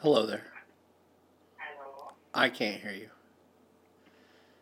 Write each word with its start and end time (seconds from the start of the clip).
Hello 0.00 0.26
there. 0.26 0.44
Hello. 1.56 2.12
I 2.34 2.48
can't 2.48 2.80
hear 2.80 2.92
you. 2.92 3.08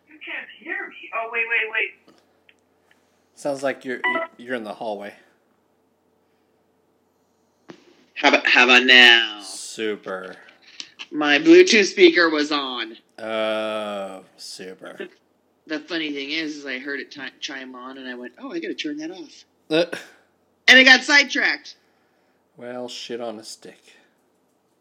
You 0.09 0.19
can't 0.25 0.48
hear 0.59 0.89
me. 0.89 0.95
Oh 1.14 1.29
wait, 1.32 1.45
wait, 1.48 1.71
wait. 2.09 2.16
Sounds 3.35 3.62
like 3.62 3.85
you're 3.85 4.01
you're 4.38 4.54
in 4.54 4.64
the 4.64 4.72
hallway. 4.72 5.14
How 8.14 8.29
about 8.30 8.46
how 8.46 8.64
about 8.64 8.85
now? 8.85 9.41
Super. 9.43 10.36
My 11.11 11.39
Bluetooth 11.39 11.84
speaker 11.84 12.30
was 12.30 12.50
on. 12.50 12.96
Oh, 13.18 14.25
super. 14.37 14.98
The 15.66 15.79
funny 15.80 16.12
thing 16.12 16.30
is, 16.30 16.57
is 16.57 16.66
I 16.66 16.79
heard 16.79 17.00
it 17.00 17.11
ti 17.11 17.23
chime 17.41 17.75
on, 17.75 17.98
and 17.98 18.09
I 18.09 18.14
went, 18.14 18.32
"Oh, 18.39 18.53
I 18.53 18.59
got 18.59 18.68
to 18.68 18.75
turn 18.75 18.96
that 18.98 19.11
off," 19.11 19.45
Uh, 19.71 19.84
and 20.66 20.79
I 20.79 20.82
got 20.84 21.03
sidetracked. 21.03 21.77
well, 22.57 22.89
shit 22.89 23.21
on 23.21 23.39
a 23.39 23.45
stick. 23.45 23.96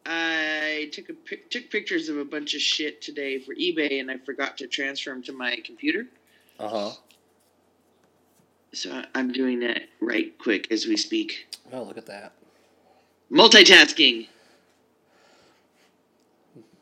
I 0.05 0.89
took 0.91 1.09
a 1.09 1.35
took 1.49 1.69
pictures 1.71 2.09
of 2.09 2.17
a 2.17 2.25
bunch 2.25 2.53
of 2.53 2.61
shit 2.61 3.01
today 3.01 3.39
for 3.39 3.55
eBay, 3.55 3.99
and 3.99 4.11
I 4.11 4.17
forgot 4.17 4.57
to 4.57 4.67
transfer 4.67 5.09
them 5.09 5.23
to 5.23 5.33
my 5.33 5.57
computer. 5.65 6.05
Uh 6.59 6.67
huh. 6.67 6.91
So 8.73 9.03
I'm 9.15 9.31
doing 9.31 9.61
that 9.61 9.83
right 10.01 10.37
quick 10.37 10.71
as 10.71 10.85
we 10.85 10.97
speak. 10.97 11.47
Oh, 11.71 11.83
look 11.83 11.97
at 11.97 12.05
that. 12.07 12.33
Multitasking. 13.31 14.27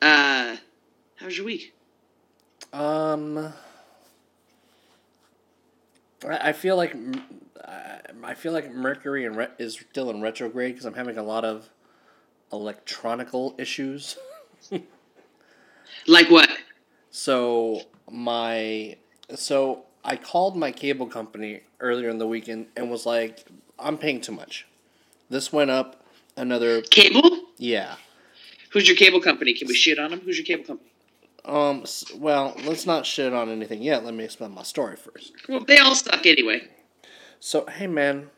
Uh, 0.01 0.57
how 1.15 1.25
was 1.25 1.37
your 1.37 1.45
week? 1.45 1.73
Um, 2.73 3.53
I, 6.27 6.49
I 6.49 6.53
feel 6.53 6.75
like 6.75 6.95
I 7.63 7.99
I 8.23 8.33
feel 8.33 8.51
like 8.51 8.73
Mercury 8.73 9.25
and 9.25 9.47
is 9.59 9.75
still 9.91 10.09
in 10.09 10.21
retrograde 10.21 10.73
because 10.73 10.85
I'm 10.85 10.93
having 10.93 11.17
a 11.17 11.23
lot 11.23 11.45
of 11.45 11.69
electronical 12.53 13.55
issues. 13.57 14.17
Like 16.07 16.29
what? 16.29 16.49
So 17.11 17.81
my 18.11 18.97
so 19.35 19.85
I 20.03 20.15
called 20.15 20.57
my 20.57 20.71
cable 20.71 21.07
company 21.07 21.61
earlier 21.79 22.09
in 22.09 22.17
the 22.17 22.27
weekend 22.27 22.67
and 22.75 22.89
was 22.89 23.05
like, 23.05 23.45
I'm 23.79 23.97
paying 23.97 24.19
too 24.21 24.33
much. 24.33 24.67
This 25.29 25.53
went 25.53 25.71
up 25.71 26.03
another 26.35 26.81
Cable? 26.81 27.47
yeah. 27.57 27.95
Who's 28.71 28.87
your 28.87 28.97
cable 28.97 29.21
company? 29.21 29.53
Can 29.53 29.67
we 29.67 29.75
shit 29.75 29.99
on 29.99 30.09
them? 30.11 30.21
Who's 30.21 30.37
your 30.37 30.45
cable 30.45 30.65
company? 30.65 30.89
Um. 31.45 31.85
Well, 32.15 32.55
let's 32.65 32.85
not 32.85 33.05
shit 33.05 33.33
on 33.33 33.49
anything 33.49 33.81
yet. 33.81 34.03
Let 34.03 34.13
me 34.13 34.23
explain 34.23 34.51
my 34.51 34.63
story 34.63 34.95
first. 34.95 35.33
Well, 35.47 35.63
they 35.63 35.77
all 35.77 35.95
suck 35.95 36.25
anyway. 36.25 36.67
So 37.39 37.65
hey, 37.65 37.87
man, 37.87 38.29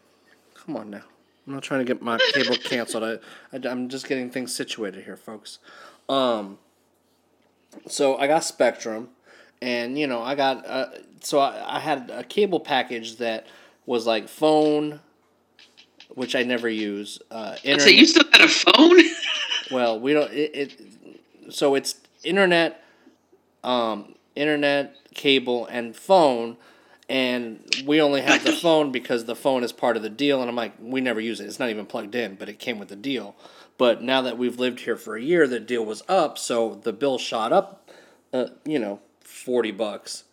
come 0.55 0.75
on 0.75 0.89
now. 0.89 1.03
I'm 1.45 1.53
not 1.53 1.63
trying 1.63 1.81
to 1.81 1.85
get 1.85 2.01
my 2.01 2.17
cable 2.33 2.55
canceled. 2.55 3.03
I, 3.03 3.13
I 3.55 3.69
I'm 3.69 3.89
just 3.89 4.07
getting 4.07 4.29
things 4.29 4.55
situated 4.55 5.03
here, 5.05 5.17
folks. 5.17 5.59
Um. 6.09 6.59
So 7.88 8.17
I 8.17 8.27
got 8.27 8.43
Spectrum, 8.43 9.09
and 9.61 9.97
you 9.99 10.07
know 10.07 10.21
I 10.21 10.35
got 10.35 10.66
uh, 10.66 10.88
so 11.21 11.39
I, 11.39 11.77
I 11.77 11.79
had 11.79 12.09
a 12.09 12.23
cable 12.23 12.59
package 12.59 13.17
that 13.17 13.47
was 13.85 14.07
like 14.07 14.27
phone, 14.27 15.01
which 16.09 16.35
I 16.35 16.43
never 16.43 16.69
use. 16.69 17.19
Uh, 17.29 17.55
internet. 17.63 17.81
So 17.81 17.89
you 17.89 18.05
still 18.05 18.31
had 18.31 18.41
a 18.41 18.47
phone? 18.47 19.01
Well, 19.71 19.99
we 19.99 20.13
don't. 20.13 20.31
It, 20.31 20.55
it 20.55 20.81
so 21.49 21.73
it's 21.73 21.95
internet, 22.23 22.83
um, 23.63 24.13
internet, 24.35 24.95
cable, 25.16 25.66
and 25.66 25.95
phone, 25.95 26.57
and 27.08 27.64
we 27.86 28.02
only 28.02 28.22
have 28.22 28.44
the 28.44 28.52
phone 28.52 28.92
because 28.92 29.25
the 29.25 29.36
phone 29.36 29.64
is 29.64 29.72
part 29.72 29.98
of 29.98 30.03
the 30.03 30.09
deal. 30.09 30.42
And 30.42 30.50
I'm 30.50 30.56
like, 30.56 30.73
we 30.80 31.02
never 31.02 31.20
use 31.20 31.39
it. 31.39 31.45
It's 31.45 31.59
not 31.59 31.70
even 31.70 31.86
plugged 31.86 32.16
in, 32.16 32.36
but 32.36 32.50
it 32.50 32.59
came 32.59 32.80
with 32.80 32.89
the 32.89 32.95
deal. 32.95 33.36
But 33.78 34.02
now 34.02 34.22
that 34.22 34.38
we've 34.38 34.59
lived 34.59 34.81
here 34.81 34.95
for 34.95 35.16
a 35.16 35.22
year, 35.22 35.47
the 35.47 35.59
deal 35.59 35.86
was 35.86 36.02
up, 36.08 36.38
so 36.38 36.80
the 36.84 36.94
bill 36.94 37.17
shot 37.17 37.52
up. 37.52 37.89
Uh, 38.34 38.47
you 38.66 38.80
know, 38.80 39.00
forty 39.22 39.72
bucks. 39.72 40.23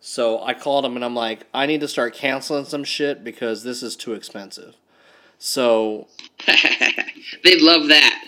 So 0.00 0.42
I 0.42 0.54
called 0.54 0.84
him 0.84 0.94
and 0.94 1.04
I'm 1.04 1.14
like, 1.14 1.46
I 1.52 1.66
need 1.66 1.80
to 1.80 1.88
start 1.88 2.14
canceling 2.14 2.64
some 2.64 2.84
shit 2.84 3.24
because 3.24 3.64
this 3.64 3.82
is 3.82 3.96
too 3.96 4.12
expensive. 4.12 4.76
So 5.38 6.06
They'd 7.44 7.62
love 7.62 7.88
that. 7.88 8.24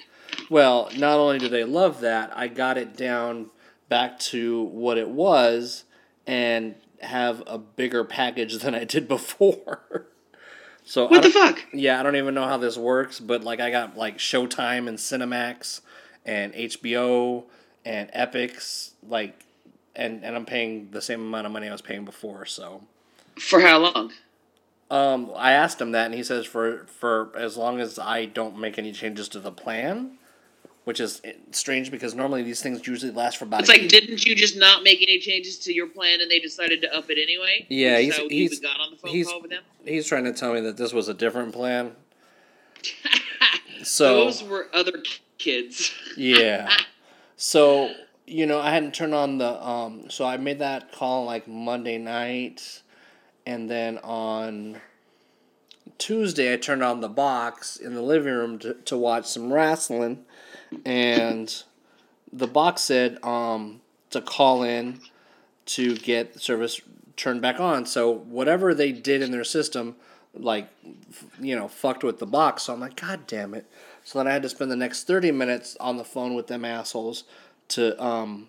Well, 0.48 0.90
not 0.96 1.18
only 1.18 1.38
do 1.38 1.48
they 1.48 1.64
love 1.64 2.00
that, 2.00 2.36
I 2.36 2.48
got 2.48 2.78
it 2.78 2.96
down 2.96 3.50
back 3.88 4.18
to 4.18 4.62
what 4.64 4.98
it 4.98 5.08
was 5.08 5.84
and 6.26 6.74
have 7.00 7.42
a 7.46 7.58
bigger 7.58 8.04
package 8.04 8.58
than 8.58 8.74
I 8.74 8.84
did 8.84 9.08
before. 9.08 10.06
so 10.84 11.06
What 11.06 11.22
the 11.22 11.30
fuck? 11.30 11.62
Yeah, 11.72 11.98
I 11.98 12.02
don't 12.02 12.16
even 12.16 12.34
know 12.34 12.46
how 12.46 12.56
this 12.58 12.76
works, 12.76 13.20
but 13.20 13.42
like 13.44 13.60
I 13.60 13.70
got 13.70 13.96
like 13.96 14.18
Showtime 14.18 14.88
and 14.88 14.98
Cinemax 14.98 15.80
and 16.24 16.52
HBO 16.54 17.44
and 17.84 18.10
Epix 18.12 18.90
like 19.08 19.44
and 19.96 20.24
and 20.24 20.36
I'm 20.36 20.44
paying 20.46 20.90
the 20.90 21.00
same 21.02 21.20
amount 21.20 21.46
of 21.46 21.52
money 21.52 21.68
I 21.68 21.72
was 21.72 21.82
paying 21.82 22.04
before, 22.04 22.46
so 22.46 22.82
For 23.38 23.60
how 23.60 23.78
long? 23.78 24.12
um, 24.90 25.30
I 25.36 25.52
asked 25.52 25.80
him 25.80 25.92
that, 25.92 26.06
and 26.06 26.14
he 26.14 26.22
says 26.22 26.46
for 26.46 26.86
for 26.86 27.30
as 27.36 27.56
long 27.56 27.80
as 27.80 27.98
I 27.98 28.24
don't 28.26 28.58
make 28.58 28.78
any 28.78 28.92
changes 28.92 29.28
to 29.30 29.40
the 29.40 29.50
plan, 29.52 30.18
which 30.90 30.98
is 30.98 31.22
strange 31.52 31.88
because 31.88 32.16
normally 32.16 32.42
these 32.42 32.60
things 32.60 32.84
usually 32.84 33.12
last 33.12 33.36
for 33.36 33.44
about. 33.44 33.60
It's 33.60 33.68
like, 33.68 33.86
didn't 33.86 34.26
you 34.26 34.34
just 34.34 34.56
not 34.56 34.82
make 34.82 35.00
any 35.00 35.20
changes 35.20 35.56
to 35.60 35.72
your 35.72 35.86
plan 35.86 36.20
and 36.20 36.28
they 36.28 36.40
decided 36.40 36.82
to 36.82 36.92
up 36.92 37.08
it 37.10 37.16
anyway? 37.16 37.64
Yeah, 37.68 37.98
he's- 37.98 38.16
so 38.16 38.28
he's- 38.28 38.58
got 38.58 38.80
on 38.80 38.90
the 38.90 38.96
phone 38.96 39.12
he's- 39.12 39.28
call 39.28 39.40
with 39.40 39.52
them. 39.52 39.62
He's 39.84 40.08
trying 40.08 40.24
to 40.24 40.32
tell 40.32 40.52
me 40.52 40.60
that 40.62 40.76
this 40.76 40.92
was 40.92 41.08
a 41.08 41.14
different 41.14 41.52
plan. 41.52 41.92
So 43.84 44.24
Those 44.24 44.42
were 44.42 44.66
other 44.74 45.02
kids. 45.38 45.92
yeah, 46.16 46.70
so 47.36 47.94
you 48.26 48.44
know 48.44 48.58
I 48.58 48.70
hadn't 48.72 48.92
turned 48.92 49.14
on 49.14 49.38
the 49.38 49.64
um, 49.66 50.10
so 50.10 50.26
I 50.26 50.36
made 50.36 50.58
that 50.58 50.92
call 50.92 51.24
like 51.24 51.48
Monday 51.48 51.96
night, 51.96 52.82
and 53.46 53.70
then 53.70 53.96
on 53.98 54.82
Tuesday 55.96 56.52
I 56.52 56.58
turned 56.58 56.82
on 56.82 57.00
the 57.00 57.08
box 57.08 57.78
in 57.78 57.94
the 57.94 58.02
living 58.02 58.34
room 58.34 58.58
to, 58.58 58.74
to 58.74 58.98
watch 58.98 59.24
some 59.24 59.50
wrestling, 59.50 60.26
and 60.84 61.62
the 62.32 62.46
box 62.46 62.82
said 62.82 63.22
um, 63.24 63.80
to 64.10 64.20
call 64.20 64.62
in 64.62 65.00
to 65.66 65.96
get 65.96 66.40
service 66.40 66.80
turned 67.16 67.42
back 67.42 67.60
on. 67.60 67.86
So 67.86 68.10
whatever 68.10 68.74
they 68.74 68.92
did 68.92 69.22
in 69.22 69.30
their 69.30 69.44
system, 69.44 69.96
like 70.34 70.68
you 71.40 71.56
know, 71.56 71.68
fucked 71.68 72.04
with 72.04 72.18
the 72.18 72.26
box. 72.26 72.64
So 72.64 72.72
I'm 72.72 72.80
like, 72.80 73.00
God 73.00 73.26
damn 73.26 73.54
it! 73.54 73.66
So 74.04 74.18
then 74.18 74.26
I 74.26 74.32
had 74.32 74.42
to 74.42 74.48
spend 74.48 74.70
the 74.70 74.76
next 74.76 75.04
thirty 75.04 75.30
minutes 75.30 75.76
on 75.80 75.96
the 75.96 76.04
phone 76.04 76.34
with 76.34 76.46
them 76.46 76.64
assholes 76.64 77.24
to 77.68 78.00
um 78.02 78.48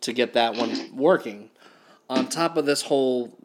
to 0.00 0.12
get 0.12 0.34
that 0.34 0.56
one 0.56 0.96
working. 0.96 1.50
On 2.08 2.28
top 2.28 2.56
of 2.56 2.66
this 2.66 2.82
whole 2.82 3.36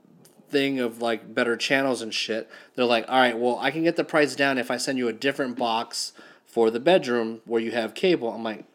thing 0.49 0.79
of 0.79 1.01
like 1.01 1.33
better 1.33 1.55
channels 1.55 2.01
and 2.01 2.13
shit, 2.13 2.49
they're 2.75 2.85
like, 2.85 3.05
all 3.07 3.19
right, 3.19 3.38
well, 3.38 3.57
I 3.59 3.72
can 3.72 3.83
get 3.83 3.95
the 3.95 4.03
price 4.03 4.35
down 4.35 4.57
if 4.57 4.69
I 4.69 4.78
send 4.78 4.97
you 4.97 5.07
a 5.07 5.13
different 5.13 5.57
box 5.57 6.13
for 6.51 6.69
the 6.69 6.79
bedroom 6.79 7.39
where 7.45 7.62
you 7.62 7.72
have 7.72 7.94
cable. 7.95 8.31
I'm 8.31 8.44
like, 8.44 8.66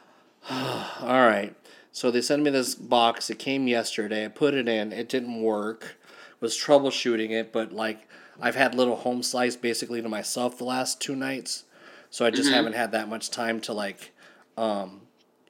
all 0.50 0.96
right. 1.02 1.54
So 1.92 2.10
they 2.10 2.22
sent 2.22 2.42
me 2.42 2.50
this 2.50 2.74
box. 2.74 3.28
It 3.28 3.38
came 3.38 3.68
yesterday. 3.68 4.24
I 4.24 4.28
put 4.28 4.54
it 4.54 4.66
in. 4.66 4.92
It 4.92 5.08
didn't 5.08 5.42
work. 5.42 5.96
Was 6.40 6.56
troubleshooting 6.56 7.30
it, 7.30 7.52
but 7.52 7.72
like 7.72 8.08
I've 8.40 8.54
had 8.54 8.74
little 8.74 8.96
home 8.96 9.22
slice 9.22 9.56
basically 9.56 10.00
to 10.00 10.08
myself 10.08 10.56
the 10.56 10.64
last 10.64 11.00
two 11.00 11.16
nights, 11.16 11.64
so 12.10 12.24
I 12.24 12.30
just 12.30 12.52
haven't 12.52 12.74
had 12.74 12.92
that 12.92 13.08
much 13.08 13.30
time 13.30 13.60
to 13.62 13.72
like, 13.72 14.12
um, 14.56 15.00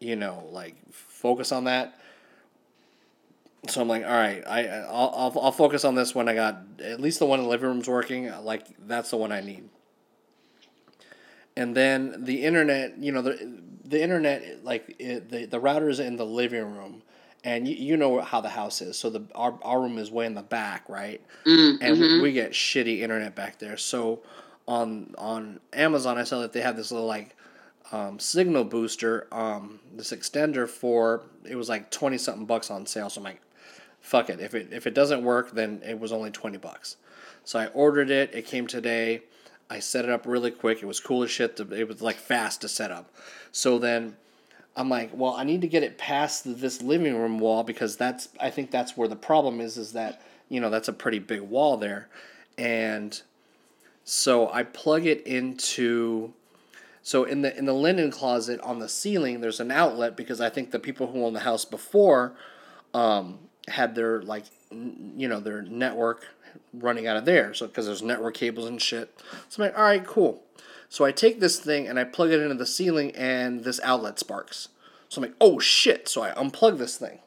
you 0.01 0.17
know, 0.17 0.49
like 0.51 0.77
focus 0.91 1.53
on 1.53 1.65
that. 1.65 2.01
So 3.69 3.83
I'm 3.83 3.89
like, 3.89 4.05
all 4.05 4.11
right, 4.11 4.43
I 4.47 4.69
I'll, 4.69 5.13
I'll 5.15 5.41
I'll 5.43 5.53
focus 5.53 5.85
on 5.85 5.95
this 5.95 6.15
when 6.15 6.27
I 6.27 6.35
got 6.35 6.57
at 6.83 7.03
least 7.03 7.19
the 7.19 7.27
one 7.27 7.41
in 7.41 7.45
the 7.45 7.51
living 7.51 7.69
room's 7.69 7.89
working. 7.89 8.33
Like 8.43 8.65
that's 8.87 9.11
the 9.11 9.19
one 9.19 9.31
I 9.31 9.43
need. 9.43 9.69
And 11.59 11.75
then 11.75 12.25
the 12.25 12.45
internet, 12.45 12.99
you 12.99 13.11
know, 13.11 13.21
the 13.21 13.61
the 13.85 14.01
internet, 14.01 14.65
like 14.65 14.95
it, 15.01 15.29
the 15.29 15.47
the 15.47 15.59
router 15.59 15.89
is 15.89 15.99
in 15.99 16.17
the 16.17 16.25
living 16.25 16.77
room, 16.77 17.03
and 17.43 17.67
you, 17.67 17.75
you 17.75 17.97
know 17.97 18.21
how 18.21 18.41
the 18.41 18.49
house 18.51 18.81
is. 18.81 18.97
So 18.97 19.11
the 19.11 19.25
our, 19.35 19.59
our 19.63 19.81
room 19.81 19.99
is 19.99 20.09
way 20.11 20.27
in 20.27 20.35
the 20.35 20.43
back, 20.43 20.89
right? 20.89 21.21
Mm, 21.45 21.79
and 21.81 21.99
we- 22.01 22.09
mhm. 22.09 22.23
we 22.23 22.33
get 22.33 22.53
shitty 22.53 23.01
internet 23.01 23.35
back 23.35 23.59
there. 23.59 23.77
So 23.77 24.21
on 24.69 25.15
on 25.19 25.59
Amazon, 25.73 26.17
I 26.17 26.23
saw 26.25 26.41
that 26.43 26.53
they 26.53 26.61
have 26.61 26.77
this 26.77 26.93
little 26.93 27.09
like 27.09 27.35
um, 27.91 28.21
signal 28.21 28.63
booster, 28.65 29.27
um, 29.33 29.81
this 29.97 30.13
extender 30.13 30.69
for 30.69 31.23
it 31.45 31.57
was 31.57 31.69
like 31.69 31.91
twenty 31.91 32.19
something 32.19 32.47
bucks 32.47 32.71
on 32.71 32.87
sale. 32.87 33.11
So 33.11 33.21
I'm 33.21 33.25
like, 33.25 33.41
fuck 34.01 34.31
it. 34.31 34.39
If 34.41 34.55
it 34.55 34.69
if 34.73 34.87
it 34.87 34.95
doesn't 34.95 35.25
work, 35.25 35.51
then 35.53 35.83
it 35.85 35.99
was 35.99 36.13
only 36.13 36.31
twenty 36.31 36.59
bucks. 36.59 36.97
So 37.43 37.59
I 37.59 37.67
ordered 37.69 38.11
it. 38.11 38.33
It 38.33 38.47
came 38.47 38.69
today. 38.69 39.23
I 39.71 39.81
set 39.81 40.05
it 40.05 40.11
up 40.11 40.27
really 40.27 40.51
quick. 40.51 40.83
It 40.83 40.87
was 40.87 41.01
cool 41.01 41.23
as 41.23 41.31
shit. 41.31 41.57
To, 41.57 41.73
it 41.73 41.87
was 41.89 42.01
like 42.03 42.17
fast 42.17 42.63
to 42.63 42.69
set 42.69 42.91
up. 42.91 43.15
So 43.53 43.79
then 43.79 44.17
I'm 44.77 44.89
like, 44.89 45.11
well, 45.13 45.35
I 45.35 45.45
need 45.45 45.61
to 45.61 45.69
get 45.69 45.83
it 45.83 45.99
past 45.99 46.45
this 46.61 46.81
living 46.83 47.17
room 47.17 47.39
wall 47.39 47.65
because 47.65 47.97
that's 47.97 48.29
I 48.41 48.51
think 48.51 48.71
that's 48.71 48.97
where 48.97 49.09
the 49.09 49.17
problem 49.17 49.61
is. 49.61 49.77
Is 49.77 49.93
that 49.93 50.23
you 50.49 50.61
know 50.61 50.71
that's 50.71 50.89
a 50.89 50.93
pretty 50.93 51.19
big 51.19 51.43
wall 51.43 51.77
there, 51.77 52.09
and 52.57 53.21
so 54.05 54.51
I 54.51 54.63
plug 54.63 55.05
it 55.05 55.27
into 55.27 56.33
So 57.03 57.25
in 57.25 57.41
the 57.41 57.57
in 57.57 57.65
the 57.65 57.73
linen 57.73 58.11
closet 58.11 58.61
on 58.61 58.81
the 58.81 58.89
ceiling, 58.89 59.41
there's 59.41 59.61
an 59.61 59.71
outlet 59.71 60.15
because 60.15 60.43
I 60.43 60.51
think 60.51 60.73
the 60.73 60.79
people 60.79 61.07
who 61.11 61.25
owned 61.25 61.35
the 61.35 61.41
house 61.41 61.65
before 61.65 62.35
um, 62.93 63.39
had 63.67 63.95
their 63.95 64.21
like 64.21 64.45
you 64.71 65.27
know 65.27 65.41
their 65.41 65.63
network 65.63 66.27
running 66.73 67.07
out 67.07 67.17
of 67.17 67.25
there. 67.25 67.55
So 67.55 67.67
because 67.67 67.87
there's 67.87 68.03
network 68.03 68.35
cables 68.35 68.67
and 68.67 68.81
shit. 68.81 69.21
So 69.49 69.63
I'm 69.63 69.69
like, 69.71 69.79
all 69.79 69.85
right, 69.85 70.07
cool. 70.07 70.43
So 70.89 71.05
I 71.05 71.13
take 71.13 71.41
this 71.41 71.61
thing 71.61 71.87
and 71.87 71.99
I 71.99 72.05
plug 72.05 72.31
it 72.31 72.41
into 72.41 72.55
the 72.55 72.67
ceiling, 72.67 73.15
and 73.15 73.65
this 73.65 73.81
outlet 73.83 74.19
sparks. 74.19 74.69
So 75.09 75.21
I'm 75.21 75.29
like, 75.29 75.37
oh 75.41 75.59
shit! 75.59 76.09
So 76.09 76.23
I 76.23 76.31
unplug 76.31 76.79
this 76.79 76.97
thing. 76.97 77.19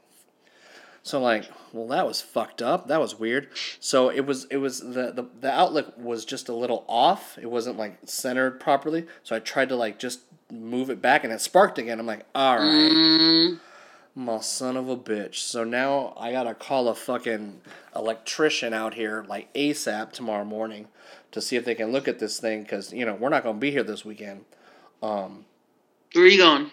So 1.04 1.18
I'm 1.18 1.24
like, 1.24 1.52
well, 1.74 1.88
that 1.88 2.06
was 2.06 2.22
fucked 2.22 2.62
up. 2.62 2.88
That 2.88 3.00
was 3.00 3.18
weird. 3.20 3.50
So 3.80 4.10
it 4.10 4.26
was 4.26 4.46
it 4.46 4.58
was 4.58 4.80
the, 4.80 5.12
the 5.12 5.28
the 5.40 5.52
outlet 5.52 5.98
was 5.98 6.26
just 6.26 6.50
a 6.50 6.54
little 6.54 6.86
off. 6.88 7.38
It 7.42 7.50
wasn't 7.50 7.78
like 7.78 7.98
centered 8.06 8.60
properly. 8.60 9.08
So 9.24 9.36
I 9.36 9.40
tried 9.40 9.70
to 9.70 9.76
like 9.76 9.98
just 10.00 10.22
move 10.52 10.90
it 10.90 11.02
back, 11.02 11.24
and 11.24 11.34
it 11.34 11.42
sparked 11.42 11.78
again. 11.80 12.00
I'm 12.00 12.06
like, 12.06 12.26
all 12.36 12.58
right, 12.58 12.66
Mm, 12.66 13.60
my 14.16 14.40
son 14.40 14.78
of 14.78 14.90
a 14.90 14.98
bitch. 14.98 15.36
So 15.36 15.64
now 15.64 16.14
I 16.18 16.32
gotta 16.32 16.54
call 16.54 16.88
a 16.88 16.96
fucking 16.96 17.62
electrician 17.96 18.74
out 18.74 18.94
here 18.94 19.26
like 19.28 19.54
ASAP 19.54 20.12
tomorrow 20.12 20.46
morning 20.46 20.88
to 21.32 21.42
see 21.42 21.56
if 21.56 21.66
they 21.66 21.76
can 21.76 21.92
look 21.92 22.08
at 22.08 22.20
this 22.20 22.40
thing 22.40 22.64
because 22.64 22.92
you 22.92 23.06
know 23.06 23.16
we're 23.16 23.30
not 23.30 23.44
gonna 23.44 23.58
be 23.58 23.72
here 23.72 23.84
this 23.84 24.04
weekend. 24.04 24.46
Um, 25.02 25.46
where 26.14 26.26
are 26.26 26.28
you 26.28 26.38
going? 26.38 26.72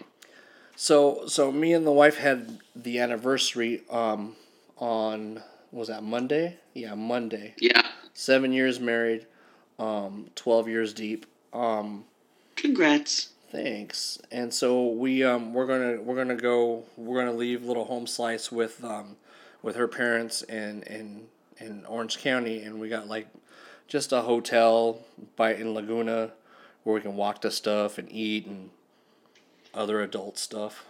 so 0.76 1.26
so 1.26 1.50
me 1.50 1.72
and 1.72 1.86
the 1.86 1.92
wife 1.92 2.18
had 2.18 2.60
the 2.74 2.98
anniversary 2.98 3.82
um, 3.90 4.36
on 4.76 5.42
was 5.72 5.88
that 5.88 6.02
Monday? 6.02 6.56
Yeah, 6.74 6.94
Monday. 6.94 7.54
Yeah. 7.58 7.82
Seven 8.14 8.52
years 8.52 8.80
married, 8.80 9.26
um, 9.78 10.30
twelve 10.34 10.68
years 10.68 10.92
deep. 10.92 11.26
Um, 11.52 12.04
Congrats. 12.56 13.30
Thanks. 13.50 14.18
And 14.30 14.52
so 14.52 14.88
we 14.88 15.24
um, 15.24 15.54
we're 15.54 15.66
gonna 15.66 16.00
we're 16.00 16.16
gonna 16.16 16.36
go 16.36 16.84
we're 16.96 17.18
gonna 17.18 17.36
leave 17.36 17.64
little 17.64 17.84
home 17.84 18.06
slice 18.06 18.52
with 18.52 18.82
um, 18.84 19.16
with 19.62 19.76
her 19.76 19.88
parents 19.88 20.42
in 20.42 20.82
in 20.82 21.26
in 21.58 21.84
Orange 21.86 22.18
County, 22.18 22.62
and 22.62 22.80
we 22.80 22.88
got 22.88 23.08
like 23.08 23.28
just 23.86 24.12
a 24.12 24.22
hotel 24.22 25.00
by 25.36 25.54
in 25.54 25.74
Laguna 25.74 26.32
where 26.84 26.94
we 26.94 27.00
can 27.00 27.16
walk 27.16 27.40
to 27.42 27.50
stuff 27.50 27.98
and 27.98 28.10
eat 28.12 28.46
and 28.46 28.70
other 29.74 30.00
adult 30.00 30.38
stuff. 30.38 30.84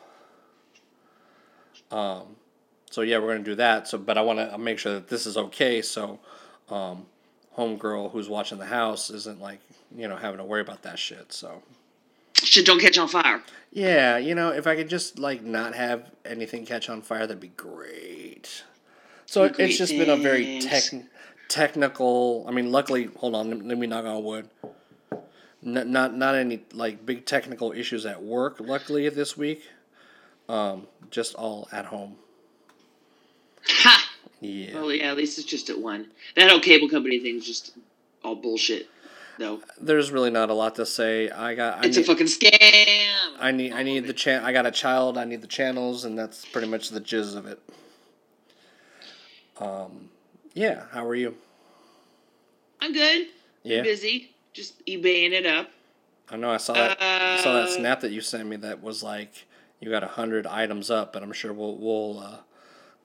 Um, 1.91 2.37
so 2.91 3.03
yeah, 3.03 3.19
we're 3.19 3.33
gonna 3.33 3.45
do 3.45 3.55
that. 3.57 3.89
So, 3.89 3.99
but 3.99 4.19
I 4.19 4.23
want 4.23 4.39
to 4.39 4.59
make 4.59 4.79
sure 4.79 4.95
that 4.95 5.09
this 5.09 5.27
is 5.27 5.37
okay. 5.37 5.81
So, 5.83 6.19
um, 6.69 7.07
homegirl 7.57 8.13
who's 8.13 8.29
watching 8.29 8.59
the 8.59 8.67
house 8.67 9.11
isn't 9.11 9.41
like 9.41 9.61
you 9.97 10.09
know 10.09 10.17
having 10.17 10.39
to 10.39 10.45
worry 10.45 10.61
about 10.61 10.83
that 10.83 10.99
shit. 10.99 11.33
So. 11.33 11.63
Shit, 12.43 12.67
don't 12.67 12.81
catch 12.81 12.99
on 12.99 13.09
fire. 13.09 13.43
Yeah, 13.73 14.17
you 14.19 14.35
know, 14.35 14.51
if 14.51 14.67
I 14.67 14.77
could 14.77 14.89
just 14.89 15.19
like 15.19 15.43
not 15.43 15.75
have 15.75 16.11
anything 16.25 16.65
catch 16.65 16.89
on 16.89 17.03
fire, 17.03 17.27
that'd 17.27 17.41
be 17.41 17.49
great. 17.49 18.65
So 19.27 19.45
it, 19.45 19.57
it's 19.59 19.77
just 19.77 19.93
been 19.93 20.09
a 20.09 20.17
very 20.17 20.61
tech, 20.61 20.83
technical. 21.49 22.47
I 22.49 22.53
mean, 22.53 22.73
luckily, 22.73 23.11
hold 23.17 23.35
on, 23.35 23.69
let 23.69 23.77
me 23.79 23.87
knock 23.87 24.05
on 24.07 24.25
wood. 24.25 24.49
N- 25.65 25.91
not 25.93 26.15
not 26.15 26.35
any 26.35 26.63
like 26.73 27.05
big 27.05 27.27
technical 27.27 27.73
issues 27.73 28.07
at 28.07 28.23
work. 28.23 28.57
Luckily, 28.59 29.09
this 29.11 29.37
week, 29.37 29.63
um, 30.49 30.87
just 31.11 31.35
all 31.35 31.69
at 31.73 31.87
home. 31.87 32.17
Ha! 33.67 34.11
Yeah, 34.41 34.75
Well, 34.75 34.93
yeah, 34.93 35.11
at 35.11 35.17
least 35.17 35.37
it's 35.39 35.47
just 35.47 35.69
at 35.69 35.79
one. 35.79 36.07
That 36.37 36.49
whole 36.49 36.61
cable 36.61 36.89
company 36.89 37.19
thing's 37.19 37.45
just 37.45 37.73
all 38.25 38.37
bullshit, 38.37 38.89
though. 39.39 39.61
there's 39.81 40.11
really 40.11 40.31
not 40.31 40.51
a 40.51 40.55
lot 40.55 40.75
to 40.77 40.87
say. 40.87 41.31
I 41.31 41.55
got. 41.55 41.79
I 41.79 41.87
It's 41.87 41.97
need, 41.97 42.03
a 42.05 42.07
fucking 42.07 42.27
scam. 42.27 43.37
I 43.41 43.51
need. 43.53 43.73
I 43.73 43.83
need 43.83 44.07
the 44.07 44.13
chan. 44.13 44.45
I 44.45 44.53
got 44.53 44.67
a 44.67 44.71
child. 44.71 45.17
I 45.19 45.25
need 45.25 45.41
the 45.43 45.47
channels, 45.49 46.05
and 46.05 46.19
that's 46.19 46.45
pretty 46.45 46.69
much 46.69 46.91
the 46.91 47.01
jizz 47.01 47.37
of 47.37 47.47
it. 47.47 47.61
Um, 49.61 50.11
yeah. 50.55 50.85
How 50.93 51.07
are 51.07 51.15
you? 51.15 51.37
I'm 52.81 52.93
good. 52.93 53.27
Yeah. 53.65 53.83
Busy. 53.83 54.31
Just 54.53 54.85
eBaying 54.87 55.33
it 55.33 55.47
up. 55.47 55.69
I 56.31 56.37
know. 56.37 56.51
I 56.51 56.57
saw 56.59 56.75
that. 56.75 56.99
I 57.01 57.41
saw 57.43 57.55
that 57.55 57.65
Uh, 57.65 57.71
snap 57.71 58.01
that 58.01 58.11
you 58.13 58.21
sent 58.21 58.49
me. 58.49 58.57
That 58.57 58.83
was 58.83 59.03
like 59.03 59.47
you 59.81 59.91
got 59.91 60.03
a 60.05 60.09
hundred 60.09 60.47
items 60.47 60.91
up, 60.91 61.13
but 61.13 61.23
I'm 61.23 61.33
sure 61.33 61.53
we'll 61.53 61.77
we'll 61.77 62.19
uh, 62.21 62.37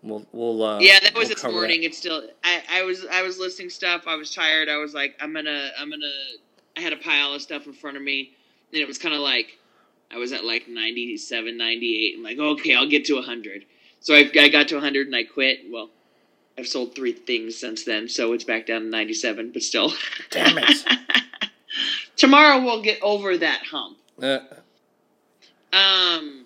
we'll 0.04 0.26
we'll. 0.32 0.64
Uh, 0.64 0.80
yeah, 0.80 1.00
that 1.00 1.14
was 1.16 1.30
we'll 1.30 1.36
this 1.36 1.44
morning. 1.44 1.84
It's 1.84 1.98
still. 1.98 2.24
I, 2.44 2.62
I 2.72 2.84
was 2.84 3.06
I 3.12 3.24
was 3.24 3.40
listing 3.40 3.70
stuff. 3.70 4.04
I 4.08 4.16
was 4.16 4.34
tired. 4.34 4.70
I 4.70 4.78
was 4.78 4.94
like, 4.94 5.16
I'm 5.20 5.34
gonna 5.34 5.72
I'm 5.80 5.90
gonna. 5.90 6.12
I 6.78 6.82
had 6.82 6.94
a 6.94 6.98
pile 6.98 7.34
of 7.34 7.42
stuff 7.42 7.66
in 7.66 7.74
front 7.74 7.98
of 7.98 8.04
me, 8.04 8.32
and 8.72 8.82
it 8.82 8.88
was 8.88 8.98
kind 8.98 9.16
of 9.16 9.22
like 9.22 9.58
I 10.14 10.18
was 10.18 10.32
at 10.32 10.44
like 10.44 10.68
97, 10.68 11.58
98. 11.58 12.16
I'm 12.18 12.24
like, 12.24 12.38
okay, 12.38 12.76
I'll 12.76 12.88
get 12.88 13.06
to 13.06 13.16
100. 13.16 13.66
So 14.00 14.14
I, 14.14 14.30
I 14.40 14.50
got 14.50 14.68
to 14.70 14.76
100 14.76 15.08
and 15.08 15.16
I 15.16 15.24
quit. 15.24 15.62
Well, 15.72 15.90
I've 16.58 16.68
sold 16.68 16.94
three 16.94 17.14
things 17.14 17.58
since 17.58 17.84
then, 17.84 18.08
so 18.08 18.34
it's 18.34 18.44
back 18.44 18.68
down 18.68 18.82
to 18.82 18.88
97, 18.88 19.52
but 19.52 19.64
still. 19.64 19.92
Damn 20.30 20.58
it. 20.60 20.86
Tomorrow 22.16 22.64
we'll 22.64 22.84
get 22.84 23.02
over 23.02 23.38
that 23.38 23.64
hump. 23.66 23.98
Uh, 24.22 24.40
Um. 25.72 26.46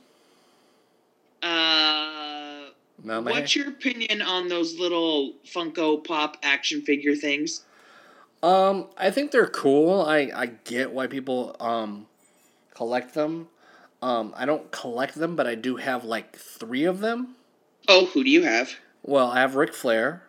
Uh. 1.44 2.17
What's 3.08 3.56
your 3.56 3.70
opinion 3.70 4.22
on 4.22 4.48
those 4.48 4.78
little 4.78 5.34
Funko 5.46 6.04
Pop 6.04 6.38
action 6.44 6.82
figure 6.82 7.16
things? 7.16 7.64
Um, 8.44 8.88
I 8.98 9.10
think 9.12 9.32
they're 9.32 9.48
cool. 9.48 10.02
I 10.02 10.32
I 10.34 10.46
get 10.46 10.92
why 10.92 11.08
people 11.08 11.56
um 11.60 12.08
collect 12.76 13.14
them. 13.14 13.48
Um, 14.02 14.34
I 14.38 14.46
don't 14.46 14.72
collect 14.72 15.16
them, 15.16 15.36
but 15.36 15.48
I 15.48 15.56
do 15.56 15.78
have 15.78 16.04
like 16.04 16.36
three 16.36 16.84
of 16.84 17.00
them. 17.00 17.36
Oh, 17.88 18.06
who 18.06 18.24
do 18.24 18.30
you 18.30 18.44
have? 18.44 18.74
Well, 19.02 19.32
I 19.32 19.40
have 19.40 19.56
Ric 19.56 19.74
Flair 19.74 20.24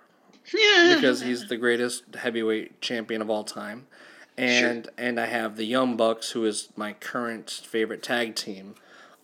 Yeah. 0.54 0.94
because 0.96 1.20
he's 1.20 1.48
the 1.48 1.56
greatest 1.56 2.14
heavyweight 2.14 2.80
champion 2.80 3.20
of 3.20 3.28
all 3.28 3.44
time, 3.44 3.86
and 4.38 4.88
and 4.96 5.20
I 5.20 5.26
have 5.26 5.56
the 5.56 5.66
Young 5.66 5.96
Bucks, 5.96 6.30
who 6.30 6.46
is 6.46 6.68
my 6.76 6.94
current 6.94 7.50
favorite 7.50 8.02
tag 8.02 8.34
team. 8.34 8.74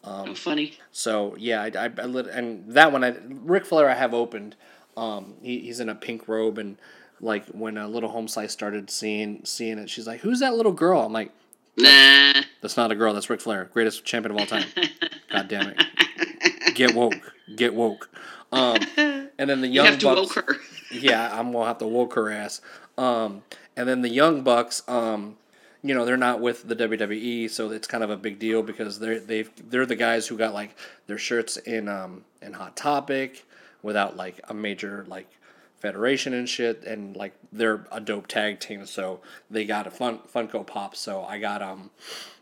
Oh, 0.04 0.34
funny. 0.34 0.74
So 0.92 1.34
yeah, 1.38 1.62
I, 1.62 1.66
I, 1.76 1.84
I 1.98 2.04
lit, 2.04 2.26
and 2.26 2.70
that 2.72 2.92
one 2.92 3.02
I 3.04 3.14
Ric 3.28 3.64
Flair 3.66 3.88
I 3.88 3.94
have 3.94 4.14
opened. 4.14 4.56
Um, 4.96 5.34
he, 5.42 5.60
he's 5.60 5.80
in 5.80 5.88
a 5.88 5.94
pink 5.94 6.28
robe, 6.28 6.58
and 6.58 6.76
like 7.20 7.46
when 7.48 7.76
a 7.78 7.88
little 7.88 8.10
home 8.10 8.28
slice 8.28 8.52
started 8.52 8.90
seeing 8.90 9.40
seeing 9.44 9.78
it, 9.78 9.88
she's 9.90 10.06
like, 10.06 10.20
"Who's 10.20 10.40
that 10.40 10.54
little 10.54 10.72
girl?" 10.72 11.00
I'm 11.00 11.12
like, 11.12 11.32
Nah. 11.76 12.42
"That's 12.60 12.76
not 12.76 12.92
a 12.92 12.94
girl. 12.94 13.12
That's 13.14 13.28
Ric 13.28 13.40
Flair, 13.40 13.64
greatest 13.72 14.04
champion 14.04 14.32
of 14.32 14.38
all 14.38 14.46
time." 14.46 14.66
God 15.32 15.48
damn 15.48 15.68
it, 15.76 16.74
get 16.74 16.94
woke, 16.94 17.32
get 17.56 17.74
woke. 17.74 18.08
Um, 18.52 18.78
and 18.96 19.50
then 19.50 19.60
the 19.60 19.66
you 19.66 19.74
young 19.74 19.86
have 19.86 19.98
to 19.98 20.06
bucks. 20.06 20.36
woke 20.36 20.46
her. 20.46 20.56
yeah, 20.92 21.36
I'm 21.36 21.50
gonna 21.50 21.66
have 21.66 21.78
to 21.78 21.86
woke 21.88 22.14
her 22.14 22.30
ass. 22.30 22.60
Um, 22.96 23.42
and 23.76 23.88
then 23.88 24.02
the 24.02 24.08
young 24.08 24.42
bucks, 24.42 24.82
um, 24.86 25.36
you 25.84 25.94
know, 25.94 26.06
they're 26.06 26.16
not 26.16 26.40
with 26.40 26.66
the 26.66 26.74
WWE, 26.74 27.50
so 27.50 27.70
it's 27.70 27.86
kind 27.86 28.02
of 28.02 28.08
a 28.08 28.16
big 28.16 28.38
deal 28.38 28.62
because 28.62 28.98
they're 28.98 29.20
they've 29.20 29.50
they're 29.68 29.84
the 29.84 29.94
guys 29.94 30.26
who 30.26 30.38
got 30.38 30.54
like 30.54 30.74
their 31.06 31.18
shirts 31.18 31.58
in 31.58 31.88
um 31.88 32.24
in 32.40 32.54
Hot 32.54 32.74
Topic 32.74 33.44
without 33.82 34.16
like 34.16 34.40
a 34.48 34.54
major 34.54 35.04
like 35.08 35.28
federation 35.76 36.32
and 36.32 36.48
shit, 36.48 36.84
and 36.84 37.14
like 37.14 37.34
they're 37.52 37.86
a 37.92 38.00
dope 38.00 38.28
tag 38.28 38.60
team, 38.60 38.86
so 38.86 39.20
they 39.50 39.66
got 39.66 39.86
a 39.86 39.90
fun 39.90 40.20
Funko 40.34 40.66
Pop. 40.66 40.96
So 40.96 41.22
I 41.22 41.38
got 41.38 41.60
um 41.60 41.90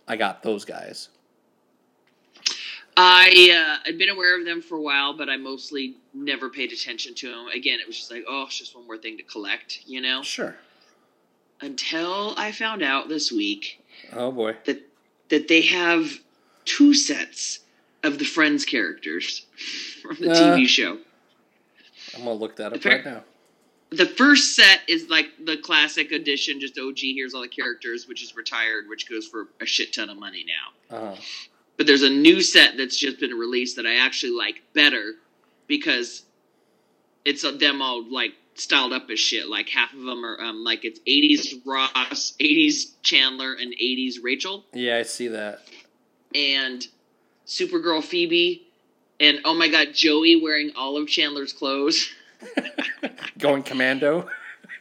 I 0.06 0.14
got 0.14 0.44
those 0.44 0.64
guys. 0.64 1.08
I 2.96 3.78
uh, 3.82 3.88
I'd 3.88 3.98
been 3.98 4.10
aware 4.10 4.38
of 4.38 4.46
them 4.46 4.62
for 4.62 4.76
a 4.76 4.82
while, 4.82 5.16
but 5.16 5.28
I 5.28 5.36
mostly 5.36 5.96
never 6.14 6.48
paid 6.48 6.70
attention 6.70 7.16
to 7.16 7.28
them. 7.28 7.48
Again, 7.48 7.80
it 7.80 7.88
was 7.88 7.96
just 7.96 8.12
like, 8.12 8.22
oh, 8.28 8.44
it's 8.46 8.56
just 8.56 8.76
one 8.76 8.86
more 8.86 8.98
thing 8.98 9.16
to 9.16 9.24
collect, 9.24 9.80
you 9.84 10.00
know. 10.00 10.22
Sure. 10.22 10.54
Until 11.62 12.34
I 12.36 12.50
found 12.52 12.82
out 12.82 13.08
this 13.08 13.30
week 13.32 13.80
Oh 14.12 14.30
boy. 14.32 14.56
that 14.64 14.82
that 15.28 15.48
they 15.48 15.62
have 15.62 16.20
two 16.64 16.92
sets 16.92 17.60
of 18.02 18.18
the 18.18 18.24
Friends 18.24 18.64
characters 18.64 19.46
from 20.02 20.16
the 20.20 20.30
Uh. 20.32 20.56
TV 20.56 20.66
show. 20.68 20.98
I'm 22.14 22.20
gonna 22.24 22.34
look 22.34 22.56
that 22.56 22.72
up 22.74 22.84
right 22.84 23.04
now. 23.04 23.24
The 23.90 24.06
first 24.06 24.56
set 24.56 24.80
is 24.88 25.08
like 25.08 25.28
the 25.44 25.56
classic 25.56 26.12
edition, 26.12 26.58
just 26.60 26.78
OG. 26.78 26.98
Here's 27.14 27.32
all 27.34 27.42
the 27.42 27.48
characters, 27.48 28.08
which 28.08 28.22
is 28.22 28.34
retired, 28.34 28.88
which 28.88 29.08
goes 29.08 29.26
for 29.28 29.48
a 29.60 29.66
shit 29.66 29.92
ton 29.92 30.10
of 30.10 30.18
money 30.18 30.44
now. 30.90 30.96
Uh, 30.96 31.16
But 31.76 31.86
there's 31.86 32.02
a 32.02 32.10
new 32.10 32.42
set 32.42 32.76
that's 32.76 32.96
just 32.96 33.18
been 33.20 33.32
released 33.34 33.76
that 33.76 33.86
I 33.86 33.96
actually 33.96 34.32
like 34.32 34.62
better 34.74 35.14
because 35.68 36.24
it's 37.24 37.42
them 37.42 37.80
all 37.80 38.02
like 38.10 38.32
styled 38.54 38.92
up 38.92 39.08
as 39.10 39.18
shit. 39.18 39.48
Like 39.48 39.68
half 39.68 39.92
of 39.92 40.02
them 40.02 40.24
are 40.24 40.40
um, 40.40 40.64
like 40.64 40.84
it's 40.84 41.00
80s 41.00 41.60
Ross, 41.64 42.34
80s 42.40 42.92
Chandler, 43.02 43.54
and 43.54 43.72
80s 43.72 44.14
Rachel, 44.22 44.64
yeah, 44.72 44.96
I 44.98 45.02
see 45.02 45.28
that. 45.28 45.60
and 46.34 46.86
Supergirl 47.46 48.02
Phoebe, 48.02 48.66
and 49.20 49.40
oh 49.44 49.54
my 49.54 49.68
god, 49.68 49.88
Joey 49.94 50.40
wearing 50.40 50.72
all 50.76 50.96
of 50.96 51.08
Chandler's 51.08 51.52
clothes. 51.52 52.10
Going 53.38 53.62
commando. 53.62 54.28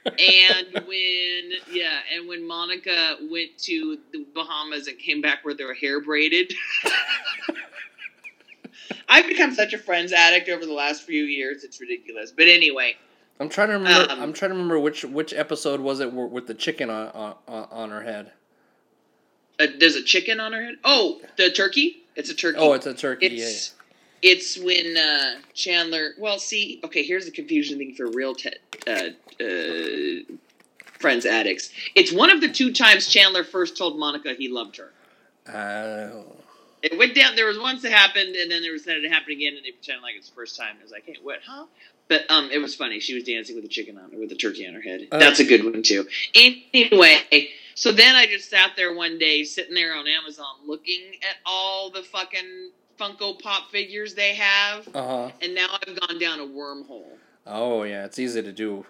and 0.06 0.68
when 0.88 1.52
yeah, 1.72 2.00
and 2.14 2.28
when 2.28 2.48
Monica 2.48 3.18
went 3.30 3.58
to 3.60 3.98
the 4.12 4.26
Bahamas 4.34 4.88
and 4.88 4.98
came 4.98 5.22
back 5.22 5.46
with 5.46 5.60
her 5.60 5.74
hair 5.74 6.02
braided. 6.02 6.54
I've 9.10 9.28
become 9.28 9.54
such 9.54 9.74
a 9.74 9.78
Friends 9.78 10.14
addict 10.14 10.48
over 10.50 10.66
the 10.66 10.74
last 10.74 11.04
few 11.04 11.24
years. 11.24 11.64
It's 11.66 11.82
ridiculous. 11.82 12.32
But 12.32 12.48
anyway, 12.48 12.96
I'm 13.42 13.50
trying 13.50 13.70
to 13.70 13.74
remember. 13.74 14.12
Um, 14.14 14.20
I'm 14.22 14.34
trying 14.34 14.50
to 14.52 14.56
remember 14.56 14.80
which 14.80 15.04
which 15.04 15.34
episode 15.34 15.80
was 15.80 16.00
it 16.00 16.14
with 16.14 16.46
the 16.48 16.54
chicken 16.54 16.90
on 16.90 17.08
on, 17.48 17.68
on 17.72 17.90
her 17.90 18.04
head. 18.04 18.32
uh, 19.60 19.68
there's 19.80 19.96
a 19.96 20.04
chicken 20.04 20.40
on 20.40 20.54
her 20.54 20.64
head. 20.64 20.76
Oh, 20.84 21.20
the 21.38 21.50
turkey. 21.50 22.04
It's 22.16 22.30
a 22.30 22.36
turkey. 22.36 22.58
Oh, 22.60 22.74
it's 22.74 22.86
a 22.86 22.94
turkey. 22.94 23.28
It's 23.28 23.74
it's 24.22 24.60
when 24.60 24.96
uh, 24.96 25.40
Chandler. 25.56 26.12
Well, 26.20 26.38
see, 26.38 26.80
okay. 26.84 27.02
Here's 27.04 27.26
the 27.26 27.32
confusion 27.32 27.80
thing 27.80 27.96
for 27.96 28.08
real 28.12 28.36
te- 28.36 28.52
uh, 28.86 29.10
uh, 29.44 30.36
friends 31.00 31.26
addicts. 31.26 31.72
It's 31.96 32.12
one 32.12 32.30
of 32.30 32.42
the 32.42 32.50
two 32.50 32.72
times 32.72 33.08
Chandler 33.08 33.44
first 33.44 33.76
told 33.76 33.98
Monica 33.98 34.34
he 34.36 34.50
loved 34.50 34.78
her. 34.78 34.92
yeah. 35.48 36.12
Uh, 36.14 36.24
It 36.84 36.98
went 36.98 37.16
down. 37.16 37.36
There 37.36 37.46
was 37.48 37.58
once 37.60 37.84
it 37.84 37.92
happened, 37.92 38.36
and 38.36 38.52
then 38.52 38.62
there 38.62 38.72
was 38.72 38.86
then 38.86 38.98
it 39.04 39.12
happened 39.12 39.34
again, 39.38 39.54
and 39.56 39.66
they 39.66 39.72
pretended 39.72 40.04
like 40.04 40.16
it's 40.16 40.30
the 40.30 40.36
first 40.36 40.58
time. 40.60 40.76
It 40.80 40.84
was 40.84 40.92
like, 40.92 41.06
hey, 41.06 41.18
what, 41.24 41.40
huh? 41.46 41.66
But 42.12 42.30
um, 42.30 42.52
it 42.52 42.58
was 42.58 42.76
funny. 42.76 43.00
She 43.00 43.14
was 43.14 43.24
dancing 43.24 43.56
with 43.56 43.64
a 43.64 43.70
chicken 43.70 43.98
on 43.98 44.10
with 44.20 44.30
a 44.34 44.36
turkey 44.36 44.68
on 44.68 44.74
her 44.74 44.82
head. 44.82 45.08
Uh, 45.10 45.18
That's 45.18 45.40
a 45.40 45.46
good 45.46 45.64
one 45.64 45.82
too. 45.82 46.06
Anyway, 46.36 47.48
so 47.74 47.94
then 47.94 48.18
I 48.18 48.26
just 48.28 48.50
sat 48.50 48.72
there 48.76 48.94
one 48.94 49.18
day, 49.18 49.46
sitting 49.46 49.74
there 49.76 49.96
on 49.96 50.06
Amazon, 50.10 50.46
looking 50.68 51.02
at 51.22 51.38
all 51.46 51.90
the 51.90 52.02
fucking 52.04 52.72
Funko 53.00 53.40
Pop 53.42 53.72
figures 53.72 54.14
they 54.14 54.36
have, 54.36 54.90
uh 54.94 55.08
huh. 55.28 55.32
and 55.42 55.56
now 55.56 55.68
I've 55.88 55.98
gone 56.02 56.20
down 56.20 56.42
a 56.42 56.46
wormhole 56.46 57.14
Oh 57.48 57.84
yeah, 57.84 58.04
it's 58.04 58.20
easy 58.20 58.42
to 58.42 58.52
do. 58.52 58.86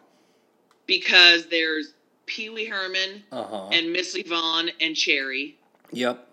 because 0.87 1.45
there's 1.45 1.93
Pee 2.25 2.49
Wee 2.49 2.65
Herman 2.65 3.21
Uh 3.31 3.43
huh. 3.43 3.67
and 3.71 3.93
Missy 3.93 4.23
Vaughn 4.23 4.71
and 4.81 4.95
Cherry. 4.95 5.57
Yep. 5.91 6.27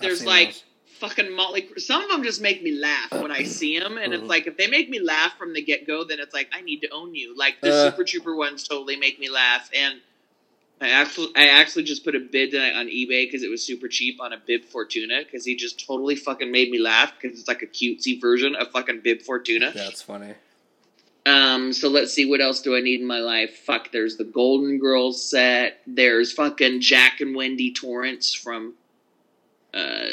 There's 0.00 0.26
like 0.26 0.48
those. 0.48 0.62
Fucking 0.98 1.34
Motley. 1.34 1.68
Some 1.78 2.02
of 2.02 2.10
them 2.10 2.22
just 2.22 2.40
make 2.40 2.62
me 2.62 2.72
laugh 2.72 3.10
when 3.12 3.30
I 3.30 3.44
see 3.44 3.78
them, 3.78 3.98
and 3.98 4.12
it's 4.12 4.24
like 4.24 4.46
if 4.46 4.56
they 4.56 4.66
make 4.66 4.88
me 4.88 5.00
laugh 5.00 5.36
from 5.38 5.52
the 5.54 5.62
get 5.62 5.86
go, 5.86 6.04
then 6.04 6.20
it's 6.20 6.34
like 6.34 6.48
I 6.52 6.60
need 6.60 6.80
to 6.80 6.90
own 6.90 7.14
you. 7.14 7.36
Like 7.36 7.60
the 7.60 7.72
Uh. 7.72 7.90
Super 7.90 8.04
Trooper 8.04 8.34
ones 8.36 8.66
totally 8.66 8.96
make 8.96 9.18
me 9.18 9.28
laugh, 9.28 9.70
and 9.74 10.00
I 10.80 10.90
actually 10.90 11.32
I 11.34 11.48
actually 11.48 11.84
just 11.84 12.04
put 12.04 12.14
a 12.14 12.20
bid 12.20 12.50
tonight 12.52 12.74
on 12.74 12.86
eBay 12.86 13.26
because 13.26 13.42
it 13.42 13.50
was 13.50 13.62
super 13.64 13.88
cheap 13.88 14.20
on 14.20 14.32
a 14.32 14.38
Bib 14.38 14.64
Fortuna 14.64 15.22
because 15.24 15.44
he 15.44 15.56
just 15.56 15.84
totally 15.84 16.14
fucking 16.14 16.50
made 16.52 16.70
me 16.70 16.78
laugh 16.78 17.12
because 17.20 17.38
it's 17.38 17.48
like 17.48 17.62
a 17.62 17.66
cutesy 17.66 18.20
version 18.20 18.54
of 18.54 18.70
fucking 18.70 19.00
Bib 19.00 19.22
Fortuna. 19.22 19.72
That's 19.74 20.02
funny. 20.02 20.34
Um, 21.26 21.72
so 21.74 21.88
let's 21.88 22.12
see 22.14 22.24
what 22.24 22.40
else 22.40 22.62
do 22.62 22.74
I 22.74 22.80
need 22.80 23.00
in 23.00 23.06
my 23.06 23.18
life. 23.18 23.58
Fuck, 23.58 23.92
there's 23.92 24.16
the 24.16 24.24
Golden 24.24 24.78
Girls 24.78 25.22
set. 25.22 25.80
There's 25.86 26.32
fucking 26.32 26.80
Jack 26.80 27.20
and 27.20 27.36
Wendy 27.36 27.70
Torrance 27.72 28.32
from 28.32 28.74
uh, 29.74 30.06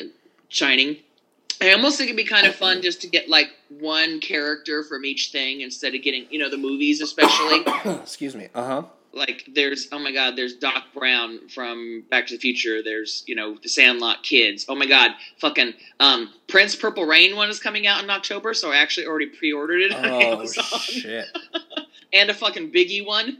Shining. 0.50 0.98
I 1.62 1.72
almost 1.72 1.98
think 1.98 2.10
it'd 2.10 2.18
be 2.18 2.25
kind 2.25 2.46
of 2.46 2.56
fun 2.56 2.82
just 2.82 3.02
to 3.02 3.08
get 3.08 3.30
like 3.30 3.50
one 3.70 4.20
character 4.20 4.84
from 4.84 5.06
each 5.06 5.32
thing 5.32 5.62
instead 5.62 5.96
of 5.96 6.02
getting 6.02 6.25
you 6.30 6.40
know 6.40 6.50
the 6.50 6.58
movies 6.58 7.02
especially. 7.02 7.64
Excuse 8.02 8.36
me. 8.36 8.50
Uh 8.54 8.64
huh. 8.66 8.84
like 9.14 9.48
there's 9.54 9.88
oh 9.94 10.00
my 10.00 10.12
god 10.12 10.36
there's 10.36 10.56
Doc 10.56 10.84
Brown 10.94 11.48
from 11.48 12.04
Back 12.10 12.28
to 12.28 12.36
the 12.36 12.40
Future. 12.40 12.84
There's 12.84 13.24
you 13.25 13.36
know 13.36 13.56
the 13.64 13.70
Sandlot 13.70 14.22
kids. 14.24 14.66
Oh 14.68 14.75
my 14.75 14.86
god, 14.86 15.12
fucking 15.40 15.74
um, 16.02 16.34
Prince 16.48 16.75
Purple 16.75 17.06
Rain 17.06 17.36
one 17.38 17.50
is 17.50 17.60
coming 17.60 17.88
out 17.88 18.04
in 18.04 18.10
October, 18.10 18.54
so 18.54 18.72
I 18.72 18.78
actually 18.78 19.08
already 19.08 19.28
pre-ordered 19.28 19.82
it 19.82 19.94
Oh 19.96 20.46
shit. 20.46 21.25
and 22.14 22.30
a 22.30 22.34
fucking 22.34 22.72
Biggie 22.72 23.06
one. 23.06 23.38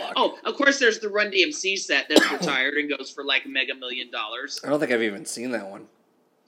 Fuck. 0.00 0.12
Oh, 0.16 0.38
of 0.44 0.54
course, 0.56 0.78
there's 0.78 0.98
the 0.98 1.08
Run 1.08 1.30
DMC 1.30 1.78
set 1.78 2.08
that's 2.08 2.30
retired 2.32 2.74
and 2.74 2.88
goes 2.88 3.10
for 3.10 3.24
like 3.24 3.46
mega 3.46 3.74
million 3.74 4.10
dollars. 4.10 4.60
I 4.64 4.68
don't 4.68 4.80
think 4.80 4.92
I've 4.92 5.02
even 5.02 5.24
seen 5.24 5.50
that 5.52 5.68
one. 5.68 5.86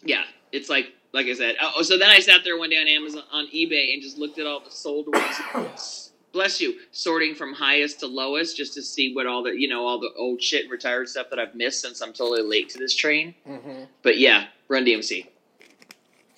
Yeah, 0.05 0.25
it's 0.51 0.69
like 0.69 0.93
like 1.13 1.27
I 1.27 1.35
said. 1.35 1.57
Oh, 1.61 1.83
so 1.83 1.99
then 1.99 2.11
I 2.11 2.19
sat 2.19 2.45
there 2.45 2.59
one 2.59 2.71
day 2.71 2.81
on 2.81 2.89
Amazon 2.89 3.23
on 3.31 3.47
eBay 3.49 3.93
and 3.93 4.03
just 4.03 4.19
looked 4.19 4.39
at 4.39 4.47
all 4.47 4.61
the 4.61 4.71
sold 4.71 5.07
ones. 5.09 6.11
Bless 6.33 6.63
you, 6.63 6.79
sorting 6.93 7.35
from 7.35 7.53
highest 7.53 8.01
to 8.01 8.07
lowest 8.07 8.57
just 8.57 8.73
to 8.75 8.83
see 8.83 9.15
what 9.15 9.27
all 9.27 9.43
the 9.43 9.51
you 9.51 9.69
know 9.69 9.87
all 9.87 10.01
the 10.01 10.11
old 10.17 10.43
shit 10.43 10.71
retired 10.71 11.09
stuff 11.09 11.29
that 11.29 11.39
I've 11.39 11.55
missed 11.55 11.81
since 11.83 12.01
I'm 12.01 12.15
totally 12.15 12.43
late 12.43 12.71
to 12.71 12.79
this 12.79 12.95
train. 12.95 13.35
Mm-hmm. 13.47 13.85
But 14.03 14.19
yeah, 14.19 14.47
Run 14.69 14.87
DMC. 14.87 15.27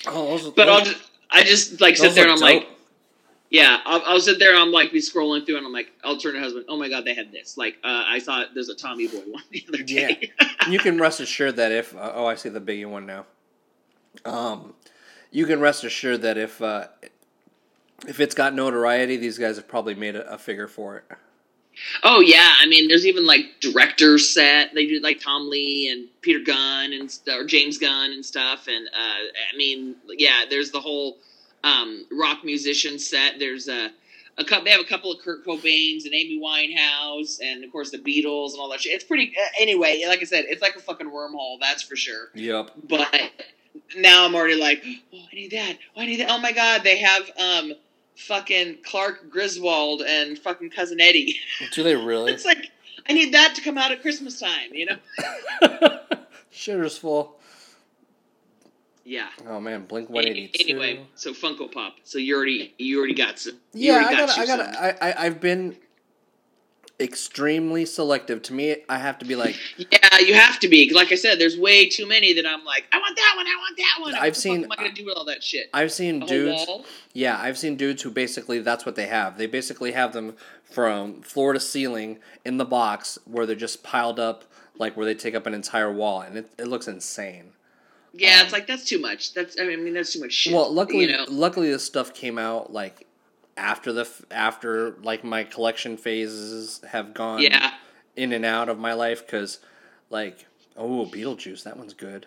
Oh, 0.06 0.36
those, 0.36 0.50
But 0.50 0.66
those, 0.66 0.78
I'll 0.78 0.84
just 0.84 1.10
I 1.30 1.42
just 1.44 1.80
like 1.80 1.96
sit 1.96 2.14
there 2.14 2.24
and 2.24 2.32
I'm 2.32 2.38
look 2.38 2.64
like. 2.64 2.73
Yeah, 3.54 3.78
I'll, 3.84 4.02
I'll 4.04 4.20
sit 4.20 4.40
there 4.40 4.50
and 4.50 4.58
I'm 4.58 4.72
like 4.72 4.90
be 4.90 4.98
scrolling 4.98 5.46
through 5.46 5.58
and 5.58 5.64
I'm 5.64 5.72
like, 5.72 5.92
I'll 6.02 6.16
turn 6.16 6.34
to 6.34 6.40
husband. 6.40 6.64
Oh 6.68 6.76
my 6.76 6.88
god, 6.88 7.04
they 7.04 7.14
had 7.14 7.30
this. 7.30 7.56
Like, 7.56 7.76
uh, 7.84 8.02
I 8.04 8.18
saw 8.18 8.42
there's 8.52 8.68
a 8.68 8.74
Tommy 8.74 9.06
Boy 9.06 9.22
one 9.28 9.44
the 9.52 9.64
other 9.68 9.84
day. 9.84 10.32
Yeah, 10.40 10.48
you 10.68 10.80
can 10.80 10.98
rest 10.98 11.20
assured 11.20 11.54
that 11.54 11.70
if 11.70 11.94
uh, 11.96 12.10
oh 12.16 12.26
I 12.26 12.34
see 12.34 12.48
the 12.48 12.60
biggie 12.60 12.84
one 12.84 13.06
now. 13.06 13.26
Um, 14.24 14.74
you 15.30 15.46
can 15.46 15.60
rest 15.60 15.84
assured 15.84 16.22
that 16.22 16.36
if 16.36 16.60
uh, 16.60 16.88
if 18.08 18.18
it's 18.18 18.34
got 18.34 18.54
notoriety, 18.54 19.18
these 19.18 19.38
guys 19.38 19.54
have 19.54 19.68
probably 19.68 19.94
made 19.94 20.16
a, 20.16 20.32
a 20.32 20.36
figure 20.36 20.66
for 20.66 20.96
it. 20.96 21.04
oh 22.02 22.18
yeah, 22.18 22.54
I 22.58 22.66
mean, 22.66 22.88
there's 22.88 23.06
even 23.06 23.24
like 23.24 23.60
director 23.60 24.18
set. 24.18 24.74
They 24.74 24.86
do 24.86 24.98
like 24.98 25.20
Tom 25.20 25.48
Lee 25.48 25.90
and 25.92 26.08
Peter 26.22 26.40
Gunn 26.40 26.92
and 26.92 27.16
or 27.28 27.44
James 27.44 27.78
Gunn 27.78 28.10
and 28.10 28.26
stuff. 28.26 28.66
And 28.66 28.88
uh, 28.88 29.28
I 29.52 29.56
mean, 29.56 29.94
yeah, 30.08 30.42
there's 30.50 30.72
the 30.72 30.80
whole 30.80 31.18
um, 31.64 32.06
rock 32.12 32.44
musician 32.44 32.98
set. 32.98 33.40
There's 33.40 33.68
a 33.68 33.90
a 34.36 34.44
couple. 34.44 34.64
They 34.64 34.70
have 34.70 34.80
a 34.80 34.84
couple 34.84 35.10
of 35.10 35.20
Kurt 35.20 35.44
Cobains 35.44 36.04
and 36.04 36.14
Amy 36.14 36.40
Winehouse, 36.40 37.40
and 37.42 37.64
of 37.64 37.72
course 37.72 37.90
the 37.90 37.98
Beatles 37.98 38.52
and 38.52 38.60
all 38.60 38.70
that 38.70 38.80
shit. 38.80 38.92
It's 38.92 39.04
pretty. 39.04 39.32
Uh, 39.36 39.46
anyway, 39.58 40.04
like 40.06 40.20
I 40.20 40.24
said, 40.24 40.44
it's 40.46 40.62
like 40.62 40.76
a 40.76 40.80
fucking 40.80 41.10
wormhole. 41.10 41.58
That's 41.60 41.82
for 41.82 41.96
sure. 41.96 42.28
Yep. 42.34 42.70
but 42.88 43.30
now 43.96 44.24
I'm 44.24 44.34
already 44.34 44.60
like, 44.60 44.84
oh, 45.12 45.18
I 45.32 45.34
need 45.34 45.50
that. 45.52 45.78
Oh, 45.96 46.00
I 46.00 46.06
need 46.06 46.20
that. 46.20 46.30
Oh 46.30 46.38
my 46.38 46.52
god, 46.52 46.82
they 46.84 46.98
have 46.98 47.30
um 47.38 47.72
fucking 48.16 48.78
Clark 48.84 49.30
Griswold 49.30 50.02
and 50.02 50.38
fucking 50.38 50.70
cousin 50.70 51.00
Eddie. 51.00 51.38
Do 51.72 51.82
they 51.82 51.96
really? 51.96 52.32
it's 52.32 52.44
like 52.44 52.70
I 53.08 53.12
need 53.12 53.34
that 53.34 53.54
to 53.56 53.62
come 53.62 53.78
out 53.78 53.92
at 53.92 54.02
Christmas 54.02 54.40
time, 54.40 54.72
you 54.72 54.86
know? 54.86 54.96
Shitter's 56.52 56.96
full. 56.96 57.36
Yeah. 59.04 59.28
Oh 59.46 59.60
man, 59.60 59.84
Blink 59.84 60.08
One 60.08 60.26
Eighty 60.26 60.48
Two. 60.48 60.64
Anyway, 60.64 61.06
so 61.14 61.32
Funko 61.32 61.70
Pop. 61.70 61.96
So 62.04 62.18
you 62.18 62.34
already 62.36 62.74
you 62.78 62.98
already 62.98 63.14
got 63.14 63.38
some. 63.38 63.54
You 63.72 63.92
Yeah, 63.92 63.98
already 63.98 64.06
I 64.16 64.18
got 64.18 64.28
gotta, 64.28 64.40
I 64.40 64.46
gotta, 64.46 64.64
some. 64.74 64.82
I, 64.82 65.10
I, 65.10 65.26
I've 65.26 65.40
been 65.40 65.76
extremely 67.00 67.84
selective. 67.86 68.40
To 68.42 68.52
me, 68.54 68.76
I 68.88 68.98
have 68.98 69.18
to 69.18 69.24
be 69.24 69.36
like, 69.36 69.56
Yeah, 69.76 70.18
you 70.20 70.34
have 70.34 70.58
to 70.60 70.68
be. 70.68 70.92
Like 70.94 71.12
I 71.12 71.16
said, 71.16 71.38
there's 71.38 71.58
way 71.58 71.88
too 71.88 72.06
many 72.08 72.32
that 72.34 72.46
I'm 72.46 72.64
like, 72.64 72.84
I 72.92 72.98
want 72.98 73.16
that 73.16 73.32
one. 73.36 73.46
I 73.46 73.56
want 73.56 73.76
that 73.76 73.98
one. 74.00 74.14
I've 74.14 74.20
what 74.32 74.36
seen- 74.36 74.62
Fuck 74.62 74.64
am 74.64 74.72
I 74.72 74.76
gonna 74.88 74.94
do 74.94 75.04
with 75.06 75.16
all 75.16 75.24
that 75.26 75.42
shit? 75.42 75.68
I've 75.74 75.92
seen 75.92 76.22
A 76.22 76.26
dudes. 76.26 76.64
wall? 76.66 76.84
Yeah, 77.12 77.38
I've 77.38 77.58
seen 77.58 77.76
dudes 77.76 78.02
who 78.02 78.10
basically 78.10 78.60
that's 78.60 78.86
what 78.86 78.96
they 78.96 79.06
have. 79.06 79.38
They 79.38 79.46
basically 79.46 79.92
have 79.92 80.12
them 80.12 80.34
from 80.70 81.20
floor 81.22 81.52
to 81.52 81.60
ceiling 81.60 82.18
in 82.44 82.56
the 82.58 82.64
box 82.64 83.18
where 83.24 83.44
they're 83.44 83.54
just 83.56 83.82
piled 83.82 84.18
up, 84.20 84.44
like 84.78 84.96
where 84.96 85.04
they 85.06 85.14
take 85.14 85.34
up 85.34 85.46
an 85.46 85.54
entire 85.54 85.92
wall, 85.92 86.20
and 86.22 86.38
it, 86.38 86.50
it 86.58 86.68
looks 86.68 86.88
insane. 86.88 87.50
Yeah, 88.16 88.38
Um, 88.38 88.44
it's 88.44 88.52
like 88.52 88.66
that's 88.66 88.84
too 88.84 89.00
much. 89.00 89.34
That's 89.34 89.60
I 89.60 89.64
mean 89.64 89.92
that's 89.92 90.12
too 90.12 90.20
much 90.20 90.32
shit. 90.32 90.54
Well, 90.54 90.72
luckily, 90.72 91.06
you 91.06 91.12
know? 91.12 91.24
luckily 91.28 91.70
this 91.70 91.84
stuff 91.84 92.14
came 92.14 92.38
out 92.38 92.72
like 92.72 93.06
after 93.56 93.92
the 93.92 94.08
after 94.30 94.92
like 95.02 95.24
my 95.24 95.44
collection 95.44 95.96
phases 95.96 96.80
have 96.88 97.14
gone 97.14 97.40
yeah. 97.42 97.72
in 98.16 98.32
and 98.32 98.44
out 98.44 98.68
of 98.68 98.78
my 98.78 98.92
life 98.92 99.24
because 99.26 99.58
like 100.10 100.46
oh 100.76 101.06
Beetlejuice 101.06 101.64
that 101.64 101.76
one's 101.76 101.94
good. 101.94 102.26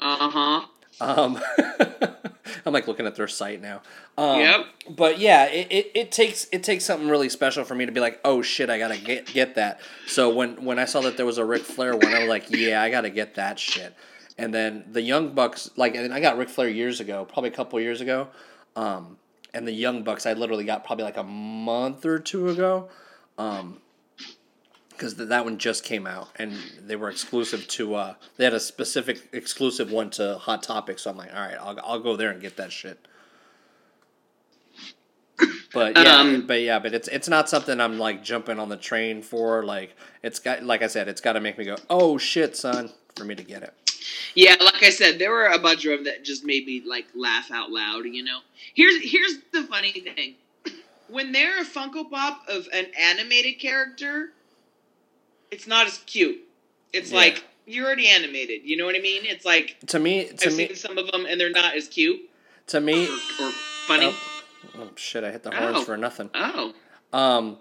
Uh 0.00 0.30
huh. 0.30 0.66
Um, 1.00 1.40
I'm 2.66 2.72
like 2.72 2.88
looking 2.88 3.06
at 3.06 3.14
their 3.14 3.28
site 3.28 3.62
now. 3.62 3.82
Um, 4.18 4.40
Yep. 4.40 4.66
But 4.90 5.18
yeah, 5.18 5.46
it, 5.46 5.68
it, 5.70 5.90
it 5.94 6.12
takes 6.12 6.48
it 6.52 6.62
takes 6.62 6.84
something 6.84 7.08
really 7.08 7.28
special 7.28 7.64
for 7.64 7.74
me 7.74 7.86
to 7.86 7.92
be 7.92 8.00
like, 8.00 8.20
oh 8.24 8.42
shit, 8.42 8.68
I 8.68 8.78
gotta 8.78 8.98
get 8.98 9.26
get 9.26 9.54
that. 9.54 9.80
So 10.06 10.30
when 10.30 10.64
when 10.64 10.78
I 10.78 10.84
saw 10.84 11.00
that 11.02 11.16
there 11.16 11.26
was 11.26 11.38
a 11.38 11.44
Ric 11.44 11.62
Flair 11.62 11.96
one, 11.96 12.12
I 12.12 12.20
was 12.20 12.28
like, 12.28 12.50
yeah, 12.50 12.82
I 12.82 12.90
gotta 12.90 13.10
get 13.10 13.36
that 13.36 13.58
shit. 13.58 13.94
And 14.40 14.54
then 14.54 14.84
the 14.90 15.02
Young 15.02 15.34
Bucks, 15.34 15.70
like, 15.76 15.94
and 15.94 16.14
I 16.14 16.20
got 16.20 16.38
Ric 16.38 16.48
Flair 16.48 16.68
years 16.68 16.98
ago, 16.98 17.26
probably 17.26 17.50
a 17.50 17.52
couple 17.52 17.78
years 17.78 18.00
ago. 18.00 18.28
Um, 18.74 19.18
and 19.52 19.68
the 19.68 19.72
Young 19.72 20.02
Bucks, 20.02 20.24
I 20.24 20.32
literally 20.32 20.64
got 20.64 20.82
probably 20.82 21.04
like 21.04 21.18
a 21.18 21.22
month 21.22 22.06
or 22.06 22.18
two 22.18 22.48
ago. 22.48 22.88
Um, 23.36 23.82
because 24.88 25.14
th- 25.14 25.28
that 25.28 25.44
one 25.44 25.58
just 25.58 25.84
came 25.84 26.06
out 26.06 26.28
and 26.36 26.54
they 26.86 26.94
were 26.96 27.08
exclusive 27.08 27.66
to 27.68 27.94
uh 27.94 28.14
they 28.36 28.44
had 28.44 28.52
a 28.52 28.60
specific 28.60 29.30
exclusive 29.32 29.90
one 29.90 30.10
to 30.10 30.36
hot 30.36 30.62
topic 30.62 30.98
so 30.98 31.08
i'm 31.10 31.16
like 31.16 31.32
all 31.32 31.40
right 31.40 31.56
i'll, 31.58 31.80
I'll 31.82 32.00
go 32.00 32.16
there 32.16 32.30
and 32.30 32.38
get 32.38 32.58
that 32.58 32.70
shit 32.70 32.98
but 35.72 35.96
yeah 35.96 36.16
Um, 36.16 36.46
but 36.46 36.60
yeah 36.60 36.78
but 36.78 36.92
it's 36.92 37.08
it's 37.08 37.28
not 37.30 37.48
something 37.48 37.80
i'm 37.80 37.98
like 37.98 38.22
jumping 38.22 38.58
on 38.58 38.68
the 38.68 38.76
train 38.76 39.22
for 39.22 39.62
like 39.62 39.96
it's 40.22 40.38
got 40.38 40.62
like 40.64 40.82
i 40.82 40.86
said 40.86 41.08
it's 41.08 41.22
got 41.22 41.32
to 41.32 41.40
make 41.40 41.56
me 41.56 41.64
go 41.64 41.76
oh 41.88 42.18
shit 42.18 42.54
son 42.54 42.90
for 43.16 43.24
me 43.24 43.34
to 43.34 43.42
get 43.42 43.62
it 43.62 43.74
Yeah, 44.34 44.56
like 44.60 44.82
I 44.82 44.90
said, 44.90 45.18
there 45.18 45.30
were 45.30 45.46
a 45.46 45.58
bunch 45.58 45.84
of 45.84 45.90
them 45.92 46.04
that 46.04 46.24
just 46.24 46.44
made 46.44 46.66
me 46.66 46.82
like 46.86 47.06
laugh 47.14 47.50
out 47.50 47.70
loud. 47.70 48.04
You 48.04 48.22
know, 48.24 48.40
here's 48.74 48.96
here's 49.02 49.34
the 49.52 49.62
funny 49.64 49.92
thing. 49.92 50.34
when 51.08 51.32
they're 51.32 51.60
a 51.60 51.64
Funko 51.64 52.08
Pop 52.10 52.42
of 52.48 52.66
an 52.72 52.86
animated 52.98 53.58
character, 53.58 54.30
it's 55.50 55.66
not 55.66 55.86
as 55.86 55.98
cute. 56.06 56.38
It's 56.92 57.10
Yeah. 57.10 57.18
like 57.18 57.44
you're 57.66 57.86
already 57.86 58.08
animated. 58.08 58.62
You 58.64 58.76
know 58.76 58.86
what 58.86 58.96
I 58.96 59.00
mean? 59.00 59.22
It's 59.24 59.44
like 59.44 59.76
To 59.88 59.98
me, 59.98 60.26
to 60.26 60.48
I've 60.50 60.56
me, 60.56 60.66
seen 60.68 60.76
some 60.76 60.98
of 60.98 61.10
them 61.10 61.26
and 61.26 61.40
they're 61.40 61.50
not 61.50 61.74
as 61.74 61.88
cute 61.88 62.20
to 62.68 62.80
me. 62.80 63.06
or, 63.06 63.44
or 63.46 63.50
funny. 63.86 64.14
Oh 64.78 64.90
shit! 64.96 65.24
I 65.24 65.30
hit 65.32 65.42
the 65.42 65.50
horns 65.50 65.78
Ow. 65.78 65.84
for 65.84 65.96
nothing. 65.96 66.30
Oh, 66.34 66.72
Um, 67.12 67.56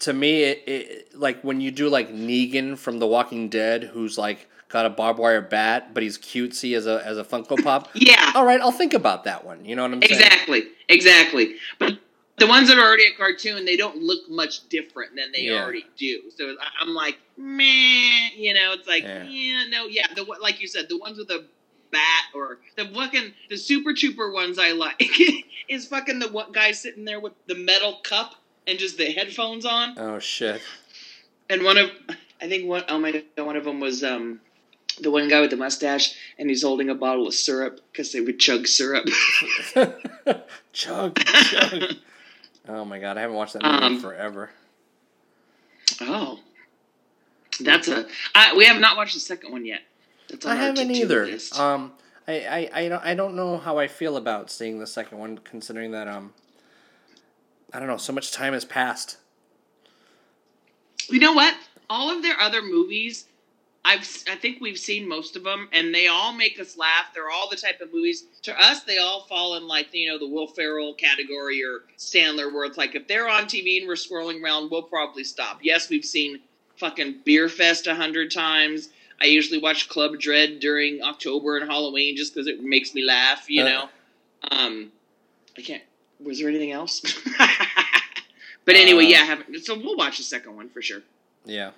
to 0.00 0.12
me, 0.12 0.42
it, 0.44 0.62
it 0.66 1.14
like 1.18 1.42
when 1.42 1.60
you 1.60 1.70
do 1.70 1.88
like 1.88 2.10
Negan 2.12 2.78
from 2.78 2.98
The 2.98 3.06
Walking 3.06 3.48
Dead, 3.48 3.84
who's 3.84 4.16
like 4.16 4.48
got 4.74 4.84
a 4.86 4.90
barbed 4.90 5.20
wire 5.20 5.40
bat, 5.40 5.94
but 5.94 6.02
he's 6.02 6.18
cutesy 6.18 6.76
as 6.76 6.86
a 6.88 7.00
as 7.06 7.16
a 7.16 7.22
Funko 7.24 7.62
Pop. 7.62 7.88
yeah, 7.94 8.32
All 8.34 8.44
right, 8.44 8.60
I'll 8.60 8.72
think 8.72 8.92
about 8.92 9.22
that 9.24 9.44
one. 9.46 9.64
You 9.64 9.76
know 9.76 9.82
what 9.82 9.92
I'm 9.92 10.02
saying? 10.02 10.20
exactly, 10.20 10.62
exactly. 10.88 11.54
But 11.78 11.98
the 12.38 12.48
ones 12.48 12.66
that 12.68 12.76
are 12.76 12.84
already 12.84 13.06
a 13.06 13.14
cartoon, 13.16 13.64
they 13.64 13.76
don't 13.76 13.98
look 13.98 14.28
much 14.28 14.68
different 14.68 15.14
than 15.14 15.30
they 15.32 15.42
Yeah. 15.42 15.62
already 15.62 15.86
do. 15.96 16.22
So 16.36 16.56
I'm 16.80 16.88
like, 16.92 17.18
meh, 17.38 18.30
you 18.36 18.52
know, 18.52 18.72
it's 18.72 18.88
like, 18.88 19.04
Yeah. 19.04 19.22
yeah, 19.28 19.64
no, 19.70 19.86
yeah. 19.86 20.08
The 20.12 20.24
like 20.42 20.60
you 20.60 20.66
said, 20.66 20.88
the 20.88 20.98
ones 20.98 21.18
with 21.18 21.28
the 21.28 21.44
bat 21.92 22.24
or 22.34 22.58
the 22.76 22.86
fucking 22.86 23.32
the 23.48 23.56
Super 23.56 23.94
Trooper 23.94 24.32
ones 24.32 24.58
I 24.58 24.72
like 24.72 25.00
is 25.68 25.86
fucking 25.86 26.18
the 26.18 26.32
one 26.32 26.50
guy 26.50 26.72
sitting 26.72 27.04
there 27.04 27.20
with 27.20 27.34
the 27.46 27.54
metal 27.54 28.00
cup 28.02 28.34
and 28.66 28.76
just 28.76 28.98
the 28.98 29.06
headphones 29.12 29.64
on. 29.64 29.96
Oh 29.96 30.18
shit! 30.18 30.60
And 31.48 31.62
one 31.62 31.78
of, 31.78 31.90
I 32.42 32.48
think 32.48 32.66
one, 32.66 32.82
oh 32.88 32.98
my 32.98 33.12
god, 33.12 33.22
one 33.36 33.54
of 33.54 33.64
them 33.64 33.78
was 33.78 34.02
um. 34.02 34.40
The 35.00 35.10
one 35.10 35.28
guy 35.28 35.40
with 35.40 35.50
the 35.50 35.56
mustache, 35.56 36.14
and 36.38 36.48
he's 36.48 36.62
holding 36.62 36.88
a 36.88 36.94
bottle 36.94 37.26
of 37.26 37.34
syrup 37.34 37.80
because 37.90 38.12
they 38.12 38.20
would 38.20 38.38
chug 38.38 38.66
syrup. 38.68 39.06
chug, 40.72 41.18
chug. 41.24 41.82
Oh 42.68 42.84
my 42.84 42.98
god, 43.00 43.18
I 43.18 43.22
haven't 43.22 43.36
watched 43.36 43.54
that 43.54 43.62
movie 43.62 43.76
in 43.76 43.82
Um, 43.94 44.00
forever. 44.00 44.50
Oh, 46.00 46.38
that's 47.60 47.88
a. 47.88 48.06
I, 48.34 48.54
we 48.54 48.64
have 48.66 48.80
not 48.80 48.96
watched 48.96 49.14
the 49.14 49.20
second 49.20 49.52
one 49.52 49.64
yet. 49.66 49.82
I 50.46 50.54
haven't 50.56 50.90
either. 50.90 51.26
list. 51.26 51.58
Um, 51.58 51.92
I, 52.26 52.32
I, 52.72 52.80
I 52.84 52.88
don't 52.88 53.04
I 53.04 53.14
don't 53.14 53.34
know 53.36 53.58
how 53.58 53.78
I 53.78 53.86
feel 53.88 54.16
about 54.16 54.50
seeing 54.50 54.78
the 54.78 54.86
second 54.86 55.18
one, 55.18 55.38
considering 55.38 55.90
that 55.90 56.08
um, 56.08 56.32
I 57.72 57.78
don't 57.78 57.88
know, 57.88 57.96
so 57.96 58.12
much 58.12 58.30
time 58.32 58.52
has 58.52 58.64
passed. 58.64 59.18
you 61.10 61.18
know 61.18 61.32
what? 61.32 61.54
All 61.90 62.10
of 62.10 62.22
their 62.22 62.38
other 62.40 62.62
movies, 62.62 63.26
I've 63.86 64.00
I 64.30 64.36
think 64.36 64.60
we've 64.62 64.78
seen 64.78 65.06
most 65.08 65.36
of 65.36 65.44
them, 65.44 65.68
and 65.72 65.94
they 65.94 66.06
all 66.08 66.32
make 66.32 66.58
us 66.58 66.76
laugh. 66.78 67.06
They're 67.14 67.30
all 67.30 67.50
the 67.50 67.56
type 67.56 67.80
of 67.82 67.92
movies. 67.92 68.24
To 68.42 68.58
us, 68.62 68.82
they 68.84 68.96
all 68.98 69.24
fall 69.24 69.56
in 69.56 69.68
like 69.68 69.92
you 69.92 70.08
know 70.08 70.18
the 70.18 70.26
Will 70.28 70.46
Ferrell 70.46 70.94
category 70.94 71.62
or 71.62 71.80
Sandler, 71.98 72.52
where 72.52 72.64
it's 72.64 72.78
like 72.78 72.94
if 72.94 73.06
they're 73.06 73.28
on 73.28 73.44
TV 73.44 73.78
and 73.78 73.86
we're 73.88 73.94
scrolling 73.94 74.42
around, 74.42 74.70
we'll 74.70 74.82
probably 74.82 75.22
stop. 75.24 75.58
Yes, 75.62 75.90
we've 75.90 76.04
seen 76.04 76.40
fucking 76.78 77.20
Beer 77.24 77.48
Fest 77.50 77.86
a 77.86 77.94
hundred 77.94 78.30
times. 78.32 78.88
I 79.20 79.26
usually 79.26 79.58
watch 79.60 79.88
Club 79.88 80.18
Dread 80.18 80.60
during 80.60 81.02
October 81.02 81.58
and 81.58 81.70
Halloween 81.70 82.16
just 82.16 82.34
because 82.34 82.46
it 82.48 82.62
makes 82.62 82.94
me 82.94 83.04
laugh. 83.04 83.44
You 83.48 83.62
Uh. 83.64 83.68
know. 83.68 83.88
Um, 84.50 84.92
I 85.58 85.60
can't. 85.62 85.82
Was 86.20 86.38
there 86.38 86.48
anything 86.48 86.72
else? 86.72 87.00
but 88.64 88.74
anyway, 88.76 89.04
Uh, 89.04 89.08
yeah, 89.08 89.20
I 89.20 89.24
haven't. 89.24 89.60
So 89.64 89.74
we'll 89.78 89.96
watch 89.96 90.16
the 90.16 90.22
second 90.22 90.56
one 90.56 90.68
for 90.68 90.80
sure. 90.82 91.02
Yeah. 91.44 91.70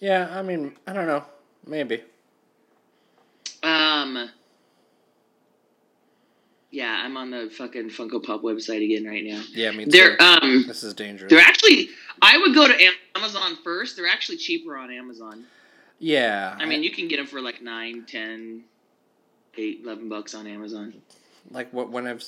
Yeah, 0.00 0.28
I 0.32 0.42
mean, 0.42 0.76
I 0.86 0.92
don't 0.92 1.06
know, 1.06 1.24
maybe. 1.66 2.02
Um. 3.62 4.30
Yeah, 6.72 7.02
I'm 7.04 7.16
on 7.16 7.30
the 7.30 7.50
fucking 7.50 7.90
Funko 7.90 8.24
Pop 8.24 8.42
website 8.42 8.84
again 8.84 9.04
right 9.04 9.24
now. 9.24 9.42
Yeah, 9.50 9.72
me 9.72 9.84
too. 9.86 9.90
They're 9.90 10.22
um, 10.22 10.64
this 10.68 10.82
is 10.84 10.94
dangerous. 10.94 11.28
they're 11.30 11.40
actually. 11.40 11.90
I 12.22 12.38
would 12.38 12.54
go 12.54 12.68
to 12.68 12.90
Amazon 13.16 13.56
first. 13.64 13.96
They're 13.96 14.06
actually 14.06 14.38
cheaper 14.38 14.76
on 14.76 14.90
Amazon. 14.90 15.44
yeah, 15.98 16.56
I 16.58 16.66
mean, 16.66 16.82
you 16.82 16.90
can 16.92 17.08
get 17.08 17.16
them 17.16 17.26
for 17.26 17.40
like 17.40 17.60
nine, 17.60 18.04
ten, 18.06 18.62
eight, 19.56 19.80
eleven 19.82 20.08
bucks 20.08 20.34
on 20.34 20.46
Amazon. 20.46 20.94
like 21.50 21.72
what 21.72 21.90
when 21.90 22.06
I've 22.06 22.22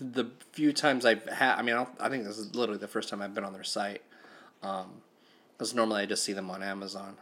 the 0.00 0.26
few 0.52 0.72
times 0.72 1.06
I've 1.06 1.24
had. 1.26 1.56
I 1.56 1.62
mean, 1.62 1.76
I'll, 1.76 1.90
I 2.00 2.08
think 2.08 2.24
this 2.24 2.38
is 2.38 2.54
literally 2.56 2.80
the 2.80 2.88
first 2.88 3.08
time 3.08 3.22
I've 3.22 3.34
been 3.34 3.44
on 3.44 3.52
their 3.52 3.64
site. 3.64 4.02
Um, 4.62 4.90
because 5.56 5.74
normally 5.74 6.02
I 6.02 6.06
just 6.06 6.24
see 6.24 6.32
them 6.32 6.50
on 6.50 6.62
Amazon. 6.62 7.16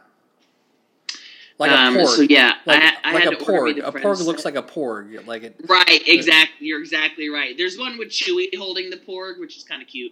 Like 1.57 1.71
a 1.71 1.75
um, 1.77 1.95
porg. 1.95 2.15
So 2.15 2.21
yeah, 2.23 2.55
like, 2.65 2.81
I, 2.81 2.93
I 3.03 3.13
like 3.13 3.23
had 3.23 3.33
a 3.33 3.35
to 3.35 3.43
order 3.51 3.65
me 3.65 3.73
porg. 3.73 3.75
the 3.75 3.87
A 3.87 3.91
porg 4.01 4.25
looks 4.25 4.45
like 4.45 4.55
a 4.55 4.63
porg. 4.63 5.27
Like 5.27 5.43
it. 5.43 5.55
Right, 5.67 6.01
exactly. 6.07 6.65
You're 6.67 6.79
exactly 6.79 7.29
right. 7.29 7.55
There's 7.55 7.77
one 7.77 7.99
with 7.99 8.09
Chewie 8.09 8.55
holding 8.57 8.89
the 8.89 8.97
porg, 8.97 9.39
which 9.39 9.57
is 9.57 9.63
kind 9.63 9.81
of 9.81 9.87
cute. 9.87 10.11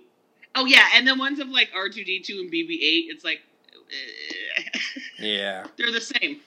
Oh 0.55 0.65
yeah, 0.65 0.85
and 0.95 1.07
then 1.07 1.17
ones 1.17 1.39
of 1.39 1.47
like 1.49 1.71
R2D2 1.71 2.29
and 2.39 2.51
BB8. 2.51 3.05
It's 3.09 3.23
like 3.23 3.41
eh, 3.91 4.79
Yeah, 5.19 5.65
they're 5.77 5.91
the 5.91 6.01
same. 6.01 6.41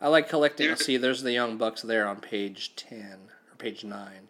I 0.00 0.08
like 0.08 0.28
collecting. 0.28 0.66
They're- 0.68 0.76
See, 0.76 0.96
there's 0.96 1.22
the 1.22 1.32
young 1.32 1.56
bucks 1.56 1.82
there 1.82 2.06
on 2.08 2.20
page 2.20 2.74
ten 2.74 3.18
or 3.50 3.56
page 3.58 3.84
nine, 3.84 4.28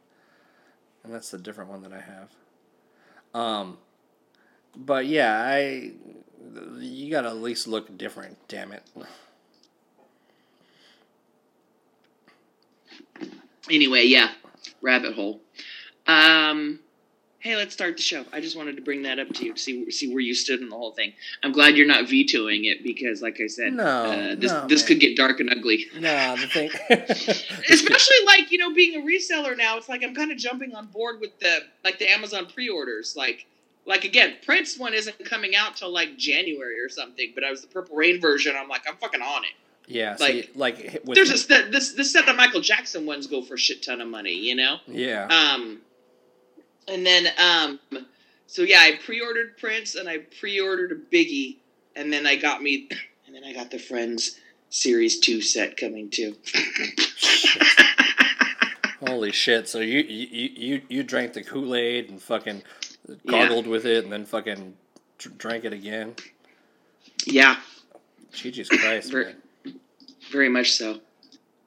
and 1.04 1.12
that's 1.14 1.30
the 1.30 1.38
different 1.38 1.70
one 1.70 1.82
that 1.82 1.92
I 1.92 2.00
have. 2.00 2.30
Um, 3.34 3.78
but 4.76 5.06
yeah, 5.06 5.40
I 5.42 5.92
you 6.79 7.11
gotta 7.11 7.29
at 7.29 7.37
least 7.37 7.68
look 7.68 7.96
different. 7.96 8.37
Damn 8.48 8.72
it. 8.72 8.83
Anyway, 13.70 14.05
yeah, 14.05 14.31
rabbit 14.81 15.14
hole. 15.14 15.40
Um, 16.07 16.81
hey, 17.40 17.55
let's 17.57 17.74
start 17.74 17.96
the 17.96 18.03
show. 18.03 18.24
I 18.33 18.40
just 18.40 18.57
wanted 18.57 18.77
to 18.77 18.83
bring 18.83 19.03
that 19.03 19.18
up 19.18 19.29
to 19.35 19.44
you 19.44 19.55
to 19.55 19.61
see 19.61 19.90
see 19.90 20.11
where 20.12 20.20
you 20.20 20.35
stood 20.35 20.61
in 20.61 20.70
the 20.70 20.77
whole 20.77 20.92
thing. 20.92 21.12
I'm 21.42 21.53
glad 21.53 21.77
you're 21.77 21.87
not 21.87 22.09
vetoing 22.09 22.64
it 22.64 22.83
because, 22.83 23.20
like 23.20 23.40
I 23.42 23.46
said, 23.46 23.74
No, 23.74 23.85
uh, 23.85 24.35
this 24.37 24.53
no, 24.53 24.66
this 24.66 24.83
man. 24.83 24.88
could 24.88 25.01
get 25.01 25.16
dark 25.16 25.40
and 25.40 25.51
ugly. 25.51 25.87
Nah, 25.98 26.37
the 26.37 26.46
thing. 26.46 26.70
Especially 27.70 28.16
like 28.27 28.51
you 28.51 28.59
know, 28.59 28.72
being 28.72 28.94
a 29.01 29.05
reseller 29.05 29.57
now, 29.57 29.77
it's 29.77 29.88
like 29.88 30.03
I'm 30.03 30.14
kind 30.14 30.33
of 30.33 30.38
jumping 30.38 30.74
on 30.74 30.87
board 30.87 31.20
with 31.20 31.38
the 31.40 31.59
like 31.85 31.98
the 31.98 32.11
Amazon 32.11 32.46
pre-orders. 32.46 33.14
Like, 33.16 33.46
like 33.88 34.05
again, 34.05 34.37
Prince 34.44 34.79
one 34.79 34.94
isn't 34.94 35.24
coming 35.24 35.57
out 35.57 35.77
till 35.77 35.90
like 35.90 36.16
January 36.16 36.79
or 36.79 36.88
something. 36.90 37.33
But 37.35 37.42
I 37.42 37.51
was 37.51 37.62
the 37.62 37.68
Purple 37.68 37.96
Rain 37.96 38.20
version. 38.20 38.55
I'm 38.57 38.68
like, 38.68 38.83
I'm 38.87 38.96
fucking 38.96 39.22
on 39.22 39.44
it. 39.44 39.51
yeah, 39.87 40.14
like- 40.20 40.33
see, 40.33 40.51
like 40.55 41.01
with 41.05 41.16
There's 41.16 41.51
a 41.51 41.70
this 41.70 41.94
this 41.94 42.12
set 42.12 42.29
of 42.29 42.37
Michael 42.37 42.61
Jackson 42.61 43.07
ones 43.07 43.27
go 43.27 43.42
for 43.42 43.55
a 43.55 43.59
shit 43.59 43.83
ton 43.83 44.01
of 44.01 44.09
money. 44.09 44.35
You 44.35 44.55
know. 44.55 44.77
yeah. 44.87 45.27
Um, 45.27 45.81
and 46.87 47.05
then 47.05 47.29
um, 47.38 47.81
so 48.46 48.62
yeah, 48.62 48.81
I 48.81 48.98
pre-ordered 49.05 49.57
Prince 49.57 49.94
and 49.94 50.09
I 50.09 50.18
pre-ordered 50.18 50.92
a 50.92 50.96
Biggie, 50.96 51.57
and 51.96 52.12
then 52.12 52.27
I 52.27 52.37
got 52.37 52.62
me, 52.62 52.88
and 53.27 53.35
then 53.35 53.42
I 53.44 53.53
got 53.55 53.70
the 53.70 53.79
Friends 53.79 54.38
Series 54.68 55.18
Two 55.18 55.40
set 55.40 55.79
coming 55.79 56.11
too. 56.11 56.37
Holy 59.07 59.33
shit! 59.33 59.68
So 59.68 59.81
you 59.81 60.01
you 60.01 60.51
you 60.55 60.83
you 60.88 61.03
drank 61.05 61.33
the 61.33 61.42
Kool 61.42 61.74
Aid 61.74 62.11
and 62.11 62.20
fucking 62.20 62.62
gargled 63.27 63.66
with 63.66 63.85
it, 63.87 64.05
and 64.05 64.12
then 64.12 64.25
fucking 64.25 64.75
drank 65.38 65.64
it 65.64 65.73
again. 65.73 66.14
yeah, 67.27 67.57
Jesus 68.33 68.68
Christ, 68.68 69.11
Ver- 69.12 69.35
man! 69.64 69.81
very 70.31 70.49
much 70.49 70.73
so. 70.73 71.01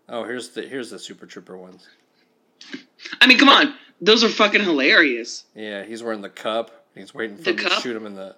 Oh, 0.10 0.24
here's 0.24 0.50
the 0.50 0.62
here's 0.64 0.90
the 0.90 1.00
Super 1.00 1.26
Trooper 1.26 1.58
ones. 1.58 1.88
I 3.22 3.28
mean, 3.28 3.38
come 3.38 3.50
on, 3.50 3.74
those 4.02 4.24
are 4.24 4.30
fucking 4.30 4.62
hilarious. 4.62 5.46
Yeah, 5.56 5.84
he's 5.84 6.04
wearing 6.04 6.22
the 6.22 6.30
cup. 6.30 6.86
He's 6.96 7.14
waiting 7.14 7.38
for 7.38 7.44
The 7.44 7.52
him 7.52 7.58
to 7.58 7.70
shoot 7.82 7.96
him 7.96 8.06
in 8.06 8.16
the 8.16 8.36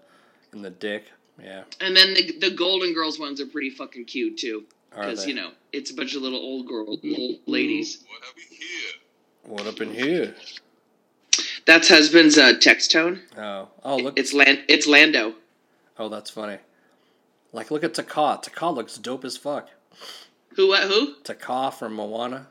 in 0.54 0.62
the 0.62 0.70
dick. 0.70 1.12
Yeah, 1.42 1.64
And 1.82 1.98
then 1.98 2.14
the 2.14 2.38
the 2.40 2.52
Golden 2.52 2.94
Girls 2.94 3.20
ones 3.20 3.42
are 3.42 3.48
pretty 3.48 3.72
fucking 3.72 4.06
cute 4.06 4.38
too, 4.38 4.66
because 4.92 5.26
you 5.26 5.34
know 5.34 5.50
it's 5.72 5.90
a 5.90 5.96
bunch 5.96 6.16
of 6.16 6.22
little 6.22 6.40
old 6.40 6.68
girl 6.68 6.88
old 6.90 7.00
ladies. 7.48 8.04
What 8.08 8.22
have 8.24 8.34
we 8.36 8.56
here? 8.56 8.94
What 9.46 9.68
up 9.68 9.82
in 9.82 9.92
here? 9.94 10.36
That's 11.66 11.88
husband's 11.88 12.38
uh, 12.38 12.54
text 12.60 12.92
tone. 12.92 13.22
Oh, 13.38 13.70
oh 13.84 13.98
look! 13.98 14.20
It's 14.20 14.34
Land. 14.34 14.64
It's 14.68 14.88
Lando. 14.88 15.36
Oh, 15.98 16.10
that's 16.10 16.30
funny. 16.30 16.58
Like, 17.52 17.72
look 17.72 17.84
at 17.84 17.94
Te 17.94 18.02
Kā. 18.02 18.42
Taka 18.42 18.70
looks 18.70 18.98
dope 18.98 19.24
as 19.24 19.38
fuck. 19.38 19.70
Who? 20.56 20.70
What? 20.70 20.84
Who? 20.84 21.16
Te 21.24 21.34
Kā 21.34 21.74
from 21.74 21.94
Moana. 21.94 22.48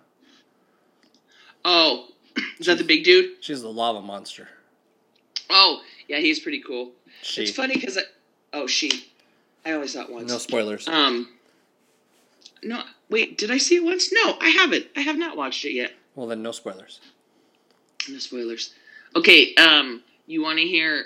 Oh, 1.64 2.08
is 2.58 2.66
that 2.66 2.78
the 2.78 2.84
big 2.84 3.04
dude? 3.04 3.42
She's 3.42 3.62
the 3.62 3.68
lava 3.68 4.00
monster. 4.00 4.48
Oh, 5.50 5.82
yeah, 6.08 6.18
he's 6.18 6.40
pretty 6.40 6.60
cool. 6.60 6.92
She. 7.22 7.42
It's 7.42 7.52
funny 7.52 7.74
because 7.74 7.98
I. 7.98 8.02
Oh, 8.52 8.66
she. 8.66 9.08
I 9.64 9.72
always 9.72 9.92
thought 9.94 10.10
once. 10.10 10.30
No 10.30 10.38
spoilers. 10.38 10.88
Um. 10.88 11.28
No, 12.62 12.82
wait. 13.10 13.38
Did 13.38 13.50
I 13.50 13.58
see 13.58 13.76
it 13.76 13.84
once? 13.84 14.12
No, 14.12 14.36
I 14.40 14.48
haven't. 14.48 14.86
I 14.96 15.00
have 15.00 15.18
not 15.18 15.36
watched 15.36 15.64
it 15.64 15.72
yet. 15.72 15.92
Well, 16.14 16.26
then 16.26 16.42
no 16.42 16.52
spoilers. 16.52 17.00
No 18.08 18.18
spoilers. 18.18 18.74
Okay. 19.16 19.54
Um. 19.56 20.02
You 20.26 20.42
want 20.42 20.58
to 20.58 20.64
hear 20.64 21.04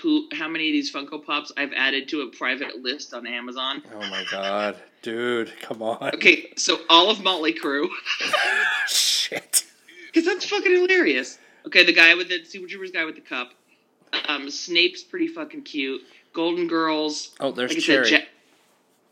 who? 0.00 0.28
How 0.32 0.48
many 0.48 0.68
of 0.68 0.72
these 0.72 0.92
Funko 0.92 1.24
Pops 1.24 1.52
I've 1.56 1.72
added 1.76 2.08
to 2.08 2.22
a 2.22 2.28
private 2.28 2.76
list 2.82 3.12
on 3.12 3.26
Amazon? 3.26 3.82
Oh 3.92 3.98
my 4.08 4.24
god, 4.30 4.76
dude, 5.02 5.52
come 5.60 5.82
on. 5.82 6.14
Okay, 6.14 6.52
so 6.56 6.78
all 6.88 7.10
of 7.10 7.22
Motley 7.22 7.52
Crue, 7.52 7.88
Shit. 8.86 9.64
because 10.06 10.24
that's 10.24 10.48
fucking 10.48 10.70
hilarious. 10.72 11.38
Okay, 11.66 11.84
the 11.84 11.92
guy 11.92 12.14
with 12.14 12.28
the 12.28 12.44
Super 12.44 12.68
Troopers 12.68 12.90
guy 12.92 13.04
with 13.04 13.16
the 13.16 13.20
cup. 13.22 13.52
um, 14.28 14.48
Snape's 14.50 15.02
pretty 15.02 15.26
fucking 15.28 15.62
cute. 15.62 16.02
Golden 16.32 16.68
Girls. 16.68 17.34
Oh, 17.40 17.50
there's 17.52 17.72
like 17.74 17.82
Cherry. 17.82 18.08
said, 18.08 18.20
Ja- 18.20 18.26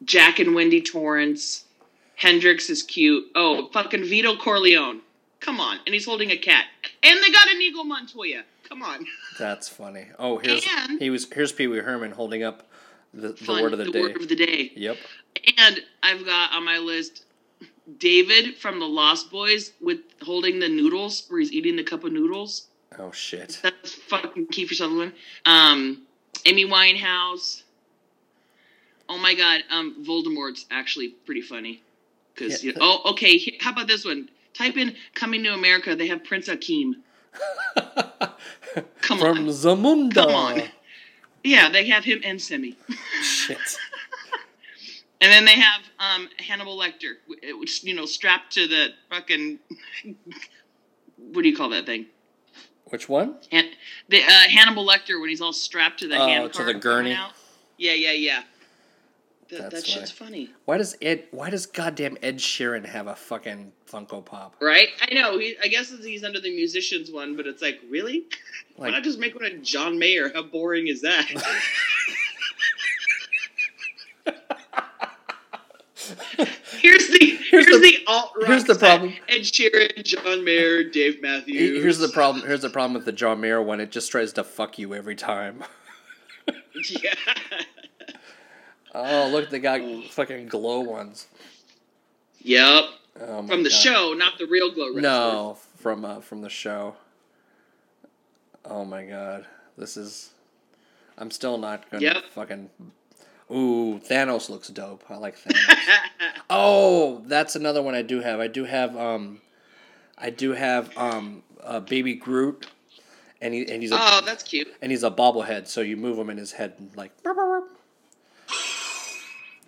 Jack 0.05 0.39
and 0.39 0.55
Wendy 0.55 0.81
Torrance. 0.81 1.65
Hendrix 2.15 2.71
is 2.71 2.83
cute. 2.83 3.25
Oh, 3.35 3.69
fucking 3.73 4.05
Vito 4.05 4.37
Corleone. 4.37 5.01
Come 5.43 5.61
on, 5.61 5.79
and 5.87 5.93
he's 5.95 6.07
holding 6.07 6.31
a 6.31 6.37
cat. 6.37 6.67
And 7.03 7.23
they 7.23 7.31
got 7.31 7.49
Inigo 7.51 7.83
Montoya. 7.85 8.45
Come 8.69 8.83
on. 8.83 9.05
That's 9.39 9.69
funny. 9.69 10.07
Oh, 10.19 10.39
here's 10.39 10.65
And- 10.89 11.01
he 11.01 11.11
was 11.11 11.27
here's 11.31 11.53
Pee 11.53 11.67
Wee 11.67 11.79
Herman 11.79 12.13
holding 12.13 12.43
up 12.43 12.69
the, 13.13 13.29
the 13.29 13.35
Fun, 13.37 13.63
word 13.63 13.73
of 13.73 13.79
the, 13.81 13.91
day. 13.91 14.01
word 14.01 14.17
of 14.17 14.29
the 14.29 14.37
day. 14.37 14.73
Yep. 14.75 14.97
And 15.59 15.83
I've 16.03 16.25
got 16.25 16.53
on 16.53 16.65
my 16.65 16.79
list 16.79 17.25
David 17.99 18.57
from 18.57 18.79
the 18.79 18.87
Lost 18.87 19.31
Boys 19.31 19.73
with 19.81 19.99
holding 20.23 20.61
the 20.61 20.69
noodles, 20.69 21.27
where 21.29 21.41
he's 21.41 21.53
eating 21.53 21.77
the 21.77 21.83
cup 21.85 22.05
of 22.05 22.13
noodles. 22.13 22.69
Oh 22.99 23.11
shit. 23.13 23.59
That's 23.63 23.93
fucking 23.95 24.47
Kiefer 24.47 24.75
Sutherland. 24.75 25.13
Um, 25.45 26.03
Amy 26.47 26.65
Winehouse. 26.67 27.63
Oh 29.09 29.19
my 29.19 29.35
god, 29.35 29.63
um, 29.71 30.05
Voldemort's 30.07 30.67
actually 30.71 31.09
pretty 31.27 31.43
funny. 31.43 31.83
Cause 32.37 32.63
Yeah. 32.65 32.73
you 32.73 32.79
oh 32.81 33.11
okay, 33.13 33.59
how 33.61 33.73
about 33.73 33.89
this 33.89 34.05
one? 34.05 34.29
Type 34.55 34.77
in 34.77 34.95
"Coming 35.15 35.43
to 35.45 35.55
America." 35.55 35.95
They 35.97 36.09
have 36.09 36.25
Prince 36.25 36.49
Akeem. 36.49 36.95
Come 39.01 39.19
From 39.19 39.39
on, 39.39 39.47
Zamunda. 39.49 40.15
come 40.15 40.31
on. 40.35 40.63
Yeah, 41.45 41.69
they 41.71 41.87
have 41.89 42.05
him 42.05 42.21
and 42.25 42.39
Semmi. 42.39 42.77
Shit. 43.23 43.59
And 45.21 45.31
then 45.31 45.45
they 45.45 45.55
have 45.55 45.83
um, 46.01 46.29
Hannibal 46.41 46.77
Lecter, 46.77 47.13
which 47.57 47.85
you 47.85 47.95
know, 47.95 48.07
strapped 48.07 48.53
to 48.55 48.67
the 48.67 48.89
fucking 49.09 49.61
what 51.33 51.43
do 51.43 51.49
you 51.49 51.57
call 51.57 51.69
that 51.69 51.87
thing? 51.87 52.07
Which 52.87 53.09
one? 53.09 53.37
Han- 53.53 53.71
the 54.09 54.21
uh, 54.25 54.29
Hannibal 54.49 54.85
Lecter 54.85 55.21
when 55.21 55.29
he's 55.31 55.41
all 55.41 55.53
strapped 55.53 56.01
to 56.01 56.09
the 56.09 56.17
Oh, 56.21 56.27
hand 56.27 56.53
to 56.55 56.65
the 56.65 56.75
gurney. 56.75 57.17
Yeah, 57.79 57.93
yeah, 57.95 58.11
yeah. 58.11 58.43
That, 59.53 59.71
That's 59.71 59.85
that 59.85 59.87
shit's 59.87 60.11
funny, 60.11 60.49
Why 60.65 60.79
does 60.79 60.97
Ed? 61.03 61.25
Why 61.31 61.51
does 61.51 61.67
goddamn 61.67 62.17
Ed 62.23 62.39
Sheeran 62.39 62.87
have 62.87 63.07
a 63.07 63.15
fucking 63.15 63.73
Funko 63.87 64.25
Pop? 64.25 64.57
right? 64.63 64.89
I 65.03 65.13
know. 65.13 65.39
He, 65.39 65.57
I 65.63 65.69
guess 65.69 65.91
he's 66.03 66.25
under 66.25 66.41
the 66.41 66.55
musicians 66.55 67.11
one, 67.11 67.37
but 67.37 67.47
it's 67.47 67.61
like, 67.61 67.79
really? 67.91 68.25
Why 68.77 68.89
not 68.89 69.03
just 69.03 69.19
make 69.19 69.35
one 69.35 69.45
of 69.45 69.61
John 69.63 69.99
Mayer? 69.99 70.33
How 70.33 70.43
boring 70.43 70.87
is 70.89 71.03
that? 71.03 71.27
here's 76.81 77.09
the 77.09 77.39
here's, 77.51 77.67
the- 77.67 77.79
the, 77.79 77.99
alt 78.07 78.33
rock. 78.37 78.47
here's 78.49 78.65
the 78.65 78.75
problem. 78.75 79.13
Ed 79.29 79.41
Sheeran, 79.43 80.03
John 80.05 80.45
Mayer, 80.45 80.85
Dave 80.85 81.21
Matthews. 81.23 81.83
here's 81.83 81.99
the 81.99 82.09
problem. 82.09 82.47
Here's 82.47 82.63
the 82.63 82.71
problem 82.71 82.95
with 82.95 83.05
the 83.05 83.13
John 83.13 83.41
Mayer 83.41 83.61
one. 83.63 83.81
It 83.81 83.91
just 83.91 84.11
tries 84.11 84.33
to 84.35 84.45
fuck 84.45 84.79
you 84.79 84.95
every 84.95 85.17
time. 85.17 85.63
Yeah. 86.89 87.13
Oh, 88.95 89.29
look, 89.31 89.51
they 89.51 89.59
got 89.59 89.81
fucking 90.11 90.49
glow 90.49 90.81
ones. 90.81 91.27
Yep. 92.43 92.85
Oh 93.21 93.47
From 93.47 93.63
the 93.63 93.69
God. 93.71 93.73
show, 93.79 94.13
not 94.15 94.39
the 94.39 94.47
real 94.47 94.71
glow 94.73 94.87
wrestlers. 94.87 95.03
No, 95.03 95.59
from 95.77 96.05
uh, 96.05 96.21
from 96.21 96.41
the 96.43 96.49
show. 96.49 96.97
Oh 98.65 98.85
my 98.85 99.05
god, 99.05 99.47
this 99.77 99.97
is. 99.97 100.31
I'm 101.19 101.31
still 101.31 101.59
not 101.59 101.91
gonna 101.91 102.05
Yep. 102.05 102.25
fucking. 102.31 102.71
Ooh, 103.51 104.01
Thanos 104.03 104.49
looks 104.49 104.69
dope. 104.69 105.05
I 105.11 105.17
like 105.17 105.37
Thanos. 105.39 105.77
oh, 106.51 107.23
that's 107.27 107.55
another 107.55 107.83
one 107.83 107.95
I 107.95 108.03
do 108.03 108.21
have. 108.21 108.41
I 108.41 108.47
do 108.49 108.65
have 108.65 108.97
um, 108.97 109.41
I 110.17 110.31
do 110.31 110.53
have 110.53 110.97
um, 110.97 111.43
uh, 111.63 111.81
baby 111.81 112.15
Groot, 112.15 112.67
and 113.43 113.53
he 113.53 113.71
and 113.71 113.83
he's 113.83 113.93
a 113.93 113.99
oh, 114.01 114.23
that's 114.25 114.43
cute. 114.43 114.69
and 114.81 114.91
he's 114.91 115.03
a 115.05 115.11
bobblehead. 115.11 115.67
So 115.67 115.83
you 115.83 115.97
move 115.99 116.19
him 116.19 116.31
in 116.31 116.39
his 116.39 116.53
head 116.53 116.75
like. 116.97 117.23
burp, 117.23 117.37
burp, 117.37 117.67
burp. 117.69 117.79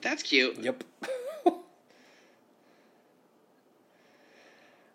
That's 0.04 0.22
cute. 0.22 0.58
Yep. 0.60 0.84
um, 1.46 1.54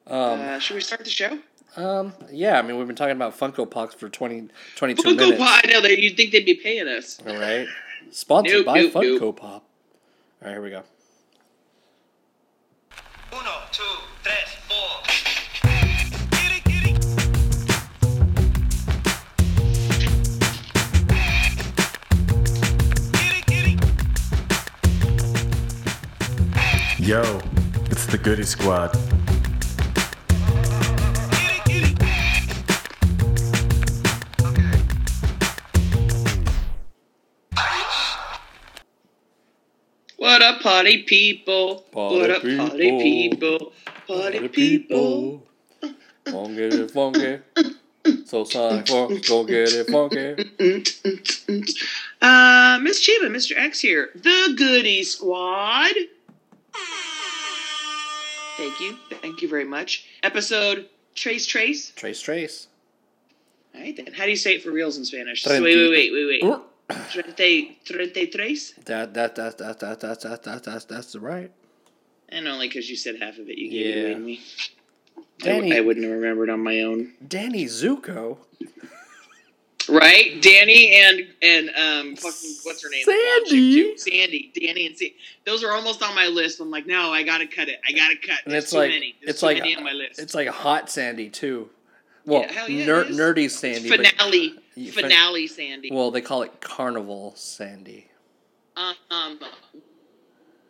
uh, 0.08 0.60
should 0.60 0.76
we 0.76 0.82
start 0.82 1.04
the 1.04 1.10
show? 1.10 1.40
um, 1.76 2.14
yeah, 2.32 2.60
I 2.60 2.62
mean, 2.62 2.78
we've 2.78 2.86
been 2.88 2.96
talking 2.96 3.16
about 3.16 3.38
Funko 3.38 3.70
Pops 3.70 3.96
for 3.96 4.08
20, 4.08 4.50
22 4.76 5.02
Funko 5.02 5.18
minutes. 5.18 5.38
Pop. 5.40 5.62
I 5.64 5.68
know 5.68 5.82
that 5.82 6.00
you'd 6.00 6.16
think 6.16 6.32
they'd 6.32 6.46
be 6.46 6.54
paying 6.54 6.88
us. 6.88 7.20
All 7.28 7.36
right. 7.36 7.68
Sponsored 8.12 8.58
Nope, 8.58 8.66
by 8.68 8.82
nope, 8.82 8.94
Funko 8.94 9.20
nope. 9.20 9.40
Pop. 9.40 9.52
All 9.52 10.48
right, 10.48 10.52
here 10.52 10.62
we 10.62 10.70
go. 10.70 10.84
Uno, 13.34 13.52
two, 13.72 13.84
Yo, 27.10 27.24
it's 27.90 28.06
the 28.06 28.20
Goody 28.20 28.44
Squad. 28.44 28.94
Kitty, 31.66 31.96
kitty. 31.96 31.96
Okay. 34.40 34.72
What 40.18 40.44
up, 40.44 40.62
party 40.62 41.02
people? 41.02 41.78
Party 41.92 42.16
what 42.16 42.30
up, 42.30 42.42
party 42.44 42.92
people. 43.00 43.58
people? 43.58 43.74
Party 44.08 44.48
people. 44.48 45.48
Gon' 46.26 46.56
get 46.56 46.76
it 46.76 46.92
funky. 46.92 47.40
So 48.26 48.44
Sonic 48.44 48.88
for 48.88 49.08
go 49.28 49.44
get 49.46 49.70
it 49.74 49.90
funky. 49.90 50.36
Uh, 52.22 52.78
Miss 52.84 53.04
Cheeba, 53.04 53.32
Mr. 53.32 53.58
X 53.58 53.80
here. 53.80 54.12
The 54.14 54.54
Goody 54.56 55.04
Squad. 55.04 55.96
Thank 58.58 58.80
you. 58.82 58.98
Thank 59.22 59.42
you 59.42 59.48
very 59.48 59.64
much. 59.66 60.06
Episode 60.24 60.90
Trace 61.16 61.46
Trace. 61.46 61.92
Trace 61.96 62.22
Trace. 62.22 62.68
All 63.74 63.82
right, 63.82 63.96
then. 63.96 64.14
How 64.14 64.26
do 64.26 64.30
you 64.32 64.36
say 64.36 64.56
it 64.56 64.64
for 64.64 64.72
reals 64.72 64.98
in 64.98 65.06
Spanish? 65.06 65.44
So 65.44 65.62
wait, 65.62 65.76
wait, 65.76 66.12
wait, 66.12 66.14
wait, 66.14 66.44
wait. 66.44 66.60
Treinta, 67.12 67.76
treinta 67.86 68.28
tres? 68.28 68.74
That 68.86 69.14
that 69.14 69.36
that 69.36 69.58
that 69.60 69.80
that 69.80 70.00
that 70.02 70.22
that 70.22 70.44
that 70.44 70.64
that's 70.64 70.86
that's 70.86 71.16
right. 71.16 71.52
And 72.30 72.48
only 72.48 72.68
because 72.68 72.90
you 72.90 72.96
said 72.96 73.22
half 73.22 73.38
of 73.38 73.48
it, 73.50 73.58
you 73.58 73.70
gave 73.70 73.96
it 73.96 74.00
away 74.06 74.14
to 74.14 74.20
me. 74.20 74.42
I, 75.18 75.22
Danny- 75.46 75.62
w- 75.70 75.76
I 75.78 75.80
wouldn't 75.82 76.06
have 76.06 76.14
remembered 76.14 76.50
on 76.50 76.60
my 76.62 76.82
own. 76.82 77.14
Danny 77.26 77.66
Zuko. 77.66 78.40
Right, 79.90 80.42
Danny 80.42 80.96
and 80.96 81.28
and 81.42 81.70
um, 81.70 82.16
fucking 82.16 82.56
what's 82.64 82.84
her 82.84 82.90
name? 82.90 83.04
The 83.06 83.12
blonde 83.12 83.46
chick, 83.48 84.00
Sandy. 84.00 84.52
Sandy, 84.52 84.52
Danny 84.68 84.88
and 84.88 84.98
Sandy. 84.98 85.16
Those 85.46 85.64
are 85.64 85.72
almost 85.72 86.04
on 86.04 86.14
my 86.16 86.28
list. 86.28 86.60
I'm 86.60 86.70
like, 86.70 86.86
no, 86.86 87.12
I 87.12 87.24
gotta 87.24 87.48
cut 87.48 87.70
it. 87.70 87.80
I 87.88 87.92
gotta 87.94 88.16
cut. 88.18 88.40
And 88.46 88.54
There's 88.54 88.66
it's 88.66 88.72
too 88.72 88.78
like 88.80 88.90
many. 88.92 89.16
There's 89.22 89.30
it's 89.32 89.40
too 89.40 89.46
like 89.48 89.58
many 89.60 89.76
on 89.76 89.84
my 89.84 89.94
list. 89.94 90.20
it's 90.20 90.36
like 90.36 90.48
hot 90.48 90.90
Sandy 90.90 91.30
too. 91.30 91.70
Well, 92.26 92.42
Yeah, 92.42 92.68
yeah, 92.68 92.86
ner- 92.86 93.06
nerdy 93.06 93.50
Sandy. 93.50 93.90
but- 93.90 94.06
finale, 94.06 94.56
fin- 94.76 94.92
finale, 94.92 95.48
Sandy. 95.48 95.90
well, 95.92 96.12
they 96.12 96.22
call 96.22 96.44
it 96.44 96.62
Carnival 96.62 97.34
Sandy. 97.36 98.08
um, 98.78 99.40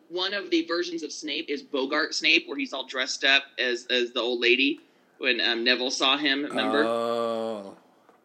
one 0.08 0.32
of 0.34 0.50
the 0.50 0.64
versions 0.66 1.02
of 1.02 1.12
Snape 1.12 1.50
is 1.50 1.62
Boggart 1.62 2.14
Snape, 2.14 2.48
where 2.48 2.56
he's 2.56 2.72
all 2.72 2.86
dressed 2.86 3.24
up 3.24 3.42
as 3.58 3.86
as 3.90 4.12
the 4.12 4.20
old 4.20 4.40
lady 4.40 4.80
when 5.18 5.40
um, 5.40 5.62
Neville 5.64 5.90
saw 5.90 6.16
him. 6.16 6.44
Remember? 6.44 6.84
Oh. 6.84 7.76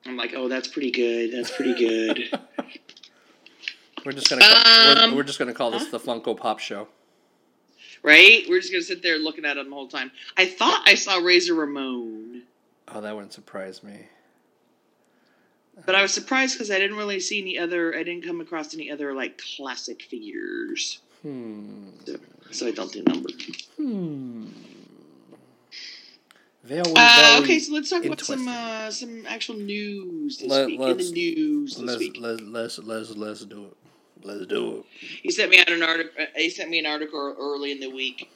I'm 0.06 0.18
like, 0.18 0.34
oh, 0.36 0.48
that's 0.48 0.68
pretty 0.68 0.92
good. 0.92 1.32
That's 1.34 1.52
pretty 1.52 1.74
good. 1.74 2.40
We're 4.06 4.12
just 4.12 4.30
gonna 4.30 4.42
call, 4.44 4.98
Um, 5.00 5.12
we're, 5.12 5.18
we're 5.18 5.24
just 5.24 5.40
gonna 5.40 5.54
call 5.54 5.72
this 5.72 5.88
the 5.90 6.00
Funko 6.00 6.38
Pop 6.38 6.60
Show. 6.60 6.88
right? 8.04 8.44
We're 8.48 8.60
just 8.60 8.72
gonna 8.72 8.84
sit 8.84 9.02
there 9.02 9.18
looking 9.18 9.46
at 9.46 9.58
him 9.58 9.70
the 9.72 9.76
whole 9.76 9.88
time. 9.88 10.12
I 10.38 10.46
thought 10.46 10.84
I 10.86 10.94
saw 10.94 11.18
Razor 11.18 11.56
Ramon. 11.56 12.44
Oh, 12.90 13.02
that 13.02 13.16
wouldn't 13.16 13.34
surprise 13.34 13.82
me. 13.84 14.02
But 15.88 15.96
I 15.96 16.04
was 16.04 16.14
surprised 16.14 16.54
because 16.54 16.70
I 16.70 16.78
didn't 16.78 16.98
really 16.98 17.20
see 17.20 17.42
any 17.42 17.58
other. 17.58 17.96
I 17.96 18.04
didn't 18.04 18.24
come 18.26 18.42
across 18.42 18.76
any 18.76 18.92
other 18.92 19.16
like 19.16 19.42
classic 19.58 20.04
figures, 20.04 21.00
Hmm. 21.24 21.88
so, 22.06 22.16
so 22.52 22.68
I 22.68 22.72
don't 22.72 22.92
do 22.94 23.02
number. 23.08 23.30
Hmm. 23.76 24.46
Uh, 26.68 27.40
okay, 27.42 27.60
so 27.60 27.74
let's 27.74 27.90
talk 27.90 28.04
about 28.06 28.22
some 28.22 28.48
uh, 28.48 28.90
some 28.90 29.26
actual 29.28 29.56
news 29.56 30.38
this 30.40 30.50
Let- 30.50 30.68
week. 30.68 30.80
In 30.80 30.88
let's- 30.88 31.12
the 31.12 31.36
news 31.36 31.76
this 31.76 31.84
let's, 31.84 32.00
week, 32.00 32.18
let's 32.20 32.42
let's 32.42 32.80
let's 32.80 33.16
let's 33.16 33.46
do 33.46 33.66
it. 33.66 33.78
Let's 34.24 34.48
do 34.48 34.78
it. 34.78 34.86
he 35.22 35.30
sent 35.30 35.52
me 35.52 35.60
out 35.60 35.70
an 35.70 35.84
article. 35.84 36.26
He 36.36 36.50
sent 36.50 36.70
me 36.72 36.80
an 36.80 36.88
article 36.88 37.36
early 37.40 37.72
in 37.72 37.80
the 37.80 37.90
week 37.90 38.32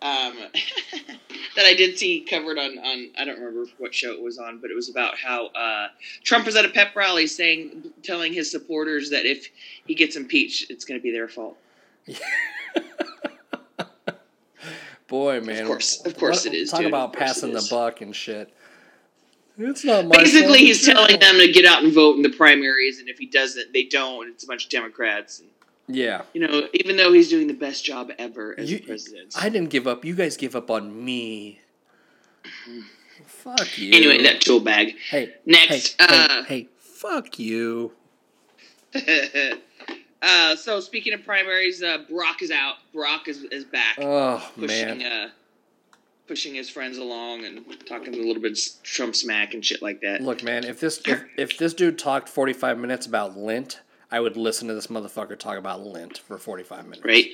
um, 0.00 0.34
that 1.56 1.66
I 1.66 1.74
did 1.74 1.98
see 1.98 2.20
covered 2.20 2.58
on 2.58 2.78
on. 2.78 3.10
I 3.18 3.24
don't 3.24 3.38
remember 3.38 3.70
what 3.78 3.94
show 3.94 4.12
it 4.12 4.22
was 4.22 4.38
on, 4.38 4.60
but 4.60 4.70
it 4.70 4.74
was 4.74 4.88
about 4.88 5.18
how 5.18 5.48
uh, 5.48 5.88
Trump 6.22 6.46
was 6.46 6.56
at 6.56 6.64
a 6.64 6.70
pep 6.70 6.96
rally 6.96 7.26
saying, 7.26 7.92
telling 8.02 8.32
his 8.32 8.50
supporters 8.50 9.10
that 9.10 9.26
if 9.26 9.48
he 9.86 9.94
gets 9.94 10.16
impeached, 10.16 10.70
it's 10.70 10.84
going 10.86 10.98
to 10.98 11.02
be 11.02 11.10
their 11.10 11.28
fault. 11.28 11.58
Boy, 15.08 15.40
man. 15.40 15.62
Of 15.62 15.66
course- 15.68 16.04
of 16.06 16.16
course 16.16 16.46
it 16.46 16.54
is, 16.54 16.70
Talk 16.70 16.80
dude, 16.80 16.88
about 16.88 17.10
of 17.10 17.16
course 17.16 17.22
it 17.22 17.34
passing 17.34 17.52
the 17.52 17.66
buck 17.70 18.00
and 18.00 18.14
shit. 18.16 18.52
It's 19.56 19.84
not 19.84 20.06
my 20.06 20.16
Basically, 20.16 20.46
fault, 20.46 20.58
he's 20.58 20.84
telling 20.84 21.20
them 21.20 21.38
to 21.38 21.52
get 21.52 21.64
out 21.64 21.84
and 21.84 21.92
vote 21.92 22.16
in 22.16 22.22
the 22.22 22.30
primaries, 22.30 22.98
and 22.98 23.08
if 23.08 23.18
he 23.18 23.26
doesn't, 23.26 23.72
they 23.72 23.84
don't. 23.84 24.28
It's 24.28 24.42
a 24.42 24.46
bunch 24.48 24.64
of 24.64 24.70
Democrats. 24.70 25.38
And, 25.40 25.48
Yeah. 25.96 26.22
you 26.32 26.40
know, 26.40 26.68
even 26.72 26.96
though 26.96 27.12
he's 27.12 27.28
doing 27.28 27.46
the 27.46 27.54
best 27.54 27.84
job 27.84 28.10
ever 28.18 28.58
as 28.58 28.72
You- 28.72 28.80
president. 28.80 29.32
I 29.36 29.48
didn't 29.50 29.70
give 29.70 29.86
up. 29.86 30.04
You 30.04 30.14
guys 30.14 30.36
give 30.36 30.56
up 30.56 30.70
on 30.70 31.04
me. 31.04 31.60
Fuck 33.26 33.78
you. 33.78 33.92
Anyway, 33.94 34.22
that 34.22 34.40
tool 34.40 34.58
bag. 34.60 34.96
Hey. 35.10 35.34
Next, 35.46 36.00
Hey, 36.00 36.06
uh, 36.08 36.42
hey, 36.44 36.60
hey, 36.62 36.68
fuck 36.78 37.38
you. 37.38 37.92
uh, 40.24 40.56
so 40.56 40.80
speaking 40.80 41.12
of 41.12 41.24
primaries, 41.24 41.82
uh, 41.82 41.98
Barack 42.10 42.42
is 42.42 42.50
out. 42.50 42.76
Barack 42.94 43.28
is, 43.28 43.44
is 43.44 43.64
back, 43.64 43.98
Oh 44.00 44.42
pushing 44.58 44.98
man. 44.98 45.02
uh, 45.02 45.30
pushing 46.26 46.54
his 46.54 46.70
friends 46.70 46.96
along 46.98 47.44
and 47.44 47.64
talking 47.86 48.14
a 48.14 48.16
little 48.16 48.40
bit 48.42 48.58
Trump 48.82 49.14
smack 49.14 49.54
and 49.54 49.64
shit 49.64 49.82
like 49.82 50.00
that. 50.00 50.22
Look, 50.22 50.42
man, 50.42 50.64
if 50.64 50.80
this 50.80 51.00
if, 51.06 51.24
if 51.36 51.58
this 51.58 51.74
dude 51.74 51.98
talked 51.98 52.28
forty 52.28 52.52
five 52.52 52.78
minutes 52.78 53.06
about 53.06 53.36
lint, 53.36 53.80
I 54.10 54.20
would 54.20 54.36
listen 54.36 54.68
to 54.68 54.74
this 54.74 54.86
motherfucker 54.86 55.38
talk 55.38 55.58
about 55.58 55.80
lint 55.84 56.18
for 56.18 56.38
forty 56.38 56.64
five 56.64 56.84
minutes. 56.84 57.04
Right? 57.04 57.26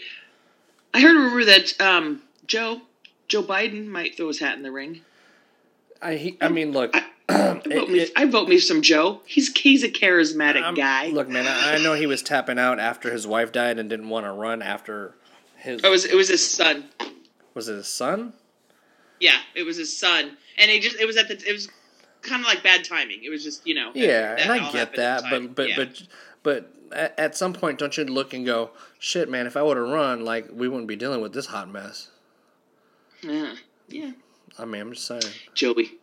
I 0.92 1.00
heard 1.00 1.14
a 1.14 1.20
rumor 1.20 1.44
that 1.44 1.80
um, 1.80 2.22
Joe 2.46 2.82
Joe 3.28 3.44
Biden 3.44 3.86
might 3.86 4.16
throw 4.16 4.28
his 4.28 4.40
hat 4.40 4.56
in 4.56 4.62
the 4.62 4.72
ring. 4.72 5.02
I 6.02 6.14
he, 6.16 6.38
I 6.40 6.48
mean, 6.48 6.72
look. 6.72 6.90
I- 6.96 7.04
I 7.30 7.52
vote, 7.68 7.88
me, 7.90 8.00
it- 8.00 8.12
I 8.16 8.24
vote 8.24 8.48
me 8.48 8.58
some 8.58 8.82
Joe. 8.82 9.20
He's 9.24 9.56
he's 9.56 9.84
a 9.84 9.88
charismatic 9.88 10.62
I'm- 10.62 10.74
guy. 10.74 11.08
Look, 11.08 11.28
man, 11.28 11.46
I, 11.46 11.74
I 11.76 11.78
know 11.78 11.94
he 11.94 12.06
was 12.06 12.22
tapping 12.22 12.58
out 12.58 12.80
after 12.80 13.12
his 13.12 13.26
wife 13.26 13.52
died 13.52 13.78
and 13.78 13.88
didn't 13.88 14.08
want 14.08 14.26
to 14.26 14.32
run 14.32 14.62
after 14.62 15.14
his. 15.56 15.82
it 15.84 15.88
was 15.88 16.04
it 16.04 16.16
was 16.16 16.28
his 16.28 16.48
son. 16.48 16.86
Was 17.54 17.68
it 17.68 17.74
his 17.76 17.86
son? 17.88 18.32
Yeah, 19.20 19.36
it 19.54 19.62
was 19.64 19.76
his 19.76 19.96
son, 19.96 20.36
and 20.58 20.70
it 20.70 20.82
just 20.82 20.96
it 20.98 21.06
was 21.06 21.16
at 21.16 21.28
the 21.28 21.34
it 21.48 21.52
was 21.52 21.68
kind 22.22 22.40
of 22.42 22.48
like 22.48 22.62
bad 22.64 22.84
timing. 22.84 23.22
It 23.22 23.28
was 23.30 23.44
just 23.44 23.64
you 23.66 23.74
know. 23.74 23.92
Yeah, 23.94 24.34
that 24.34 24.40
and 24.40 24.50
I 24.52 24.72
get 24.72 24.96
that, 24.96 25.18
at 25.18 25.30
the 25.30 25.30
time. 25.30 25.46
but 25.48 25.54
but 25.56 25.68
Yeah. 25.68 25.74
but 25.76 26.02
but 26.42 26.72
at, 26.90 27.18
at 27.18 27.36
some 27.36 27.52
point, 27.52 27.78
don't 27.78 27.96
you 27.96 28.04
look 28.06 28.34
and 28.34 28.44
go, 28.44 28.70
shit, 28.98 29.28
man? 29.28 29.46
If 29.46 29.56
I 29.56 29.62
would 29.62 29.76
have 29.76 29.86
run, 29.88 30.24
like 30.24 30.48
we 30.52 30.66
wouldn't 30.66 30.88
be 30.88 30.96
dealing 30.96 31.20
with 31.20 31.32
this 31.32 31.46
hot 31.46 31.70
mess. 31.70 32.08
yeah, 33.22 33.54
yeah, 33.88 34.12
I 34.60 34.64
mean, 34.64 34.82
I'm 34.82 34.92
just 34.92 35.06
saying. 35.06 35.22
Joey, 35.54 35.98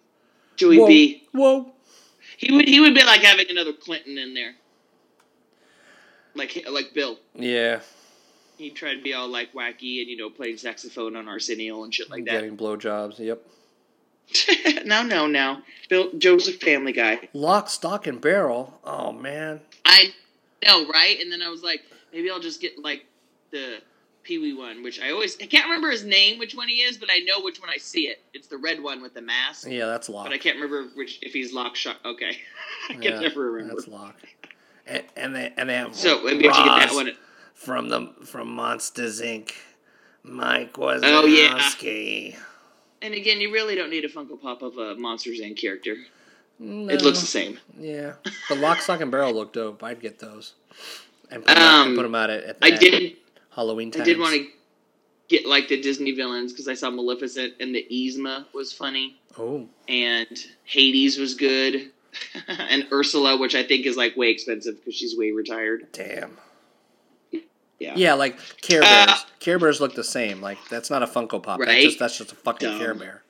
Joey 0.56 0.80
Whoa, 0.80 0.88
B. 0.88 1.24
whoa. 1.32 1.72
He 2.38 2.52
would 2.52 2.67
he 2.67 2.80
would 2.80 2.93
be 2.93 3.04
like 3.04 3.22
having 3.22 3.48
another 3.50 3.74
Clinton 3.74 4.17
in 4.17 4.34
there, 4.34 4.56
like 6.36 6.65
like 6.70 6.93
Bill. 6.93 7.17
Yeah, 7.36 7.80
He'd 8.58 8.76
try 8.76 8.96
to 8.96 9.02
be 9.02 9.13
all 9.13 9.28
like 9.28 9.54
wacky 9.54 10.02
and 10.02 10.10
you 10.10 10.17
know 10.17 10.30
playing 10.30 10.58
saxophone 10.58 11.15
on 11.15 11.28
Arsenio 11.28 11.84
and 11.84 11.93
shit 11.93 12.10
like 12.10 12.26
that. 12.26 12.32
getting 12.32 12.58
blowjobs. 12.58 13.20
Yep. 13.20 13.41
no, 14.86 15.04
no, 15.04 15.28
no. 15.28 15.60
Bill 15.89 16.12
Joe's 16.17 16.48
a 16.48 16.54
family 16.54 16.91
guy. 16.91 17.30
Lock, 17.34 17.70
stock, 17.70 18.08
and 18.08 18.20
barrel. 18.20 18.80
Oh 18.84 19.12
man. 19.12 19.62
I 19.86 20.12
know, 20.65 20.88
right? 20.88 21.20
And 21.22 21.32
then 21.32 21.41
I 21.41 21.50
was 21.50 21.62
like, 21.62 21.82
maybe 22.12 22.30
I'll 22.32 22.39
just 22.39 22.60
get 22.60 22.80
like 22.80 23.06
the 23.52 23.78
Pee 24.28 24.40
Wee 24.40 24.54
one, 24.54 24.84
which 24.84 25.00
I 25.00 25.12
always 25.12 25.38
I 25.42 25.46
can't 25.46 25.66
remember 25.66 25.90
his 25.90 26.04
name, 26.04 26.38
which 26.38 26.54
one 26.54 26.68
he 26.68 26.82
is, 26.82 26.98
but 26.98 27.10
I 27.10 27.20
know 27.20 27.42
which 27.44 27.62
one 27.62 27.70
I 27.70 27.78
see 27.78 28.08
it. 28.10 28.20
It's 28.34 28.48
the 28.48 28.58
red 28.58 28.84
one 28.84 29.02
with 29.02 29.13
the 29.13 29.22
mask, 29.22 29.68
Yeah, 29.70 29.86
that's 29.86 30.10
lock. 30.10 30.26
but 30.26 30.34
I 30.34 30.38
can't 30.38 30.56
remember 30.58 30.90
which 30.96 31.20
if 31.22 31.32
he's 31.32 31.54
lock 31.54 31.76
shot. 31.78 31.96
Okay, 32.04 32.38
I 32.90 32.94
can 32.94 33.02
yeah, 33.04 33.20
never 33.22 33.52
remember. 33.52 33.76
That's 33.76 33.88
lock. 33.88 34.16
And, 34.86 35.04
and 35.16 35.36
they 35.36 35.54
and 35.56 35.70
they 35.70 35.76
have 35.76 35.96
So 35.96 36.24
maybe 36.24 36.44
get 36.44 36.54
that 36.54 36.92
one. 36.94 37.12
from 37.54 37.88
the 37.90 38.13
from 38.26 38.54
Monsters 38.54 39.22
Inc. 39.22 39.52
Mike 40.24 40.74
Wazowski. 40.74 41.02
Oh, 41.06 41.26
yeah. 41.26 42.40
And 43.02 43.13
again, 43.13 43.40
you 43.40 43.54
really 43.54 43.76
don't 43.76 43.90
need 43.90 44.04
a 44.04 44.10
Funko 44.10 44.42
Pop 44.42 44.62
of 44.62 44.78
a 44.78 44.96
Monsters 44.96 45.40
Inc. 45.40 45.56
character. 45.58 45.96
No. 46.60 46.92
It 46.94 47.02
looks 47.02 47.22
the 47.22 47.28
same. 47.28 47.60
Yeah, 47.80 48.13
but 48.50 48.58
lock, 48.58 48.82
stock, 48.82 49.00
and 49.00 49.12
barrel 49.12 49.34
look 49.34 49.54
dope. 49.54 49.84
I'd 49.84 50.02
get 50.02 50.20
those. 50.20 50.54
And 51.30 51.46
put, 51.46 51.54
them, 51.56 51.58
out, 51.58 51.82
and 51.82 51.90
Um, 51.92 51.96
put 51.96 52.06
'em 52.06 52.16
out 52.16 52.30
at, 52.30 52.44
at 52.44 52.58
I 52.62 52.70
at 52.72 52.80
Halloween 53.58 53.89
I 53.89 53.98
times. 53.98 54.06
did 54.08 54.20
want 54.20 54.36
to 54.36 54.48
get 55.28 55.46
like 55.46 55.67
the 55.67 55.82
Disney 55.82 56.12
villains 56.12 56.54
because 56.54 56.70
I 56.70 56.74
saw 56.76 56.89
Maleficent 56.89 57.56
and 57.60 57.76
the 57.76 57.86
Yzma 57.91 58.46
was 58.54 58.72
funny. 58.72 59.17
Oh, 59.38 59.67
and 59.89 60.28
Hades 60.63 61.17
was 61.17 61.34
good, 61.34 61.91
and 62.48 62.88
Ursula, 62.93 63.36
which 63.38 63.56
I 63.56 63.63
think 63.63 63.86
is 63.86 63.98
like 63.98 64.15
way 64.15 64.30
expensive 64.30 64.78
because 64.78 64.96
she's 64.96 65.17
way 65.17 65.32
retired. 65.32 65.88
damn. 65.91 66.38
Yeah. 67.80 67.93
Yeah, 67.96 68.13
like 68.15 68.39
Care 68.62 68.82
Uh, 68.84 69.06
Bears. 69.06 69.26
Care 69.39 69.60
Bears 69.60 69.80
look 69.82 69.93
the 69.93 70.04
same. 70.04 70.41
Like 70.41 70.58
that's 70.70 70.89
not 70.89 71.04
a 71.04 71.06
Funko 71.08 71.43
Pop. 71.43 71.60
That's 71.60 71.67
Right? 71.70 71.84
just 71.84 72.00
that's 72.00 72.17
just 72.17 72.32
a 72.32 72.36
fucking 72.36 72.70
Dumb. 72.70 72.80
Care 72.80 72.93
Bear. 72.96 73.22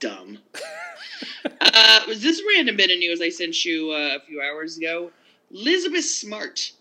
Dumb. 0.00 0.38
uh, 1.60 2.00
was 2.08 2.22
this 2.22 2.42
random 2.54 2.76
bit 2.76 2.90
of 2.90 2.98
news 2.98 3.20
I 3.20 3.28
sent 3.28 3.64
you 3.64 3.90
uh, 3.92 4.16
a 4.16 4.20
few 4.26 4.40
hours 4.40 4.78
ago? 4.78 5.10
Elizabeth 5.52 6.04
Smart, 6.06 6.72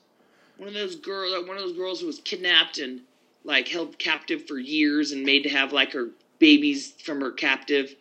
one 0.62 0.68
of 0.68 0.76
those 0.76 0.96
girl, 0.96 1.32
one 1.48 1.58
of 1.58 1.64
those 1.64 1.76
girls 1.76 2.00
who 2.00 2.06
was 2.06 2.20
kidnapped 2.20 2.78
and 2.78 3.02
like 3.44 3.68
held 3.68 3.98
captive 3.98 4.46
for 4.48 4.60
years 4.60 5.12
and 5.12 5.24
made 5.24 5.42
to 5.42 5.50
have 5.50 5.74
like 5.74 5.92
her 5.92 6.10
babies 6.38 6.94
from 7.04 7.20
her 7.20 7.32
captive. 7.32 7.96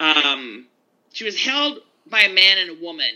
Um, 0.00 0.66
she 1.12 1.22
was 1.22 1.40
held 1.40 1.78
by 2.10 2.22
a 2.22 2.34
man 2.34 2.58
and 2.58 2.70
a 2.70 2.84
woman, 2.84 3.10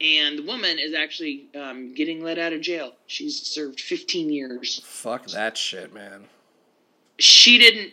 and 0.00 0.40
the 0.40 0.42
woman 0.42 0.80
is 0.80 0.92
actually 0.92 1.44
um, 1.54 1.94
getting 1.94 2.20
let 2.20 2.36
out 2.36 2.52
of 2.52 2.62
jail. 2.62 2.94
She's 3.06 3.40
served 3.40 3.80
15 3.80 4.28
years. 4.28 4.82
Fuck 4.84 5.28
that 5.28 5.56
shit, 5.56 5.94
man. 5.94 6.24
She 7.20 7.58
didn't, 7.58 7.92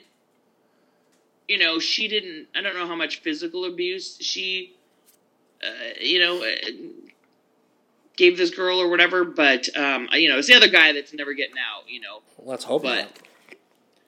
you 1.48 1.60
know, 1.60 1.78
she 1.78 2.08
didn't. 2.08 2.48
I 2.56 2.62
don't 2.62 2.74
know 2.74 2.88
how 2.88 2.96
much 2.96 3.20
physical 3.20 3.66
abuse 3.66 4.18
she, 4.20 4.74
uh, 5.64 5.94
you 6.00 6.20
know, 6.20 6.44
gave 8.22 8.38
this 8.38 8.52
girl 8.52 8.80
or 8.80 8.88
whatever. 8.90 9.24
But 9.26 9.68
um, 9.76 10.08
you 10.14 10.30
know, 10.30 10.38
it's 10.38 10.48
the 10.48 10.54
other 10.54 10.68
guy 10.70 10.94
that's 10.94 11.14
never 11.14 11.34
getting 11.34 11.56
out. 11.58 11.90
You 11.90 12.02
know, 12.02 12.22
Let's 12.40 12.64
hope 12.64 12.84
But- 12.84 12.96
not. 12.96 13.20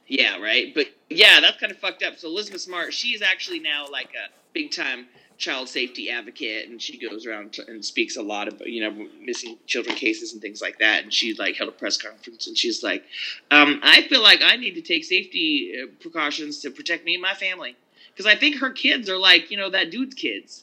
Yeah, 0.06 0.39
right. 0.39 0.73
But 0.76 0.88
yeah, 1.10 1.39
that's 1.39 1.60
kind 1.60 1.71
of 1.71 1.80
fucked 1.80 2.04
up. 2.04 2.17
So 2.17 2.28
Elizabeth 2.28 2.62
Smart, 2.62 2.93
she's 2.93 3.21
actually 3.21 3.60
now 3.60 3.88
like 3.89 4.10
a 4.10 4.30
big 4.54 4.71
time 4.71 5.08
child 5.38 5.67
safety 5.67 6.10
advocate, 6.12 6.69
and 6.69 6.80
she 6.82 6.97
goes 6.99 7.26
around 7.26 7.58
and 7.67 7.84
speaks 7.84 8.17
a 8.17 8.21
lot 8.21 8.47
about 8.47 8.67
you 8.67 8.82
know 8.82 9.08
missing 9.21 9.58
children 9.65 9.95
cases 9.95 10.34
and 10.34 10.41
things 10.41 10.62
like 10.62 10.78
that. 10.80 11.04
And 11.04 11.12
she 11.13 11.34
like 11.34 11.56
held 11.56 11.69
a 11.69 11.71
press 11.73 11.97
conference, 11.97 12.47
and 12.47 12.58
she's 12.58 12.84
like, 12.84 13.04
um, 13.49 13.80
"I 13.82 14.04
feel 14.04 14.21
like 14.21 14.41
I 14.43 14.58
need 14.58 14.76
to 14.76 14.82
take 14.82 15.04
safety 15.06 15.73
uh, 15.82 15.88
precautions 16.02 16.60
to 16.60 16.69
protect 16.69 17.06
me 17.06 17.13
and 17.13 17.21
my 17.21 17.34
family 17.34 17.76
because 18.12 18.26
I 18.28 18.36
think 18.36 18.58
her 18.60 18.69
kids 18.71 19.10
are 19.10 19.17
like 19.17 19.49
you 19.49 19.58
know 19.58 19.69
that 19.69 19.89
dude's 19.89 20.13
kids." 20.15 20.62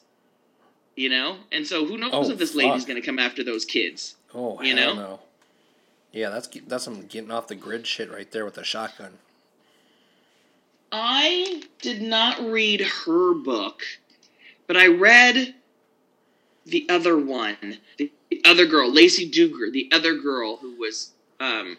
You 0.95 1.09
know, 1.09 1.37
and 1.51 1.65
so 1.65 1.85
who 1.85 1.97
knows 1.97 2.11
Oh, 2.13 2.29
if 2.31 2.37
this 2.37 2.53
lady's 2.53 2.81
fuck. 2.81 2.89
going 2.89 3.01
to 3.01 3.05
come 3.05 3.17
after 3.17 3.43
those 3.43 3.63
kids? 3.65 4.15
Oh, 4.33 4.61
you 4.61 4.75
hell 4.75 4.95
know? 4.95 5.01
no. 5.01 5.19
Yeah, 6.11 6.29
that's 6.29 6.47
that's 6.67 6.83
some 6.83 7.05
getting 7.07 7.31
off 7.31 7.47
the 7.47 7.55
grid 7.55 7.87
shit 7.87 8.11
right 8.11 8.29
there 8.31 8.43
with 8.43 8.55
the 8.55 8.63
shotgun. 8.65 9.13
I 10.91 11.63
did 11.81 12.01
not 12.01 12.39
read 12.41 12.81
her 12.81 13.33
book, 13.33 13.81
but 14.67 14.75
I 14.75 14.87
read 14.87 15.55
the 16.65 16.87
other 16.89 17.17
one, 17.17 17.77
the, 17.97 18.11
the 18.29 18.41
other 18.45 18.65
girl, 18.65 18.91
Jaycee 18.91 19.31
Dugard, 19.31 19.71
the 19.71 19.89
other 19.93 20.15
girl 20.15 20.57
who 20.57 20.75
was 20.77 21.11
um, 21.39 21.77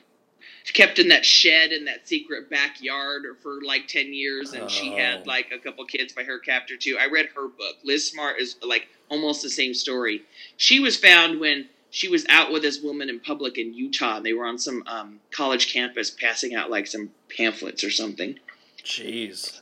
kept 0.72 0.98
in 0.98 1.08
that 1.08 1.24
shed 1.26 1.72
in 1.72 1.84
that 1.84 2.08
secret 2.08 2.48
backyard 2.48 3.22
for 3.42 3.60
like 3.62 3.86
10 3.86 4.12
years 4.14 4.54
and 4.54 4.70
she 4.70 4.92
Oh. 4.94 4.96
had 4.96 5.26
like 5.26 5.52
a 5.52 5.58
couple 5.58 5.84
kids 5.84 6.12
by 6.14 6.24
her 6.24 6.38
captor 6.38 6.76
too. 6.76 6.96
I 6.98 7.06
read 7.06 7.26
her 7.36 7.48
book. 7.48 7.76
Liz 7.84 8.08
Smart 8.10 8.40
is 8.40 8.56
like 8.62 8.88
almost 9.12 9.42
the 9.42 9.50
same 9.50 9.74
story. 9.74 10.22
She 10.56 10.80
was 10.80 10.96
found 10.96 11.38
when 11.38 11.68
she 11.90 12.08
was 12.08 12.24
out 12.30 12.50
with 12.50 12.62
this 12.62 12.80
woman 12.80 13.10
in 13.10 13.20
public 13.20 13.58
in 13.58 13.74
Utah 13.74 14.16
and 14.16 14.26
they 14.26 14.32
were 14.32 14.46
on 14.46 14.58
some 14.58 14.82
um, 14.86 15.20
college 15.30 15.72
campus 15.72 16.10
passing 16.10 16.54
out 16.54 16.70
like 16.70 16.86
some 16.86 17.10
pamphlets 17.36 17.84
or 17.84 17.90
something. 17.90 18.38
Jeez. 18.82 19.60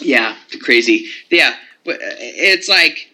Yeah, 0.00 0.36
crazy. 0.62 1.08
Yeah, 1.28 1.54
but 1.84 1.96
uh, 1.96 2.14
it's 2.20 2.68
like, 2.68 3.10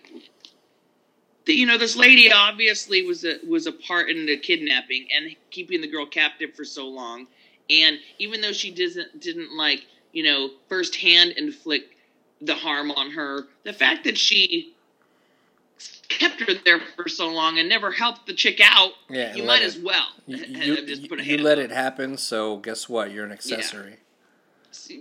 you 1.47 1.65
know, 1.65 1.79
this 1.79 1.97
lady 1.97 2.31
obviously 2.31 3.07
was 3.07 3.25
a 3.25 3.39
was 3.49 3.67
a 3.67 3.73
part 3.73 4.11
in 4.11 4.27
the 4.27 4.37
kidnapping 4.37 5.07
and 5.15 5.35
keeping 5.51 5.81
the 5.81 5.91
girl 5.91 6.05
captive 6.05 6.55
for 6.55 6.65
so 6.65 6.87
long, 6.87 7.27
and 7.71 7.99
even 8.19 8.43
though 8.43 8.53
she 8.53 8.71
doesn't 8.71 9.21
didn't 9.21 9.57
like 9.57 9.87
you 10.13 10.25
know 10.25 10.51
firsthand 10.69 11.33
inflict 11.33 11.95
the 12.43 12.55
harm 12.55 12.91
on 12.91 13.11
her, 13.11 13.47
the 13.65 13.73
fact 13.73 14.05
that 14.05 14.19
she 14.19 14.74
kept 16.19 16.41
her 16.41 16.55
there 16.65 16.81
for 16.97 17.09
so 17.09 17.29
long 17.29 17.59
and 17.59 17.69
never 17.69 17.91
helped 17.91 18.27
the 18.27 18.35
chick 18.35 18.61
out, 18.63 18.93
Yeah, 19.09 19.35
you 19.35 19.43
might 19.45 19.63
it- 19.63 19.67
as 19.67 19.79
well 19.79 20.07
You, 20.27 20.37
you, 20.37 20.87
just 20.87 21.09
put 21.09 21.21
a 21.21 21.25
you 21.25 21.39
let 21.39 21.59
on 21.59 21.65
it 21.65 21.71
happen, 21.71 22.17
so 22.17 22.57
guess 22.57 22.89
what? 22.89 23.11
You're 23.13 23.25
an 23.25 23.33
accessory. 23.33 23.97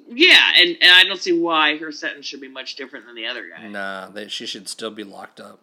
Yeah, 0.08 0.52
and, 0.56 0.78
and 0.82 0.92
I 0.92 1.04
don't 1.04 1.20
see 1.20 1.34
why 1.34 1.78
her 1.78 1.92
sentence 1.92 2.26
should 2.28 2.42
be 2.42 2.48
much 2.48 2.76
different 2.76 3.06
than 3.08 3.16
the 3.16 3.26
other 3.26 3.50
guy. 3.50 3.68
Nah, 3.68 4.10
they, 4.10 4.28
she 4.28 4.46
should 4.46 4.70
still 4.70 4.92
be 4.92 5.04
locked 5.04 5.40
up. 5.40 5.60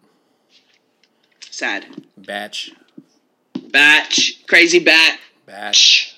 Sad. 1.49 1.85
Batch. 2.17 2.71
Batch. 3.69 4.45
Crazy 4.47 4.79
bat. 4.79 5.17
Batch. 5.45 6.17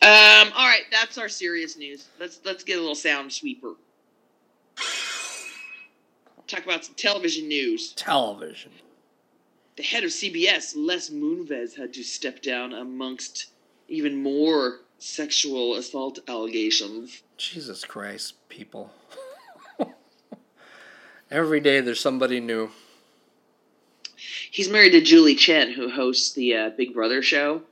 Um, 0.00 0.52
all 0.54 0.66
right, 0.66 0.82
that's 0.90 1.16
our 1.18 1.28
serious 1.28 1.76
news. 1.78 2.08
Let's 2.20 2.40
let's 2.44 2.62
get 2.62 2.76
a 2.76 2.80
little 2.80 2.94
sound 2.94 3.32
sweeper. 3.32 3.74
Talk 6.46 6.64
about 6.64 6.84
some 6.84 6.94
television 6.94 7.48
news. 7.48 7.92
Television. 7.92 8.72
The 9.76 9.82
head 9.82 10.04
of 10.04 10.10
CBS, 10.10 10.74
Les 10.76 11.10
Moonves, 11.10 11.76
had 11.76 11.92
to 11.94 12.04
step 12.04 12.42
down 12.42 12.72
amongst 12.72 13.46
even 13.88 14.22
more 14.22 14.80
sexual 14.98 15.74
assault 15.74 16.20
allegations. 16.28 17.22
Jesus 17.36 17.84
Christ, 17.84 18.34
people. 18.48 18.92
Every 21.30 21.60
day 21.60 21.80
there's 21.80 22.00
somebody 22.00 22.40
new. 22.40 22.70
He's 24.50 24.68
married 24.68 24.92
to 24.92 25.00
Julie 25.00 25.34
Chen, 25.34 25.72
who 25.72 25.90
hosts 25.90 26.32
the 26.32 26.54
uh, 26.54 26.70
Big 26.70 26.94
Brother 26.94 27.20
show, 27.22 27.62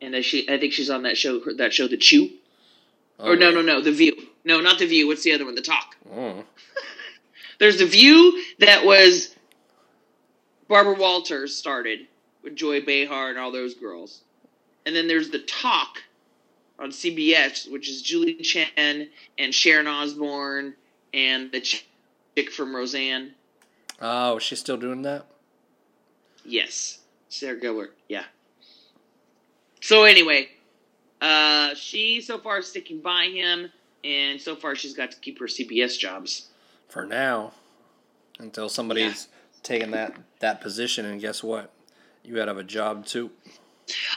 and 0.00 0.14
uh, 0.14 0.22
she, 0.22 0.48
I 0.48 0.58
think 0.58 0.72
she's 0.72 0.90
on 0.90 1.02
that 1.02 1.16
show, 1.16 1.40
that 1.56 1.72
show, 1.72 1.88
The 1.88 1.96
Chew, 1.96 2.30
or 3.18 3.34
no, 3.34 3.50
no, 3.50 3.60
no, 3.60 3.80
The 3.80 3.90
View. 3.90 4.16
No, 4.44 4.60
not 4.60 4.78
The 4.78 4.86
View. 4.86 5.08
What's 5.08 5.24
the 5.24 5.32
other 5.32 5.44
one? 5.44 5.56
The 5.56 5.62
Talk. 5.62 5.96
Oh. 6.10 6.44
There's 7.58 7.78
The 7.78 7.86
View 7.86 8.42
that 8.60 8.84
was 8.84 9.34
Barbara 10.68 10.94
Walters 10.94 11.56
started 11.56 12.06
with 12.42 12.56
Joy 12.56 12.80
Behar 12.80 13.30
and 13.30 13.38
all 13.38 13.50
those 13.50 13.74
girls, 13.74 14.22
and 14.86 14.94
then 14.94 15.08
there's 15.08 15.30
The 15.30 15.40
Talk 15.40 16.02
on 16.78 16.90
CBS, 16.90 17.70
which 17.70 17.88
is 17.88 18.02
Julie 18.02 18.34
Chen 18.34 19.08
and 19.38 19.54
Sharon 19.54 19.86
Osbourne 19.86 20.74
and 21.12 21.50
the 21.50 21.60
chick 21.60 22.50
from 22.52 22.74
Roseanne. 22.74 23.34
Oh, 24.00 24.38
she's 24.38 24.60
still 24.60 24.76
doing 24.76 25.02
that? 25.02 25.26
Yes, 26.44 26.98
Sarah 27.28 27.58
Gilbert. 27.58 27.96
Yeah. 28.08 28.24
So 29.80 30.04
anyway, 30.04 30.48
uh, 31.20 31.74
she 31.74 32.20
so 32.20 32.38
far 32.38 32.58
is 32.58 32.68
sticking 32.68 33.00
by 33.00 33.26
him, 33.26 33.70
and 34.04 34.40
so 34.40 34.54
far 34.54 34.76
she's 34.76 34.94
got 34.94 35.10
to 35.10 35.18
keep 35.18 35.38
her 35.40 35.46
CBS 35.46 35.98
jobs. 35.98 36.47
For 36.88 37.04
now. 37.04 37.52
Until 38.38 38.68
somebody's 38.68 39.28
taken 39.62 39.90
that, 39.90 40.14
that 40.40 40.60
position, 40.60 41.04
and 41.04 41.20
guess 41.20 41.42
what? 41.42 41.72
You 42.22 42.34
gotta 42.34 42.50
have 42.50 42.58
a 42.58 42.64
job 42.64 43.04
too. 43.04 43.30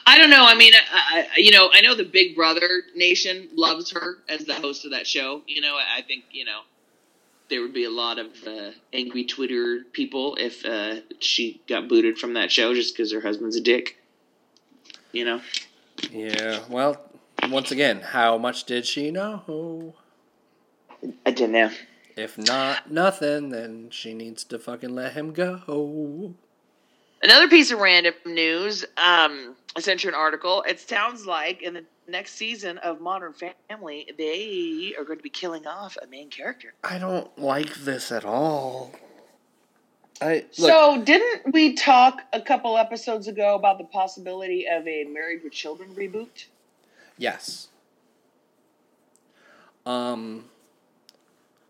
I 0.06 0.18
don't 0.18 0.30
know. 0.30 0.46
I 0.46 0.56
mean, 0.56 0.74
I, 0.74 0.80
I, 1.20 1.28
you 1.38 1.52
know, 1.52 1.70
I 1.74 1.82
know 1.82 1.96
the 1.96 2.04
Big 2.04 2.36
Brother 2.36 2.84
Nation 2.96 3.50
loves 3.56 3.92
her 3.92 4.18
as 4.28 4.46
the 4.46 4.54
host 4.56 4.86
of 4.86 4.92
that 4.92 5.08
show. 5.08 5.42
You 5.48 5.62
know, 5.62 5.76
I 5.76 6.02
think 6.02 6.26
you 6.32 6.46
know 6.46 6.62
there 7.50 7.62
would 7.62 7.74
be 7.74 7.86
a 7.86 7.90
lot 7.90 8.20
of 8.20 8.28
uh, 8.46 8.72
angry 8.94 9.26
Twitter 9.26 9.84
people 9.92 10.36
if 10.40 10.66
uh, 10.66 11.02
she 11.20 11.62
got 11.68 11.88
booted 11.88 12.18
from 12.18 12.34
that 12.34 12.52
show 12.52 12.74
just 12.74 12.96
because 12.96 13.12
her 13.12 13.22
husband's 13.22 13.56
a 13.56 13.62
dick. 13.62 13.98
You 15.12 15.26
know. 15.26 15.42
Yeah, 16.12 16.60
well, 16.70 17.02
once 17.50 17.72
again, 17.72 18.02
how 18.02 18.38
much 18.38 18.64
did 18.64 18.86
she 18.86 19.12
know? 19.12 19.94
I 21.26 21.32
don't 21.32 21.52
know. 21.52 21.70
If 22.16 22.38
not 22.38 22.92
nothing, 22.92 23.50
then 23.50 23.90
she 23.90 24.14
needs 24.14 24.44
to 24.46 24.60
fucking 24.60 24.94
let 24.94 25.14
him 25.14 25.32
go. 25.34 26.34
Another 27.24 27.48
piece 27.48 27.72
of 27.72 27.80
random 27.80 28.14
news. 28.26 28.84
Um, 28.98 29.56
I 29.76 29.80
sent 29.80 30.04
you 30.04 30.10
an 30.10 30.16
article. 30.16 30.64
It 30.68 30.80
sounds 30.80 31.26
like 31.26 31.62
in 31.62 31.74
the 31.74 31.86
next 32.08 32.34
season 32.34 32.78
of 32.80 33.00
Modern 33.00 33.34
Family, 33.70 34.08
they 34.18 34.94
are 34.98 35.04
going 35.04 35.18
to 35.20 35.24
be 35.24 35.30
killing 35.30 35.68
off 35.68 35.98
a 36.02 36.08
main 36.08 36.30
character. 36.30 36.74
I 36.84 36.98
don't 36.98 37.38
like 37.38 37.76
this 37.76 38.12
at 38.12 38.26
all. 38.26 38.92
I 40.20 40.34
look, 40.36 40.54
So, 40.54 41.02
didn't 41.04 41.54
we 41.54 41.74
talk 41.74 42.22
a 42.34 42.42
couple 42.42 42.78
episodes 42.78 43.28
ago 43.28 43.56
about 43.56 43.78
the 43.78 43.86
possibility 43.86 44.68
of 44.68 44.88
a 44.88 45.06
Married 45.06 45.44
with 45.44 45.54
Children 45.54 45.96
reboot? 45.96 46.46
yes. 47.18 47.68
Um, 49.86 50.46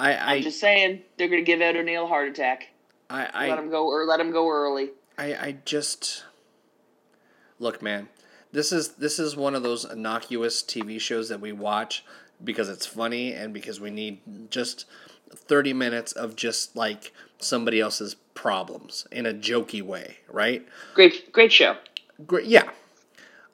I 0.01 0.13
I 0.13 0.33
I'm 0.35 0.41
just 0.41 0.59
saying 0.59 1.01
they're 1.17 1.27
going 1.27 1.41
to 1.41 1.45
give 1.45 1.61
Ed 1.61 1.75
O'Neill 1.75 2.05
a 2.05 2.07
heart 2.07 2.27
attack. 2.27 2.69
I 3.09 3.49
let 3.49 3.59
him 3.59 3.69
go 3.69 3.87
or 3.87 4.05
let 4.05 4.19
him 4.19 4.31
go 4.31 4.49
early. 4.49 4.89
I 5.17 5.35
I 5.35 5.57
just 5.65 6.23
look, 7.59 7.81
man. 7.81 8.09
This 8.51 8.71
is 8.71 8.89
this 8.93 9.19
is 9.19 9.35
one 9.35 9.53
of 9.53 9.63
those 9.63 9.85
innocuous 9.85 10.63
TV 10.63 10.99
shows 10.99 11.29
that 11.29 11.39
we 11.39 11.51
watch 11.51 12.03
because 12.43 12.67
it's 12.69 12.85
funny 12.85 13.33
and 13.33 13.53
because 13.53 13.79
we 13.79 13.91
need 13.91 14.19
just 14.49 14.85
30 15.33 15.73
minutes 15.73 16.11
of 16.11 16.35
just 16.35 16.75
like 16.75 17.13
somebody 17.37 17.79
else's 17.79 18.15
problems 18.33 19.07
in 19.11 19.25
a 19.25 19.33
jokey 19.33 19.81
way, 19.81 20.17
right? 20.29 20.67
Great, 20.95 21.31
great 21.31 21.51
show. 21.51 21.77
Great. 22.25 22.47
Yeah. 22.47 22.69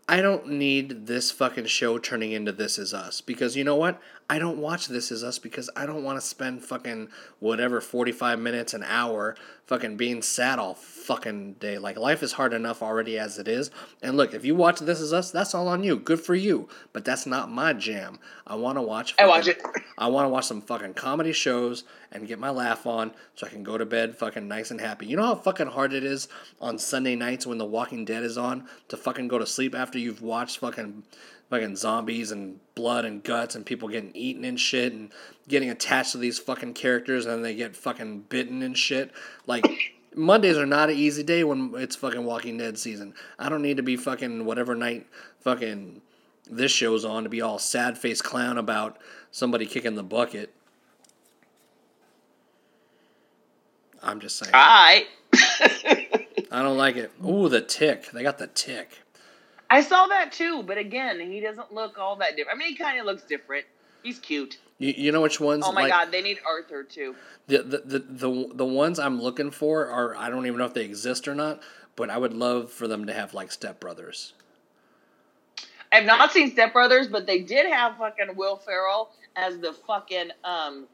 I 0.10 0.22
don't 0.22 0.48
need 0.48 1.08
this 1.08 1.32
fucking 1.32 1.66
show 1.66 1.98
turning 1.98 2.32
into 2.32 2.54
This 2.54 2.78
Is 2.80 2.94
Us 2.94 3.20
because 3.20 3.58
you 3.58 3.66
know 3.66 3.76
what? 3.76 4.02
I 4.30 4.40
don't 4.40 4.58
watch 4.58 4.88
This 4.88 5.10
Is 5.10 5.24
Us 5.24 5.40
because 5.40 5.70
I 5.74 5.86
don't 5.86 6.04
want 6.04 6.20
to 6.20 6.26
spend 6.26 6.62
fucking 6.62 7.08
whatever 7.40 7.80
45 7.80 8.40
minutes 8.40 8.74
an 8.74 8.84
hour 8.84 9.38
fucking 9.68 9.96
being 9.96 10.22
sad 10.22 10.60
all 10.60 10.74
fucking 10.74 11.54
day. 11.54 11.78
Like 11.78 11.98
life 11.98 12.22
is 12.22 12.34
hard 12.34 12.52
enough 12.52 12.84
already 12.84 13.18
as 13.18 13.40
it 13.40 13.48
is. 13.48 13.72
And 14.02 14.18
look, 14.18 14.34
if 14.34 14.44
you 14.44 14.54
watch 14.54 14.80
This 14.80 15.00
Is 15.00 15.14
Us, 15.14 15.32
that's 15.32 15.56
all 15.56 15.70
on 15.70 15.82
you. 15.84 15.96
Good 15.96 16.20
for 16.20 16.36
you. 16.36 16.68
But 16.92 17.06
that's 17.06 17.26
not 17.26 17.50
my 17.50 17.72
jam. 17.72 18.20
I 18.46 18.56
want 18.56 18.78
to 18.78 18.82
watch 18.82 19.16
I 19.18 19.28
watch 19.28 19.48
it. 19.48 19.62
I 19.98 20.08
want 20.08 20.26
to 20.26 20.30
watch 20.30 20.46
some 20.46 20.62
fucking 20.62 20.96
comedy 20.96 21.32
shows 21.32 21.86
and 22.12 22.28
get 22.28 22.38
my 22.38 22.50
laugh 22.50 22.86
on 22.86 23.14
so 23.36 23.48
I 23.48 23.50
can 23.50 23.64
go 23.64 23.78
to 23.78 23.86
bed 23.86 24.18
fucking 24.18 24.48
nice 24.48 24.72
and 24.72 24.82
happy. 24.82 25.06
You 25.06 25.16
know 25.16 25.26
how 25.26 25.36
fucking 25.36 25.68
hard 25.68 25.94
it 25.94 26.04
is 26.04 26.28
on 26.60 26.78
Sunday 26.80 27.16
nights 27.16 27.48
when 27.48 27.58
The 27.60 27.66
Walking 27.66 28.04
Dead 28.04 28.24
is 28.24 28.38
on 28.38 28.68
to 28.90 28.98
fucking 28.98 29.30
go 29.30 29.40
to 29.40 29.46
sleep 29.46 29.74
after 29.74 29.98
you've 29.98 30.22
watched 30.22 30.60
fucking 30.60 31.04
fucking 31.50 31.76
zombies 31.76 32.32
and 32.32 32.60
blood 32.76 33.06
and 33.06 33.24
guts 33.24 33.56
and 33.56 33.66
people 33.66 33.88
getting 33.88 34.12
eaten 34.14 34.44
and 34.44 34.60
shit 34.60 34.94
and 34.94 35.12
getting 35.48 35.70
attached 35.70 36.12
to 36.12 36.18
these 36.18 36.40
fucking 36.40 36.74
characters 36.74 37.26
and 37.26 37.36
then 37.36 37.42
they 37.42 37.56
get 37.56 37.76
fucking 37.76 38.22
bitten 38.30 38.62
and 38.62 38.78
shit. 38.78 39.12
Like 39.46 39.66
Mondays 40.16 40.58
are 40.58 40.66
not 40.66 40.90
an 40.90 40.96
easy 40.96 41.24
day 41.24 41.44
when 41.44 41.74
it's 41.76 41.96
fucking 41.96 42.26
Walking 42.26 42.58
Dead 42.58 42.78
season. 42.78 43.14
I 43.40 43.50
don't 43.50 43.62
need 43.62 43.78
to 43.78 43.84
be 43.84 43.96
fucking 43.96 44.46
whatever 44.46 44.76
night 44.76 45.08
fucking 45.42 46.02
this 46.50 46.72
show's 46.72 47.06
on 47.06 47.24
to 47.24 47.30
be 47.30 47.42
all 47.42 47.60
sad 47.60 47.98
face 47.98 48.22
clown 48.22 48.58
about 48.58 48.98
somebody 49.32 49.66
kicking 49.66 49.96
the 49.96 50.04
bucket. 50.04 50.54
I'm 54.02 54.20
just 54.20 54.38
saying. 54.38 54.54
All 54.54 54.62
right. 54.62 55.06
I 56.52 56.62
don't 56.64 56.78
like 56.78 56.96
it. 56.96 57.12
Ooh, 57.26 57.50
the 57.50 57.62
tick. 57.62 58.12
They 58.12 58.24
got 58.24 58.38
the 58.38 58.48
tick. 58.48 59.04
I 59.70 59.82
saw 59.82 60.08
that 60.08 60.32
too, 60.32 60.64
but 60.64 60.78
again, 60.78 61.20
he 61.20 61.40
doesn't 61.40 61.74
look 61.74 61.98
all 61.98 62.16
that 62.18 62.36
different. 62.36 62.58
I 62.58 62.60
mean, 62.60 62.70
he 62.70 62.76
kind 62.76 63.00
of 63.00 63.06
looks 63.06 63.24
different. 63.24 63.66
He's 64.04 64.20
cute. 64.20 64.60
You, 64.80 64.94
you 64.96 65.12
know 65.12 65.22
which 65.22 65.40
ones? 65.40 65.64
Oh 65.66 65.72
my 65.72 65.84
like, 65.84 65.92
god, 65.92 66.12
they 66.12 66.22
need 66.22 66.40
Arthur 66.46 66.84
too. 66.84 67.16
The, 67.48 67.64
the, 67.64 67.78
the, 67.80 68.00
the, 68.00 68.52
the 68.54 68.66
ones 68.66 69.00
I'm 69.00 69.22
looking 69.22 69.52
for 69.52 69.88
are, 69.88 70.16
I 70.16 70.30
don't 70.30 70.46
even 70.46 70.60
know 70.60 70.66
if 70.66 70.74
they 70.74 70.86
exist 70.86 71.28
or 71.28 71.36
not, 71.36 71.62
but 71.96 72.10
I 72.10 72.18
would 72.18 72.34
love 72.34 72.72
for 72.72 72.88
them 72.88 73.08
to 73.08 73.14
have 73.14 73.34
like 73.34 73.50
stepbrothers. 73.50 74.34
I've 75.92 76.06
not 76.06 76.32
seen 76.32 76.52
Step 76.52 76.74
Brothers, 76.74 77.08
but 77.08 77.26
they 77.26 77.40
did 77.40 77.66
have 77.66 77.98
fucking 77.98 78.36
Will 78.36 78.58
Ferrell 78.58 79.10
as 79.36 79.58
the 79.60 79.74
fucking 79.74 80.32
um. 80.44 80.88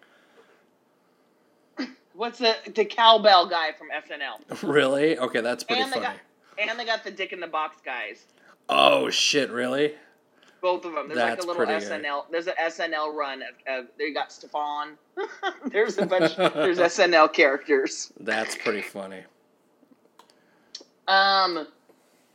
What's 2.13 2.39
the 2.39 2.55
the 2.75 2.85
cowbell 2.85 3.47
guy 3.47 3.71
from 3.71 3.87
SNL? 3.89 4.63
really? 4.69 5.17
Okay, 5.17 5.41
that's 5.41 5.63
pretty 5.63 5.81
And 5.81 5.91
funny. 5.91 6.05
got 6.05 6.15
and 6.59 6.79
they 6.79 6.85
got 6.85 7.03
the 7.03 7.11
Dick 7.11 7.33
in 7.33 7.39
the 7.39 7.47
Box 7.47 7.77
guys. 7.83 8.25
Oh, 8.69 9.09
shit, 9.09 9.51
really? 9.51 9.95
Both 10.61 10.85
of 10.85 10.93
them. 10.93 11.09
There's 11.09 11.17
That's 11.17 11.31
like 11.31 11.43
a 11.43 11.47
little 11.47 11.65
pretty 11.65 11.85
good. 11.85 12.03
SNL. 12.03 12.23
There's 12.31 12.47
an 12.47 12.53
SNL 12.57 13.13
run 13.13 13.41
of, 13.41 13.49
of 13.67 13.85
they 13.97 14.13
got 14.13 14.31
Stefan. 14.31 14.97
there's 15.65 15.97
a 15.97 16.05
bunch. 16.05 16.35
there's 16.37 16.79
SNL 16.79 17.33
characters. 17.33 18.13
That's 18.21 18.55
pretty 18.55 18.81
funny. 18.81 19.23
Um, 21.09 21.67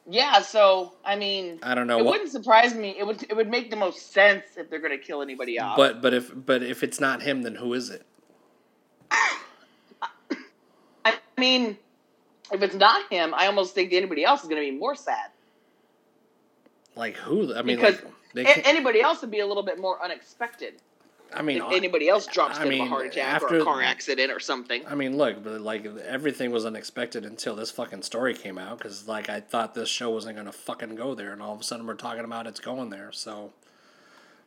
yeah. 0.07 0.43
So 0.43 0.93
I 1.07 1.17
mean, 1.17 1.59
I 1.63 1.75
don't 1.75 1.87
know 1.87 2.01
it 2.01 2.05
what. 2.05 2.13
wouldn't 2.13 2.31
surprise 2.31 2.75
me. 2.75 2.95
It 2.99 3.07
would. 3.07 3.23
It 3.23 3.35
would 3.35 3.49
make 3.49 3.71
the 3.71 3.77
most 3.77 4.13
sense 4.13 4.45
if 4.59 4.69
they're 4.69 4.79
going 4.79 4.97
to 4.97 5.03
kill 5.03 5.23
anybody 5.23 5.59
off. 5.59 5.79
But 5.79 6.03
but 6.03 6.13
if 6.13 6.31
but 6.35 6.63
if 6.63 6.83
it's 6.83 7.01
not 7.01 7.23
him, 7.23 7.41
then 7.41 7.55
who 7.55 7.73
is 7.73 7.89
it? 7.89 8.05
I 9.11 9.39
mean, 11.39 11.79
if 12.53 12.61
it's 12.61 12.75
not 12.75 13.11
him, 13.11 13.33
I 13.33 13.47
almost 13.47 13.75
think 13.75 13.95
anybody 13.95 14.23
else 14.23 14.43
is 14.43 14.51
going 14.51 14.63
to 14.63 14.71
be 14.71 14.79
more 14.79 14.95
sad 14.95 15.31
Like 16.99 17.17
who? 17.17 17.55
I 17.55 17.63
mean, 17.63 17.77
because 17.77 18.03
like, 18.35 18.67
anybody 18.67 19.01
else 19.01 19.21
would 19.21 19.31
be 19.31 19.39
a 19.39 19.47
little 19.47 19.63
bit 19.63 19.79
more 19.81 20.03
unexpected. 20.03 20.75
I 21.33 21.43
mean, 21.43 21.59
if 21.59 21.73
anybody 21.73 22.09
else 22.09 22.27
drops 22.27 22.59
I 22.59 22.65
dead 22.65 22.75
of 22.75 22.81
a 22.81 22.85
heart 22.87 23.07
attack 23.07 23.43
or 23.43 23.59
a 23.59 23.63
car 23.65 23.83
accident 23.83 24.33
or 24.33 24.41
something. 24.41 24.83
I 24.87 24.95
mean, 24.95 25.17
look, 25.17 25.45
but 25.45 25.61
like 25.61 25.87
everything 25.87 26.51
was 26.51 26.65
unexpected 26.65 27.25
until 27.25 27.55
this 27.55 27.71
fucking 27.71 28.03
story 28.03 28.35
came 28.35 28.59
out. 28.59 28.79
Because 28.79 29.07
like 29.07 29.29
I 29.29 29.41
thought 29.41 29.75
this 29.75 29.89
show 29.89 30.11
wasn't 30.11 30.37
gonna 30.37 30.53
fucking 30.53 30.97
go 30.97 31.15
there, 31.15 31.33
and 31.33 31.41
all 31.41 31.55
of 31.55 31.61
a 31.61 31.65
sudden 31.65 31.87
we're 31.87 31.95
talking 31.95 32.25
about 32.25 32.47
it's 32.47 32.61
going 32.61 32.91
there. 32.91 33.13
So, 33.13 33.53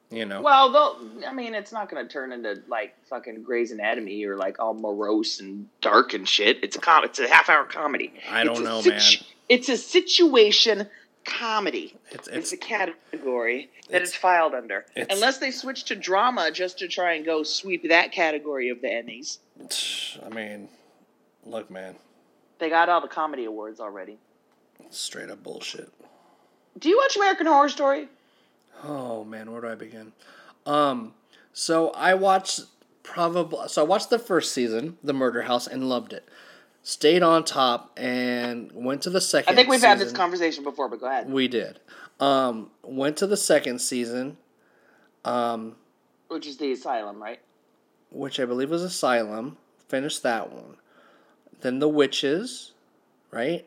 you 0.10 0.26
know, 0.26 0.42
Well, 0.42 0.72
they'll, 0.72 1.26
I 1.28 1.34
mean, 1.34 1.54
it's 1.54 1.72
not 1.72 1.90
going 1.90 2.06
to 2.06 2.12
turn 2.12 2.34
into 2.34 2.62
like 2.68 2.96
fucking 3.06 3.44
Grey's 3.44 3.72
Anatomy 3.72 4.26
or 4.26 4.36
like 4.36 4.60
all 4.60 4.74
morose 4.74 5.40
and 5.40 5.68
dark 5.80 6.14
and 6.14 6.28
shit. 6.28 6.64
It's 6.64 6.76
a 6.76 6.80
com- 6.80 7.06
It's 7.06 7.20
a 7.20 7.30
half 7.30 7.48
hour 7.48 7.64
comedy. 7.64 8.12
I 8.30 8.44
don't 8.44 8.58
It's 8.58 8.66
know, 8.66 8.82
situ- 8.82 9.24
It's 9.48 9.70
a 9.70 9.78
situation 9.78 10.88
comedy. 11.26 11.96
it's 12.12 12.28
It's, 12.28 12.52
a 12.52 12.58
category 12.58 13.70
that 13.90 13.96
it's- 13.98 14.10
it's 14.10 14.16
filed 14.18 14.54
under. 14.54 14.86
it's- 14.96 15.16
Unless 15.16 15.38
they 15.40 15.52
switch 15.52 15.84
to 15.86 15.96
drama 15.96 16.52
just 16.52 16.80
to 16.80 16.88
try 16.88 17.14
and 17.14 17.26
go 17.26 17.44
sweep 17.44 17.88
that 17.90 18.12
category 18.12 18.70
of 18.70 18.82
the 18.82 18.88
Emmys. 18.88 19.38
I 20.26 20.30
mean, 20.30 20.70
Look, 21.44 21.72
man, 21.72 21.96
They 22.60 22.70
got 22.70 22.88
all 22.90 23.02
the 23.02 23.08
comedy 23.08 23.46
awards 23.46 23.80
already. 23.80 24.20
straight 24.92 25.30
up 25.32 25.42
bullshit. 25.42 25.92
Do 26.78 26.88
you 26.90 26.98
watch 26.98 27.16
American 27.16 27.48
Horror 27.48 27.70
Story? 27.70 28.08
Oh 28.84 29.24
man, 29.24 29.52
where 29.52 29.62
do 29.62 29.68
I 29.68 29.76
begin? 29.76 30.14
Um, 30.68 31.14
so 31.54 31.90
I 31.92 32.14
watched 32.14 32.62
probably 33.04 33.68
so 33.70 33.82
I 33.82 33.86
watched 33.86 34.10
the 34.12 34.20
first 34.20 34.54
season, 34.54 34.98
The 35.04 35.14
Murder 35.14 35.44
House, 35.44 35.66
and 35.68 35.90
loved 35.90 36.14
it. 36.14 36.28
Stayed 36.84 37.22
on 37.22 37.44
top 37.44 37.92
and 37.98 38.72
went 38.74 39.04
to 39.04 39.10
the 39.12 39.22
second. 39.22 39.54
I 39.54 39.56
think 39.56 39.70
we've 39.70 39.82
had 39.82 40.00
this 40.00 40.12
conversation 40.12 40.64
before, 40.64 40.90
but 40.90 41.00
go 41.00 41.06
ahead. 41.06 41.30
We 41.30 41.48
did. 41.48 41.80
Um, 42.20 42.72
went 42.84 43.18
to 43.18 43.28
the 43.28 43.38
second 43.38 43.80
season, 43.80 44.38
um, 45.24 45.76
Which 46.28 46.48
is 46.48 46.58
the 46.58 46.72
asylum, 46.72 47.22
right? 47.22 47.40
which 48.12 48.40
I 48.40 48.46
believe 48.46 48.70
was 48.70 48.84
Asylum. 48.84 49.58
Finished 49.88 50.22
that 50.24 50.52
one. 50.52 50.76
Then 51.62 51.80
The 51.80 51.88
Witches, 51.88 52.74
right? 53.32 53.66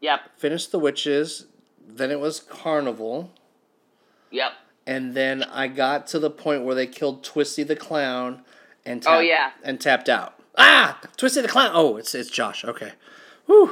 Yep. 0.00 0.20
Finished 0.36 0.72
The 0.72 0.78
Witches. 0.78 1.46
Then 1.86 2.10
it 2.10 2.18
was 2.18 2.40
Carnival. 2.40 3.30
Yep. 4.30 4.52
And 4.86 5.14
then 5.14 5.42
I 5.44 5.68
got 5.68 6.06
to 6.08 6.18
the 6.18 6.30
point 6.30 6.64
where 6.64 6.74
they 6.74 6.86
killed 6.86 7.22
Twisty 7.22 7.62
the 7.62 7.76
Clown 7.76 8.42
and 8.84 9.04
Oh, 9.06 9.20
yeah. 9.20 9.50
and 9.62 9.80
tapped 9.80 10.08
out. 10.08 10.37
Ah, 10.58 11.00
Twisty 11.16 11.40
the 11.40 11.48
Clown. 11.48 11.70
Oh, 11.72 11.96
it's 11.96 12.14
it's 12.14 12.28
Josh. 12.30 12.64
Okay. 12.64 12.92
Whew. 13.46 13.70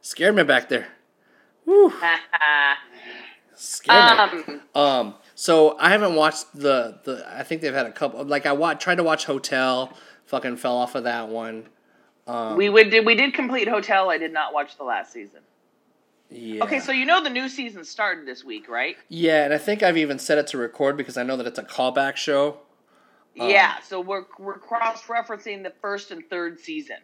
Scared 0.00 0.34
me 0.34 0.42
back 0.44 0.68
there. 0.68 0.88
Whew. 1.64 1.92
Scared 3.54 4.32
me. 4.48 4.54
um, 4.74 4.82
Um, 4.82 5.14
so 5.34 5.76
I 5.78 5.90
haven't 5.90 6.14
watched 6.14 6.46
the 6.54 6.98
the. 7.04 7.26
I 7.30 7.42
think 7.42 7.60
they've 7.60 7.74
had 7.74 7.86
a 7.86 7.92
couple. 7.92 8.24
Like 8.24 8.46
I 8.46 8.52
wa- 8.52 8.74
tried 8.74 8.96
to 8.96 9.02
watch 9.02 9.24
Hotel, 9.26 9.92
fucking 10.26 10.56
fell 10.56 10.76
off 10.76 10.94
of 10.94 11.04
that 11.04 11.28
one. 11.28 11.66
Um, 12.26 12.56
we 12.56 12.68
would 12.68 12.90
did 12.90 13.04
we 13.04 13.14
did 13.14 13.34
complete 13.34 13.68
Hotel. 13.68 14.10
I 14.10 14.18
did 14.18 14.32
not 14.32 14.54
watch 14.54 14.76
the 14.76 14.84
last 14.84 15.12
season. 15.12 15.40
yeah. 16.30 16.62
Okay, 16.64 16.78
so 16.80 16.92
you 16.92 17.04
know 17.04 17.22
the 17.22 17.30
new 17.30 17.48
season 17.48 17.84
started 17.84 18.26
this 18.26 18.44
week, 18.44 18.68
right? 18.68 18.96
yeah, 19.08 19.44
and 19.44 19.52
I 19.52 19.58
think 19.58 19.82
I've 19.82 19.96
even 19.98 20.18
set 20.18 20.38
it 20.38 20.46
to 20.48 20.58
record 20.58 20.96
because 20.96 21.16
I 21.16 21.22
know 21.22 21.36
that 21.36 21.46
it's 21.46 21.58
a 21.58 21.64
callback 21.64 22.16
show. 22.16 22.58
Um, 23.38 23.48
yeah. 23.50 23.80
So 23.80 24.00
we're 24.00 24.24
we're 24.38 24.58
cross 24.58 25.02
referencing 25.04 25.62
the 25.62 25.72
first 25.80 26.10
and 26.10 26.28
third 26.28 26.58
season, 26.58 26.96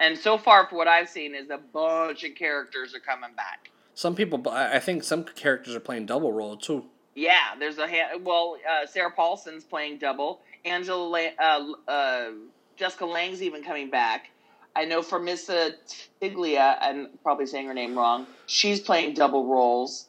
and 0.00 0.16
so 0.16 0.38
far, 0.38 0.66
for 0.68 0.76
what 0.76 0.88
I've 0.88 1.08
seen, 1.08 1.34
is 1.34 1.50
a 1.50 1.58
bunch 1.58 2.24
of 2.24 2.34
characters 2.34 2.94
are 2.94 3.00
coming 3.00 3.34
back. 3.36 3.70
Some 3.94 4.14
people, 4.14 4.48
I 4.48 4.76
I 4.76 4.78
think 4.78 5.04
some 5.04 5.24
characters 5.24 5.74
are 5.74 5.80
playing 5.80 6.06
double 6.06 6.32
role 6.32 6.56
too. 6.56 6.86
Yeah, 7.14 7.54
there's 7.58 7.78
a 7.78 7.88
ha- 7.88 8.18
well, 8.22 8.58
uh, 8.70 8.86
Sarah 8.86 9.10
Paulson's 9.10 9.64
playing 9.64 9.98
double. 9.98 10.40
Angela, 10.64 11.02
La- 11.08 11.44
uh, 11.44 11.90
uh, 11.90 12.30
Jessica 12.76 13.06
Lange's 13.06 13.42
even 13.42 13.62
coming 13.64 13.88
back. 13.88 14.30
I 14.74 14.84
know 14.84 15.00
for 15.00 15.18
Miss 15.18 15.48
Tiglia, 15.48 16.76
I'm 16.78 17.08
probably 17.22 17.46
saying 17.46 17.66
her 17.66 17.72
name 17.72 17.96
wrong. 17.96 18.26
She's 18.44 18.80
playing 18.80 19.14
double 19.14 19.46
roles. 19.46 20.08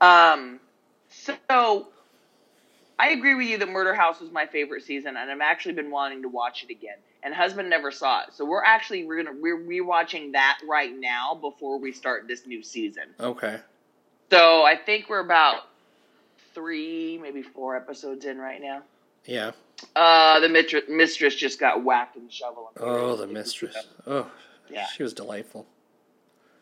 Um, 0.00 0.58
so 1.08 1.88
I 3.00 3.10
agree 3.12 3.34
with 3.34 3.46
you 3.46 3.56
that 3.56 3.68
Murder 3.68 3.94
House 3.94 4.20
was 4.20 4.30
my 4.30 4.44
favorite 4.44 4.82
season, 4.82 5.16
and 5.16 5.30
I've 5.30 5.40
actually 5.40 5.72
been 5.72 5.90
wanting 5.90 6.20
to 6.20 6.28
watch 6.28 6.62
it 6.62 6.70
again. 6.70 6.96
And 7.22 7.32
husband 7.32 7.70
never 7.70 7.90
saw 7.90 8.22
it, 8.24 8.28
so 8.32 8.44
we're 8.44 8.62
actually 8.62 9.04
we're 9.04 9.22
gonna 9.22 9.36
we're 9.40 9.58
rewatching 9.58 10.32
that 10.32 10.58
right 10.68 10.92
now 10.94 11.34
before 11.34 11.78
we 11.78 11.92
start 11.92 12.28
this 12.28 12.46
new 12.46 12.62
season. 12.62 13.04
Okay. 13.18 13.58
So 14.30 14.64
I 14.64 14.76
think 14.76 15.08
we're 15.08 15.20
about 15.20 15.62
three, 16.54 17.18
maybe 17.18 17.42
four 17.42 17.76
episodes 17.76 18.26
in 18.26 18.38
right 18.38 18.60
now. 18.60 18.82
Yeah. 19.24 19.52
Uh, 19.96 20.40
the 20.40 20.48
mistress, 20.48 20.84
mistress 20.88 21.34
just 21.34 21.58
got 21.58 21.82
whacked 21.82 22.16
in 22.16 22.26
the 22.26 22.32
shovel. 22.32 22.70
Oh, 22.78 23.16
the 23.16 23.26
mistress. 23.26 23.76
Oh, 24.06 24.30
Yeah. 24.70 24.86
She 24.86 25.02
was 25.02 25.14
delightful. 25.14 25.66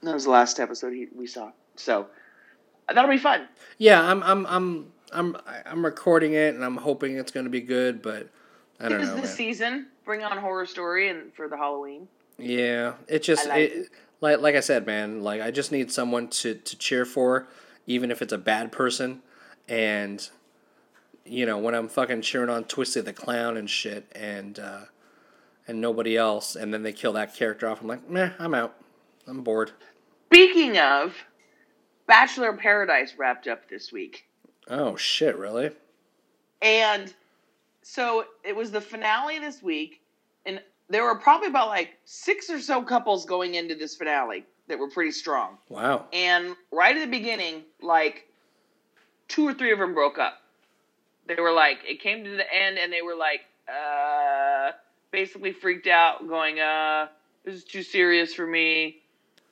That 0.02 0.14
was 0.14 0.24
the 0.24 0.30
last 0.30 0.60
episode 0.60 0.92
he, 0.92 1.08
we 1.14 1.26
saw. 1.26 1.50
So 1.76 2.06
that'll 2.92 3.10
be 3.10 3.18
fun. 3.18 3.48
Yeah, 3.78 4.02
I'm, 4.02 4.22
I'm, 4.22 4.46
I'm, 4.46 4.92
I'm, 5.12 5.36
I'm 5.66 5.84
recording 5.84 6.34
it, 6.34 6.54
and 6.54 6.64
I'm 6.64 6.76
hoping 6.76 7.16
it's 7.16 7.32
going 7.32 7.44
to 7.44 7.50
be 7.50 7.60
good, 7.60 8.02
but 8.02 8.28
I 8.80 8.88
don't 8.88 9.00
It 9.00 9.04
know. 9.04 9.14
this 9.14 9.24
man. 9.24 9.36
season. 9.36 9.86
Bring 10.04 10.22
on 10.22 10.38
horror 10.38 10.66
story 10.66 11.08
and 11.08 11.32
for 11.34 11.48
the 11.48 11.56
Halloween. 11.56 12.08
Yeah, 12.38 12.94
it 13.08 13.22
just 13.22 13.46
I 13.46 13.48
like 13.50 13.70
it, 13.72 13.88
like 14.20 14.40
like 14.40 14.54
I 14.54 14.60
said, 14.60 14.86
man. 14.86 15.22
Like 15.22 15.40
I 15.42 15.50
just 15.50 15.72
need 15.72 15.90
someone 15.90 16.28
to 16.28 16.54
to 16.54 16.78
cheer 16.78 17.04
for, 17.04 17.48
even 17.86 18.10
if 18.10 18.22
it's 18.22 18.32
a 18.32 18.38
bad 18.38 18.70
person, 18.72 19.22
and 19.68 20.28
you 21.24 21.44
know 21.46 21.58
when 21.58 21.74
I'm 21.74 21.88
fucking 21.88 22.22
cheering 22.22 22.48
on 22.48 22.64
Twisted 22.64 23.04
the 23.04 23.12
Clown 23.12 23.56
and 23.56 23.68
shit, 23.68 24.06
and 24.14 24.58
uh, 24.58 24.82
and 25.66 25.80
nobody 25.80 26.16
else, 26.16 26.54
and 26.54 26.72
then 26.72 26.84
they 26.84 26.92
kill 26.92 27.12
that 27.14 27.34
character 27.34 27.68
off. 27.68 27.80
I'm 27.80 27.88
like, 27.88 28.08
meh, 28.08 28.30
I'm 28.38 28.54
out. 28.54 28.76
I'm 29.26 29.42
bored. 29.42 29.72
Speaking 30.28 30.78
of, 30.78 31.14
Bachelor 32.06 32.52
Paradise 32.52 33.14
wrapped 33.18 33.48
up 33.48 33.68
this 33.68 33.92
week. 33.92 34.27
Oh 34.68 34.96
shit, 34.96 35.36
really? 35.36 35.70
And 36.60 37.12
so 37.82 38.24
it 38.44 38.54
was 38.54 38.70
the 38.70 38.80
finale 38.80 39.38
this 39.38 39.62
week, 39.62 40.00
and 40.44 40.60
there 40.88 41.04
were 41.04 41.14
probably 41.16 41.48
about 41.48 41.68
like 41.68 41.96
six 42.04 42.50
or 42.50 42.60
so 42.60 42.82
couples 42.82 43.24
going 43.24 43.54
into 43.54 43.74
this 43.74 43.96
finale 43.96 44.44
that 44.68 44.78
were 44.78 44.90
pretty 44.90 45.12
strong. 45.12 45.56
Wow. 45.68 46.06
And 46.12 46.54
right 46.70 46.96
at 46.96 47.00
the 47.00 47.10
beginning, 47.10 47.62
like 47.80 48.26
two 49.28 49.46
or 49.46 49.54
three 49.54 49.72
of 49.72 49.78
them 49.78 49.94
broke 49.94 50.18
up. 50.18 50.34
They 51.26 51.36
were 51.36 51.52
like, 51.52 51.78
it 51.86 52.00
came 52.00 52.24
to 52.24 52.30
the 52.30 52.54
end, 52.54 52.78
and 52.78 52.92
they 52.92 53.02
were 53.02 53.14
like, 53.14 53.40
uh, 53.68 54.72
basically 55.10 55.52
freaked 55.52 55.86
out, 55.86 56.26
going, 56.26 56.58
uh, 56.58 57.08
this 57.44 57.54
is 57.54 57.64
too 57.64 57.82
serious 57.82 58.34
for 58.34 58.46
me, 58.46 58.96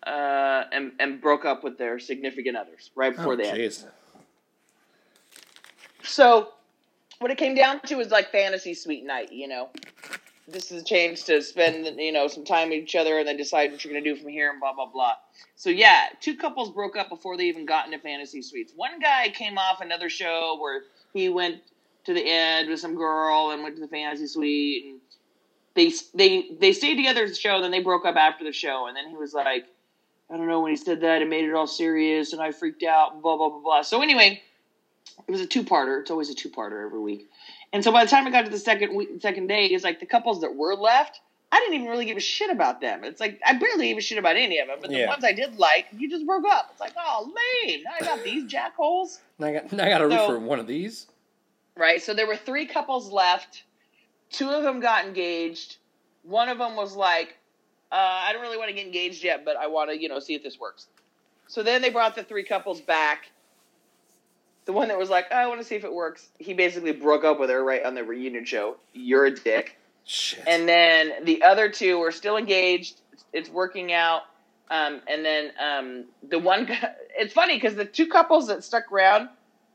uh, 0.06 0.64
and 0.72 0.92
and 0.98 1.20
broke 1.20 1.44
up 1.44 1.64
with 1.64 1.78
their 1.78 1.98
significant 1.98 2.56
others 2.56 2.90
right 2.94 3.14
before 3.14 3.34
Oh 3.34 3.36
the 3.36 3.48
end. 3.48 3.58
jeez. 3.58 3.84
So, 6.06 6.52
what 7.18 7.30
it 7.30 7.38
came 7.38 7.54
down 7.54 7.80
to 7.80 7.96
was 7.96 8.10
like 8.10 8.30
fantasy 8.30 8.74
suite 8.74 9.04
night, 9.04 9.32
you 9.32 9.48
know. 9.48 9.68
This 10.48 10.70
is 10.70 10.82
a 10.82 10.84
chance 10.84 11.24
to 11.24 11.42
spend, 11.42 11.86
you 11.98 12.12
know, 12.12 12.28
some 12.28 12.44
time 12.44 12.68
with 12.68 12.78
each 12.78 12.94
other 12.94 13.18
and 13.18 13.26
then 13.26 13.36
decide 13.36 13.72
what 13.72 13.84
you're 13.84 13.92
going 13.92 14.04
to 14.04 14.14
do 14.14 14.20
from 14.20 14.30
here 14.30 14.50
and 14.50 14.60
blah, 14.60 14.72
blah, 14.72 14.86
blah. 14.86 15.14
So, 15.56 15.70
yeah, 15.70 16.06
two 16.20 16.36
couples 16.36 16.70
broke 16.70 16.96
up 16.96 17.08
before 17.08 17.36
they 17.36 17.44
even 17.44 17.66
got 17.66 17.86
into 17.86 17.98
fantasy 17.98 18.42
suites. 18.42 18.72
One 18.76 19.00
guy 19.00 19.30
came 19.30 19.58
off 19.58 19.80
another 19.80 20.08
show 20.08 20.56
where 20.60 20.82
he 21.12 21.28
went 21.28 21.62
to 22.04 22.14
the 22.14 22.24
end 22.24 22.68
with 22.68 22.78
some 22.78 22.94
girl 22.94 23.50
and 23.50 23.64
went 23.64 23.74
to 23.74 23.80
the 23.80 23.88
fantasy 23.88 24.28
suite. 24.28 24.84
And 24.84 25.00
they, 25.74 25.92
they, 26.14 26.50
they 26.60 26.72
stayed 26.72 26.96
together 26.96 27.24
at 27.24 27.30
the 27.30 27.34
show, 27.34 27.60
then 27.60 27.72
they 27.72 27.82
broke 27.82 28.06
up 28.06 28.14
after 28.14 28.44
the 28.44 28.52
show. 28.52 28.86
And 28.86 28.96
then 28.96 29.08
he 29.08 29.16
was 29.16 29.34
like, 29.34 29.64
I 30.30 30.36
don't 30.36 30.46
know, 30.46 30.60
when 30.60 30.70
he 30.70 30.76
said 30.76 31.00
that, 31.00 31.22
it 31.22 31.28
made 31.28 31.44
it 31.44 31.54
all 31.54 31.66
serious 31.66 32.32
and 32.32 32.40
I 32.40 32.52
freaked 32.52 32.84
out, 32.84 33.20
blah, 33.20 33.36
blah, 33.36 33.48
blah, 33.48 33.60
blah. 33.60 33.82
So, 33.82 34.00
anyway, 34.00 34.42
it 35.26 35.30
was 35.30 35.40
a 35.40 35.46
two 35.46 35.62
parter. 35.64 36.00
It's 36.00 36.10
always 36.10 36.30
a 36.30 36.34
two 36.34 36.50
parter 36.50 36.84
every 36.84 37.00
week. 37.00 37.28
And 37.72 37.82
so 37.82 37.90
by 37.92 38.04
the 38.04 38.10
time 38.10 38.26
I 38.26 38.30
got 38.30 38.44
to 38.44 38.50
the 38.50 38.58
second 38.58 38.94
week, 38.94 39.08
second 39.20 39.46
day, 39.48 39.66
it's 39.66 39.84
like 39.84 40.00
the 40.00 40.06
couples 40.06 40.40
that 40.42 40.54
were 40.54 40.74
left, 40.74 41.20
I 41.52 41.60
didn't 41.60 41.74
even 41.74 41.88
really 41.88 42.04
give 42.04 42.16
a 42.16 42.20
shit 42.20 42.50
about 42.50 42.80
them. 42.80 43.04
It's 43.04 43.20
like 43.20 43.40
I 43.46 43.54
barely 43.54 43.88
gave 43.88 43.98
a 43.98 44.00
shit 44.00 44.18
about 44.18 44.36
any 44.36 44.58
of 44.58 44.68
them. 44.68 44.78
But 44.80 44.90
the 44.90 44.98
Yeah. 44.98 45.08
ones 45.08 45.24
I 45.24 45.32
did 45.32 45.58
like, 45.58 45.86
you 45.96 46.08
just 46.10 46.26
broke 46.26 46.44
up. 46.48 46.68
It's 46.72 46.80
like, 46.80 46.92
oh, 46.98 47.32
lame. 47.64 47.82
Now 47.84 47.90
I 48.00 48.04
got 48.04 48.24
these 48.24 48.44
jackholes. 48.52 49.18
Now 49.38 49.46
I 49.48 49.52
got 49.54 49.72
now 49.72 49.84
I 49.84 49.88
got 49.88 49.98
to 49.98 50.04
root 50.06 50.12
So- 50.14 50.26
for 50.28 50.38
one 50.38 50.58
of 50.58 50.66
these. 50.66 51.06
Right. 51.76 52.02
So 52.02 52.14
there 52.14 52.26
were 52.26 52.36
three 52.36 52.66
couples 52.66 53.10
left. 53.10 53.64
Two 54.30 54.48
of 54.48 54.62
them 54.62 54.80
got 54.80 55.04
engaged. 55.04 55.76
One 56.22 56.48
of 56.48 56.58
them 56.58 56.74
was 56.74 56.96
like, 56.96 57.36
uh, 57.92 57.94
I 57.96 58.32
don't 58.32 58.42
really 58.42 58.56
want 58.56 58.68
to 58.70 58.74
get 58.74 58.86
engaged 58.86 59.22
yet, 59.22 59.44
but 59.44 59.56
I 59.56 59.66
want 59.68 59.90
to, 59.90 60.00
you 60.00 60.08
know, 60.08 60.18
see 60.18 60.34
if 60.34 60.42
this 60.42 60.58
works. 60.58 60.86
So 61.48 61.62
then 61.62 61.82
they 61.82 61.90
brought 61.90 62.16
the 62.16 62.24
three 62.24 62.42
couples 62.44 62.80
back. 62.80 63.30
The 64.66 64.72
one 64.72 64.88
that 64.88 64.98
was 64.98 65.10
like, 65.10 65.26
oh, 65.30 65.36
I 65.36 65.46
want 65.46 65.60
to 65.60 65.66
see 65.66 65.76
if 65.76 65.84
it 65.84 65.92
works. 65.92 66.28
He 66.38 66.52
basically 66.52 66.92
broke 66.92 67.24
up 67.24 67.40
with 67.40 67.50
her 67.50 67.64
right 67.64 67.84
on 67.84 67.94
the 67.94 68.04
reunion 68.04 68.44
show. 68.44 68.76
You're 68.92 69.26
a 69.26 69.34
dick. 69.34 69.78
Shit. 70.04 70.44
And 70.46 70.68
then 70.68 71.24
the 71.24 71.42
other 71.42 71.68
two 71.68 71.98
were 71.98 72.12
still 72.12 72.36
engaged. 72.36 73.00
It's, 73.12 73.24
it's 73.32 73.48
working 73.48 73.92
out. 73.92 74.22
Um, 74.70 75.00
and 75.08 75.24
then 75.24 75.52
um, 75.60 76.04
the 76.28 76.38
one, 76.38 76.68
it's 77.16 77.32
funny 77.32 77.56
because 77.56 77.76
the 77.76 77.84
two 77.84 78.08
couples 78.08 78.48
that 78.48 78.64
stuck 78.64 78.90
around 78.92 79.28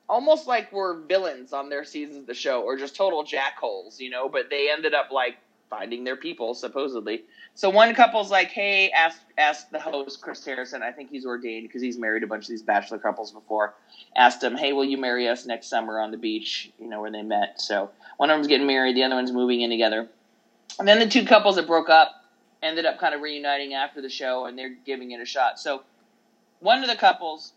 almost 0.10 0.46
like 0.46 0.72
were 0.74 1.00
villains 1.08 1.54
on 1.54 1.70
their 1.70 1.86
seasons 1.86 2.18
of 2.18 2.28
the 2.28 2.34
show 2.34 2.62
or 2.62 2.78
just 2.78 2.96
total 2.96 3.24
jackholes, 3.24 4.00
you 4.00 4.10
know, 4.10 4.28
but 4.28 4.50
they 4.50 4.70
ended 4.70 4.94
up 4.94 5.10
like 5.12 5.38
finding 5.72 6.04
their 6.04 6.18
people 6.18 6.54
supposedly. 6.54 7.24
So 7.56 7.70
one 7.72 7.96
couple's 7.96 8.30
like, 8.30 8.50
"Hey, 8.50 8.92
ask 8.92 9.20
ask 9.38 9.70
the 9.72 9.80
host 9.80 10.22
Chris 10.22 10.46
Harrison. 10.46 10.84
I 10.84 10.92
think 10.92 11.10
he's 11.10 11.26
ordained 11.26 11.68
because 11.68 11.82
he's 11.82 11.98
married 11.98 12.22
a 12.22 12.28
bunch 12.28 12.44
of 12.44 12.50
these 12.50 12.62
bachelor 12.62 13.00
couples 13.00 13.32
before. 13.32 13.74
Asked 14.16 14.44
him, 14.44 14.56
"Hey, 14.56 14.74
will 14.74 14.86
you 14.86 14.98
marry 14.98 15.28
us 15.28 15.46
next 15.48 15.68
summer 15.68 16.00
on 16.00 16.12
the 16.12 16.18
beach? 16.18 16.72
You 16.78 16.88
know 16.88 17.02
where 17.02 17.10
they 17.10 17.24
met." 17.24 17.60
So 17.60 17.90
one 18.18 18.30
of 18.30 18.36
them's 18.36 18.48
getting 18.48 18.68
married, 18.68 18.96
the 18.96 19.04
other 19.04 19.16
one's 19.16 19.32
moving 19.32 19.62
in 19.62 19.72
together. 19.72 20.10
And 20.78 20.88
then 20.88 21.00
the 21.00 21.08
two 21.08 21.26
couples 21.26 21.56
that 21.56 21.66
broke 21.66 21.90
up 21.90 22.26
ended 22.62 22.86
up 22.86 23.00
kind 23.00 23.16
of 23.16 23.22
reuniting 23.22 23.74
after 23.74 24.02
the 24.02 24.10
show, 24.10 24.46
and 24.46 24.60
they're 24.60 24.76
giving 24.86 25.12
it 25.12 25.22
a 25.22 25.26
shot. 25.26 25.58
So 25.60 25.84
one 26.60 26.84
of 26.84 26.90
the 26.90 26.96
couples, 26.96 27.54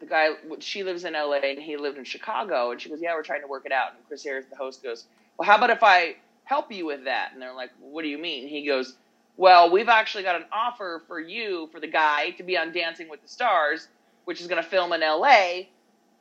the 0.00 0.06
guy, 0.06 0.30
she 0.60 0.82
lives 0.82 1.04
in 1.04 1.14
LA 1.14 1.50
and 1.50 1.62
he 1.62 1.76
lived 1.76 1.98
in 1.98 2.04
Chicago, 2.04 2.70
and 2.70 2.80
she 2.80 2.88
goes, 2.88 3.02
"Yeah, 3.02 3.14
we're 3.14 3.22
trying 3.22 3.42
to 3.42 3.46
work 3.46 3.66
it 3.66 3.72
out." 3.72 3.92
And 3.94 4.06
Chris 4.08 4.24
Harris, 4.24 4.46
the 4.46 4.56
host, 4.56 4.82
goes, 4.82 5.04
"Well, 5.36 5.46
how 5.46 5.56
about 5.56 5.70
if 5.70 5.82
I 5.82 6.16
help 6.44 6.70
you 6.72 6.86
with 6.86 7.04
that?" 7.04 7.32
And 7.32 7.42
they're 7.42 7.54
like, 7.54 7.70
"What 7.80 8.02
do 8.02 8.08
you 8.08 8.18
mean?" 8.18 8.48
He 8.48 8.66
goes, 8.66 8.96
well, 9.36 9.70
we've 9.70 9.88
actually 9.88 10.22
got 10.22 10.36
an 10.36 10.44
offer 10.52 11.02
for 11.08 11.18
you 11.18 11.68
for 11.72 11.80
the 11.80 11.88
guy 11.88 12.30
to 12.30 12.42
be 12.42 12.56
on 12.56 12.72
Dancing 12.72 13.08
with 13.08 13.20
the 13.22 13.28
Stars, 13.28 13.88
which 14.26 14.40
is 14.40 14.46
going 14.46 14.62
to 14.62 14.68
film 14.68 14.92
in 14.92 15.02
L.A. 15.02 15.68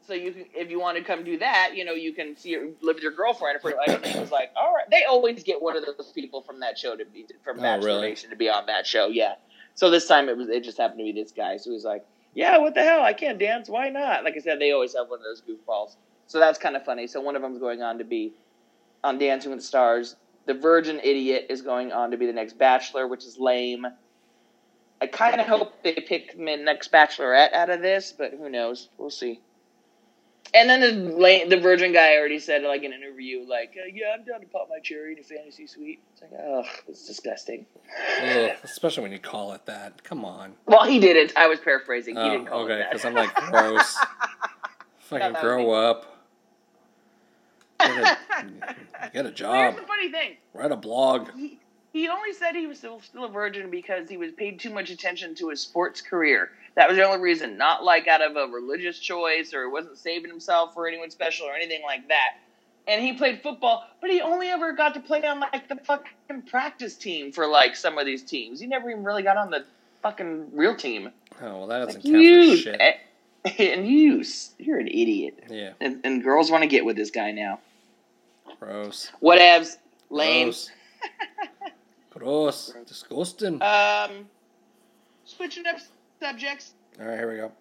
So 0.06 0.14
you 0.14 0.32
can, 0.32 0.46
if 0.54 0.70
you 0.70 0.80
want 0.80 0.98
to 0.98 1.04
come 1.04 1.24
do 1.24 1.38
that, 1.38 1.72
you 1.76 1.86
know, 1.86 1.94
you 1.94 2.12
can 2.12 2.36
see 2.36 2.50
your, 2.50 2.66
live 2.82 2.96
with 2.96 3.04
your 3.04 3.12
girlfriend. 3.12 3.62
For 3.62 3.72
like, 3.72 3.88
and 3.88 4.06
he 4.06 4.20
was 4.20 4.32
like, 4.32 4.52
all 4.56 4.74
right. 4.74 4.90
They 4.90 5.04
always 5.06 5.44
get 5.44 5.62
one 5.62 5.78
of 5.78 5.86
those 5.86 6.12
people 6.14 6.42
from 6.42 6.60
that 6.62 6.78
show 6.78 6.96
to 6.96 7.06
be 7.06 7.26
from 7.44 7.60
Oh, 7.60 7.62
Bachelor 7.62 7.88
really? 7.88 8.10
Nation 8.10 8.32
to 8.32 8.36
be 8.36 8.50
on 8.50 8.66
that 8.66 8.86
show. 8.86 9.08
Yeah. 9.08 9.36
So 9.76 9.90
this 9.90 10.08
time 10.08 10.28
it 10.28 10.36
was 10.36 10.50
it 10.50 10.64
just 10.64 10.78
happened 10.78 11.00
to 11.00 11.04
be 11.06 11.12
this 11.14 11.32
guy. 11.32 11.58
So 11.58 11.70
he 11.70 11.76
was 11.76 11.86
like, 11.86 12.06
yeah, 12.34 12.58
what 12.58 12.74
the 12.74 12.82
hell? 12.84 13.04
I 13.04 13.14
can't 13.14 13.40
dance. 13.40 13.70
Why 13.70 13.90
not? 13.90 14.24
Like 14.24 14.36
I 14.36 14.40
said, 14.40 14.60
they 14.60 14.72
always 14.72 14.96
have 14.96 15.08
one 15.08 15.20
of 15.20 15.24
those 15.24 15.42
goofballs. 15.42 15.96
So 16.28 16.40
that's 16.40 16.58
kind 16.58 16.76
of 16.76 16.84
funny. 16.84 17.06
So 17.08 17.22
one 17.22 17.36
of 17.36 17.42
them's 17.42 17.60
going 17.60 17.82
on 17.82 18.00
to 18.00 18.04
be 18.04 18.34
on 19.04 19.18
Dancing 19.18 19.51
with 19.51 19.60
the 19.60 19.66
Stars. 19.66 20.16
The 20.45 20.54
Virgin 20.54 20.99
Idiot 21.04 21.47
is 21.49 21.62
going 21.62 21.91
on 21.91 22.12
to 22.12 22.18
be 22.18 22.26
the 22.26 22.34
next 22.34 22.58
Bachelor, 22.58 23.08
which 23.08 23.24
is 23.26 23.38
lame. 23.38 23.86
I 25.01 25.08
kind 25.08 25.39
of 25.39 25.47
hope 25.47 25.84
they 25.84 25.93
pick 25.93 26.38
the 26.38 26.58
next 26.58 26.91
Bachelorette 26.91 27.54
out 27.54 27.70
of 27.70 27.82
this, 27.82 28.14
but 28.18 28.32
who 28.32 28.49
knows? 28.49 28.89
We'll 28.97 29.10
see. 29.10 29.39
And 30.54 30.70
then 30.70 30.82
the 30.82 31.12
la- 31.18 31.49
the 31.49 31.60
Virgin 31.60 31.93
guy 31.93 32.16
already 32.18 32.38
said, 32.39 32.62
like 32.64 32.84
in 32.84 32.93
an 32.93 33.01
interview, 33.01 33.43
like, 33.47 33.74
uh, 33.82 33.88
"Yeah, 33.91 34.14
I'm 34.14 34.24
down 34.24 34.41
to 34.41 34.45
pop 34.47 34.68
my 34.70 34.80
cherry 34.80 35.14
in 35.14 35.20
a 35.20 35.24
fantasy 35.24 35.66
suite." 35.66 35.99
It's 36.14 36.22
like, 36.22 36.32
ugh, 36.39 36.66
it's 36.88 37.08
disgusting. 37.08 37.66
Ugh, 38.22 38.51
especially 38.62 39.01
when 39.04 39.12
you 39.14 39.20
call 39.20 39.54
it 39.54 39.66
that. 39.66 40.04
Come 40.04 40.24
on. 40.24 40.54
Well, 40.68 40.84
he 40.84 40.99
didn't. 40.99 41.34
I 41.36 41.47
was 41.47 41.60
paraphrasing. 41.60 42.16
He 42.16 42.22
Oh, 42.22 42.30
didn't 42.32 42.47
call 42.47 42.60
okay, 42.66 42.74
it 42.74 42.78
that. 42.78 42.82
Okay, 42.88 42.89
because 42.91 43.06
I'm 43.06 43.14
like, 43.16 43.34
gross. 43.36 43.97
Fucking 44.99 45.34
that 45.34 45.41
grow 45.41 45.72
up. 45.72 46.12
Get 47.84 48.06
a, 48.06 49.10
get 49.14 49.26
a 49.26 49.44
Well, 49.44 49.62
here's 49.62 49.76
the 49.76 49.88
funny 49.88 50.12
thing. 50.12 50.38
Write 50.54 50.72
a 50.72 50.76
blog. 50.78 51.30
He, 51.36 51.60
he 51.94 52.08
only 52.08 52.34
said 52.34 52.56
he 52.56 52.66
was 52.66 52.80
still, 52.80 53.02
still 53.02 53.26
a 53.26 53.30
virgin 53.30 53.70
because 53.70 54.10
he 54.10 54.18
was 54.18 54.32
paid 54.32 54.60
too 54.60 54.72
much 54.72 54.90
attention 54.90 55.36
to 55.36 55.50
his 55.50 55.62
sports 55.62 56.02
career. 56.02 56.50
That 56.76 56.88
was 56.88 56.98
the 56.98 57.04
only 57.04 57.20
reason. 57.20 57.58
Not 57.58 57.84
like 57.84 58.08
out 58.08 58.22
of 58.22 58.36
a 58.36 58.52
religious 58.52 58.98
choice 58.98 59.54
or 59.54 59.66
he 59.66 59.72
wasn't 59.72 59.98
saving 60.00 60.30
himself 60.30 60.74
for 60.74 60.88
anyone 60.88 61.12
special 61.12 61.46
or 61.46 61.54
anything 61.54 61.84
like 61.84 62.08
that. 62.08 62.38
And 62.88 63.02
he 63.02 63.14
played 63.14 63.42
football, 63.42 63.86
but 64.02 64.10
he 64.10 64.22
only 64.22 64.48
ever 64.48 64.74
got 64.74 64.96
to 64.96 65.00
play 65.00 65.24
on 65.24 65.40
like 65.40 65.70
the 65.70 65.76
fucking 65.76 66.42
practice 66.48 66.96
team 66.98 67.32
for 67.32 67.48
like 67.48 67.76
some 67.76 67.98
of 67.98 68.06
these 68.06 68.24
teams. 68.24 68.60
He 68.60 68.68
never 68.68 68.90
even 68.90 69.04
really 69.04 69.24
got 69.24 69.38
on 69.38 69.52
the 69.52 69.64
fucking 70.02 70.50
real 70.54 70.76
team. 70.76 71.12
Oh, 71.42 71.60
well, 71.60 71.68
that 71.68 71.86
doesn't 71.86 72.04
Like, 72.04 72.12
count 72.12 72.24
you, 72.24 72.58
for 72.58 72.62
shit. 72.62 72.98
and 73.60 73.88
you, 73.88 74.24
you're 74.58 74.80
an 74.80 74.88
idiot. 74.88 75.44
Yeah, 75.50 75.74
And, 75.80 76.02
and 76.04 76.24
girls 76.24 76.50
want 76.52 76.64
to 76.64 76.68
get 76.68 76.86
with 76.86 76.96
this 76.96 77.12
guy 77.12 77.32
now. 77.32 77.60
Gross. 78.66 79.11
Whatevs. 79.22 79.78
Lame. 80.09 80.47
Gross. 80.47 80.72
Gross. 82.11 82.74
Disgusting. 82.88 83.61
Um, 83.61 84.28
switching 85.26 85.66
up 85.66 85.78
subjects. 86.20 86.74
All 86.99 87.07
right, 87.07 87.18
here 87.18 87.30
we 87.30 87.38
go. 87.38 87.51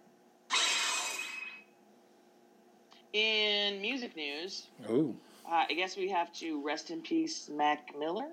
In 3.13 3.81
music 3.83 4.17
news, 4.17 4.69
Ooh. 4.89 5.15
uh, 5.47 5.65
I 5.69 5.75
guess 5.75 5.99
we 5.99 6.09
have 6.09 6.33
to 6.35 6.65
rest 6.65 6.91
in 6.91 7.03
peace, 7.03 7.51
Mac 7.53 7.93
Miller. 7.99 8.29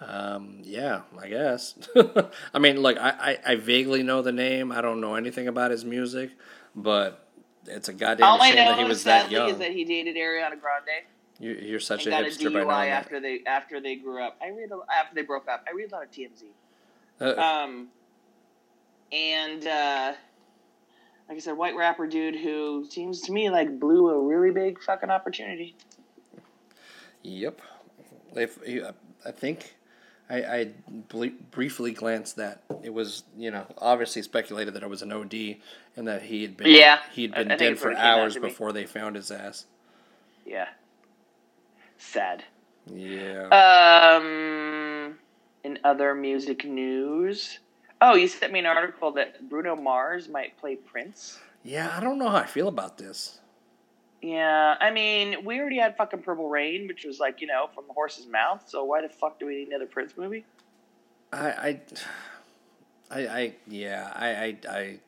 Um, 0.00 0.60
yeah, 0.62 1.02
I 1.20 1.28
guess. 1.28 1.74
I 2.54 2.58
mean, 2.60 2.80
look, 2.80 2.96
I, 2.98 3.10
I, 3.10 3.52
I 3.52 3.54
vaguely 3.56 4.04
know 4.04 4.22
the 4.22 4.30
name. 4.30 4.70
I 4.70 4.80
don't 4.80 5.00
know 5.00 5.16
anything 5.16 5.48
about 5.48 5.72
his 5.72 5.84
music, 5.84 6.30
but 6.76 7.28
it's 7.66 7.88
a 7.88 7.92
goddamn 7.92 8.28
All 8.28 8.40
I 8.40 8.50
shame 8.50 8.56
that 8.56 8.78
he 8.78 8.84
was 8.84 9.02
that 9.04 9.22
sadly 9.22 9.36
young. 9.36 9.50
is 9.50 9.58
that 9.58 9.72
he 9.72 9.84
dated 9.84 10.14
Ariana 10.14 10.60
Grande 10.60 11.04
you, 11.40 11.52
you're 11.52 11.80
such 11.80 12.06
and 12.06 12.14
a 12.14 12.18
got 12.18 12.24
a 12.24 12.30
hipster 12.30 12.52
by 12.52 12.64
knowing 12.64 12.90
after 12.90 13.18
they 13.18 13.40
after 13.46 13.80
they 13.80 13.96
grew 13.96 14.22
up. 14.22 14.38
I 14.42 14.48
read 14.48 14.70
a, 14.70 14.78
after 14.94 15.14
they 15.14 15.22
broke 15.22 15.48
up. 15.48 15.64
I 15.68 15.74
read 15.74 15.90
a 15.90 15.94
lot 15.96 16.04
of 16.04 16.10
TMZ. 16.10 16.44
Uh, 17.20 17.40
Um, 17.40 17.88
and 19.12 19.66
uh, 19.66 20.12
like 21.28 21.36
I 21.36 21.40
said, 21.40 21.56
white 21.56 21.76
rapper 21.76 22.06
dude 22.06 22.36
who 22.36 22.86
seems 22.88 23.22
to 23.22 23.32
me 23.32 23.50
like 23.50 23.80
blew 23.80 24.10
a 24.10 24.20
really 24.20 24.50
big 24.50 24.82
fucking 24.82 25.10
opportunity. 25.10 25.74
Yep. 27.22 27.60
If 28.36 28.58
I 29.24 29.30
think 29.32 29.74
I, 30.28 30.42
I 30.42 30.70
ble- 31.08 31.32
briefly 31.50 31.92
glanced 31.92 32.36
that 32.36 32.62
it 32.82 32.92
was 32.92 33.24
you 33.36 33.50
know 33.50 33.66
obviously 33.78 34.22
speculated 34.22 34.74
that 34.74 34.82
it 34.82 34.88
was 34.88 35.02
an 35.02 35.12
OD 35.12 35.56
and 35.96 36.06
that 36.06 36.22
he 36.22 36.42
had 36.42 36.56
been 36.56 36.68
Yeah, 36.68 37.00
he 37.12 37.22
had 37.22 37.32
been 37.32 37.50
I 37.50 37.56
think 37.56 37.76
dead 37.76 37.78
for 37.78 37.88
what 37.88 37.94
it 37.94 37.96
came 37.96 38.04
out 38.04 38.18
hours 38.20 38.36
before 38.36 38.72
they 38.72 38.84
found 38.84 39.16
his 39.16 39.30
ass. 39.30 39.66
Yeah, 40.46 40.68
sad. 42.00 42.44
Yeah. 42.86 43.48
Um, 43.48 45.18
in 45.64 45.78
other 45.84 46.14
music 46.14 46.64
news, 46.64 47.60
oh, 48.00 48.14
you 48.14 48.26
sent 48.28 48.52
me 48.52 48.58
an 48.58 48.66
article 48.66 49.12
that 49.12 49.48
Bruno 49.48 49.76
Mars 49.76 50.28
might 50.28 50.58
play 50.58 50.76
Prince. 50.76 51.38
yeah, 51.62 51.92
I 51.96 52.00
don't 52.00 52.18
know 52.18 52.28
how 52.28 52.38
I 52.38 52.46
feel 52.46 52.68
about 52.68 52.98
this. 52.98 53.40
Yeah, 54.22 54.76
I 54.80 54.90
mean, 54.90 55.44
we 55.44 55.58
already 55.60 55.78
had 55.78 55.96
fucking 55.96 56.22
Purple 56.22 56.48
Rain, 56.48 56.86
which 56.88 57.04
was 57.04 57.18
like 57.18 57.40
you 57.40 57.46
know 57.46 57.70
from 57.74 57.84
the 57.86 57.94
horse's 57.94 58.26
mouth. 58.26 58.62
So 58.68 58.84
why 58.84 59.00
the 59.00 59.08
fuck 59.08 59.38
do 59.38 59.46
we 59.46 59.56
need 59.56 59.68
another 59.68 59.86
Prince 59.86 60.12
movie? 60.16 60.44
I 61.32 61.48
I 61.50 61.80
I, 63.10 63.26
I 63.26 63.54
yeah 63.66 64.12
I 64.14 64.28
I 64.28 64.56
I. 64.68 64.78
I, 64.78 64.98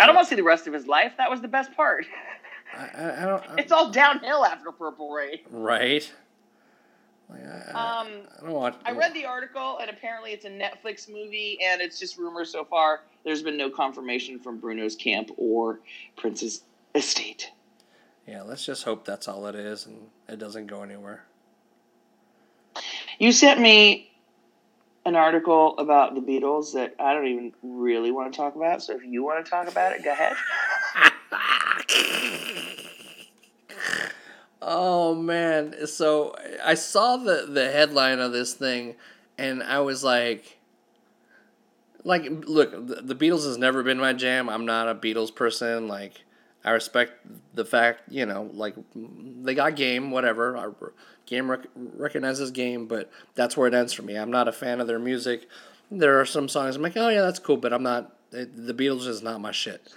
I 0.00 0.06
don't 0.06 0.16
want 0.16 0.26
to 0.26 0.30
see 0.30 0.36
the 0.36 0.42
rest 0.42 0.66
of 0.66 0.72
his 0.72 0.86
life. 0.86 1.12
That 1.18 1.30
was 1.30 1.40
the 1.40 1.48
best 1.48 1.74
part. 1.76 2.06
I, 2.76 2.90
I, 2.94 3.22
I 3.22 3.26
don't. 3.26 3.42
I, 3.50 3.54
It's 3.58 3.72
all 3.72 3.90
downhill 3.90 4.44
after 4.44 4.70
Purple 4.72 5.10
Rain. 5.10 5.38
right. 5.50 6.10
Like, 7.30 7.40
I, 7.46 7.72
I, 7.72 8.00
Um, 8.00 8.08
I 8.38 8.44
don't 8.44 8.52
want. 8.52 8.76
I 8.84 8.92
read 8.92 9.14
the 9.14 9.24
article, 9.24 9.78
and 9.80 9.88
apparently 9.90 10.32
it's 10.32 10.44
a 10.44 10.50
Netflix 10.50 11.08
movie, 11.08 11.58
and 11.64 11.80
it's 11.80 11.98
just 11.98 12.18
rumors 12.18 12.50
so 12.50 12.64
far. 12.64 13.00
There's 13.24 13.42
been 13.42 13.56
no 13.56 13.70
confirmation 13.70 14.38
from 14.38 14.58
Bruno's 14.58 14.94
camp 14.94 15.30
or 15.36 15.80
Prince's 16.16 16.62
estate. 16.94 17.50
Yeah, 18.26 18.42
let's 18.42 18.64
just 18.64 18.84
hope 18.84 19.04
that's 19.04 19.28
all 19.28 19.46
it 19.46 19.54
is, 19.54 19.86
and 19.86 20.08
it 20.28 20.38
doesn't 20.38 20.66
go 20.66 20.82
anywhere. 20.82 21.24
You 23.18 23.32
sent 23.32 23.60
me 23.60 24.10
an 25.06 25.16
article 25.16 25.76
about 25.78 26.14
the 26.14 26.20
Beatles 26.20 26.72
that 26.72 26.94
I 26.98 27.12
don't 27.14 27.26
even 27.26 27.52
really 27.62 28.10
want 28.10 28.32
to 28.32 28.36
talk 28.36 28.56
about. 28.56 28.82
So 28.82 28.94
if 28.96 29.04
you 29.04 29.22
want 29.22 29.44
to 29.44 29.50
talk 29.50 29.68
about 29.68 29.92
it, 29.92 30.02
go 30.02 30.12
ahead. 30.12 30.34
Oh 34.66 35.14
man! 35.14 35.86
So 35.86 36.34
I 36.64 36.74
saw 36.74 37.18
the 37.18 37.46
the 37.48 37.70
headline 37.70 38.18
of 38.18 38.32
this 38.32 38.54
thing, 38.54 38.94
and 39.36 39.62
I 39.62 39.80
was 39.80 40.02
like, 40.02 40.58
like, 42.04 42.26
look, 42.46 42.70
the, 42.72 43.14
Beatles 43.14 43.44
has 43.44 43.58
never 43.58 43.82
been 43.82 43.98
my 43.98 44.12
jam. 44.12 44.48
I'm 44.48 44.64
not 44.64 44.88
a 44.88 44.94
Beatles 44.94 45.34
person. 45.34 45.86
Like, 45.86 46.24
I 46.64 46.70
respect 46.70 47.26
the 47.54 47.64
fact, 47.64 48.02
you 48.10 48.24
know, 48.24 48.50
like 48.54 48.74
they 48.94 49.54
got 49.54 49.76
game, 49.76 50.10
whatever. 50.10 50.56
I, 50.56 50.70
game 51.26 51.50
rec- 51.50 51.68
recognizes 51.74 52.50
game, 52.50 52.86
but 52.86 53.10
that's 53.34 53.56
where 53.56 53.68
it 53.68 53.74
ends 53.74 53.92
for 53.92 54.02
me. 54.02 54.16
I'm 54.16 54.30
not 54.30 54.48
a 54.48 54.52
fan 54.52 54.80
of 54.80 54.86
their 54.86 54.98
music. 54.98 55.48
There 55.90 56.18
are 56.20 56.24
some 56.24 56.48
songs 56.48 56.76
I'm 56.76 56.82
like, 56.82 56.96
oh 56.96 57.08
yeah, 57.08 57.22
that's 57.22 57.38
cool, 57.38 57.56
but 57.56 57.72
I'm 57.72 57.82
not. 57.82 58.12
The 58.30 58.74
Beatles 58.74 59.06
is 59.06 59.22
not 59.22 59.40
my 59.40 59.52
shit. 59.52 59.92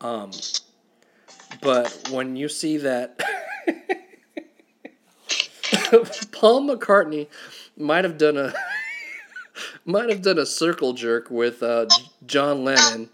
Um, 0.00 0.30
but 1.60 2.08
when 2.10 2.36
you 2.36 2.48
see 2.48 2.76
that. 2.78 3.20
Paul 6.32 6.62
McCartney 6.68 7.28
might 7.76 8.04
have 8.04 8.18
done 8.18 8.36
a 8.36 8.52
might 9.84 10.08
have 10.08 10.22
done 10.22 10.38
a 10.38 10.46
circle 10.46 10.92
jerk 10.92 11.30
with 11.30 11.62
uh, 11.62 11.86
John 12.26 12.64
Lennon. 12.64 13.08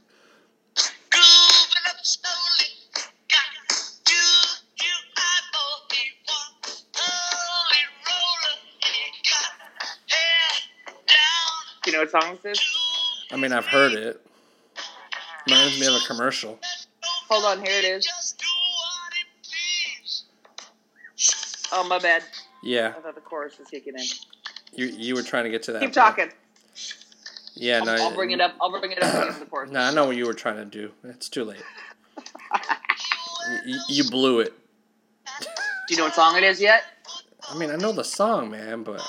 Grooving 1.10 1.84
up 1.88 1.96
slowly, 2.02 2.70
got 3.30 3.46
you, 4.08 4.24
you 4.80 4.92
eyeball 5.16 5.86
me 5.90 5.98
one, 6.26 6.54
holy 6.94 7.84
roller, 8.08 8.56
got 9.30 9.52
head 10.10 10.62
down 11.06 11.52
Do 11.84 11.90
you 11.90 11.92
know 11.92 12.00
what 12.02 12.10
song 12.10 12.38
this 12.42 12.58
is? 12.58 12.64
I 13.30 13.36
mean, 13.36 13.52
I've 13.52 13.66
heard 13.66 13.92
it. 13.92 14.20
Reminds 15.46 15.78
me 15.78 15.86
of 15.86 15.94
a 15.94 16.00
commercial. 16.06 16.58
Hold 17.28 17.44
on, 17.44 17.64
here 17.64 17.78
it 17.78 17.84
is. 17.84 18.04
Just 18.04 18.38
do 18.38 18.46
what 18.46 19.12
it 19.12 19.48
please. 20.02 20.24
Oh, 21.72 21.86
my 21.88 21.98
bad. 21.98 22.22
Yeah, 22.62 22.94
I 22.96 23.00
thought 23.00 23.14
the 23.14 23.20
chorus 23.20 23.58
was 23.58 23.68
kicking 23.68 23.94
in. 23.98 24.04
you 24.72 24.86
you 24.86 25.14
were 25.14 25.22
trying 25.22 25.44
to 25.44 25.50
get 25.50 25.62
to 25.64 25.72
that. 25.72 25.80
Keep 25.80 25.94
part. 25.94 26.16
talking. 26.16 26.32
Yeah, 27.54 27.80
no. 27.80 27.94
I'll, 27.94 28.02
I'll 28.04 28.14
bring 28.14 28.30
it 28.30 28.40
up. 28.40 28.54
I'll 28.60 28.70
bring 28.70 28.92
it 28.92 29.02
up 29.02 29.38
the 29.38 29.46
chorus. 29.46 29.70
No, 29.72 29.80
I 29.80 29.92
know 29.92 30.06
what 30.06 30.16
you 30.16 30.26
were 30.26 30.34
trying 30.34 30.56
to 30.56 30.64
do. 30.64 30.90
It's 31.04 31.28
too 31.28 31.44
late. 31.44 31.62
You, 33.66 33.78
you 33.90 34.10
blew 34.10 34.40
it. 34.40 34.54
Do 35.36 35.44
you 35.90 35.98
know 35.98 36.04
what 36.04 36.14
song 36.14 36.36
it 36.38 36.42
is 36.44 36.62
yet? 36.62 36.82
I 37.50 37.58
mean, 37.58 37.70
I 37.70 37.76
know 37.76 37.92
the 37.92 38.02
song, 38.02 38.50
man, 38.50 38.82
but 38.82 39.02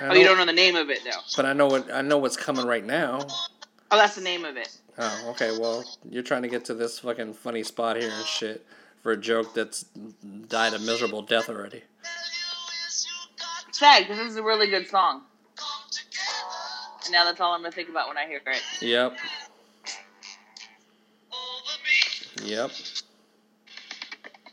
I 0.00 0.08
Oh, 0.08 0.14
you 0.14 0.24
don't 0.24 0.38
know 0.38 0.46
the 0.46 0.52
name 0.52 0.74
of 0.74 0.90
it 0.90 1.00
though. 1.04 1.20
But 1.36 1.46
I 1.46 1.52
know 1.52 1.66
what 1.66 1.92
I 1.92 2.02
know 2.02 2.18
what's 2.18 2.36
coming 2.36 2.66
right 2.66 2.84
now. 2.84 3.20
Oh, 3.90 3.96
that's 3.96 4.14
the 4.14 4.20
name 4.22 4.44
of 4.44 4.56
it. 4.56 4.76
Oh, 4.98 5.26
okay. 5.30 5.56
Well, 5.58 5.84
you're 6.08 6.22
trying 6.22 6.42
to 6.42 6.48
get 6.48 6.64
to 6.66 6.74
this 6.74 6.98
fucking 7.00 7.34
funny 7.34 7.62
spot 7.62 7.96
here 7.96 8.10
and 8.10 8.26
shit 8.26 8.64
for 9.02 9.12
a 9.12 9.16
joke 9.16 9.54
that's 9.54 9.84
died 10.48 10.74
a 10.74 10.78
miserable 10.78 11.22
death 11.22 11.48
already. 11.48 11.82
Sad 13.72 14.08
this 14.08 14.18
is 14.18 14.36
a 14.36 14.42
really 14.42 14.68
good 14.68 14.86
song. 14.88 15.22
now 17.10 17.24
that's 17.24 17.40
all 17.40 17.52
I'm 17.54 17.62
gonna 17.62 17.72
think 17.72 17.88
about 17.88 18.08
when 18.08 18.18
I 18.18 18.26
hear 18.26 18.40
it. 18.46 18.62
Yep. 18.82 19.16
Yep. 22.44 22.70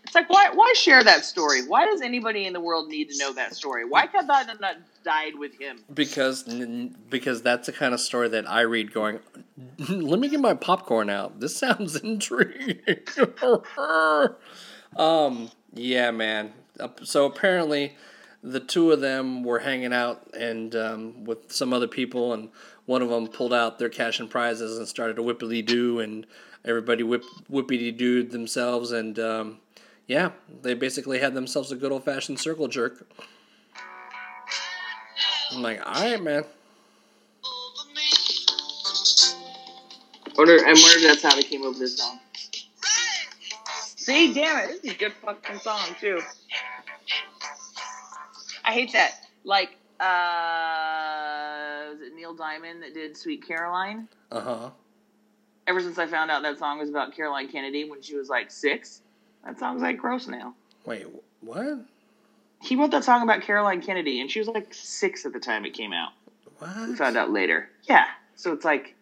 It's 0.07 0.15
like 0.15 0.29
why 0.29 0.49
why 0.53 0.71
share 0.73 1.03
that 1.03 1.25
story? 1.25 1.67
Why 1.67 1.85
does 1.85 2.01
anybody 2.01 2.45
in 2.45 2.53
the 2.53 2.61
world 2.61 2.87
need 2.87 3.09
to 3.09 3.17
know 3.17 3.33
that 3.33 3.53
story? 3.53 3.83
Why 3.83 4.07
can't 4.07 4.25
that 4.27 4.59
not 4.61 4.77
died 5.03 5.33
with 5.37 5.59
him? 5.59 5.83
Because 5.93 6.43
because 7.09 7.41
that's 7.41 7.65
the 7.65 7.73
kind 7.73 7.93
of 7.93 7.99
story 7.99 8.29
that 8.29 8.49
I 8.49 8.61
read. 8.61 8.93
Going, 8.93 9.19
let 9.89 10.19
me 10.19 10.29
get 10.29 10.39
my 10.39 10.53
popcorn 10.53 11.09
out. 11.09 11.41
This 11.41 11.57
sounds 11.63 11.97
intriguing. 11.97 12.79
um. 14.97 15.51
Yeah, 15.73 16.11
man. 16.11 16.53
So 17.03 17.25
apparently, 17.25 17.97
the 18.41 18.61
two 18.61 18.91
of 18.91 19.01
them 19.01 19.43
were 19.43 19.59
hanging 19.59 19.93
out 19.93 20.33
and 20.33 20.73
um, 20.75 21.25
with 21.25 21.51
some 21.51 21.73
other 21.73 21.87
people, 21.87 22.33
and 22.33 22.49
one 22.85 23.01
of 23.01 23.09
them 23.09 23.27
pulled 23.27 23.53
out 23.53 23.77
their 23.77 23.89
cash 23.89 24.21
and 24.21 24.29
prizes 24.29 24.77
and 24.77 24.87
started 24.87 25.17
to 25.17 25.21
whippity 25.21 25.65
doo, 25.65 25.99
and 25.99 26.25
everybody 26.63 27.03
whip 27.03 27.25
whippity 27.51 27.95
dooed 27.95 28.31
themselves, 28.31 28.91
and 28.91 29.19
um, 29.19 29.59
yeah, 30.07 30.31
they 30.61 30.73
basically 30.73 31.19
had 31.19 31.33
themselves 31.33 31.71
a 31.71 31.75
good 31.75 31.91
old 31.91 32.05
fashioned 32.05 32.39
circle 32.39 32.67
jerk. 32.67 33.05
I'm 35.51 35.61
like, 35.61 35.85
all 35.85 35.93
right, 35.93 36.21
man. 36.21 36.43
Wonder, 40.37 40.53
I 40.53 40.67
wonder 40.67 40.99
if 40.99 41.03
that's 41.03 41.23
how 41.23 41.35
they 41.35 41.43
came 41.43 41.63
up 41.63 41.69
with 41.69 41.79
this 41.79 41.97
song. 41.97 42.19
See, 44.07 44.33
damn 44.33 44.59
it, 44.59 44.67
this 44.67 44.79
is 44.83 44.91
a 44.91 44.97
good 44.97 45.13
fucking 45.13 45.59
song 45.59 45.95
too. 45.99 46.21
I 48.63 48.71
hate 48.71 48.93
that. 48.93 49.15
Like, 49.43 49.71
uh, 49.99 51.89
was 51.91 52.01
it 52.01 52.13
Neil 52.15 52.33
Diamond 52.33 52.83
that 52.83 52.93
did 52.93 53.17
"Sweet 53.17 53.45
Caroline"? 53.45 54.07
Uh 54.31 54.41
huh. 54.41 54.69
Ever 55.65 55.81
since 55.81 55.97
I 55.97 56.05
found 56.05 56.31
out 56.31 56.43
that 56.43 56.59
song 56.59 56.79
was 56.79 56.89
about 56.89 57.15
Caroline 57.15 57.49
Kennedy 57.49 57.89
when 57.89 58.01
she 58.01 58.15
was 58.15 58.29
like 58.29 58.51
six, 58.51 59.01
that 59.45 59.59
song's 59.59 59.81
like 59.81 59.97
gross 59.97 60.27
now. 60.27 60.53
Wait, 60.85 61.05
what? 61.41 61.79
He 62.61 62.75
wrote 62.75 62.91
that 62.91 63.03
song 63.03 63.23
about 63.23 63.41
Caroline 63.41 63.81
Kennedy, 63.81 64.19
and 64.19 64.31
she 64.31 64.39
was 64.39 64.47
like 64.47 64.73
six 64.73 65.25
at 65.25 65.33
the 65.33 65.39
time 65.39 65.65
it 65.65 65.73
came 65.73 65.93
out. 65.93 66.11
What? 66.59 66.89
We 66.89 66.95
found 66.95 67.17
out 67.17 67.31
later. 67.31 67.69
Yeah, 67.83 68.05
so 68.35 68.53
it's 68.53 68.65
like 68.65 68.95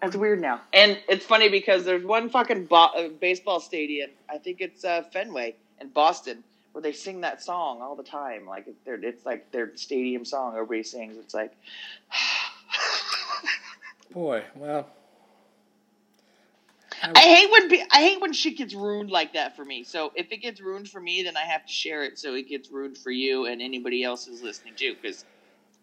that's 0.00 0.16
weird 0.16 0.40
now. 0.40 0.60
And 0.72 0.98
it's 1.08 1.24
funny 1.24 1.48
because 1.48 1.84
there's 1.84 2.04
one 2.04 2.28
fucking 2.28 2.66
bo- 2.66 2.90
uh, 2.96 3.08
baseball 3.08 3.60
stadium. 3.60 4.10
I 4.28 4.38
think 4.38 4.60
it's 4.60 4.84
uh, 4.84 5.02
Fenway 5.12 5.56
in 5.80 5.88
Boston, 5.88 6.44
where 6.72 6.82
they 6.82 6.92
sing 6.92 7.22
that 7.22 7.42
song 7.42 7.82
all 7.82 7.96
the 7.96 8.02
time. 8.02 8.46
Like 8.46 8.68
they're, 8.84 9.02
it's 9.02 9.26
like 9.26 9.50
their 9.50 9.74
stadium 9.76 10.24
song. 10.24 10.54
Everybody 10.54 10.82
sings. 10.82 11.16
It's 11.16 11.34
like. 11.34 11.52
Boy, 14.12 14.44
well. 14.54 14.88
I 17.14 17.20
hate 17.20 17.50
when 17.50 17.68
pe- 17.68 17.86
I 17.92 18.00
hate 18.00 18.20
when 18.20 18.32
shit 18.32 18.56
gets 18.56 18.74
ruined 18.74 19.10
like 19.10 19.34
that 19.34 19.54
for 19.56 19.64
me. 19.64 19.84
So 19.84 20.12
if 20.14 20.32
it 20.32 20.38
gets 20.38 20.60
ruined 20.60 20.88
for 20.88 21.00
me, 21.00 21.22
then 21.22 21.36
I 21.36 21.42
have 21.42 21.66
to 21.66 21.72
share 21.72 22.04
it 22.04 22.18
so 22.18 22.34
it 22.34 22.48
gets 22.48 22.70
ruined 22.70 22.98
for 22.98 23.10
you 23.10 23.46
and 23.46 23.60
anybody 23.62 24.02
else 24.02 24.26
who's 24.26 24.42
listening 24.42 24.74
too. 24.76 24.94
Because 25.00 25.24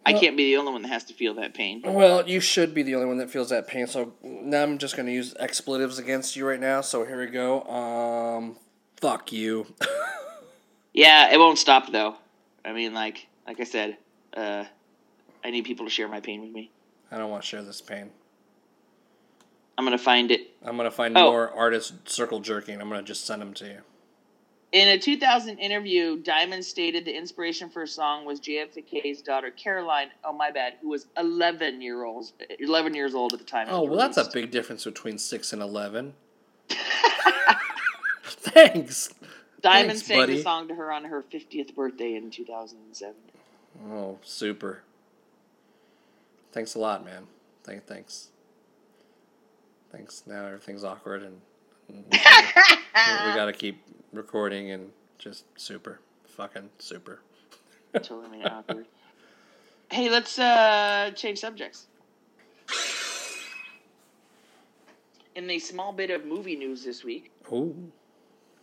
I 0.05 0.13
can't 0.13 0.35
be 0.35 0.51
the 0.53 0.57
only 0.57 0.73
one 0.73 0.81
that 0.81 0.89
has 0.89 1.05
to 1.05 1.13
feel 1.13 1.35
that 1.35 1.53
pain. 1.53 1.81
Well, 1.85 2.27
you 2.27 2.41
should 2.41 2.73
be 2.73 2.83
the 2.83 2.95
only 2.95 3.07
one 3.07 3.17
that 3.19 3.29
feels 3.29 3.49
that 3.49 3.67
pain. 3.67 3.87
So 3.87 4.13
now 4.21 4.63
I'm 4.63 4.77
just 4.77 4.97
going 4.97 5.05
to 5.05 5.13
use 5.13 5.33
expletives 5.39 5.97
against 5.97 6.35
you 6.35 6.45
right 6.45 6.59
now. 6.59 6.81
So 6.81 7.05
here 7.05 7.19
we 7.19 7.27
go. 7.27 7.61
Um, 7.63 8.57
fuck 8.97 9.31
you. 9.31 9.67
Yeah, 10.93 11.33
it 11.33 11.39
won't 11.39 11.57
stop 11.57 11.91
though. 11.91 12.15
I 12.63 12.71
mean, 12.71 12.93
like 12.93 13.27
like 13.47 13.59
I 13.59 13.63
said, 13.63 13.97
uh, 14.37 14.65
I 15.43 15.49
need 15.49 15.65
people 15.65 15.85
to 15.85 15.91
share 15.91 16.07
my 16.07 16.19
pain 16.19 16.41
with 16.41 16.51
me. 16.51 16.71
I 17.11 17.17
don't 17.17 17.29
want 17.31 17.43
to 17.43 17.47
share 17.49 17.63
this 17.63 17.81
pain. 17.81 18.11
I'm 19.77 19.85
gonna 19.85 19.97
find 19.97 20.31
it. 20.31 20.51
I'm 20.65 20.77
going 20.77 20.89
to 20.89 20.95
find 20.95 21.17
Oh. 21.17 21.29
more 21.31 21.49
artists 21.51 21.91
circle 22.05 22.39
jerking. 22.39 22.79
I'm 22.79 22.87
going 22.89 23.01
to 23.01 23.05
just 23.07 23.25
send 23.25 23.41
them 23.41 23.53
to 23.55 23.65
you. 23.65 23.81
In 24.71 24.87
a 24.87 24.97
2000 24.97 25.59
interview, 25.59 26.17
Diamond 26.23 26.63
stated 26.65 27.05
the 27.05 27.13
inspiration 27.15 27.69
for 27.69 27.83
a 27.83 27.87
song 27.87 28.25
was 28.25 28.39
JFK's 28.39 29.21
daughter 29.21 29.51
Caroline. 29.51 30.07
Oh 30.23 30.31
my 30.33 30.51
bad, 30.51 30.75
who 30.81 30.89
was 30.89 31.07
11 31.17 31.81
year 31.81 32.05
old, 32.05 32.31
11 32.59 32.93
years 32.95 33.13
old 33.13 33.33
at 33.33 33.39
the 33.39 33.45
time. 33.45 33.67
Oh, 33.69 33.83
well, 33.83 33.99
that's 33.99 34.17
a 34.17 34.29
big 34.31 34.51
difference 34.51 34.85
between 34.85 35.17
6 35.17 35.53
and 35.53 35.61
11. 35.61 36.13
Thanks. 38.23 39.13
Diamond 39.61 39.91
Thanks, 39.91 40.05
sang 40.07 40.17
buddy. 40.17 40.37
the 40.37 40.41
song 40.43 40.67
to 40.69 40.75
her 40.75 40.91
on 40.91 41.05
her 41.05 41.21
50th 41.23 41.75
birthday 41.75 42.15
in 42.15 42.31
2007. 42.31 43.15
Oh, 43.91 44.17
super. 44.23 44.81
Thanks 46.51 46.73
a 46.75 46.79
lot, 46.79 47.05
man. 47.05 47.27
Thank, 47.63 47.85
thanks. 47.85 48.29
Thanks. 49.93 50.23
Now 50.25 50.45
everything's 50.47 50.83
awkward 50.83 51.21
and 51.21 51.39
we 51.87 52.17
got 53.35 53.45
to 53.45 53.53
keep 53.53 53.81
recording 54.11 54.71
and 54.71 54.89
just 55.19 55.45
super, 55.55 55.99
fucking 56.25 56.69
super. 56.79 57.21
totally 57.93 58.27
made 58.29 58.41
it 58.41 58.51
awkward. 58.51 58.87
Hey, 59.91 60.09
let's 60.09 60.39
uh, 60.39 61.11
change 61.15 61.37
subjects. 61.39 61.85
In 65.35 65.49
a 65.49 65.59
small 65.59 65.93
bit 65.93 66.09
of 66.09 66.25
movie 66.25 66.55
news 66.55 66.83
this 66.83 67.03
week, 67.03 67.31
Oh, 67.51 67.75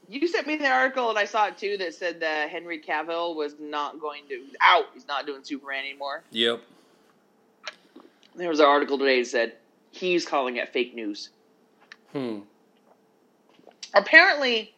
you 0.08 0.26
sent 0.26 0.48
me 0.48 0.56
the 0.56 0.68
article 0.68 1.10
and 1.10 1.18
I 1.18 1.24
saw 1.24 1.46
it 1.46 1.56
too 1.56 1.76
that 1.78 1.94
said 1.94 2.18
that 2.20 2.48
Henry 2.48 2.80
Cavill 2.80 3.36
was 3.36 3.54
not 3.60 4.00
going 4.00 4.22
to 4.28 4.42
out. 4.60 4.86
He's 4.94 5.06
not 5.06 5.26
doing 5.26 5.44
Superman 5.44 5.84
anymore. 5.84 6.24
yep. 6.32 6.60
There 8.34 8.48
was 8.48 8.58
an 8.60 8.66
article 8.66 8.98
today 8.98 9.20
that 9.20 9.28
said 9.28 9.52
he's 9.90 10.24
calling 10.26 10.56
it 10.56 10.72
fake 10.72 10.94
news. 10.94 11.30
Hmm. 12.12 12.40
Apparently, 13.94 14.72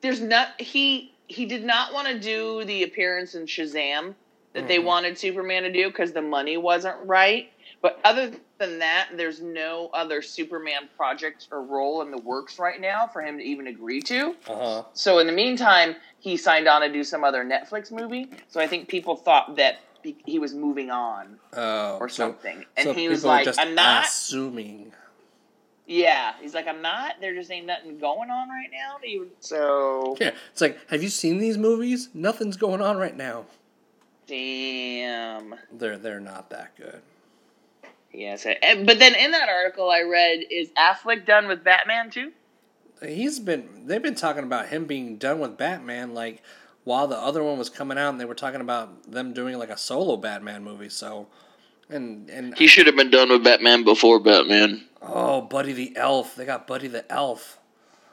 there's 0.00 0.20
not 0.20 0.60
he 0.60 1.12
he 1.26 1.46
did 1.46 1.64
not 1.64 1.92
want 1.92 2.08
to 2.08 2.18
do 2.18 2.64
the 2.64 2.84
appearance 2.84 3.34
in 3.34 3.46
Shazam 3.46 4.14
that 4.52 4.68
they 4.68 4.78
Mhm. 4.78 4.84
wanted 4.84 5.18
Superman 5.18 5.64
to 5.64 5.72
do 5.72 5.88
because 5.88 6.12
the 6.12 6.22
money 6.22 6.56
wasn't 6.56 6.96
right. 7.04 7.50
But 7.82 8.00
other 8.04 8.32
than 8.58 8.78
that, 8.78 9.08
there's 9.12 9.42
no 9.42 9.90
other 9.92 10.22
Superman 10.22 10.88
project 10.96 11.46
or 11.50 11.62
role 11.62 12.00
in 12.02 12.10
the 12.10 12.18
works 12.18 12.58
right 12.58 12.80
now 12.80 13.06
for 13.06 13.20
him 13.20 13.38
to 13.38 13.44
even 13.44 13.66
agree 13.66 14.00
to. 14.02 14.34
Uh 14.48 14.56
huh. 14.56 14.82
So 14.94 15.18
in 15.18 15.26
the 15.26 15.32
meantime, 15.32 15.96
he 16.20 16.36
signed 16.36 16.68
on 16.68 16.80
to 16.80 16.88
do 16.90 17.04
some 17.04 17.22
other 17.22 17.44
Netflix 17.44 17.92
movie. 17.92 18.30
So 18.48 18.60
I 18.60 18.66
think 18.66 18.88
people 18.88 19.14
thought 19.16 19.56
that 19.56 19.80
be- 20.12 20.22
he 20.24 20.38
was 20.38 20.54
moving 20.54 20.90
on 20.90 21.38
Oh, 21.52 21.98
or 21.98 22.08
so, 22.08 22.28
something, 22.28 22.64
and 22.76 22.84
so 22.84 22.92
he 22.92 23.08
was 23.08 23.24
like, 23.24 23.48
"I'm 23.58 23.74
not." 23.74 24.04
assuming. 24.06 24.92
Yeah, 25.86 26.32
he's 26.40 26.54
like, 26.54 26.66
"I'm 26.66 26.82
not." 26.82 27.20
There 27.20 27.34
just 27.34 27.50
ain't 27.50 27.66
nothing 27.66 27.98
going 27.98 28.30
on 28.30 28.48
right 28.48 28.68
now. 28.72 28.96
even- 29.04 29.30
So 29.40 30.16
Yeah, 30.20 30.32
it's 30.52 30.60
like, 30.60 30.78
have 30.90 31.02
you 31.02 31.08
seen 31.08 31.38
these 31.38 31.56
movies? 31.58 32.08
Nothing's 32.14 32.56
going 32.56 32.80
on 32.82 32.96
right 32.96 33.16
now. 33.16 33.46
damn. 34.26 35.54
They're 35.72 35.98
they're 35.98 36.20
not 36.20 36.50
that 36.50 36.76
good. 36.76 37.00
Yes, 38.12 38.44
and- 38.46 38.56
eh, 38.62 38.82
but 38.84 38.98
then 38.98 39.14
in 39.14 39.30
that 39.32 39.48
article 39.48 39.90
I 39.90 40.02
read, 40.02 40.44
is 40.50 40.68
Affleck 40.70 41.26
done 41.26 41.46
with 41.48 41.62
Batman 41.62 42.10
too? 42.10 42.32
He's 43.02 43.38
been 43.38 43.86
they've 43.86 44.02
been 44.02 44.14
talking 44.14 44.42
about 44.44 44.68
him 44.68 44.86
being 44.86 45.16
done 45.16 45.38
with 45.38 45.56
Batman 45.56 46.14
like 46.14 46.42
while 46.86 47.08
the 47.08 47.18
other 47.18 47.42
one 47.42 47.58
was 47.58 47.68
coming 47.68 47.98
out 47.98 48.10
and 48.10 48.20
they 48.20 48.24
were 48.24 48.34
talking 48.34 48.60
about 48.60 49.10
them 49.10 49.32
doing 49.34 49.58
like 49.58 49.70
a 49.70 49.76
solo 49.76 50.16
Batman 50.16 50.62
movie. 50.62 50.88
So 50.88 51.26
and 51.90 52.30
and 52.30 52.56
He 52.56 52.68
should 52.68 52.86
have 52.86 52.94
been 52.96 53.10
done 53.10 53.28
with 53.28 53.42
Batman 53.42 53.82
before 53.82 54.20
Batman. 54.20 54.84
oh, 55.02 55.42
Buddy 55.42 55.72
the 55.72 55.96
Elf. 55.96 56.36
They 56.36 56.44
got 56.46 56.66
Buddy 56.68 56.86
the 56.86 57.10
Elf. 57.12 57.58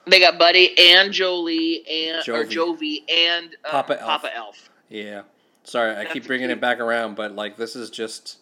They 0.07 0.19
got 0.19 0.37
Buddy 0.39 0.75
and 0.77 1.13
Jolie 1.13 1.85
and 1.87 2.27
or 2.27 2.43
Jovie. 2.43 2.49
Jovie 2.49 3.03
and 3.09 3.55
uh, 3.63 3.69
Papa 3.69 3.93
Elf. 4.01 4.07
Papa 4.07 4.35
Elf. 4.35 4.69
Yeah. 4.89 5.21
Sorry, 5.63 5.91
I 5.91 5.95
That's 6.03 6.13
keep 6.13 6.25
bringing 6.25 6.49
it 6.49 6.59
back 6.59 6.79
around, 6.79 7.15
but 7.15 7.35
like 7.35 7.55
this 7.57 7.75
is 7.75 7.91
just 7.91 8.39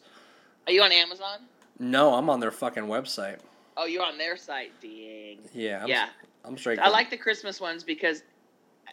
Are 0.65 0.71
you 0.73 0.81
on 0.81 0.93
Amazon? 0.93 1.39
no. 1.77 2.13
I'm 2.13 2.29
on 2.29 2.39
their 2.39 2.51
fucking 2.51 2.83
website. 2.85 3.39
Oh, 3.75 3.85
you're 3.85 4.03
on 4.05 4.17
their 4.17 4.37
site. 4.37 4.71
Dang. 4.81 5.39
Yeah. 5.53 5.83
I'm, 5.83 5.89
yeah, 5.89 6.07
I'm 6.45 6.57
straight. 6.57 6.79
I 6.79 6.87
like 6.89 7.09
the 7.09 7.17
Christmas 7.17 7.59
ones 7.61 7.83
because 7.83 8.23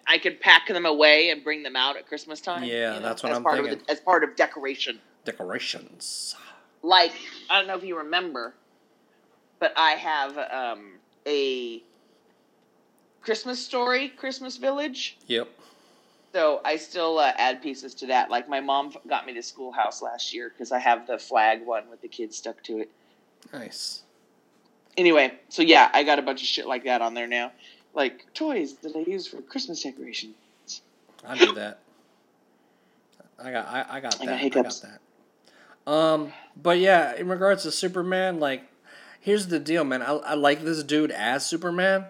I 0.07 0.19
could 0.19 0.41
pack 0.41 0.69
them 0.69 0.87
away 0.87 1.31
and 1.31 1.43
bring 1.45 1.63
them 1.63 1.77
out 1.77 1.97
at 1.97 2.07
Christmas 2.07 2.41
time. 2.41 2.65
Yeah, 2.65 2.99
that's 2.99 3.23
what 3.23 3.33
as 3.33 3.39
I'm 3.39 3.43
part 3.43 3.59
Of 3.59 3.67
thinking. 3.67 3.85
the, 3.87 3.93
as 3.93 4.01
part 4.01 4.25
of 4.25 4.37
decoration. 4.37 5.01
decorations. 5.25 6.35
Like 6.83 7.13
I 7.51 7.59
don't 7.59 7.67
know 7.67 7.77
if 7.77 7.85
you 7.85 7.99
remember, 7.99 8.55
but 9.59 9.73
I 9.77 9.91
have 9.93 10.39
um, 10.39 10.93
a 11.27 11.83
Christmas 13.21 13.65
story, 13.65 14.09
Christmas 14.11 14.57
Village. 14.57 15.19
Yep. 15.27 15.49
So 16.33 16.61
I 16.65 16.77
still 16.77 17.19
uh, 17.19 17.33
add 17.37 17.63
pieces 17.63 17.95
to 17.97 18.07
that. 18.09 18.31
Like 18.31 18.49
my 18.49 18.61
mom 18.61 18.95
got 19.09 19.27
me 19.27 19.33
the 19.33 19.43
schoolhouse 19.43 20.03
last 20.03 20.33
year 20.35 20.51
because 20.51 20.73
I 20.73 20.79
have 20.79 21.07
the 21.07 21.19
flag 21.19 21.65
one 21.65 21.91
with 21.91 22.01
the 22.03 22.09
kids 22.09 22.37
stuck 22.37 22.63
to 22.65 22.79
it. 22.81 22.91
Nice. 23.53 24.03
Anyway, 24.97 25.33
so 25.49 25.63
yeah, 25.63 25.91
I 25.93 26.03
got 26.03 26.19
a 26.19 26.23
bunch 26.23 26.43
of 26.43 26.49
shit 26.49 26.67
like 26.67 26.85
that 26.85 27.01
on 27.03 27.15
there 27.15 27.27
now, 27.29 27.53
like 27.99 28.33
toys 28.33 28.77
that 28.77 28.95
I 28.97 29.01
use 29.01 29.27
for 29.27 29.43
Christmas 29.43 29.83
decorations. 29.83 30.37
I 31.27 31.37
do 31.37 31.53
that. 31.55 31.81
I 33.43 33.51
got 33.51 33.67
I, 33.67 33.87
I 33.97 34.01
got 34.01 34.15
I 34.15 34.27
that. 34.27 34.27
got 34.27 34.39
hiccups. 34.39 34.85
I 34.85 34.89
got 35.85 35.93
Um, 35.93 36.33
but 36.57 36.79
yeah, 36.79 37.15
in 37.17 37.29
regards 37.29 37.65
to 37.65 37.73
Superman, 37.73 38.39
like, 38.39 38.63
here's 39.21 39.49
the 39.49 39.59
deal, 39.59 39.85
man. 39.85 40.01
I, 40.03 40.13
I 40.13 40.35
like 40.35 40.63
this 40.63 40.83
dude 40.83 41.11
as 41.11 41.45
Superman. 41.45 42.07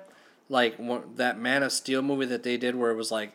Like 0.51 0.79
one, 0.79 1.15
that 1.17 1.39
Man 1.39 1.63
of 1.63 1.73
Steel 1.73 2.03
movie 2.03 2.27
that 2.27 2.43
they 2.43 2.57
did, 2.57 2.77
where 2.77 2.91
it 2.91 2.97
was 2.97 3.11
like, 3.11 3.33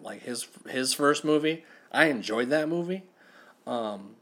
like 0.00 0.22
his 0.22 0.46
his 0.68 0.94
first 0.94 1.24
movie. 1.24 1.64
I 1.92 2.06
enjoyed 2.06 2.50
that 2.50 2.68
movie. 2.68 3.02
Um, 3.66 4.16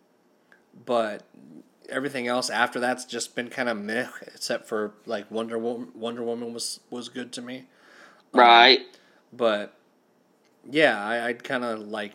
but 0.87 1.23
everything 1.91 2.27
else 2.27 2.51
after 2.51 2.81
that's 2.81 3.05
just 3.05 3.35
been 3.35 3.49
kind 3.49 3.69
of 3.69 3.77
meh, 3.77 4.09
except 4.35 4.67
for 4.67 4.93
like 5.07 5.31
Wonder 5.31 5.59
Woman. 5.59 5.89
Wonder 5.95 6.23
Woman 6.23 6.53
was 6.53 6.81
was 6.91 7.09
good 7.09 7.33
to 7.33 7.43
me. 7.43 7.67
Right. 8.33 8.81
Um, 8.81 8.87
but 9.33 9.75
yeah, 10.71 11.03
I, 11.03 11.29
I'd 11.29 11.45
kind 11.45 11.65
of 11.65 11.81
like 11.81 12.13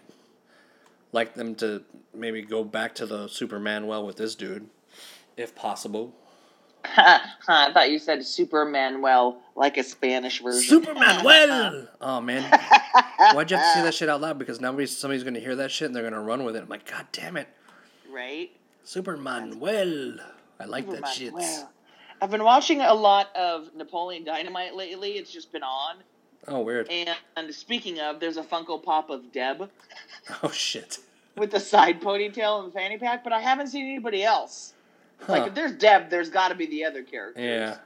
like 1.12 1.34
them 1.34 1.56
to 1.56 1.84
maybe 2.14 2.42
go 2.42 2.64
back 2.64 2.96
to 2.96 3.06
the 3.06 3.28
Superman 3.28 3.88
well 3.88 4.06
with 4.06 4.18
this 4.18 4.36
dude, 4.36 4.70
if 5.38 5.56
possible. 5.56 6.14
I 6.98 7.72
thought 7.74 7.90
you 7.90 7.98
said 7.98 8.24
Superman 8.26 9.02
well, 9.02 9.42
like 9.56 9.78
a 9.78 9.84
Spanish 9.84 10.42
version. 10.42 10.62
Superman 10.62 11.24
well. 11.24 11.88
Oh 12.02 12.22
man, 12.22 12.44
why'd 13.34 13.50
you 13.50 13.58
have 13.58 13.74
to 13.74 13.80
say 13.80 13.84
that 13.84 13.94
shit 13.94 14.10
out 14.10 14.22
loud? 14.22 14.38
Because 14.38 14.62
now 14.62 14.78
somebody's 14.86 15.24
gonna 15.24 15.40
hear 15.40 15.56
that 15.56 15.72
shit 15.72 15.88
and 15.88 15.96
they're 15.96 16.04
gonna 16.04 16.22
run 16.22 16.44
with 16.44 16.56
it. 16.56 16.64
I'm 16.64 16.70
like, 16.70 16.90
God 16.90 17.08
damn 17.12 17.38
it, 17.38 17.48
right? 18.12 18.52
Superman 18.86 19.60
well. 19.60 20.16
I 20.60 20.66
like 20.66 20.90
that 20.90 21.08
shit. 21.10 21.34
I've 22.22 22.32
been 22.32 22.44
watching 22.44 22.80
a 22.82 22.94
lot 22.94 23.36
of 23.36 23.76
Napoleon 23.76 24.24
Dynamite 24.24 24.74
lately. 24.76 25.14
It's 25.14 25.32
just 25.32 25.52
been 25.52 25.64
on. 25.64 25.98
Oh 26.48 26.62
weird. 26.62 26.88
And, 26.90 27.10
and 27.36 27.54
speaking 27.54 28.00
of, 28.00 28.20
there's 28.20 28.38
a 28.38 28.44
Funko 28.44 28.82
Pop 28.82 29.10
of 29.10 29.32
Deb 29.34 29.70
Oh 30.44 30.52
shit. 30.52 31.00
with 31.36 31.52
the 31.52 31.60
side 31.60 32.00
ponytail 32.00 32.60
and 32.60 32.70
the 32.70 32.72
fanny 32.72 32.98
pack, 32.98 33.24
but 33.24 33.34
I 33.34 33.42
haven't 33.42 33.68
seen 33.68 33.86
anybody 33.86 34.24
else. 34.24 34.74
Huh. 35.22 35.34
Like 35.34 35.48
if 35.48 35.56
there's 35.56 35.74
Deb, 35.74 36.10
there's 36.10 36.30
got 36.30 36.50
to 36.50 36.56
be 36.56 36.68
the 36.68 36.86
other 36.86 37.04
characters. 37.04 37.44
Yeah. 37.44 37.78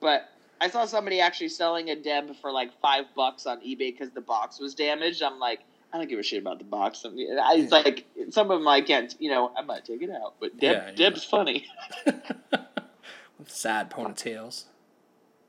But 0.00 0.28
I 0.60 0.68
saw 0.68 0.84
somebody 0.84 1.20
actually 1.20 1.50
selling 1.50 1.90
a 1.90 1.96
Deb 1.96 2.34
for 2.42 2.50
like 2.50 2.70
five 2.82 3.04
bucks 3.14 3.46
on 3.46 3.60
eBay 3.60 3.92
because 3.96 4.10
the 4.10 4.20
box 4.20 4.58
was 4.58 4.74
damaged. 4.74 5.22
I'm 5.22 5.38
like, 5.38 5.60
I 5.92 5.98
don't 5.98 6.08
give 6.08 6.18
a 6.18 6.22
shit 6.22 6.40
about 6.42 6.58
the 6.58 6.64
box. 6.64 7.04
I 7.06 7.10
mean, 7.10 7.38
I, 7.38 7.54
it's 7.56 7.72
like 7.72 8.04
some 8.30 8.50
of 8.50 8.58
them 8.58 8.68
I 8.68 8.80
can't, 8.80 9.14
you 9.18 9.30
know, 9.30 9.50
I 9.56 9.62
might 9.62 9.84
take 9.84 10.02
it 10.02 10.10
out. 10.10 10.34
But 10.40 10.58
Deb, 10.58 10.76
Yeah. 10.88 10.92
Deb's 10.94 11.24
funny. 11.24 11.66
With 12.06 13.50
sad 13.50 13.90
ponytails. 13.90 14.64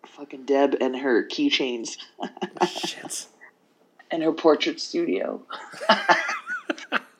Fucking 0.05 0.45
Deb 0.45 0.75
and 0.79 0.95
her 0.97 1.25
keychains 1.27 1.97
shit. 2.67 3.27
and 4.11 4.23
her 4.23 4.31
portrait 4.31 4.79
studio. 4.79 5.41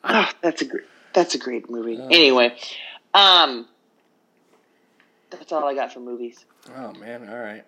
oh, 0.04 0.30
that's 0.40 0.62
a 0.62 0.64
great. 0.64 0.84
That's 1.12 1.34
a 1.34 1.38
great 1.38 1.68
movie. 1.70 1.98
Oh. 2.00 2.08
Anyway, 2.10 2.56
um, 3.14 3.66
that's 5.30 5.52
all 5.52 5.64
I 5.64 5.74
got 5.74 5.92
for 5.92 6.00
movies. 6.00 6.44
Oh 6.76 6.92
man. 6.94 7.28
All 7.28 7.38
right. 7.38 7.64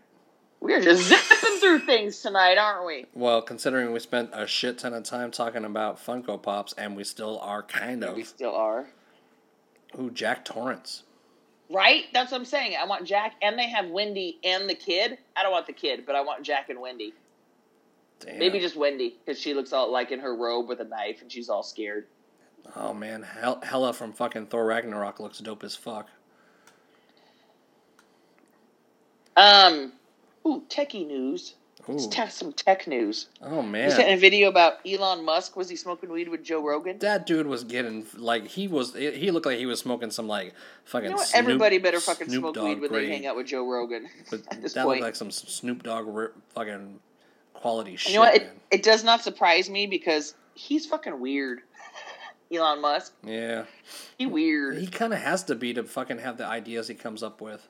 We're 0.61 0.81
just 0.81 1.09
zipping 1.09 1.59
through 1.59 1.81
things 1.81 2.21
tonight, 2.21 2.59
aren't 2.59 2.87
we? 2.87 3.07
Well, 3.15 3.41
considering 3.41 3.93
we 3.93 3.99
spent 3.99 4.31
a 4.33 4.47
shit 4.47 4.79
ton 4.79 4.93
of 4.93 5.05
time 5.05 5.31
talking 5.31 5.65
about 5.65 6.05
Funko 6.05 6.41
Pops, 6.41 6.75
and 6.75 6.97
we 6.97 7.05
still 7.05 7.39
are 7.41 7.63
kind 7.63 8.05
of. 8.05 8.15
We 8.17 8.25
still 8.25 8.55
are. 8.55 8.87
Ooh, 9.99 10.11
Jack 10.11 10.45
Torrance. 10.45 11.05
Right? 11.71 12.05
That's 12.13 12.33
what 12.33 12.39
I'm 12.39 12.45
saying. 12.45 12.77
I 12.81 12.85
want 12.85 13.07
Jack, 13.07 13.35
and 13.43 13.59
they 13.59 13.69
have 13.69 13.89
Wendy 13.89 14.39
and 14.45 14.69
the 14.69 14.75
kid. 14.75 15.19
I 15.37 15.43
don't 15.43 15.53
want 15.53 15.67
the 15.67 15.73
kid, 15.73 16.05
but 16.05 16.15
I 16.15 16.21
want 16.21 16.43
Jack 16.45 16.69
and 16.69 16.81
Wendy. 16.81 17.15
Damn. 18.21 18.39
Maybe 18.39 18.61
just 18.61 18.77
Wendy, 18.77 19.17
because 19.25 19.41
she 19.41 19.55
looks 19.55 19.73
all 19.73 19.91
like 19.91 20.11
in 20.13 20.21
her 20.21 20.37
robe 20.37 20.69
with 20.69 20.81
a 20.81 20.85
knife, 20.85 21.23
and 21.23 21.33
she's 21.33 21.49
all 21.49 21.63
scared. 21.63 22.07
Oh 22.77 22.93
man, 22.93 23.23
Hel- 23.23 23.61
Hela 23.63 23.95
from 23.95 24.13
fucking 24.13 24.47
Thor 24.47 24.67
Ragnarok 24.67 25.21
looks 25.21 25.39
dope 25.39 25.65
as 25.65 25.75
fuck. 25.75 26.09
Um, 29.37 29.93
ooh, 30.51 30.63
techie 30.69 31.07
news. 31.07 31.55
Ooh. 31.89 31.99
some 32.29 32.53
tech 32.53 32.87
news. 32.87 33.29
Oh 33.43 33.63
You 33.63 33.91
sent 33.91 33.99
man. 34.09 34.11
a 34.11 34.17
video 34.17 34.49
about 34.49 34.75
Elon 34.87 35.25
Musk. 35.25 35.57
Was 35.57 35.69
he 35.71 35.77
smoking 35.77 36.11
weed 36.11 36.29
with 36.29 36.45
Joe 36.45 36.63
Rogan? 36.63 36.99
That 36.99 37.27
dude 37.27 37.47
was 37.47 37.65
getting 37.65 38.07
like 38.17 38.47
he 38.47 38.69
was. 38.69 38.95
He 38.95 39.31
looked 39.31 39.47
like 39.47 39.59
he 39.59 39.67
was 39.67 39.81
smoking 39.81 40.11
some 40.11 40.29
like 40.29 40.53
fucking. 40.85 41.11
You 41.11 41.17
know? 41.17 41.23
Snoop- 41.23 41.39
Everybody 41.39 41.79
better 41.79 41.99
fucking 41.99 42.29
Snoop 42.29 42.41
smoke 42.43 42.55
Dogg 42.55 42.65
weed 42.65 42.81
when 42.81 42.93
they 42.93 43.09
hang 43.09 43.27
out 43.27 43.35
with 43.35 43.47
Joe 43.47 43.67
Rogan. 43.69 44.09
But 44.31 44.43
at 44.53 44.63
this 44.63 44.75
that 44.75 44.85
point. 44.85 45.01
looked 45.01 45.03
like 45.09 45.17
some 45.17 45.31
Snoop 45.31 45.83
Dogg 45.83 46.07
fucking 46.51 47.01
quality 47.55 47.97
shit. 47.97 48.13
you 48.13 48.19
know 48.19 48.25
what? 48.27 48.35
It, 48.37 48.43
man. 48.45 48.53
it 48.71 48.83
does 48.83 49.03
not 49.03 49.23
surprise 49.25 49.69
me 49.71 49.87
because 49.87 50.35
he's 50.55 50.87
fucking 50.87 51.19
weird. 51.19 51.61
Elon 52.53 52.83
Musk. 52.83 53.15
Yeah, 53.25 53.65
He 54.19 54.27
weird. 54.27 54.77
he 54.79 54.87
kind 54.87 55.13
of 55.15 55.21
has 55.21 55.45
to 55.45 55.55
be 55.55 55.73
to 55.75 55.85
fucking 55.85 56.19
have 56.19 56.37
the 56.37 56.45
ideas 56.47 56.89
he 56.89 56.95
comes 56.95 57.23
up 57.23 57.41
with. 57.41 57.67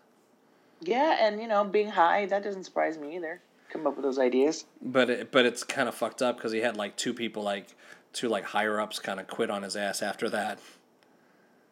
Yeah, 0.81 1.17
and 1.21 1.41
you 1.41 1.49
know, 1.49 1.65
being 1.65 1.89
high, 1.89 2.27
that 2.27 2.43
doesn't 2.43 2.65
surprise 2.65 2.99
me 2.99 3.17
either. 3.17 3.41
Come 3.71 3.87
up 3.87 3.97
with 3.97 4.05
those 4.05 4.19
ideas. 4.19 4.65
But 4.83 5.11
it, 5.11 5.31
but 5.31 5.47
it's 5.47 5.63
kind 5.63 5.89
of 5.89 5.95
fucked 5.95 6.23
up 6.23 6.37
because 6.37 6.53
he 6.53 6.59
had 6.59 6.77
like 6.77 6.97
two 6.97 7.15
people 7.15 7.43
like 7.43 7.69
two 8.13 8.29
like 8.29 8.45
higher 8.45 8.81
ups 8.81 8.99
kind 8.99 9.21
of 9.21 9.27
quit 9.27 9.51
on 9.51 9.63
his 9.63 9.77
ass 9.77 10.03
after 10.03 10.29
that. 10.31 10.59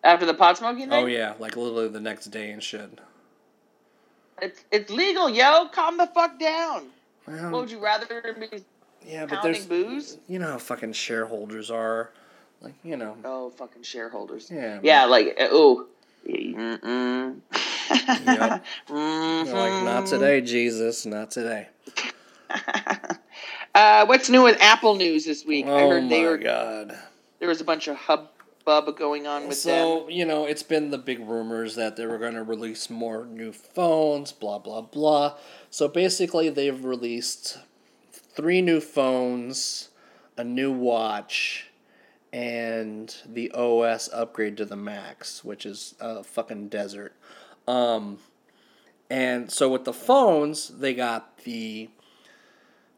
After 0.04 0.24
the 0.26 0.34
pot 0.34 0.58
smoking 0.58 0.88
thing? 0.88 1.04
Oh 1.04 1.06
yeah, 1.06 1.34
like 1.38 1.56
literally 1.56 1.88
the 1.88 2.00
next 2.00 2.26
day 2.26 2.50
and 2.50 2.62
shit. 2.62 3.00
It's, 4.40 4.64
it's 4.70 4.90
legal, 4.90 5.28
yo. 5.28 5.66
Calm 5.72 5.96
the 5.96 6.06
fuck 6.06 6.38
down. 6.38 6.86
Well, 7.26 7.50
What 7.50 7.60
would 7.62 7.70
you 7.70 7.80
rather 7.80 8.36
be 8.38 8.62
yeah, 9.06 9.26
but 9.26 9.42
there's 9.42 9.66
booze? 9.66 10.18
you 10.28 10.38
know 10.38 10.52
how 10.52 10.58
fucking 10.58 10.92
shareholders 10.92 11.70
are, 11.70 12.10
like 12.60 12.74
you 12.84 12.96
know. 12.96 13.16
Oh, 13.24 13.50
fucking 13.50 13.82
shareholders. 13.82 14.50
Yeah. 14.50 14.80
Yeah, 14.82 15.04
like, 15.06 15.36
uh, 15.40 15.48
oh. 15.50 15.86
Mm-mm. 16.28 17.40
Yep. 17.90 18.64
Mhm. 18.88 19.52
Like 19.52 19.84
not 19.84 20.06
today, 20.06 20.40
Jesus, 20.40 21.06
not 21.06 21.30
today. 21.30 21.68
uh, 23.74 24.06
what's 24.06 24.28
new 24.28 24.42
with 24.42 24.56
Apple 24.60 24.94
news 24.96 25.24
this 25.24 25.44
week? 25.44 25.66
I 25.66 25.70
Oh 25.70 25.88
heard 25.90 26.04
my 26.04 26.08
they 26.08 26.24
were, 26.24 26.38
god. 26.38 26.98
there 27.38 27.48
was 27.48 27.60
a 27.60 27.64
bunch 27.64 27.88
of 27.88 27.96
hubbub 27.96 28.96
going 28.96 29.26
on 29.26 29.48
with 29.48 29.62
them. 29.62 29.84
So, 30.02 30.08
you 30.08 30.24
know, 30.24 30.44
it's 30.44 30.62
been 30.62 30.90
the 30.90 30.98
big 30.98 31.20
rumors 31.20 31.74
that 31.76 31.96
they 31.96 32.06
were 32.06 32.18
going 32.18 32.34
to 32.34 32.42
release 32.42 32.90
more 32.90 33.26
new 33.26 33.52
phones, 33.52 34.32
blah, 34.32 34.58
blah, 34.58 34.82
blah. 34.82 35.34
So 35.70 35.88
basically, 35.88 36.48
they've 36.50 36.84
released 36.84 37.58
three 38.12 38.60
new 38.62 38.80
phones, 38.80 39.88
a 40.36 40.44
new 40.44 40.72
watch, 40.72 41.66
and 42.32 43.14
the 43.26 43.50
OS 43.52 44.08
upgrade 44.12 44.56
to 44.58 44.64
the 44.64 44.76
Max, 44.76 45.44
which 45.44 45.64
is 45.64 45.94
a 46.00 46.22
fucking 46.22 46.68
desert. 46.68 47.14
Um, 47.68 48.16
and 49.10 49.52
so 49.52 49.68
with 49.68 49.84
the 49.84 49.92
phones, 49.92 50.68
they 50.68 50.94
got 50.94 51.38
the, 51.44 51.90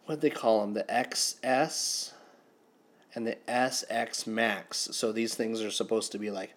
what 0.06 0.20
they 0.20 0.30
call 0.30 0.60
them? 0.60 0.74
The 0.74 0.84
XS 0.84 2.12
and 3.12 3.26
the 3.26 3.36
SX 3.48 4.28
Max. 4.28 4.88
So 4.92 5.10
these 5.10 5.34
things 5.34 5.60
are 5.60 5.72
supposed 5.72 6.12
to 6.12 6.18
be 6.18 6.30
like 6.30 6.54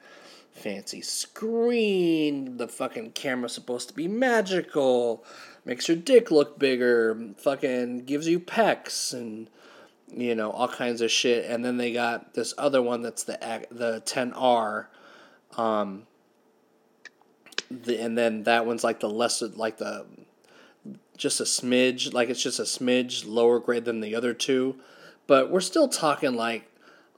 fancy 0.51 1.01
screen. 1.01 2.57
The 2.57 2.67
fucking 2.67 3.13
camera's 3.13 3.53
supposed 3.53 3.87
to 3.87 3.95
be 3.95 4.07
magical. 4.07 5.25
Makes 5.65 5.87
your 5.87 5.97
dick 5.97 6.29
look 6.29 6.59
bigger. 6.59 7.33
Fucking 7.37 8.05
gives 8.05 8.27
you 8.27 8.39
pecs 8.39 9.11
and 9.11 9.49
you 10.15 10.35
know 10.35 10.51
all 10.51 10.67
kinds 10.67 11.01
of 11.01 11.09
shit. 11.09 11.49
And 11.49 11.65
then 11.65 11.77
they 11.77 11.91
got 11.91 12.35
this 12.35 12.53
other 12.59 12.81
one 12.81 13.01
that's 13.01 13.23
the 13.23 13.39
the 13.71 14.03
10R. 14.05 14.85
Um. 15.57 16.05
The, 17.69 17.99
and 17.99 18.17
then 18.17 18.43
that 18.43 18.65
one's 18.65 18.83
like 18.83 18.99
the 18.99 19.09
lesser 19.09 19.47
like 19.47 19.77
the 19.77 20.05
just 21.17 21.39
a 21.39 21.43
smidge 21.43 22.13
like 22.13 22.29
it's 22.29 22.41
just 22.41 22.59
a 22.59 22.63
smidge 22.63 23.23
lower 23.27 23.59
grade 23.59 23.85
than 23.85 24.01
the 24.01 24.15
other 24.15 24.33
two 24.33 24.75
but 25.27 25.49
we're 25.49 25.61
still 25.61 25.87
talking 25.87 26.35
like 26.35 26.69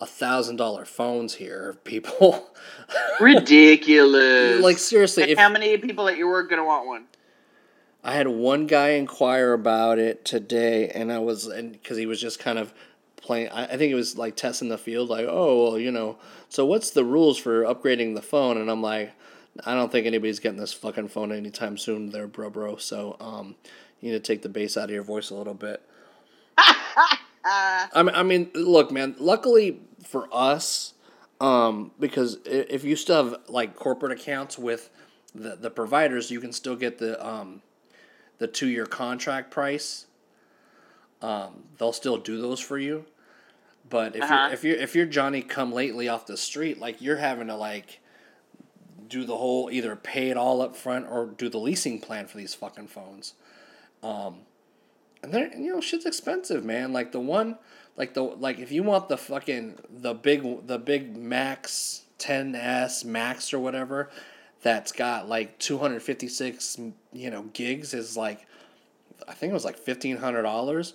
a 0.01 0.05
thousand 0.05 0.57
dollar 0.57 0.85
phones 0.85 1.35
here 1.35 1.77
people 1.83 2.49
Ridiculous. 3.19 4.61
like 4.61 4.77
seriously 4.77 5.23
if 5.23 5.37
how 5.37 5.49
many 5.49 5.77
people 5.77 6.07
at 6.07 6.17
your 6.17 6.29
work 6.29 6.49
gonna 6.49 6.65
want 6.65 6.85
one? 6.85 7.05
i 8.03 8.13
had 8.13 8.27
one 8.27 8.67
guy 8.67 8.89
inquire 8.89 9.53
about 9.53 9.97
it 9.97 10.25
today 10.25 10.89
and 10.89 11.11
i 11.11 11.19
was 11.19 11.47
and 11.47 11.71
because 11.71 11.97
he 11.97 12.05
was 12.05 12.19
just 12.19 12.39
kind 12.39 12.59
of 12.59 12.73
playing 13.15 13.49
I, 13.49 13.63
I 13.63 13.77
think 13.77 13.91
it 13.91 13.95
was 13.95 14.17
like 14.17 14.35
testing 14.35 14.69
the 14.69 14.77
field 14.77 15.09
like 15.09 15.25
oh 15.27 15.63
well 15.63 15.79
you 15.79 15.91
know 15.91 16.17
so 16.49 16.65
what's 16.65 16.91
the 16.91 17.03
rules 17.03 17.37
for 17.37 17.63
upgrading 17.63 18.15
the 18.15 18.21
phone 18.21 18.57
and 18.57 18.69
i'm 18.69 18.81
like 18.81 19.13
i 19.65 19.73
don't 19.73 19.91
think 19.91 20.05
anybody's 20.07 20.39
getting 20.39 20.59
this 20.59 20.73
fucking 20.73 21.07
phone 21.07 21.31
anytime 21.31 21.77
soon 21.77 22.09
there 22.09 22.27
bro 22.27 22.49
bro 22.49 22.75
so 22.77 23.15
um 23.19 23.55
you 24.01 24.11
need 24.11 24.23
to 24.23 24.33
take 24.33 24.41
the 24.41 24.49
bass 24.49 24.75
out 24.77 24.85
of 24.85 24.91
your 24.91 25.03
voice 25.03 25.29
a 25.29 25.35
little 25.35 25.53
bit 25.53 25.81
I 27.93 28.03
mean, 28.03 28.15
I 28.15 28.23
mean, 28.23 28.51
look, 28.55 28.91
man. 28.91 29.15
Luckily 29.19 29.79
for 30.03 30.27
us, 30.31 30.93
um, 31.39 31.91
because 31.99 32.39
if 32.45 32.83
you 32.83 32.95
still 32.95 33.23
have 33.23 33.41
like 33.47 33.75
corporate 33.75 34.11
accounts 34.11 34.57
with 34.57 34.89
the 35.35 35.55
the 35.55 35.69
providers, 35.69 36.31
you 36.31 36.39
can 36.41 36.51
still 36.51 36.75
get 36.75 36.97
the 36.97 37.23
um, 37.25 37.61
the 38.39 38.47
two 38.47 38.67
year 38.67 38.85
contract 38.85 39.51
price. 39.51 40.07
Um, 41.21 41.63
they'll 41.77 41.93
still 41.93 42.17
do 42.17 42.41
those 42.41 42.59
for 42.59 42.77
you, 42.77 43.05
but 43.89 44.15
if 44.15 44.23
Uh-huh. 44.23 44.33
you're 44.45 44.53
if 44.53 44.63
you're 44.63 44.77
if 44.77 44.95
you're 44.95 45.05
Johnny 45.05 45.41
come 45.41 45.71
lately 45.71 46.07
off 46.09 46.25
the 46.25 46.37
street, 46.37 46.79
like 46.79 47.01
you're 47.01 47.17
having 47.17 47.47
to 47.47 47.55
like 47.55 47.99
do 49.07 49.23
the 49.25 49.37
whole 49.37 49.69
either 49.71 49.95
pay 49.95 50.29
it 50.29 50.37
all 50.37 50.61
up 50.61 50.75
front 50.75 51.07
or 51.09 51.25
do 51.25 51.49
the 51.49 51.57
leasing 51.57 51.99
plan 51.99 52.27
for 52.27 52.37
these 52.37 52.53
fucking 52.53 52.87
phones. 52.87 53.33
Um, 54.03 54.39
and 55.23 55.33
they're 55.33 55.51
you 55.57 55.73
know 55.73 55.81
shit's 55.81 56.05
expensive, 56.05 56.63
man. 56.63 56.93
Like 56.93 57.11
the 57.11 57.19
one, 57.19 57.57
like 57.97 58.13
the 58.13 58.23
like 58.23 58.59
if 58.59 58.71
you 58.71 58.83
want 58.83 59.09
the 59.09 59.17
fucking 59.17 59.75
the 59.89 60.13
big 60.13 60.67
the 60.67 60.77
big 60.77 61.15
Max 61.17 62.03
10s 62.19 63.03
Max 63.03 63.53
or 63.53 63.59
whatever, 63.59 64.09
that's 64.61 64.91
got 64.91 65.27
like 65.27 65.57
two 65.59 65.77
hundred 65.79 66.01
fifty 66.03 66.27
six 66.27 66.79
you 67.11 67.29
know 67.29 67.43
gigs 67.53 67.93
is 67.93 68.15
like, 68.15 68.45
I 69.27 69.33
think 69.33 69.51
it 69.51 69.53
was 69.53 69.65
like 69.65 69.77
fifteen 69.77 70.17
hundred 70.17 70.43
dollars. 70.43 70.93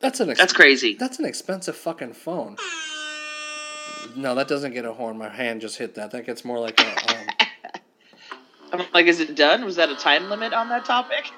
That's 0.00 0.20
an 0.20 0.28
ex- 0.30 0.38
That's 0.38 0.52
crazy. 0.52 0.94
that's 0.94 1.18
an 1.18 1.24
expensive 1.24 1.74
fucking 1.76 2.12
phone. 2.12 2.56
No, 4.16 4.34
that 4.34 4.48
doesn't 4.48 4.72
get 4.72 4.84
a 4.84 4.92
horn. 4.92 5.18
My 5.18 5.28
hand 5.28 5.60
just 5.60 5.76
hit 5.76 5.94
that. 5.96 6.10
That 6.10 6.24
gets 6.26 6.44
more 6.44 6.58
like 6.58 6.80
a. 6.80 6.86
Um, 6.86 7.26
I'm 8.80 8.86
like, 8.92 9.06
is 9.06 9.20
it 9.20 9.36
done? 9.36 9.64
Was 9.64 9.76
that 9.76 9.90
a 9.90 9.96
time 9.96 10.28
limit 10.30 10.52
on 10.52 10.68
that 10.70 10.84
topic? 10.84 11.30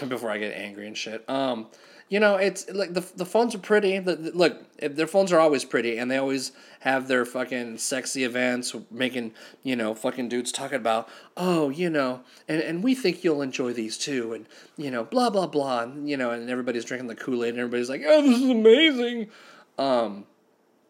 before 0.08 0.30
I 0.30 0.38
get 0.38 0.54
angry 0.54 0.86
and 0.86 0.96
shit. 0.96 1.28
Um, 1.28 1.66
you 2.08 2.20
know, 2.20 2.36
it's 2.36 2.68
like 2.70 2.92
the 2.92 3.00
the 3.16 3.24
phones 3.24 3.54
are 3.54 3.58
pretty. 3.58 3.98
The, 3.98 4.16
the- 4.16 4.30
look, 4.32 4.76
their 4.78 5.06
phones 5.06 5.32
are 5.32 5.40
always 5.40 5.64
pretty, 5.64 5.96
and 5.96 6.10
they 6.10 6.18
always 6.18 6.52
have 6.80 7.08
their 7.08 7.24
fucking 7.24 7.78
sexy 7.78 8.24
events, 8.24 8.74
making 8.90 9.32
you 9.62 9.74
know 9.74 9.94
fucking 9.94 10.28
dudes 10.28 10.52
talking 10.52 10.76
about, 10.76 11.08
oh, 11.36 11.70
you 11.70 11.88
know, 11.88 12.20
and 12.46 12.60
and 12.60 12.84
we 12.84 12.94
think 12.94 13.24
you'll 13.24 13.42
enjoy 13.42 13.72
these 13.72 13.96
too, 13.96 14.34
and 14.34 14.46
you 14.76 14.90
know, 14.90 15.04
blah 15.04 15.30
blah 15.30 15.46
blah, 15.46 15.82
and, 15.82 16.08
you 16.08 16.16
know, 16.16 16.30
and 16.30 16.50
everybody's 16.50 16.84
drinking 16.84 17.08
the 17.08 17.14
Kool 17.14 17.42
Aid, 17.42 17.50
and 17.50 17.58
everybody's 17.58 17.88
like, 17.88 18.02
oh, 18.04 18.22
this 18.22 18.38
is 18.38 18.50
amazing. 18.50 19.30
Um, 19.78 20.26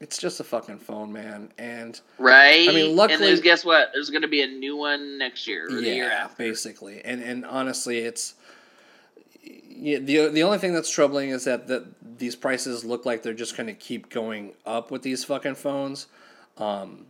it's 0.04 0.18
just 0.18 0.38
a 0.38 0.44
fucking 0.44 0.78
phone, 0.80 1.10
man, 1.14 1.50
and 1.56 1.98
Right. 2.18 2.68
I 2.68 2.72
mean, 2.72 2.94
luckily- 2.94 3.14
and 3.14 3.22
there's 3.24 3.40
guess 3.40 3.64
what? 3.64 3.88
There's 3.94 4.10
going 4.10 4.20
to 4.20 4.28
be 4.28 4.42
a 4.42 4.46
new 4.46 4.76
one 4.76 5.16
next 5.16 5.46
year 5.46 5.66
or 5.66 5.80
the 5.80 5.80
year 5.82 6.04
yeah, 6.08 6.24
after. 6.24 6.36
basically. 6.42 7.00
And 7.02 7.22
and 7.22 7.44
honestly, 7.46 7.98
it's 8.00 8.34
yeah, 9.42 9.98
the 9.98 10.28
the 10.28 10.42
only 10.42 10.58
thing 10.58 10.74
that's 10.74 10.90
troubling 10.90 11.30
is 11.30 11.44
that 11.44 11.68
that 11.68 11.84
these 12.18 12.36
prices 12.36 12.84
look 12.84 13.06
like 13.06 13.22
they're 13.22 13.32
just 13.32 13.56
going 13.56 13.66
to 13.66 13.72
keep 13.72 14.10
going 14.10 14.52
up 14.66 14.90
with 14.90 15.00
these 15.02 15.24
fucking 15.24 15.54
phones. 15.54 16.06
Um, 16.58 17.06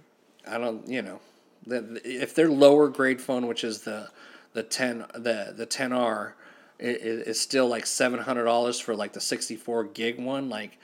I 0.48 0.58
don't, 0.58 0.86
you 0.88 1.02
know, 1.02 1.20
the, 1.66 2.00
if 2.04 2.32
their 2.34 2.48
lower 2.48 2.88
grade 2.88 3.20
phone, 3.20 3.48
which 3.48 3.64
is 3.64 3.82
the 3.82 4.08
the 4.52 4.62
ten 4.62 5.04
the 5.14 5.52
the 5.56 5.66
ten 5.66 5.92
R, 5.92 6.36
is 6.78 7.40
still 7.40 7.66
like 7.66 7.86
seven 7.86 8.20
hundred 8.20 8.44
dollars 8.44 8.78
for 8.78 8.94
like 8.94 9.14
the 9.14 9.20
sixty 9.20 9.56
four 9.56 9.82
gig 9.82 10.18
one, 10.20 10.48
like 10.48 10.78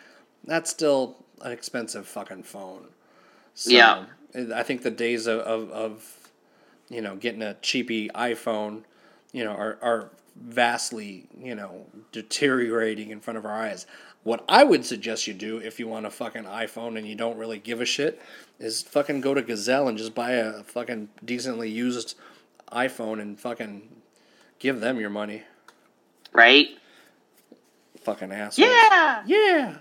that's 0.44 0.70
still 0.70 1.16
an 1.42 1.52
expensive 1.52 2.06
fucking 2.06 2.42
phone. 2.44 2.86
So, 3.54 3.70
Yeah. 3.70 4.04
I 4.54 4.62
think 4.62 4.82
the 4.82 4.90
days 4.90 5.26
of, 5.26 5.40
of, 5.40 5.70
of 5.70 6.16
you 6.88 7.00
know 7.00 7.16
getting 7.16 7.42
a 7.42 7.54
cheapy 7.54 8.08
iPhone, 8.10 8.82
you 9.32 9.44
know, 9.44 9.50
are 9.52 9.78
are 9.82 10.10
vastly 10.36 11.26
you 11.36 11.54
know 11.54 11.86
deteriorating 12.12 13.10
in 13.10 13.20
front 13.20 13.38
of 13.38 13.44
our 13.44 13.52
eyes. 13.52 13.86
What 14.22 14.44
I 14.48 14.64
would 14.64 14.84
suggest 14.84 15.26
you 15.26 15.34
do 15.34 15.58
if 15.58 15.80
you 15.80 15.88
want 15.88 16.06
a 16.06 16.10
fucking 16.10 16.44
iPhone 16.44 16.96
and 16.98 17.08
you 17.08 17.14
don't 17.16 17.38
really 17.38 17.58
give 17.58 17.80
a 17.80 17.84
shit 17.86 18.20
is 18.58 18.82
fucking 18.82 19.20
go 19.22 19.34
to 19.34 19.42
Gazelle 19.42 19.88
and 19.88 19.96
just 19.96 20.14
buy 20.14 20.32
a 20.32 20.62
fucking 20.62 21.08
decently 21.24 21.70
used 21.70 22.14
iPhone 22.70 23.20
and 23.20 23.40
fucking 23.40 23.88
give 24.58 24.80
them 24.80 25.00
your 25.00 25.10
money. 25.10 25.42
Right? 26.32 26.68
Fucking 28.02 28.30
assholes. 28.30 28.68
Yeah. 28.68 29.22
Yeah. 29.26 29.76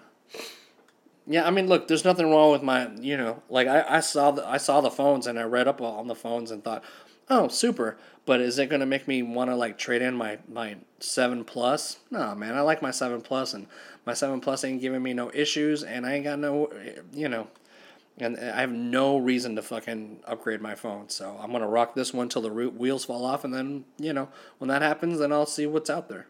Yeah, 1.32 1.46
I 1.46 1.52
mean, 1.52 1.68
look, 1.68 1.88
there's 1.88 2.04
nothing 2.04 2.32
wrong 2.32 2.52
with 2.52 2.64
my, 2.64 2.90
you 3.00 3.16
know, 3.16 3.44
like 3.50 3.68
I, 3.68 3.86
I 3.88 4.00
saw 4.00 4.32
the 4.32 4.46
I 4.48 4.58
saw 4.58 4.82
the 4.82 4.90
phones 4.90 5.28
and 5.28 5.38
I 5.38 5.44
read 5.44 5.68
up 5.68 5.80
on 5.80 6.08
the 6.08 6.16
phones 6.16 6.50
and 6.50 6.64
thought, 6.64 6.84
oh, 7.30 7.48
super. 7.48 7.98
But 8.26 8.42
is 8.42 8.58
it 8.58 8.68
gonna 8.68 8.88
make 8.88 9.08
me 9.08 9.22
want 9.22 9.52
to 9.52 9.56
like 9.56 9.78
trade 9.78 10.02
in 10.02 10.16
my 10.16 10.40
my 10.48 10.78
seven 11.00 11.46
plus? 11.46 12.00
No, 12.10 12.34
man, 12.34 12.56
I 12.56 12.62
like 12.62 12.82
my 12.82 12.90
seven 12.90 13.22
plus 13.22 13.54
and 13.54 13.68
my 14.08 14.16
seven 14.16 14.42
plus 14.42 14.64
ain't 14.64 14.82
giving 14.82 15.04
me 15.04 15.14
no 15.14 15.30
issues 15.32 15.84
and 15.84 16.04
I 16.04 16.14
ain't 16.14 16.24
got 16.24 16.40
no, 16.40 16.72
you 17.14 17.30
know, 17.30 17.48
and 18.18 18.38
I 18.40 18.62
have 18.62 18.72
no 18.72 19.18
reason 19.18 19.56
to 19.56 19.62
fucking 19.62 20.22
upgrade 20.26 20.62
my 20.62 20.74
phone. 20.74 21.10
So 21.10 21.40
I'm 21.40 21.52
gonna 21.52 21.68
rock 21.68 21.94
this 21.94 22.12
one 22.12 22.30
till 22.30 22.42
the 22.42 22.50
wheels 22.50 23.06
fall 23.06 23.24
off, 23.24 23.44
and 23.44 23.54
then 23.54 23.86
you 24.00 24.14
know 24.14 24.30
when 24.58 24.68
that 24.70 24.82
happens, 24.82 25.20
then 25.20 25.32
I'll 25.32 25.46
see 25.46 25.68
what's 25.68 25.92
out 25.92 26.10
there. 26.10 26.26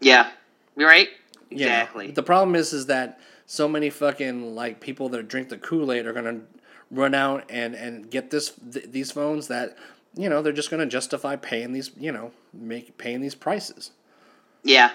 Yeah. 0.00 0.30
you're 0.76 0.88
right? 0.88 1.08
Exactly. 1.50 2.12
the 2.12 2.22
problem 2.22 2.54
is, 2.54 2.72
is 2.72 2.86
that 2.86 3.18
so 3.52 3.66
many 3.66 3.90
fucking 3.90 4.54
like 4.54 4.78
people 4.80 5.08
that 5.08 5.26
drink 5.26 5.48
the 5.48 5.58
Kool 5.58 5.90
Aid 5.90 6.06
are 6.06 6.12
gonna 6.12 6.42
run 6.88 7.16
out 7.16 7.44
and 7.50 7.74
and 7.74 8.08
get 8.08 8.30
this 8.30 8.52
th- 8.72 8.86
these 8.92 9.10
phones 9.10 9.48
that 9.48 9.76
you 10.14 10.28
know 10.28 10.40
they're 10.40 10.52
just 10.52 10.70
gonna 10.70 10.86
justify 10.86 11.34
paying 11.34 11.72
these 11.72 11.90
you 11.98 12.12
know 12.12 12.30
make 12.54 12.96
paying 12.96 13.20
these 13.20 13.34
prices. 13.34 13.90
Yeah. 14.62 14.92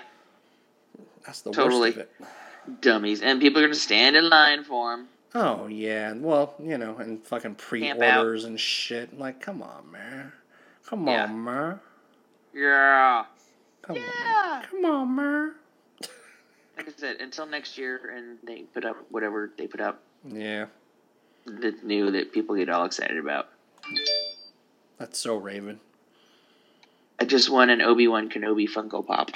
That's 1.26 1.42
the 1.42 1.52
Totally. 1.52 1.90
worst 1.90 1.98
of 1.98 2.04
it. 2.04 2.82
Dummies. 2.82 3.22
And 3.22 3.42
people 3.42 3.60
are 3.60 3.66
going 3.66 3.74
to 3.74 3.80
stand 3.80 4.16
in 4.16 4.30
line 4.30 4.64
for 4.64 4.96
them. 4.96 5.08
Oh 5.34 5.68
yeah, 5.68 6.14
well 6.14 6.54
you 6.64 6.78
know, 6.78 6.96
and 6.98 7.22
fucking 7.28 7.56
pre-orders 7.56 8.46
and 8.46 8.58
shit. 8.60 9.20
Like, 9.20 9.42
come 9.42 9.62
on, 9.62 9.92
man. 9.92 10.32
Come 10.86 11.08
Yeah. 11.08 11.24
on, 11.26 11.44
man. 11.44 11.80
Yeah. 12.54 13.26
Come 13.82 13.98
Yeah. 13.98 14.04
on. 14.38 14.64
Come 14.70 14.86
on, 14.86 15.16
man. 15.16 15.56
Like 16.78 16.90
I 16.90 16.92
said, 16.98 17.18
until 17.22 17.46
next 17.46 17.78
year 17.78 18.14
and 18.16 18.38
they 18.44 18.64
put 18.74 18.86
up 18.86 18.98
whatever 19.10 19.52
they 19.58 19.68
put 19.68 19.80
up 19.82 20.04
Yeah, 20.30 20.66
that's 21.46 21.84
new 21.84 22.12
that 22.12 22.34
people 22.34 22.56
get 22.56 22.70
all 22.70 22.86
excited 22.86 23.18
about. 23.18 23.50
that's 24.98 25.20
so 25.20 25.38
Raven. 25.38 25.80
I 27.20 27.26
just 27.26 27.50
won 27.50 27.70
an 27.70 27.82
Obi 27.82 28.08
Wan 28.08 28.30
Kenobi 28.30 28.70
Funko 28.70 29.06
Pop. 29.06 29.32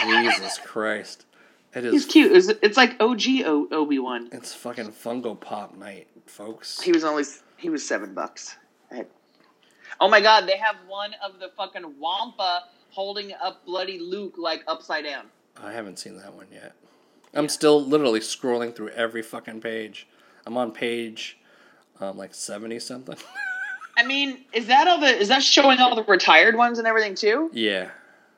Jesus 0.00 0.58
Christ. 0.58 1.26
It 1.74 1.84
He's 1.84 2.06
cute. 2.06 2.32
It's, 2.32 2.48
it's 2.62 2.76
like 2.76 3.00
OG 3.00 3.22
Obi 3.44 3.98
Wan. 3.98 4.28
It's 4.30 4.54
fucking 4.54 4.92
Funko 4.92 5.40
Pop 5.40 5.76
night, 5.76 6.06
folks. 6.26 6.80
He 6.80 6.92
was 6.92 7.02
only 7.02 7.24
he 7.56 7.70
was 7.70 7.86
seven 7.86 8.14
bucks. 8.14 8.56
Oh 10.00 10.08
my 10.08 10.20
god, 10.20 10.48
they 10.48 10.56
have 10.56 10.76
one 10.88 11.12
of 11.24 11.38
the 11.38 11.50
fucking 11.56 11.94
Wampa 11.98 12.64
holding 12.90 13.32
up 13.42 13.64
bloody 13.64 13.98
Luke 13.98 14.34
like 14.36 14.62
upside 14.66 15.04
down. 15.04 15.26
I 15.60 15.72
haven't 15.72 15.98
seen 15.98 16.16
that 16.18 16.34
one 16.34 16.46
yet. 16.52 16.72
I'm 17.34 17.48
still 17.48 17.82
literally 17.82 18.20
scrolling 18.20 18.74
through 18.74 18.90
every 18.90 19.22
fucking 19.22 19.60
page. 19.60 20.06
I'm 20.46 20.56
on 20.56 20.72
page, 20.72 21.38
um, 22.00 22.16
like 22.18 22.34
seventy 22.34 22.78
something. 22.78 23.16
I 23.96 24.04
mean, 24.04 24.44
is 24.52 24.66
that 24.66 24.88
all 24.88 24.98
the 25.00 25.06
is 25.06 25.28
that 25.28 25.42
showing 25.42 25.78
all 25.78 25.94
the 25.94 26.04
retired 26.04 26.56
ones 26.56 26.78
and 26.78 26.86
everything 26.86 27.14
too? 27.14 27.50
yeah, 27.52 27.90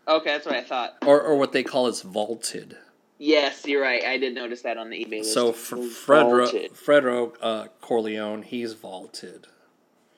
Okay, 0.06 0.30
that's 0.32 0.46
what 0.46 0.56
I 0.56 0.62
thought. 0.62 0.96
or 1.06 1.20
or 1.20 1.36
what 1.36 1.52
they 1.52 1.62
call 1.62 1.86
is 1.86 2.02
vaulted. 2.02 2.76
Yes, 3.18 3.64
you're 3.64 3.80
right. 3.80 4.02
I 4.04 4.18
did 4.18 4.34
notice 4.34 4.62
that 4.62 4.76
on 4.76 4.90
the 4.90 5.04
eBay 5.04 5.20
list. 5.20 5.32
So 5.32 5.52
for. 5.52 5.76
Fredro 5.78 6.70
Fredro 6.72 7.34
uh, 7.40 7.66
Corleone, 7.80 8.42
he's 8.42 8.74
vaulted. 8.74 9.46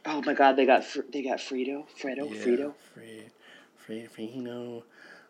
Oh 0.05 0.23
my 0.23 0.35
god, 0.35 0.57
they 0.57 0.67
got 0.67 0.85
they 1.13 1.23
got 1.23 1.39
Frito, 1.39 1.85
Fredo, 2.01 2.31
Yeah, 2.31 2.43
Frito. 2.45 2.75
Fred, 2.95 3.31
Fred, 3.77 4.09
Frino. 4.13 4.83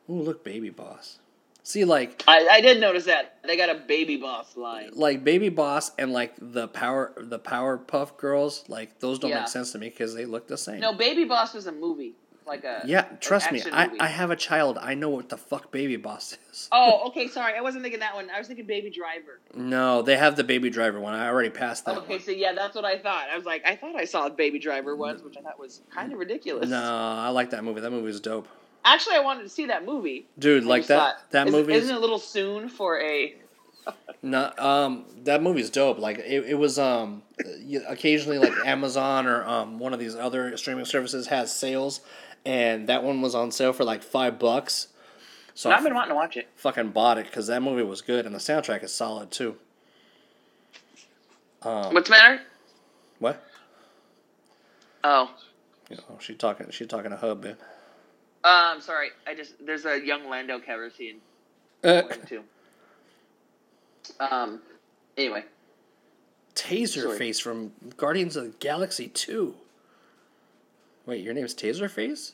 Ooh, 0.08 0.22
look, 0.22 0.44
Baby 0.44 0.70
Boss. 0.70 1.18
See, 1.66 1.84
like 1.84 2.22
I, 2.28 2.46
I 2.46 2.60
did 2.60 2.80
notice 2.80 3.06
that 3.06 3.38
they 3.42 3.56
got 3.56 3.68
a 3.70 3.74
baby 3.74 4.16
boss 4.18 4.56
line. 4.56 4.90
like 4.92 5.24
Baby 5.24 5.48
Boss 5.48 5.90
and 5.98 6.12
like 6.12 6.32
the 6.40 6.68
power 6.68 7.12
the 7.16 7.40
Powerpuff 7.40 8.16
Girls, 8.18 8.62
like 8.68 9.00
those 9.00 9.18
don't 9.18 9.30
Yeah. 9.32 9.40
make 9.40 9.48
sense 9.48 9.72
to 9.72 9.78
me 9.78 9.88
because 9.88 10.14
they 10.14 10.26
look 10.26 10.46
the 10.46 10.56
same. 10.56 10.78
No, 10.78 10.92
Baby 10.92 11.24
Boss 11.24 11.54
was 11.54 11.66
a 11.66 11.72
movie, 11.72 12.14
like 12.46 12.62
a 12.62 12.82
Yeah, 12.84 13.08
an 13.10 13.18
trust 13.18 13.50
me, 13.50 13.58
action 13.58 13.74
I, 13.74 13.88
movie. 13.88 13.98
I 13.98 14.06
have 14.06 14.30
a 14.30 14.36
child. 14.36 14.78
I 14.80 14.94
know 14.94 15.08
what 15.08 15.28
the 15.28 15.36
fuck 15.36 15.72
Baby 15.72 15.96
Boss 15.96 16.38
is. 16.52 16.68
Oh, 16.70 17.08
okay, 17.08 17.26
sorry, 17.26 17.54
I 17.58 17.62
wasn't 17.62 17.82
thinking 17.82 17.98
that 17.98 18.14
one. 18.14 18.30
I 18.30 18.38
was 18.38 18.46
thinking 18.46 18.66
Baby 18.66 18.90
Driver. 18.90 19.40
No, 19.52 20.02
they 20.02 20.16
have 20.16 20.36
the 20.36 20.44
Baby 20.44 20.70
Driver 20.70 21.00
one. 21.00 21.14
I 21.14 21.26
already 21.26 21.50
passed 21.50 21.84
that 21.86 21.98
okay, 21.98 22.14
one. 22.14 22.20
so 22.20 22.30
yeah, 22.30 22.52
that's 22.52 22.76
what 22.76 22.84
I 22.84 22.96
thought. 22.96 23.26
I 23.28 23.36
was 23.36 23.44
like, 23.44 23.66
I 23.66 23.74
thought 23.74 23.96
I 23.96 24.04
saw 24.04 24.28
Baby 24.28 24.60
Driver 24.60 24.94
once, 24.94 25.20
which 25.20 25.36
I 25.36 25.40
thought 25.40 25.58
was 25.58 25.80
kind 25.92 26.12
of 26.12 26.20
ridiculous. 26.20 26.70
No, 26.70 26.80
I 26.80 27.30
like 27.30 27.50
that 27.50 27.64
movie. 27.64 27.80
That 27.80 27.90
movie 27.90 28.04
was 28.06 28.20
dope. 28.20 28.46
Actually, 28.86 29.16
I 29.16 29.20
wanted 29.20 29.42
to 29.42 29.48
see 29.48 29.66
that 29.66 29.84
movie. 29.84 30.26
Dude, 30.38 30.62
I 30.62 30.66
like 30.66 30.80
just 30.82 30.88
that 30.88 30.98
thought, 30.98 31.30
that 31.32 31.46
is- 31.48 31.52
movie 31.52 31.72
Isn't 31.74 31.90
it 31.90 31.96
a 31.96 32.00
little 32.00 32.18
soon 32.18 32.68
for 32.68 32.98
a? 33.00 33.34
No, 34.22 34.50
um, 34.58 35.04
that 35.24 35.42
movie's 35.42 35.70
dope. 35.70 35.98
Like 36.00 36.18
it, 36.18 36.44
it 36.46 36.54
was 36.58 36.76
um, 36.78 37.22
occasionally 37.86 38.38
like 38.38 38.52
Amazon 38.64 39.26
or 39.28 39.44
um 39.44 39.78
one 39.78 39.92
of 39.92 40.00
these 40.00 40.16
other 40.16 40.56
streaming 40.56 40.86
services 40.86 41.28
has 41.28 41.54
sales, 41.54 42.00
and 42.44 42.88
that 42.88 43.04
one 43.04 43.20
was 43.20 43.34
on 43.36 43.52
sale 43.52 43.72
for 43.72 43.84
like 43.84 44.02
five 44.02 44.38
bucks. 44.40 44.88
So 45.54 45.70
I 45.70 45.76
I've 45.76 45.84
been 45.84 45.94
wanting 45.94 46.10
to 46.10 46.14
watch 46.16 46.36
it. 46.36 46.48
fucking 46.56 46.90
bought 46.90 47.18
it 47.18 47.26
because 47.26 47.46
that 47.46 47.62
movie 47.62 47.84
was 47.84 48.00
good 48.00 48.26
and 48.26 48.34
the 48.34 48.40
soundtrack 48.40 48.82
is 48.82 48.92
solid 48.92 49.30
too. 49.30 49.56
Um, 51.62 51.94
What's 51.94 52.08
the 52.08 52.16
matter? 52.16 52.40
what? 53.20 53.44
Oh, 55.04 55.30
You 55.90 55.96
know, 55.96 56.18
she 56.20 56.34
talking. 56.34 56.70
She 56.70 56.86
talking 56.86 57.10
to 57.12 57.16
Hub, 57.16 57.44
man. 57.44 57.56
Um, 58.46 58.80
sorry. 58.80 59.08
I 59.26 59.34
just 59.34 59.54
there's 59.64 59.84
a 59.84 60.04
young 60.04 60.28
Lando 60.28 60.58
Calrissian 60.58 61.16
Uh, 61.84 62.02
too. 62.26 62.42
Um. 64.20 64.60
Anyway, 65.16 65.44
Taser 66.54 67.02
Sorry. 67.02 67.18
Face 67.18 67.38
from 67.38 67.72
Guardians 67.96 68.36
of 68.36 68.44
the 68.44 68.50
Galaxy 68.58 69.08
2. 69.08 69.54
Wait, 71.06 71.22
your 71.22 71.34
name's 71.34 71.54
Taser 71.54 71.90
Face? 71.90 72.32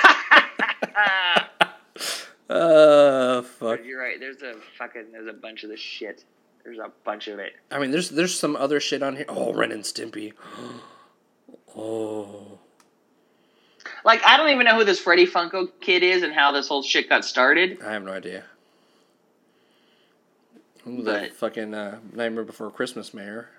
uh, 2.49 3.41
fuck. 3.41 3.79
You're 3.85 3.99
right. 3.99 4.19
There's 4.19 4.41
a 4.41 4.55
fucking 4.77 5.11
there's 5.11 5.27
a 5.27 5.33
bunch 5.33 5.63
of 5.63 5.69
this 5.69 5.79
shit. 5.79 6.25
There's 6.63 6.79
a 6.79 6.91
bunch 7.03 7.27
of 7.27 7.39
it. 7.39 7.53
I 7.71 7.79
mean, 7.79 7.91
there's 7.91 8.09
there's 8.09 8.37
some 8.37 8.55
other 8.55 8.79
shit 8.79 9.03
on 9.03 9.15
here. 9.15 9.25
Oh, 9.29 9.53
Ren 9.53 9.71
and 9.71 9.83
Stimpy. 9.83 10.33
Oh, 11.75 12.59
Like 14.03 14.21
I 14.25 14.37
don't 14.37 14.49
even 14.49 14.65
know 14.65 14.77
who 14.77 14.83
this 14.83 14.99
Freddy 14.99 15.27
Funko 15.27 15.69
kid 15.79 16.03
is 16.03 16.23
and 16.23 16.33
how 16.33 16.51
this 16.51 16.67
whole 16.67 16.83
shit 16.83 17.09
got 17.09 17.25
started. 17.25 17.81
I 17.81 17.93
have 17.93 18.03
no 18.03 18.11
idea. 18.11 18.43
Who 20.83 21.01
the 21.01 21.31
fucking 21.35 21.73
uh, 21.73 21.99
Nightmare 22.13 22.43
Before 22.43 22.69
Christmas 22.69 23.13
mayor? 23.13 23.49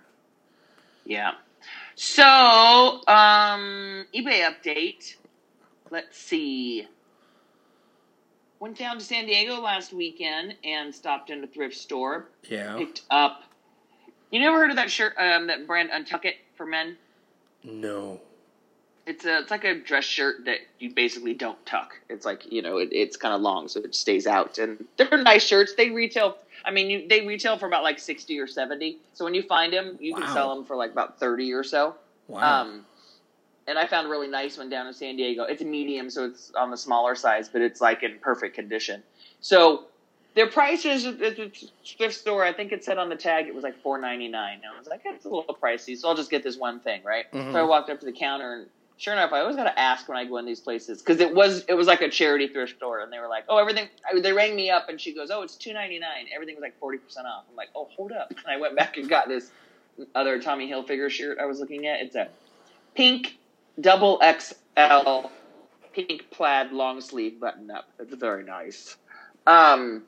Yeah. 1.07 1.33
So, 1.95 2.23
um, 2.23 4.07
eBay 4.15 4.47
update. 4.47 5.15
Let's 5.91 6.19
see. 6.19 6.87
Went 8.61 8.79
down 8.79 8.99
to 8.99 9.05
San 9.05 9.27
Diego 9.27 9.61
last 9.61 9.93
weekend 9.93 10.57
and 10.65 10.95
stopped 10.95 11.31
in 11.31 11.43
a 11.45 11.47
thrift 11.47 11.77
store. 11.77 12.27
Yeah. 12.49 12.77
Picked 12.77 13.03
up. 13.11 13.45
You 14.31 14.41
never 14.41 14.59
heard 14.59 14.71
of 14.71 14.77
that 14.77 14.91
shirt? 14.91 15.15
Um, 15.19 15.47
that 15.47 15.67
brand 15.67 15.91
Untuck 15.91 16.25
It 16.25 16.37
for 16.57 16.67
men. 16.67 16.97
No. 17.63 18.21
It's 19.07 19.25
a 19.27 19.39
it's 19.41 19.51
like 19.51 19.65
a 19.65 19.75
dress 19.75 20.05
shirt 20.05 20.47
that 20.47 20.59
you 20.79 20.91
basically 20.95 21.35
don't 21.35 21.65
tuck. 21.67 21.99
It's 22.09 22.25
like 22.25 22.51
you 22.51 22.63
know 22.63 22.79
it, 22.79 22.89
it's 22.93 23.17
kind 23.17 23.35
of 23.35 23.43
long 23.43 23.69
so 23.69 23.81
it 23.81 23.95
stays 23.95 24.27
out, 24.27 24.57
and 24.59 24.85
they're 24.97 25.23
nice 25.23 25.45
shirts. 25.45 25.75
They 25.77 25.91
retail. 25.91 26.37
I 26.65 26.71
mean, 26.71 26.89
you, 26.89 27.07
they 27.09 27.27
retail 27.27 27.59
for 27.59 27.67
about 27.67 27.83
like 27.83 27.99
sixty 27.99 28.39
or 28.39 28.47
seventy. 28.47 28.97
So 29.13 29.25
when 29.25 29.35
you 29.35 29.43
find 29.43 29.73
them, 29.73 29.99
you 30.01 30.15
Wow. 30.15 30.21
can 30.21 30.33
sell 30.33 30.55
them 30.55 30.65
for 30.65 30.77
like 30.77 30.91
about 30.93 31.19
thirty 31.19 31.53
or 31.53 31.63
so. 31.65 31.97
Wow. 32.29 32.63
Um, 32.63 32.87
and 33.67 33.79
I 33.79 33.87
found 33.87 34.07
a 34.07 34.11
really 34.11 34.29
nice 34.29 34.57
one 34.57 34.71
down 34.71 34.87
in 34.87 34.95
San 34.95 35.17
Diego. 35.17 35.43
It's 35.45 35.61
a 35.63 35.67
medium, 35.67 36.09
so 36.09 36.25
it's 36.25 36.51
on 36.55 36.71
the 36.71 36.77
smaller 36.77 37.15
size, 37.15 37.49
but 37.49 37.61
it's 37.61 37.81
like 37.81 38.03
in 38.03 38.19
perfect 38.21 38.55
condition. 38.55 39.03
So 39.41 39.85
their 40.35 40.47
prices 40.47 41.05
at 41.07 41.19
the 41.19 41.51
thrift 41.97 42.15
store, 42.15 42.45
I 42.45 42.53
think 42.53 42.73
it 42.73 42.83
said 42.85 42.99
on 42.99 43.09
the 43.09 43.17
tag 43.17 43.47
it 43.47 43.55
was 43.55 43.65
like 43.65 43.77
four 43.83 43.99
ninety 43.99 44.29
nine. 44.29 44.63
I 44.71 44.77
was 44.79 44.87
like, 44.89 45.03
it's 45.05 45.25
a 45.27 45.29
little 45.29 45.57
pricey, 45.63 45.97
so 45.97 46.09
I'll 46.09 46.17
just 46.17 46.31
get 46.31 46.43
this 46.43 46.57
one 46.57 46.81
thing, 46.81 47.03
right? 47.05 47.31
Mhm. 47.33 47.53
So 47.53 47.59
I 47.59 47.63
walked 47.63 47.91
up 47.91 48.01
to 48.01 48.07
the 48.07 48.13
counter, 48.13 48.55
and 48.55 48.67
sure 48.97 49.13
enough, 49.13 49.33
I 49.33 49.41
always 49.41 49.57
got 49.57 49.65
to 49.65 49.79
ask 49.79 50.09
when 50.09 50.17
I 50.17 50.25
go 50.25 50.39
in 50.39 50.47
these 50.47 50.61
places 50.61 51.03
because 51.03 51.21
it 51.21 51.35
was 51.35 51.65
it 51.69 51.75
was 51.75 51.87
like 51.87 52.01
a 52.01 52.09
charity 52.09 52.49
thrift 52.49 52.77
store, 52.77 53.01
and 53.01 53.13
they 53.13 53.19
were 53.19 53.29
like, 53.29 53.45
oh, 53.49 53.59
everything. 53.59 53.89
I, 54.11 54.19
they 54.21 54.33
rang 54.33 54.55
me 54.55 54.71
up, 54.71 54.89
and 54.89 55.01
she 55.01 55.15
goes, 55.15 55.31
oh, 55.31 55.43
it's 55.43 55.57
two 55.57 55.73
ninety 55.73 55.99
nine. 55.99 56.27
Everything 56.35 56.55
was 56.55 56.63
like 56.63 56.79
forty 56.79 56.99
percent 56.99 57.27
off. 57.27 57.45
I'm 57.51 57.57
like, 57.57 57.69
oh, 57.75 57.89
hold 57.97 58.13
up, 58.13 58.31
and 58.31 58.47
I 58.47 58.57
went 58.57 58.77
back 58.77 58.97
and 58.97 59.09
got 59.09 59.29
this 59.29 59.51
other 60.15 60.41
Tommy 60.41 60.71
Hilfiger 60.71 61.11
shirt 61.11 61.39
I 61.39 61.47
was 61.47 61.61
looking 61.61 61.87
at. 61.87 62.01
It's 62.01 62.17
a 62.17 62.29
pink 62.95 63.37
double 63.81 64.21
XL 64.23 65.29
pink 65.93 66.31
plaid 66.31 66.73
long 66.73 67.01
sleeve 67.01 67.41
button 67.41 67.71
up. 67.71 67.89
It's 67.99 68.15
very 68.15 68.45
nice. 68.45 68.97
Um, 69.47 70.03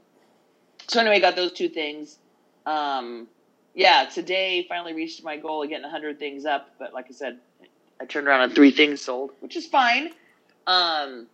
so 0.89 1.01
anyway, 1.01 1.21
got 1.21 1.37
those 1.37 1.53
two 1.53 1.69
things. 1.69 2.19
Um, 2.65 3.29
yeah, 3.75 4.07
today 4.07 4.67
finally 4.69 4.95
reached 4.95 5.23
my 5.23 5.37
goal 5.37 5.63
of 5.63 5.69
getting 5.69 5.83
100 5.83 6.19
things 6.19 6.45
up, 6.47 6.71
but 6.79 6.93
like 6.95 7.07
I 7.09 7.13
said, 7.13 7.39
I 8.01 8.05
turned 8.05 8.27
around 8.29 8.43
and 8.43 8.55
three 8.55 8.71
things 8.71 9.01
sold, 9.01 9.31
which 9.41 9.57
is 9.57 9.67
fine. 9.67 10.11
Um, 10.67 11.27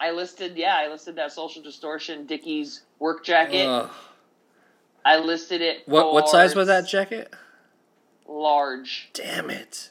I 0.00 0.10
listed, 0.12 0.56
yeah, 0.56 0.76
I 0.76 0.88
listed 0.88 1.16
that 1.16 1.32
social 1.32 1.62
distortion 1.62 2.26
Dickies 2.26 2.82
work 2.98 3.24
jacket. 3.24 3.66
Ugh. 3.66 3.90
I 5.04 5.18
listed 5.18 5.62
it. 5.62 5.82
what 5.86 6.12
what 6.12 6.28
size 6.28 6.54
was 6.54 6.66
that 6.66 6.86
jacket? 6.86 7.32
Large. 8.26 9.10
Damn 9.14 9.48
it. 9.48 9.90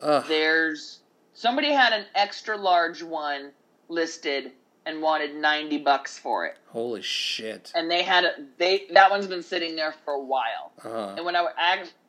Ugh. 0.00 0.24
There's 0.26 1.00
somebody 1.34 1.72
had 1.72 1.92
an 1.92 2.06
extra 2.14 2.56
large 2.56 3.02
one 3.02 3.50
listed 3.88 4.52
and 4.86 5.02
wanted 5.02 5.34
90 5.34 5.78
bucks 5.78 6.18
for 6.18 6.46
it. 6.46 6.56
Holy 6.68 7.02
shit. 7.02 7.72
And 7.74 7.90
they 7.90 8.02
had 8.02 8.24
a, 8.24 8.32
they 8.58 8.86
that 8.92 9.10
one's 9.10 9.26
been 9.26 9.42
sitting 9.42 9.76
there 9.76 9.94
for 10.04 10.14
a 10.14 10.20
while. 10.22 10.72
Uh-huh. 10.78 11.14
And 11.16 11.26
when 11.26 11.36
I 11.36 11.48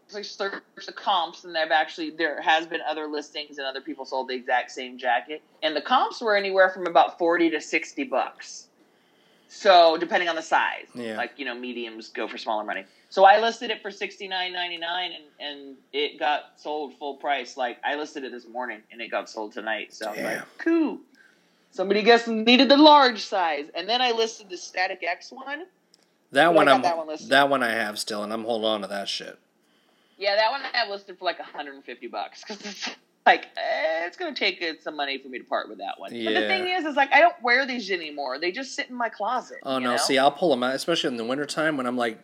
actually 0.07 0.23
searched 0.23 0.85
the 0.85 0.93
comps, 0.93 1.43
and 1.43 1.57
I've 1.57 1.71
actually 1.71 2.11
there 2.11 2.41
has 2.41 2.65
been 2.65 2.79
other 2.87 3.07
listings 3.07 3.57
and 3.57 3.67
other 3.67 3.81
people 3.81 4.05
sold 4.05 4.29
the 4.29 4.35
exact 4.35 4.71
same 4.71 4.97
jacket, 4.97 5.41
and 5.63 5.75
the 5.75 5.81
comps 5.81 6.21
were 6.21 6.35
anywhere 6.35 6.69
from 6.69 6.87
about 6.87 7.17
40 7.17 7.49
to 7.51 7.61
60 7.61 8.03
bucks. 8.05 8.67
So 9.49 9.97
depending 9.97 10.29
on 10.29 10.35
the 10.35 10.41
size, 10.41 10.87
Yeah. 10.93 11.17
like 11.17 11.31
you 11.37 11.45
know, 11.45 11.55
mediums 11.55 12.09
go 12.09 12.27
for 12.27 12.37
smaller 12.37 12.63
money. 12.63 12.85
So 13.09 13.23
I 13.23 13.39
listed 13.39 13.71
it 13.71 13.81
for 13.81 13.91
sixty 13.91 14.27
nine 14.27 14.51
ninety 14.51 14.77
nine, 14.77 15.11
and 15.13 15.23
and 15.39 15.75
it 15.93 16.19
got 16.19 16.51
sold 16.57 16.97
full 16.97 17.15
price. 17.15 17.55
Like 17.55 17.77
I 17.85 17.95
listed 17.95 18.25
it 18.25 18.31
this 18.33 18.45
morning, 18.45 18.81
and 18.91 19.01
it 19.01 19.09
got 19.09 19.29
sold 19.29 19.53
tonight. 19.53 19.93
So 19.93 20.13
Damn. 20.13 20.23
like, 20.25 20.57
cool. 20.57 20.99
Somebody 21.71 22.01
guess 22.01 22.27
needed 22.27 22.67
the 22.69 22.75
large 22.75 23.23
size, 23.23 23.67
and 23.73 23.87
then 23.87 24.01
I 24.01 24.11
listed 24.11 24.49
the 24.49 24.57
Static 24.57 25.01
X 25.01 25.31
one. 25.31 25.65
That 26.33 26.53
one 26.53 26.65
got 26.65 26.75
I'm 26.75 26.81
that 26.81 26.97
one 26.97 27.17
that 27.29 27.49
one 27.49 27.63
I 27.63 27.71
have 27.71 27.97
still 27.97 28.23
and 28.23 28.33
I'm 28.33 28.43
holding 28.43 28.67
on 28.67 28.81
to 28.81 28.87
that 28.87 29.07
shit. 29.07 29.39
Yeah, 30.17 30.35
that 30.35 30.51
one 30.51 30.61
I 30.61 30.77
have 30.77 30.89
listed 30.89 31.17
for 31.17 31.25
like 31.25 31.39
150 31.39 32.07
bucks 32.07 32.43
because 32.43 32.65
it's 32.65 32.89
like 33.25 33.45
eh, 33.57 34.05
it's 34.05 34.17
gonna 34.17 34.33
take 34.33 34.61
uh, 34.63 34.73
some 34.81 34.95
money 34.95 35.17
for 35.17 35.29
me 35.29 35.37
to 35.37 35.43
part 35.43 35.69
with 35.69 35.77
that 35.77 35.99
one. 35.99 36.11
But 36.11 36.33
the 36.33 36.47
thing 36.47 36.67
is, 36.67 36.85
is 36.85 36.95
like 36.95 37.11
I 37.13 37.19
don't 37.19 37.41
wear 37.43 37.65
these 37.65 37.91
anymore. 37.91 38.39
They 38.39 38.51
just 38.51 38.75
sit 38.75 38.89
in 38.89 38.95
my 38.95 39.09
closet. 39.09 39.57
Oh 39.63 39.79
no, 39.79 39.91
know? 39.91 39.97
see 39.97 40.17
I'll 40.17 40.31
pull 40.31 40.49
them 40.49 40.63
out, 40.63 40.73
especially 40.75 41.09
in 41.09 41.17
the 41.17 41.25
wintertime 41.25 41.77
when 41.77 41.85
I'm 41.85 41.97
like 41.97 42.19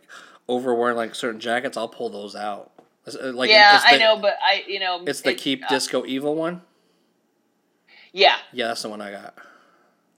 over 0.48 0.74
wearing 0.74 0.98
like 0.98 1.16
certain 1.16 1.40
jackets, 1.40 1.78
I'll 1.78 1.88
pull 1.88 2.10
those 2.10 2.36
out. 2.36 2.72
Uh, 3.08 3.32
Like 3.32 3.50
yeah, 3.50 3.78
the, 3.80 3.88
I 3.88 3.98
know, 3.98 4.18
but 4.20 4.38
I, 4.42 4.64
you 4.68 4.80
know, 4.80 5.04
It's 5.06 5.22
the 5.22 5.32
it- 5.32 5.38
keep 5.38 5.64
uh, 5.64 5.70
disco 5.70 6.06
evil 6.06 6.36
one. 6.36 6.62
Yeah, 8.12 8.36
Yeah, 8.52 8.68
that's 8.68 8.84
the 8.84 8.90
one 8.90 9.02
I 9.02 9.12
got. 9.12 9.36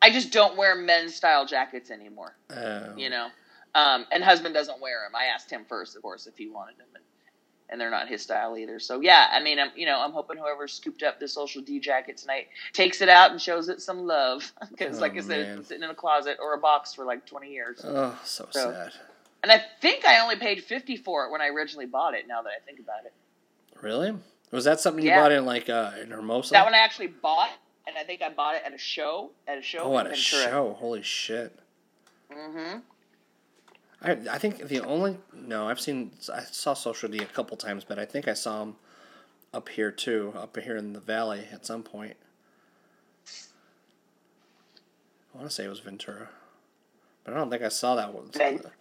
I 0.01 0.11
just 0.11 0.31
don't 0.31 0.57
wear 0.57 0.75
men's 0.75 1.15
style 1.15 1.45
jackets 1.45 1.89
anymore. 1.89 2.35
Um, 2.49 2.97
You 2.97 3.09
know, 3.09 3.27
um, 3.73 4.05
and 4.11 4.23
husband 4.23 4.53
doesn't 4.53 4.81
wear 4.81 5.01
them. 5.05 5.15
I 5.15 5.25
asked 5.33 5.49
him 5.49 5.65
first, 5.67 5.95
of 5.95 6.01
course, 6.01 6.27
if 6.27 6.37
he 6.37 6.47
wanted 6.49 6.77
them, 6.77 6.87
and, 6.93 7.03
and 7.69 7.79
they're 7.81 7.89
not 7.91 8.07
his 8.07 8.21
style 8.21 8.57
either. 8.57 8.79
So 8.79 9.01
yeah, 9.01 9.27
I 9.31 9.41
mean, 9.41 9.59
I'm 9.59 9.69
you 9.75 9.85
know, 9.85 9.99
I'm 9.99 10.11
hoping 10.11 10.37
whoever 10.37 10.67
scooped 10.67 11.03
up 11.03 11.19
the 11.19 11.27
social 11.27 11.61
D 11.61 11.79
jacket 11.79 12.17
tonight 12.17 12.47
takes 12.73 13.01
it 13.01 13.09
out 13.09 13.31
and 13.31 13.41
shows 13.41 13.69
it 13.69 13.81
some 13.81 14.05
love 14.05 14.51
because, 14.69 14.97
Oh, 14.97 15.01
like 15.01 15.13
I 15.17 15.21
said, 15.21 15.39
it's 15.39 15.47
man. 15.47 15.55
been 15.57 15.65
sitting 15.65 15.83
in 15.83 15.89
a 15.89 15.95
closet 15.95 16.37
or 16.41 16.53
a 16.53 16.57
box 16.57 16.93
for 16.93 17.05
like 17.05 17.25
20 17.25 17.51
years. 17.51 17.81
Oh, 17.83 18.17
so, 18.23 18.47
So- 18.51 18.71
sad. 18.71 18.91
And 19.43 19.51
I 19.51 19.61
think 19.79 20.05
I 20.05 20.19
only 20.21 20.37
paid 20.37 20.63
50 20.63 20.97
for 20.97 21.25
it 21.25 21.31
when 21.31 21.39
I 21.39 21.49
originally 21.49 21.85
bought 21.85 22.15
it. 22.15 22.27
Now 22.27 22.41
that 22.41 22.49
I 22.49 22.65
think 22.65 22.79
about 22.79 23.05
it, 23.05 23.13
Really? 23.81 24.15
Was 24.51 24.63
that 24.65 24.79
something 24.79 25.03
you 25.03 25.09
Yeah. 25.11 25.21
bought 25.21 25.31
in 25.31 25.45
like 25.45 25.69
uh, 25.69 25.91
in 26.01 26.09
Hermosa? 26.11 26.51
that 26.53 26.65
one 26.65 26.73
I 26.73 26.79
actually 26.79 27.07
bought, 27.07 27.49
and 27.87 27.95
I 27.97 28.03
think 28.03 28.21
I 28.23 28.29
bought 28.29 28.55
it 28.55 28.63
at 28.65 28.73
a 28.73 28.77
show. 28.77 29.31
At 29.47 29.57
a 29.57 29.61
show. 29.61 29.79
oh, 29.83 29.97
at 29.99 30.07
a 30.07 30.15
show! 30.15 30.75
Holy 30.79 31.03
shit! 31.03 31.51
Mm-hmm. 32.31 32.79
I 34.01 34.11
I 34.29 34.37
think 34.37 34.67
the 34.67 34.81
only 34.81 35.17
no 35.33 35.67
I've 35.67 35.79
seen 35.79 36.11
I 36.33 36.41
saw 36.41 36.73
Social 36.73 37.09
D 37.09 37.19
a 37.19 37.25
couple 37.25 37.57
times, 37.57 37.83
but 37.83 37.99
I 37.99 38.05
think 38.05 38.27
I 38.27 38.33
saw 38.33 38.63
him 38.63 38.75
up 39.53 39.69
here 39.69 39.91
too, 39.91 40.33
up 40.35 40.57
here 40.57 40.75
in 40.75 40.93
the 40.93 40.99
valley 40.99 41.45
at 41.51 41.65
some 41.65 41.83
point. 41.83 42.17
I 45.33 45.37
want 45.37 45.49
to 45.49 45.53
say 45.55 45.65
it 45.65 45.69
was 45.69 45.79
Ventura, 45.79 46.29
but 47.23 47.33
I 47.33 47.37
don't 47.37 47.49
think 47.49 47.63
I 47.63 47.69
saw 47.69 47.95
that 47.95 48.13
one. 48.13 48.29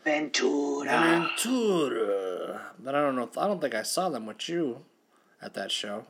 Ventura. 0.05 0.85
Ventura, 0.85 2.61
but 2.79 2.95
I 2.95 3.01
don't 3.01 3.17
know. 3.17 3.31
I 3.37 3.47
don't 3.47 3.61
think 3.61 3.75
I 3.75 3.83
saw 3.83 4.09
them 4.09 4.27
with 4.27 4.49
you 4.49 4.85
at 5.43 5.55
that 5.55 5.73
show. 5.73 6.07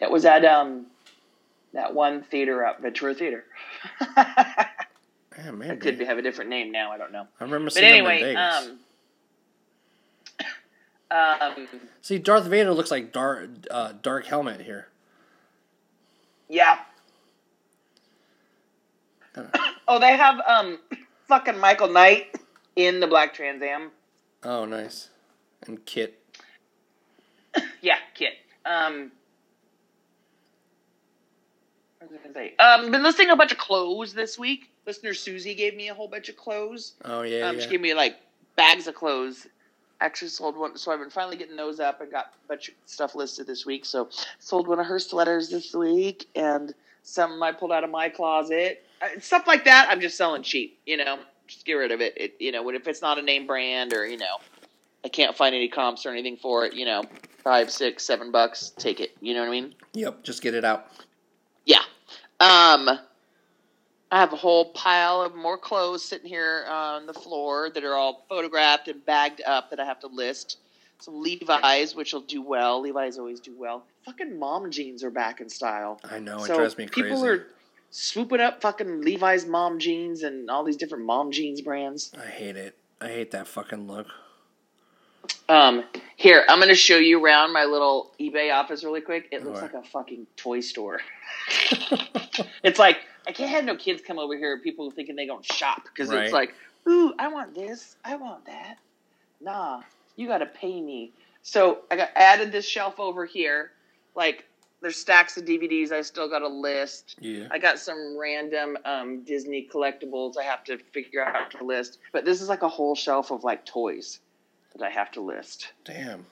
That 0.00 0.10
was 0.10 0.24
at 0.24 0.44
um 0.44 0.86
that 1.72 1.94
one 1.94 2.22
theater 2.22 2.64
up 2.64 2.80
Ventura 2.80 3.14
Theater. 3.14 3.44
Yeah, 5.38 5.50
maybe. 5.50 5.72
It 5.74 5.80
could 5.80 5.98
be, 5.98 6.04
have 6.04 6.18
a 6.18 6.22
different 6.22 6.50
name 6.50 6.72
now. 6.72 6.92
I 6.92 6.98
don't 6.98 7.12
know. 7.12 7.26
I 7.40 7.44
remember 7.44 7.66
But 7.66 7.74
seeing 7.74 8.04
them 8.04 8.12
in 8.12 8.22
anyway, 8.22 8.34
um, 8.34 8.78
um, 11.10 11.68
See, 12.00 12.18
Darth 12.18 12.44
Vader 12.46 12.72
looks 12.72 12.90
like 12.90 13.12
dark, 13.12 13.48
uh, 13.70 13.92
dark 14.02 14.26
helmet 14.26 14.62
here. 14.62 14.88
yeah. 16.48 16.78
oh, 19.88 19.98
they 19.98 20.16
have 20.16 20.40
um 20.46 20.78
fucking 21.28 21.58
Michael 21.58 21.88
Knight 21.88 22.34
in 22.74 23.00
the 23.00 23.06
Black 23.06 23.34
Trans 23.34 23.60
Am. 23.62 23.90
Oh, 24.42 24.64
nice. 24.64 25.10
And 25.66 25.84
KITT. 25.84 26.14
Yeah, 27.82 27.98
KITT. 28.14 28.32
Um, 28.64 29.10
what 31.98 32.10
was 32.10 32.18
I 32.18 32.22
gonna 32.22 32.34
say? 32.34 32.56
Um, 32.58 32.90
been 32.90 33.02
listing 33.02 33.28
a 33.30 33.36
bunch 33.36 33.52
of 33.52 33.58
clothes 33.58 34.14
this 34.14 34.38
week. 34.38 34.70
Listener 34.86 35.14
Susie 35.14 35.54
gave 35.54 35.74
me 35.74 35.88
a 35.88 35.94
whole 35.94 36.08
bunch 36.08 36.28
of 36.28 36.36
clothes. 36.36 36.92
Oh 37.04 37.22
yeah, 37.22 37.48
um, 37.48 37.56
yeah. 37.56 37.62
She 37.62 37.68
gave 37.70 37.80
me 37.80 37.94
like 37.94 38.16
bags 38.56 38.86
of 38.86 38.94
clothes. 38.94 39.46
Actually, 40.00 40.28
sold 40.28 40.56
one, 40.56 40.76
so 40.76 40.92
I've 40.92 40.98
been 40.98 41.10
finally 41.10 41.36
getting 41.36 41.56
those 41.56 41.80
up. 41.80 42.00
and 42.02 42.10
got 42.10 42.34
a 42.44 42.48
bunch 42.48 42.68
of 42.68 42.74
stuff 42.84 43.14
listed 43.14 43.46
this 43.46 43.64
week. 43.64 43.86
So, 43.86 44.10
sold 44.38 44.68
one 44.68 44.78
of 44.78 44.86
her 44.86 44.98
sweaters 44.98 45.48
this 45.48 45.74
week, 45.74 46.28
and 46.34 46.74
some 47.02 47.42
I 47.42 47.52
pulled 47.52 47.72
out 47.72 47.82
of 47.82 47.90
my 47.90 48.10
closet. 48.10 48.84
Uh, 49.00 49.18
stuff 49.20 49.46
like 49.46 49.64
that, 49.64 49.88
I'm 49.90 50.00
just 50.00 50.16
selling 50.18 50.42
cheap. 50.42 50.78
You 50.84 50.98
know, 50.98 51.18
just 51.46 51.64
get 51.64 51.74
rid 51.74 51.92
of 51.92 52.00
it. 52.00 52.12
it 52.16 52.34
you 52.38 52.52
know, 52.52 52.68
if 52.70 52.86
it's 52.86 53.00
not 53.00 53.18
a 53.18 53.22
name 53.22 53.46
brand 53.46 53.94
or 53.94 54.06
you 54.06 54.18
know, 54.18 54.36
I 55.04 55.08
can't 55.08 55.36
find 55.36 55.54
any 55.54 55.68
comps 55.68 56.04
or 56.04 56.10
anything 56.10 56.36
for 56.36 56.66
it, 56.66 56.74
you 56.74 56.84
know, 56.84 57.02
five, 57.42 57.70
six, 57.70 58.04
seven 58.04 58.30
bucks, 58.30 58.72
take 58.76 59.00
it. 59.00 59.16
You 59.20 59.34
know 59.34 59.40
what 59.40 59.48
I 59.48 59.52
mean? 59.52 59.74
Yep, 59.94 60.24
just 60.24 60.42
get 60.42 60.54
it 60.54 60.64
out. 60.64 60.88
Yeah. 61.64 61.82
Um, 62.40 62.98
I 64.10 64.20
have 64.20 64.32
a 64.32 64.36
whole 64.36 64.66
pile 64.66 65.22
of 65.22 65.34
more 65.34 65.58
clothes 65.58 66.04
sitting 66.04 66.28
here 66.28 66.64
on 66.68 67.06
the 67.06 67.14
floor 67.14 67.70
that 67.70 67.82
are 67.82 67.94
all 67.94 68.24
photographed 68.28 68.88
and 68.88 69.04
bagged 69.04 69.42
up 69.44 69.70
that 69.70 69.80
I 69.80 69.84
have 69.84 69.98
to 70.00 70.06
list. 70.06 70.58
Some 71.00 71.22
Levi's, 71.22 71.94
which 71.94 72.12
will 72.12 72.22
do 72.22 72.40
well. 72.40 72.80
Levi's 72.80 73.18
always 73.18 73.40
do 73.40 73.54
well. 73.56 73.84
Fucking 74.04 74.38
mom 74.38 74.70
jeans 74.70 75.02
are 75.02 75.10
back 75.10 75.40
in 75.40 75.48
style. 75.48 76.00
I 76.04 76.20
know 76.20 76.38
it 76.38 76.46
so 76.46 76.56
drives 76.56 76.78
me 76.78 76.86
crazy. 76.86 77.08
people 77.08 77.26
are 77.26 77.46
swooping 77.90 78.40
up 78.40 78.62
fucking 78.62 79.02
Levi's 79.02 79.46
mom 79.46 79.78
jeans 79.78 80.22
and 80.22 80.50
all 80.50 80.64
these 80.64 80.76
different 80.76 81.04
mom 81.04 81.32
jeans 81.32 81.60
brands. 81.60 82.12
I 82.16 82.28
hate 82.28 82.56
it. 82.56 82.76
I 83.00 83.08
hate 83.08 83.32
that 83.32 83.46
fucking 83.46 83.86
look. 83.86 84.06
Um, 85.48 85.84
here 86.16 86.44
I'm 86.48 86.60
gonna 86.60 86.74
show 86.74 86.96
you 86.96 87.22
around 87.22 87.52
my 87.52 87.64
little 87.64 88.12
eBay 88.20 88.54
office 88.54 88.84
really 88.84 89.00
quick. 89.00 89.28
It 89.32 89.44
looks 89.44 89.58
Alright. 89.58 89.74
like 89.74 89.84
a 89.84 89.88
fucking 89.88 90.26
toy 90.36 90.60
store. 90.60 91.00
it's 92.62 92.78
like 92.78 92.98
I 93.26 93.32
can't 93.32 93.50
have 93.50 93.64
no 93.64 93.76
kids 93.76 94.02
come 94.06 94.18
over 94.18 94.36
here. 94.36 94.58
People 94.58 94.90
thinking 94.90 95.16
they 95.16 95.26
gonna 95.26 95.42
shop 95.42 95.82
because 95.84 96.10
Right. 96.10 96.24
it's 96.24 96.32
like, 96.32 96.54
ooh, 96.88 97.12
I 97.18 97.28
want 97.28 97.54
this, 97.54 97.96
I 98.04 98.16
want 98.16 98.46
that. 98.46 98.78
Nah, 99.40 99.82
you 100.16 100.26
gotta 100.28 100.46
pay 100.46 100.80
me. 100.80 101.12
So 101.42 101.80
I 101.90 101.96
got 101.96 102.10
added 102.14 102.52
this 102.52 102.66
shelf 102.66 102.98
over 103.00 103.24
here. 103.24 103.72
Like 104.14 104.44
there's 104.80 104.96
stacks 104.96 105.36
of 105.36 105.44
DVDs. 105.44 105.90
I 105.90 106.02
still 106.02 106.28
got 106.28 106.42
a 106.42 106.48
list. 106.48 107.16
Yeah. 107.20 107.48
I 107.50 107.58
got 107.58 107.78
some 107.78 108.16
random 108.18 108.76
um, 108.84 109.22
Disney 109.22 109.68
collectibles 109.72 110.36
I 110.38 110.44
have 110.44 110.64
to 110.64 110.78
figure 110.78 111.24
out 111.24 111.34
how 111.34 111.58
to 111.58 111.64
list. 111.64 111.98
But 112.12 112.24
this 112.24 112.40
is 112.40 112.48
like 112.48 112.62
a 112.62 112.68
whole 112.68 112.94
shelf 112.94 113.30
of 113.30 113.42
like 113.42 113.64
toys 113.64 114.20
that 114.76 114.84
I 114.84 114.90
have 114.90 115.10
to 115.12 115.20
list. 115.20 115.72
Damn. 115.84 116.26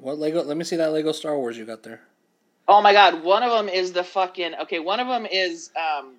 What 0.00 0.18
Lego? 0.18 0.42
Let 0.42 0.56
me 0.56 0.64
see 0.64 0.76
that 0.76 0.92
Lego 0.92 1.12
Star 1.12 1.36
Wars 1.36 1.58
you 1.58 1.64
got 1.64 1.82
there. 1.82 2.00
Oh 2.68 2.82
my 2.82 2.92
god, 2.92 3.22
one 3.22 3.42
of 3.42 3.50
them 3.50 3.68
is 3.68 3.92
the 3.92 4.04
fucking 4.04 4.54
okay. 4.62 4.78
One 4.78 5.00
of 5.00 5.08
them 5.08 5.26
is 5.26 5.70
um, 5.76 6.14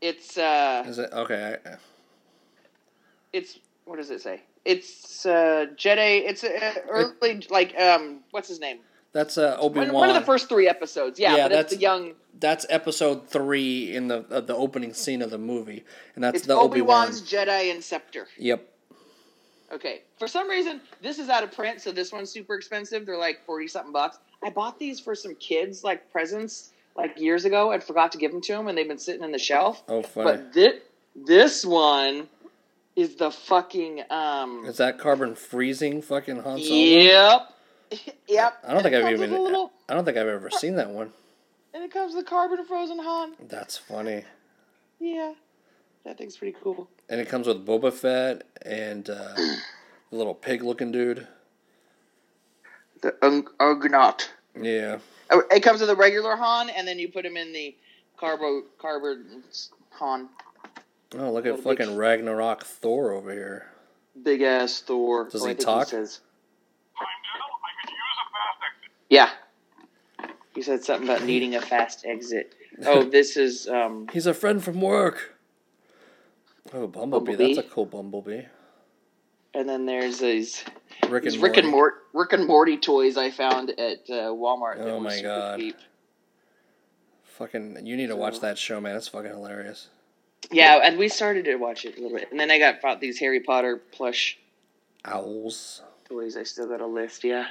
it's 0.00 0.36
uh, 0.36 0.82
Is 0.86 0.98
it 0.98 1.10
okay? 1.12 1.56
I, 1.64 1.70
it's 3.32 3.58
what 3.84 3.96
does 3.96 4.10
it 4.10 4.20
say? 4.20 4.42
It's 4.64 5.24
uh, 5.24 5.66
Jedi. 5.76 6.22
It's 6.28 6.42
uh, 6.44 6.74
early 6.88 7.46
like 7.50 7.78
um, 7.78 8.20
what's 8.32 8.48
his 8.48 8.60
name? 8.60 8.78
that's 9.12 9.36
uh, 9.38 9.56
Obi 9.58 9.80
One, 9.80 9.88
Wan. 9.92 10.00
one 10.00 10.08
of 10.10 10.14
the 10.14 10.26
first 10.26 10.48
three 10.48 10.68
episodes. 10.68 11.18
Yeah, 11.18 11.34
Yeah, 11.36 11.42
but 11.48 11.52
it's 11.52 11.56
that's- 11.56 11.74
the 11.74 11.80
young. 11.80 12.12
That's 12.38 12.64
episode 12.70 13.28
three 13.28 13.94
in 13.94 14.08
the 14.08 14.24
uh, 14.30 14.40
the 14.40 14.54
opening 14.54 14.94
scene 14.94 15.20
of 15.20 15.30
the 15.30 15.36
movie, 15.38 15.84
and 16.14 16.22
that's 16.24 16.42
the 16.42 16.54
Obi 16.54 16.64
Obi 16.64 16.82
Wan. 16.82 17.04
Wan's 17.06 17.22
Jedi 17.22 17.70
and 17.72 17.82
Scepter. 17.84 18.28
Yep. 18.38 18.66
Okay. 19.72 20.02
For 20.18 20.26
some 20.26 20.48
reason, 20.48 20.80
this 21.00 21.18
is 21.18 21.28
out 21.28 21.44
of 21.44 21.52
print, 21.52 21.80
so 21.80 21.92
this 21.92 22.12
one's 22.12 22.30
super 22.30 22.54
expensive. 22.56 23.06
They're 23.06 23.16
like 23.16 23.44
forty 23.46 23.68
something 23.68 23.92
bucks. 23.92 24.18
I 24.42 24.50
bought 24.50 24.78
these 24.78 24.98
for 25.00 25.14
some 25.14 25.34
kids 25.36 25.84
like 25.84 26.10
presents 26.10 26.70
like 26.96 27.18
years 27.20 27.44
ago. 27.44 27.70
and 27.72 27.82
forgot 27.82 28.12
to 28.12 28.18
give 28.18 28.32
them 28.32 28.40
to 28.42 28.52
them, 28.52 28.68
and 28.68 28.76
they've 28.76 28.88
been 28.88 28.98
sitting 28.98 29.22
in 29.22 29.32
the 29.32 29.38
shelf. 29.38 29.82
Oh, 29.88 30.02
funny. 30.02 30.24
But 30.30 30.52
this 30.52 30.74
this 31.14 31.64
one 31.64 32.28
is 32.96 33.16
the 33.16 33.30
fucking 33.30 34.02
um. 34.10 34.64
Is 34.66 34.78
that 34.78 34.98
carbon 34.98 35.34
freezing 35.34 36.02
fucking 36.02 36.42
Han 36.42 36.58
Solo? 36.60 36.74
Yep. 36.80 37.54
yep. 38.28 38.58
I 38.66 38.72
don't 38.72 38.82
think 38.82 38.94
I've 38.94 39.12
even. 39.12 39.30
little, 39.32 39.72
I 39.88 39.94
don't 39.94 40.04
think 40.04 40.16
I've 40.16 40.26
ever 40.26 40.50
seen 40.50 40.76
that 40.76 40.90
one. 40.90 41.12
and 41.74 41.82
it 41.84 41.92
comes 41.92 42.14
with 42.14 42.26
carbon 42.26 42.64
frozen 42.64 42.98
Han. 42.98 43.34
That's 43.48 43.76
funny. 43.76 44.24
Yeah, 44.98 45.32
that 46.04 46.18
thing's 46.18 46.36
pretty 46.36 46.56
cool. 46.62 46.88
And 47.10 47.20
it 47.20 47.28
comes 47.28 47.46
with 47.46 47.66
Boba 47.66 47.92
Fett 47.92 48.44
and 48.62 49.10
uh, 49.10 49.34
the 49.34 50.16
little 50.16 50.34
pig 50.34 50.62
looking 50.62 50.92
dude. 50.92 51.26
The 53.02 53.14
Ung- 53.22 53.48
Ugnaught. 53.58 54.28
Yeah. 54.60 54.98
Oh, 55.30 55.42
It 55.50 55.60
comes 55.60 55.80
with 55.80 55.90
a 55.90 55.96
regular 55.96 56.36
Han, 56.36 56.70
and 56.70 56.86
then 56.86 56.98
you 56.98 57.08
put 57.08 57.26
him 57.26 57.36
in 57.36 57.52
the 57.52 57.74
carbo 58.16 58.62
carbon 58.78 59.42
Han. 59.92 60.28
Oh, 61.18 61.32
look 61.32 61.44
at 61.46 61.56
Little 61.56 61.72
big- 61.72 61.78
fucking 61.78 61.96
Ragnarok 61.96 62.64
Thor 62.64 63.12
over 63.12 63.32
here. 63.32 63.66
Big 64.22 64.42
ass 64.42 64.80
Thor. 64.80 65.28
Does 65.28 65.42
Oh, 65.42 65.46
I 65.46 65.48
he 65.48 65.54
think 65.54 65.64
talk? 65.66 65.88
says, 65.88 66.20
I 66.96 67.04
could 67.82 67.90
use 67.90 67.98
a 68.22 68.30
fast 68.32 68.60
exit. 68.70 68.90
yeah. 69.08 69.30
He 70.54 70.62
said 70.62 70.84
something 70.84 71.08
about 71.08 71.24
needing 71.24 71.54
a 71.56 71.60
fast 71.60 72.04
exit. 72.04 72.54
Oh, 72.86 73.02
this 73.10 73.36
is 73.36 73.66
um. 73.68 74.06
He's 74.12 74.26
a 74.26 74.34
friend 74.34 74.62
from 74.62 74.80
work. 74.80 75.36
Oh, 76.72 76.86
Bumblebee. 76.86 77.32
Bumblebee? 77.32 77.54
That's 77.54 77.66
a 77.66 77.70
cool 77.70 77.86
Bumblebee. 77.86 78.42
And 79.54 79.68
then 79.68 79.86
there's 79.86 80.18
these 80.20 80.64
Rick 81.08 81.24
these 81.24 81.34
and 81.34 81.42
Rick 81.42 81.52
Morty. 81.54 81.60
and 81.62 81.70
Mort 81.70 81.94
Rick 82.12 82.32
and 82.32 82.46
Morty 82.46 82.76
toys 82.76 83.16
I 83.16 83.30
found 83.30 83.70
at 83.70 84.08
uh, 84.08 84.30
Walmart. 84.30 84.76
Oh 84.78 85.00
my 85.00 85.20
God. 85.20 85.58
cheap. 85.58 85.76
Fucking, 87.24 87.86
you 87.86 87.96
need 87.96 88.08
to 88.08 88.16
watch 88.16 88.40
that 88.40 88.58
show, 88.58 88.80
man. 88.80 88.96
It's 88.96 89.08
fucking 89.08 89.30
hilarious. 89.30 89.88
Yeah, 90.52 90.80
and 90.84 90.98
we 90.98 91.08
started 91.08 91.46
to 91.46 91.56
watch 91.56 91.84
it 91.84 91.96
a 91.96 92.00
little 92.02 92.16
bit, 92.18 92.30
and 92.30 92.38
then 92.38 92.50
I 92.50 92.58
got 92.58 92.80
bought 92.82 93.00
these 93.00 93.18
Harry 93.18 93.40
Potter 93.40 93.78
plush 93.92 94.38
Owls. 95.04 95.82
toys. 96.08 96.36
I 96.36 96.42
still 96.42 96.66
got 96.68 96.80
a 96.80 96.86
list, 96.86 97.24
yeah. 97.24 97.46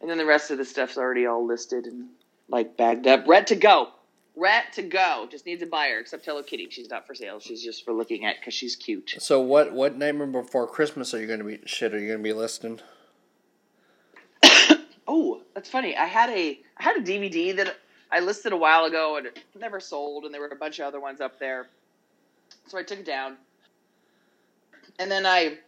And 0.00 0.10
then 0.10 0.18
the 0.18 0.24
rest 0.26 0.50
of 0.50 0.58
the 0.58 0.64
stuff's 0.64 0.96
already 0.96 1.26
all 1.26 1.46
listed 1.46 1.86
and 1.86 2.08
like 2.48 2.76
bagged 2.76 3.06
up, 3.06 3.26
ready 3.28 3.46
to 3.46 3.56
go. 3.56 3.90
Red 4.34 4.64
to 4.74 4.82
go. 4.82 5.28
Just 5.30 5.44
needs 5.44 5.62
a 5.62 5.66
buyer, 5.66 5.98
except 5.98 6.24
Hello 6.24 6.42
Kitty. 6.42 6.68
She's 6.70 6.88
not 6.88 7.06
for 7.06 7.14
sale. 7.14 7.38
She's 7.38 7.62
just 7.62 7.84
for 7.84 7.92
looking 7.92 8.24
at 8.24 8.36
because 8.40 8.54
she's 8.54 8.76
cute. 8.76 9.16
So 9.18 9.40
what? 9.40 9.72
What 9.72 9.96
Nightmare 9.96 10.26
Before 10.26 10.66
Christmas 10.66 11.12
are 11.12 11.20
you 11.20 11.26
gonna 11.26 11.44
be? 11.44 11.60
Shit, 11.66 11.94
are 11.94 11.98
you 11.98 12.10
gonna 12.10 12.22
be 12.22 12.32
listing? 12.32 12.80
Oh, 15.08 15.42
that's 15.52 15.68
funny. 15.68 15.96
I 15.96 16.06
had 16.06 16.30
a 16.30 16.60
I 16.78 16.82
had 16.82 16.96
a 16.96 17.00
DVD 17.00 17.54
that 17.56 17.76
I 18.10 18.20
listed 18.20 18.52
a 18.52 18.56
while 18.56 18.84
ago 18.84 19.16
and 19.16 19.26
it 19.26 19.40
never 19.58 19.80
sold, 19.80 20.24
and 20.24 20.32
there 20.32 20.40
were 20.40 20.46
a 20.46 20.56
bunch 20.56 20.78
of 20.78 20.86
other 20.86 21.00
ones 21.00 21.20
up 21.20 21.38
there. 21.40 21.66
So 22.68 22.78
I 22.78 22.84
took 22.84 23.00
it 23.00 23.04
down, 23.04 23.36
and 25.00 25.10
then 25.10 25.26
I 25.26 25.58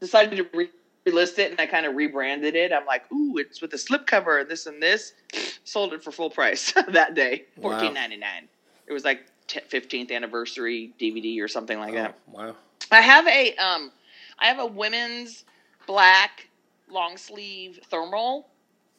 decided 0.00 0.36
to 0.36 0.46
re- 0.56 0.70
relist 1.06 1.38
it, 1.38 1.50
and 1.52 1.60
I 1.60 1.66
kind 1.66 1.86
of 1.86 1.94
rebranded 1.94 2.54
it. 2.56 2.72
I'm 2.72 2.86
like, 2.86 3.10
ooh, 3.12 3.38
it's 3.38 3.60
with 3.62 3.72
a 3.74 3.76
slipcover, 3.76 4.40
and 4.40 4.50
this 4.50 4.66
and 4.66 4.82
this. 4.82 5.12
Sold 5.64 5.92
it 5.92 6.02
for 6.04 6.12
full 6.12 6.30
price 6.30 6.72
that 6.88 7.14
day, 7.14 7.44
Wow. 7.56 7.72
fourteen 7.72 7.94
ninety 7.94 8.16
nine. 8.16 8.48
It 8.86 8.92
was 8.92 9.04
like 9.04 9.26
fifteenth 9.68 10.10
anniversary 10.10 10.92
DVD 11.00 11.40
or 11.40 11.48
something 11.48 11.78
like 11.78 11.94
that. 11.94 12.16
Oh, 12.28 12.32
wow. 12.32 12.56
I 12.90 13.00
have 13.00 13.26
a 13.26 13.54
um, 13.56 13.92
I 14.38 14.46
have 14.46 14.58
a 14.58 14.66
women's 14.66 15.44
black 15.86 16.48
long 16.88 17.16
sleeve 17.16 17.80
thermal 17.90 18.46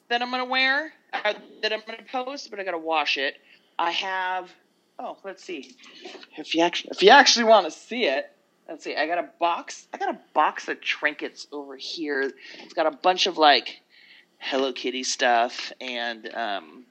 that 0.09 0.21
I'm 0.21 0.31
gonna 0.31 0.45
wear 0.45 0.93
uh, 1.13 1.33
that 1.61 1.71
I'm 1.73 1.81
gonna 1.87 1.99
post, 2.11 2.49
but 2.49 2.59
I 2.59 2.63
gotta 2.63 2.77
wash 2.77 3.17
it. 3.17 3.35
I 3.79 3.91
have 3.91 4.51
oh, 4.99 5.17
let's 5.23 5.43
see 5.43 5.75
if 6.37 6.53
you 6.55 6.61
actually 6.63 6.91
if 6.91 7.01
you 7.03 7.09
actually 7.09 7.45
want 7.45 7.65
to 7.65 7.71
see 7.71 8.05
it. 8.05 8.29
Let's 8.67 8.83
see. 8.83 8.95
I 8.95 9.07
got 9.07 9.17
a 9.17 9.29
box. 9.39 9.87
I 9.93 9.97
got 9.97 10.09
a 10.09 10.19
box 10.33 10.67
of 10.67 10.81
trinkets 10.81 11.47
over 11.51 11.75
here. 11.77 12.31
It's 12.59 12.73
got 12.73 12.85
a 12.85 12.91
bunch 12.91 13.25
of 13.27 13.37
like 13.37 13.81
Hello 14.39 14.73
Kitty 14.73 15.03
stuff 15.03 15.71
and 15.79 16.33
um, 16.35 16.85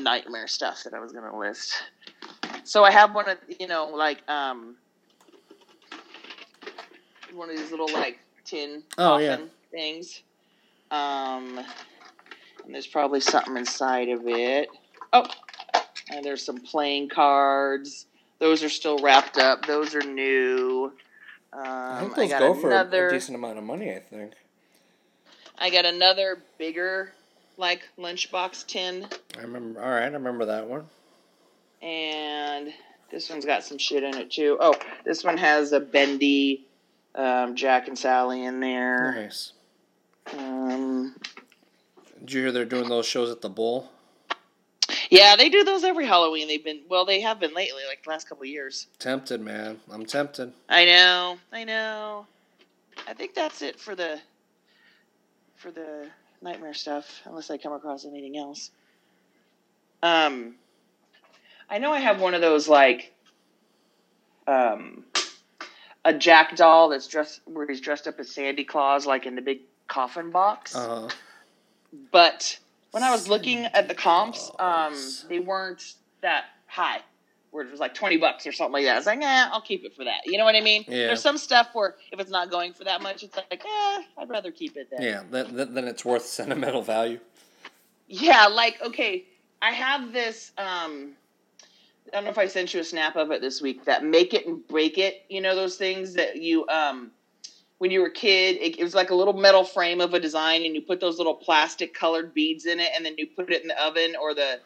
nightmare 0.00 0.46
stuff 0.46 0.84
that 0.84 0.94
I 0.94 1.00
was 1.00 1.12
gonna 1.12 1.38
list. 1.38 1.74
So 2.64 2.82
I 2.82 2.90
have 2.90 3.14
one 3.14 3.28
of 3.28 3.38
you 3.60 3.66
know 3.66 3.90
like 3.94 4.26
um, 4.28 4.76
one 7.34 7.50
of 7.50 7.56
these 7.56 7.70
little 7.70 7.92
like 7.92 8.18
tin 8.44 8.82
Oh, 8.96 9.18
yeah. 9.18 9.38
things. 9.70 10.22
Um, 10.90 11.58
and 12.64 12.72
there's 12.74 12.86
probably 12.86 13.20
something 13.20 13.56
inside 13.56 14.08
of 14.08 14.22
it. 14.26 14.68
Oh, 15.12 15.26
and 16.10 16.24
there's 16.24 16.44
some 16.44 16.58
playing 16.58 17.08
cards. 17.10 18.06
Those 18.44 18.62
are 18.62 18.68
still 18.68 18.98
wrapped 18.98 19.38
up. 19.38 19.64
Those 19.64 19.94
are 19.94 20.02
new. 20.02 20.92
Um, 21.54 21.62
I 21.64 22.00
think 22.00 22.14
those 22.14 22.28
got 22.28 22.40
go 22.40 22.52
for 22.52 22.70
another. 22.70 23.08
a 23.08 23.10
decent 23.10 23.36
amount 23.36 23.56
of 23.56 23.64
money. 23.64 23.90
I 23.90 24.00
think. 24.00 24.34
I 25.58 25.70
got 25.70 25.86
another 25.86 26.42
bigger 26.58 27.14
like 27.56 27.88
lunchbox 27.98 28.66
tin, 28.66 29.06
I 29.38 29.40
remember. 29.40 29.82
All 29.82 29.88
right, 29.88 30.02
I 30.02 30.08
remember 30.08 30.44
that 30.44 30.66
one. 30.66 30.84
and 31.80 32.70
this 33.10 33.30
one's 33.30 33.46
got 33.46 33.64
some 33.64 33.78
shit 33.78 34.02
in 34.02 34.14
it 34.14 34.30
too. 34.30 34.58
Oh, 34.60 34.74
this 35.06 35.24
one 35.24 35.38
has 35.38 35.72
a 35.72 35.80
bendy 35.80 36.66
um, 37.14 37.56
Jack 37.56 37.88
and 37.88 37.98
Sally 37.98 38.44
in 38.44 38.60
there. 38.60 39.22
Nice. 39.22 39.54
Um, 40.36 41.16
Did 42.20 42.32
you 42.34 42.42
hear 42.42 42.52
they're 42.52 42.66
doing 42.66 42.90
those 42.90 43.06
shows 43.06 43.30
at 43.30 43.40
the 43.40 43.48
Bowl? 43.48 43.88
Yeah, 45.10 45.36
they 45.36 45.48
do 45.48 45.64
those 45.64 45.84
every 45.84 46.06
Halloween. 46.06 46.48
They've 46.48 46.64
been 46.64 46.82
well, 46.88 47.04
they 47.04 47.20
have 47.20 47.40
been 47.40 47.54
lately, 47.54 47.82
like 47.88 48.02
the 48.04 48.10
last 48.10 48.28
couple 48.28 48.44
years. 48.44 48.86
Tempted, 48.98 49.40
man. 49.40 49.80
I'm 49.90 50.06
tempted. 50.06 50.52
I 50.68 50.84
know, 50.84 51.38
I 51.52 51.64
know. 51.64 52.26
I 53.08 53.14
think 53.14 53.34
that's 53.34 53.62
it 53.62 53.78
for 53.78 53.94
the 53.94 54.20
for 55.56 55.70
the 55.70 56.06
nightmare 56.42 56.74
stuff, 56.74 57.22
unless 57.24 57.50
I 57.50 57.58
come 57.58 57.72
across 57.72 58.04
anything 58.04 58.36
else. 58.36 58.70
Um, 60.02 60.56
I 61.70 61.78
know 61.78 61.92
I 61.92 62.00
have 62.00 62.20
one 62.20 62.34
of 62.34 62.40
those 62.40 62.68
like 62.68 63.12
um 64.46 65.04
a 66.04 66.12
Jack 66.12 66.56
doll 66.56 66.90
that's 66.90 67.06
dressed 67.06 67.40
where 67.46 67.66
he's 67.66 67.80
dressed 67.80 68.06
up 68.06 68.20
as 68.20 68.30
Sandy 68.30 68.64
Claus, 68.64 69.06
like 69.06 69.26
in 69.26 69.34
the 69.34 69.42
big 69.42 69.60
coffin 69.88 70.30
box. 70.30 70.76
Uh-huh. 70.76 71.08
But 72.10 72.58
when 72.94 73.02
I 73.02 73.10
was 73.10 73.28
looking 73.28 73.64
at 73.64 73.88
the 73.88 73.94
comps, 73.94 74.52
um, 74.60 74.94
they 75.28 75.40
weren't 75.40 75.94
that 76.22 76.44
high. 76.68 77.00
Where 77.50 77.64
it 77.66 77.70
was 77.70 77.80
like 77.80 77.92
twenty 77.94 78.16
bucks 78.16 78.46
or 78.46 78.52
something 78.52 78.72
like 78.72 78.84
that. 78.84 78.94
I 78.94 78.98
was 78.98 79.06
like, 79.06 79.20
eh, 79.20 79.48
I'll 79.52 79.60
keep 79.60 79.84
it 79.84 79.94
for 79.94 80.04
that. 80.04 80.20
You 80.26 80.38
know 80.38 80.44
what 80.44 80.54
I 80.54 80.60
mean? 80.60 80.84
Yeah. 80.86 81.06
There's 81.08 81.20
some 81.20 81.38
stuff 81.38 81.70
where 81.72 81.96
if 82.12 82.20
it's 82.20 82.30
not 82.30 82.50
going 82.50 82.72
for 82.72 82.84
that 82.84 83.02
much, 83.02 83.22
it's 83.24 83.36
like, 83.36 83.46
eh, 83.64 84.02
I'd 84.18 84.28
rather 84.28 84.50
keep 84.52 84.76
it 84.76 84.88
then. 84.90 85.02
yeah, 85.02 85.22
then, 85.30 85.54
then 85.56 85.74
then 85.74 85.88
it's 85.88 86.04
worth 86.04 86.24
sentimental 86.40 86.82
value. 86.82 87.18
Yeah, 88.06 88.46
like 88.46 88.80
okay, 88.82 89.24
I 89.60 89.70
have 89.72 90.12
this. 90.12 90.52
um 90.56 91.14
I 92.12 92.16
don't 92.18 92.24
know 92.24 92.30
if 92.30 92.38
I 92.38 92.46
sent 92.46 92.74
you 92.74 92.80
a 92.80 92.84
snap 92.84 93.16
of 93.16 93.32
it 93.32 93.40
this 93.40 93.60
week. 93.60 93.84
That 93.86 94.04
make 94.04 94.34
it 94.34 94.46
and 94.46 94.66
break 94.68 94.98
it. 94.98 95.24
You 95.28 95.40
know 95.40 95.56
those 95.56 95.76
things 95.76 96.14
that 96.14 96.36
you 96.36 96.66
um 96.68 97.10
when 97.78 97.90
you 97.90 98.00
were 98.00 98.06
a 98.06 98.12
kid, 98.12 98.56
it, 98.56 98.78
it 98.78 98.82
was 98.82 98.94
like 98.94 99.10
a 99.10 99.14
little 99.14 99.32
metal 99.32 99.64
frame 99.64 100.00
of 100.00 100.14
a 100.14 100.20
design, 100.20 100.64
and 100.64 100.74
you 100.74 100.82
put 100.82 101.00
those 101.00 101.18
little 101.18 101.34
plastic 101.34 101.94
colored 101.94 102.32
beads 102.34 102.66
in 102.66 102.80
it, 102.80 102.90
and 102.94 103.04
then 103.04 103.14
you 103.18 103.26
put 103.26 103.50
it 103.52 103.62
in 103.62 103.68
the 103.68 103.82
oven 103.84 104.14
or 104.20 104.34
the 104.34 104.60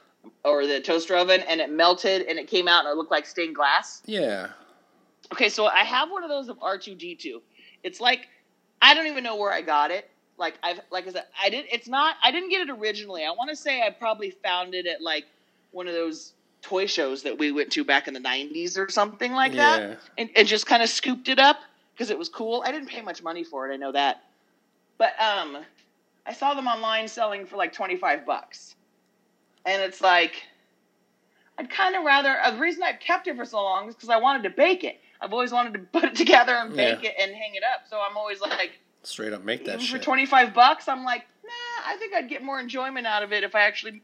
or 0.45 0.67
the 0.67 0.81
toaster 0.81 1.17
oven, 1.17 1.41
and 1.49 1.61
it 1.61 1.71
melted, 1.71 2.27
and 2.27 2.39
it 2.39 2.49
came 2.49 2.69
out, 2.69 2.85
and 2.85 2.93
it 2.93 2.97
looked 2.97 3.11
like 3.11 3.27
stained 3.27 3.55
glass. 3.55 4.03
Yeah. 4.07 4.49
Okay, 5.33 5.49
so 5.49 5.67
I 5.67 5.85
have 5.85 6.11
one 6.11 6.23
of 6.23 6.29
those 6.29 6.49
of 6.49 6.59
R 6.63 6.79
two 6.79 6.95
D 6.95 7.15
two. 7.15 7.43
It's 7.83 8.01
like 8.01 8.29
I 8.83 8.95
don't 8.95 9.07
even 9.07 9.25
know 9.25 9.37
where 9.37 9.53
I 9.53 9.63
got 9.63 9.91
it. 9.91 10.11
Like 10.37 10.55
I've 10.63 10.81
like 10.91 11.07
I 11.09 11.13
said, 11.13 11.25
I 11.43 11.51
did. 11.51 11.67
It's 11.73 11.89
not. 11.89 12.17
I 12.23 12.31
didn't 12.31 12.51
get 12.51 12.69
it 12.69 12.71
originally. 12.71 13.25
I 13.25 13.31
want 13.31 13.51
to 13.51 13.57
say 13.57 13.83
I 13.83 13.91
probably 13.91 14.31
found 14.31 14.75
it 14.75 14.87
at 14.87 15.03
like 15.03 15.25
one 15.73 15.89
of 15.89 15.95
those 15.95 16.35
toy 16.61 16.87
shows 16.87 17.23
that 17.23 17.39
we 17.39 17.53
went 17.53 17.73
to 17.73 17.85
back 17.85 18.07
in 18.07 18.15
the 18.15 18.21
'90s 18.21 18.79
or 18.79 18.91
something 18.91 19.33
like 19.33 19.55
that, 19.55 19.99
and, 20.19 20.31
and 20.37 20.47
just 20.47 20.67
kind 20.67 20.83
of 20.83 20.89
scooped 20.89 21.29
it 21.29 21.39
up 21.39 21.59
because 21.99 22.11
it 22.11 22.19
was 22.19 22.29
cool. 22.29 22.63
I 22.65 22.71
didn't 22.71 22.89
pay 22.89 23.01
much 23.03 23.25
money 23.25 23.43
for 23.43 23.69
it. 23.69 23.75
I 23.75 23.77
know 23.77 23.91
that, 23.91 24.23
but 24.99 25.19
um, 25.21 25.59
I 26.25 26.33
saw 26.33 26.55
them 26.55 26.69
online 26.69 27.09
selling 27.09 27.45
for 27.45 27.57
like 27.57 27.73
twenty 27.73 27.97
five 27.97 28.25
bucks, 28.25 28.77
and 29.67 29.83
it's 29.83 30.01
like 30.01 30.45
I'd 31.59 31.69
kind 31.71 31.97
of 31.97 32.05
rather. 32.05 32.39
uh, 32.41 32.53
The 32.53 32.59
reason 32.59 32.83
I've 32.85 33.01
kept 33.01 33.27
it 33.27 33.37
for 33.37 33.45
so 33.45 33.57
long 33.63 33.89
is 33.89 33.95
because 33.97 34.11
I 34.11 34.19
wanted 34.19 34.45
to 34.45 34.51
bake 34.51 34.85
it. 34.85 35.01
I've 35.21 35.33
always 35.33 35.51
wanted 35.51 35.73
to 35.75 35.79
put 35.93 36.05
it 36.05 36.15
together 36.15 36.53
and 36.55 36.75
bake 36.77 37.03
Yeah. 37.03 37.11
it 37.11 37.15
and 37.21 37.35
hang 37.35 37.57
it 37.57 37.65
up. 37.65 37.83
So 37.91 38.01
I'm 38.01 38.17
always 38.17 38.41
like, 38.41 38.79
Straight 39.03 39.33
up 39.33 39.45
make 39.45 39.65
that 39.65 39.81
even 39.81 39.99
for 39.99 39.99
25 40.05 40.55
bucks, 40.55 40.87
I'm 40.87 41.03
like, 41.05 41.25
nah, 41.43 41.93
I 41.93 41.97
think 41.97 42.15
I'd 42.15 42.29
get 42.29 42.43
more 42.45 42.61
enjoyment 42.61 43.07
out 43.07 43.23
of 43.25 43.33
it 43.33 43.43
if 43.43 43.55
I 43.57 43.63
actually. 43.63 44.03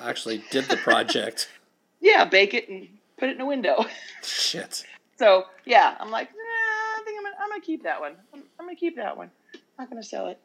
Actually 0.00 0.44
did 0.50 0.64
the 0.66 0.76
project. 0.76 1.48
Yeah, 1.98 2.26
bake 2.26 2.52
it 2.52 2.68
and 2.68 2.88
put 3.16 3.30
it 3.30 3.36
in 3.36 3.40
a 3.40 3.46
window. 3.46 3.84
shit. 4.22 4.84
so 5.18 5.46
yeah, 5.64 5.96
I'm 5.98 6.10
like, 6.10 6.28
nah, 6.28 7.00
I 7.00 7.02
think 7.04 7.18
I'm 7.18 7.45
gonna, 7.56 7.62
I'm 7.62 7.62
gonna 7.62 7.64
keep 7.64 7.82
that 7.84 8.00
one. 8.00 8.12
I'm, 8.32 8.42
I'm 8.58 8.66
gonna 8.66 8.76
keep 8.76 8.96
that 8.96 9.16
one. 9.16 9.30
I'm 9.54 9.60
not 9.78 9.90
gonna 9.90 10.02
sell 10.02 10.28
it. 10.28 10.38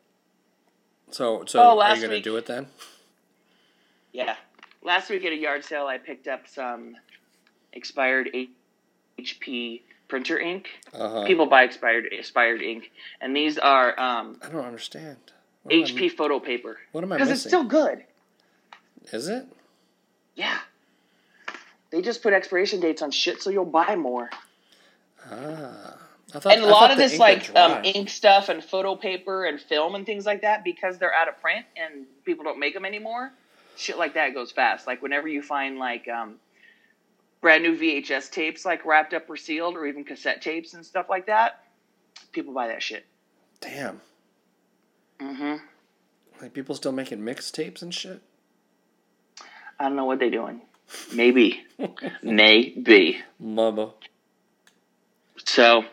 So 1.11 1.43
so 1.45 1.61
Oh, 1.61 1.79
are 1.79 1.95
you 1.95 2.01
gonna 2.01 2.13
week- 2.15 2.23
do 2.23 2.37
it 2.37 2.45
then? 2.45 2.67
Yeah. 4.13 4.35
Last 4.83 5.09
week 5.09 5.23
at 5.25 5.31
a 5.31 5.35
yard 5.37 5.63
sale, 5.63 5.85
I 5.85 5.97
picked 5.97 6.27
up 6.27 6.47
some 6.47 6.95
expired 7.73 8.29
HP 9.19 9.81
printer 10.07 10.39
ink. 10.39 10.69
Uh-huh. 10.93 11.25
People 11.25 11.45
buy 11.45 11.63
expired 11.63 12.07
expired 12.11 12.61
ink, 12.61 12.91
and 13.21 13.35
these 13.35 13.57
are 13.57 13.97
um, 13.99 14.37
I 14.43 14.49
don't 14.49 14.65
understand. 14.65 15.17
What 15.63 15.75
am 15.75 15.81
I- 15.83 15.85
HP 15.87 16.11
photo 16.11 16.39
paper 16.39 16.77
what 16.91 17.03
am 17.03 17.11
I 17.11 17.17
because 17.17 17.29
it's 17.31 17.43
still 17.43 17.63
good. 17.63 18.03
Is 19.11 19.27
it? 19.27 19.45
Yeah. 20.35 20.59
They 21.91 22.01
just 22.01 22.23
put 22.23 22.33
expiration 22.33 22.79
dates 22.79 23.01
on 23.01 23.11
shit, 23.11 23.41
so 23.41 23.49
you'll 23.49 23.65
buy 23.65 23.95
more. 23.97 24.29
Ah. 25.29 25.97
Thought, 26.31 26.53
and 26.53 26.63
a 26.63 26.67
I 26.67 26.69
lot 26.69 26.91
of 26.91 26.97
this, 26.97 27.19
like 27.19 27.53
um, 27.55 27.83
ink 27.83 28.09
stuff 28.09 28.49
and 28.49 28.63
photo 28.63 28.95
paper 28.95 29.45
and 29.45 29.59
film 29.59 29.95
and 29.95 30.05
things 30.05 30.25
like 30.25 30.41
that, 30.41 30.63
because 30.63 30.97
they're 30.97 31.13
out 31.13 31.27
of 31.27 31.41
print 31.41 31.65
and 31.75 32.05
people 32.23 32.43
don't 32.43 32.59
make 32.59 32.73
them 32.73 32.85
anymore. 32.85 33.31
Shit 33.75 33.97
like 33.97 34.13
that 34.13 34.33
goes 34.33 34.51
fast. 34.51 34.87
Like 34.87 35.01
whenever 35.01 35.27
you 35.27 35.41
find 35.41 35.77
like 35.77 36.07
um, 36.07 36.35
brand 37.41 37.63
new 37.63 37.77
VHS 37.77 38.31
tapes, 38.31 38.63
like 38.65 38.85
wrapped 38.85 39.13
up 39.13 39.29
or 39.29 39.35
sealed, 39.35 39.75
or 39.75 39.85
even 39.85 40.03
cassette 40.03 40.41
tapes 40.41 40.73
and 40.73 40.85
stuff 40.85 41.07
like 41.09 41.25
that, 41.25 41.63
people 42.31 42.53
buy 42.53 42.67
that 42.67 42.81
shit. 42.81 43.05
Damn. 43.59 44.01
Mm 45.19 45.37
hmm 45.37 45.55
Like 46.41 46.53
people 46.53 46.75
still 46.75 46.91
making 46.91 47.19
mixtapes 47.19 47.81
and 47.81 47.93
shit? 47.93 48.21
I 49.79 49.85
don't 49.85 49.95
know 49.95 50.05
what 50.05 50.19
they're 50.19 50.29
doing. 50.29 50.61
Maybe, 51.13 51.63
maybe. 52.23 53.19
Mama. 53.39 53.93
So, 55.45 55.85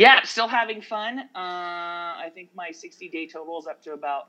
yeah, 0.00 0.22
still 0.24 0.48
having 0.48 0.80
fun. 0.80 1.18
Uh, 1.18 1.28
I 1.36 2.30
think 2.34 2.48
my 2.54 2.70
60 2.70 3.08
day 3.08 3.26
total 3.26 3.58
is 3.58 3.66
up 3.66 3.82
to 3.84 3.92
about 3.92 4.28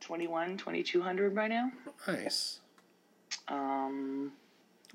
21, 0.00 0.56
2200 0.58 1.34
right 1.34 1.50
now. 1.50 1.72
Nice. 2.06 2.60
Um, 3.48 4.32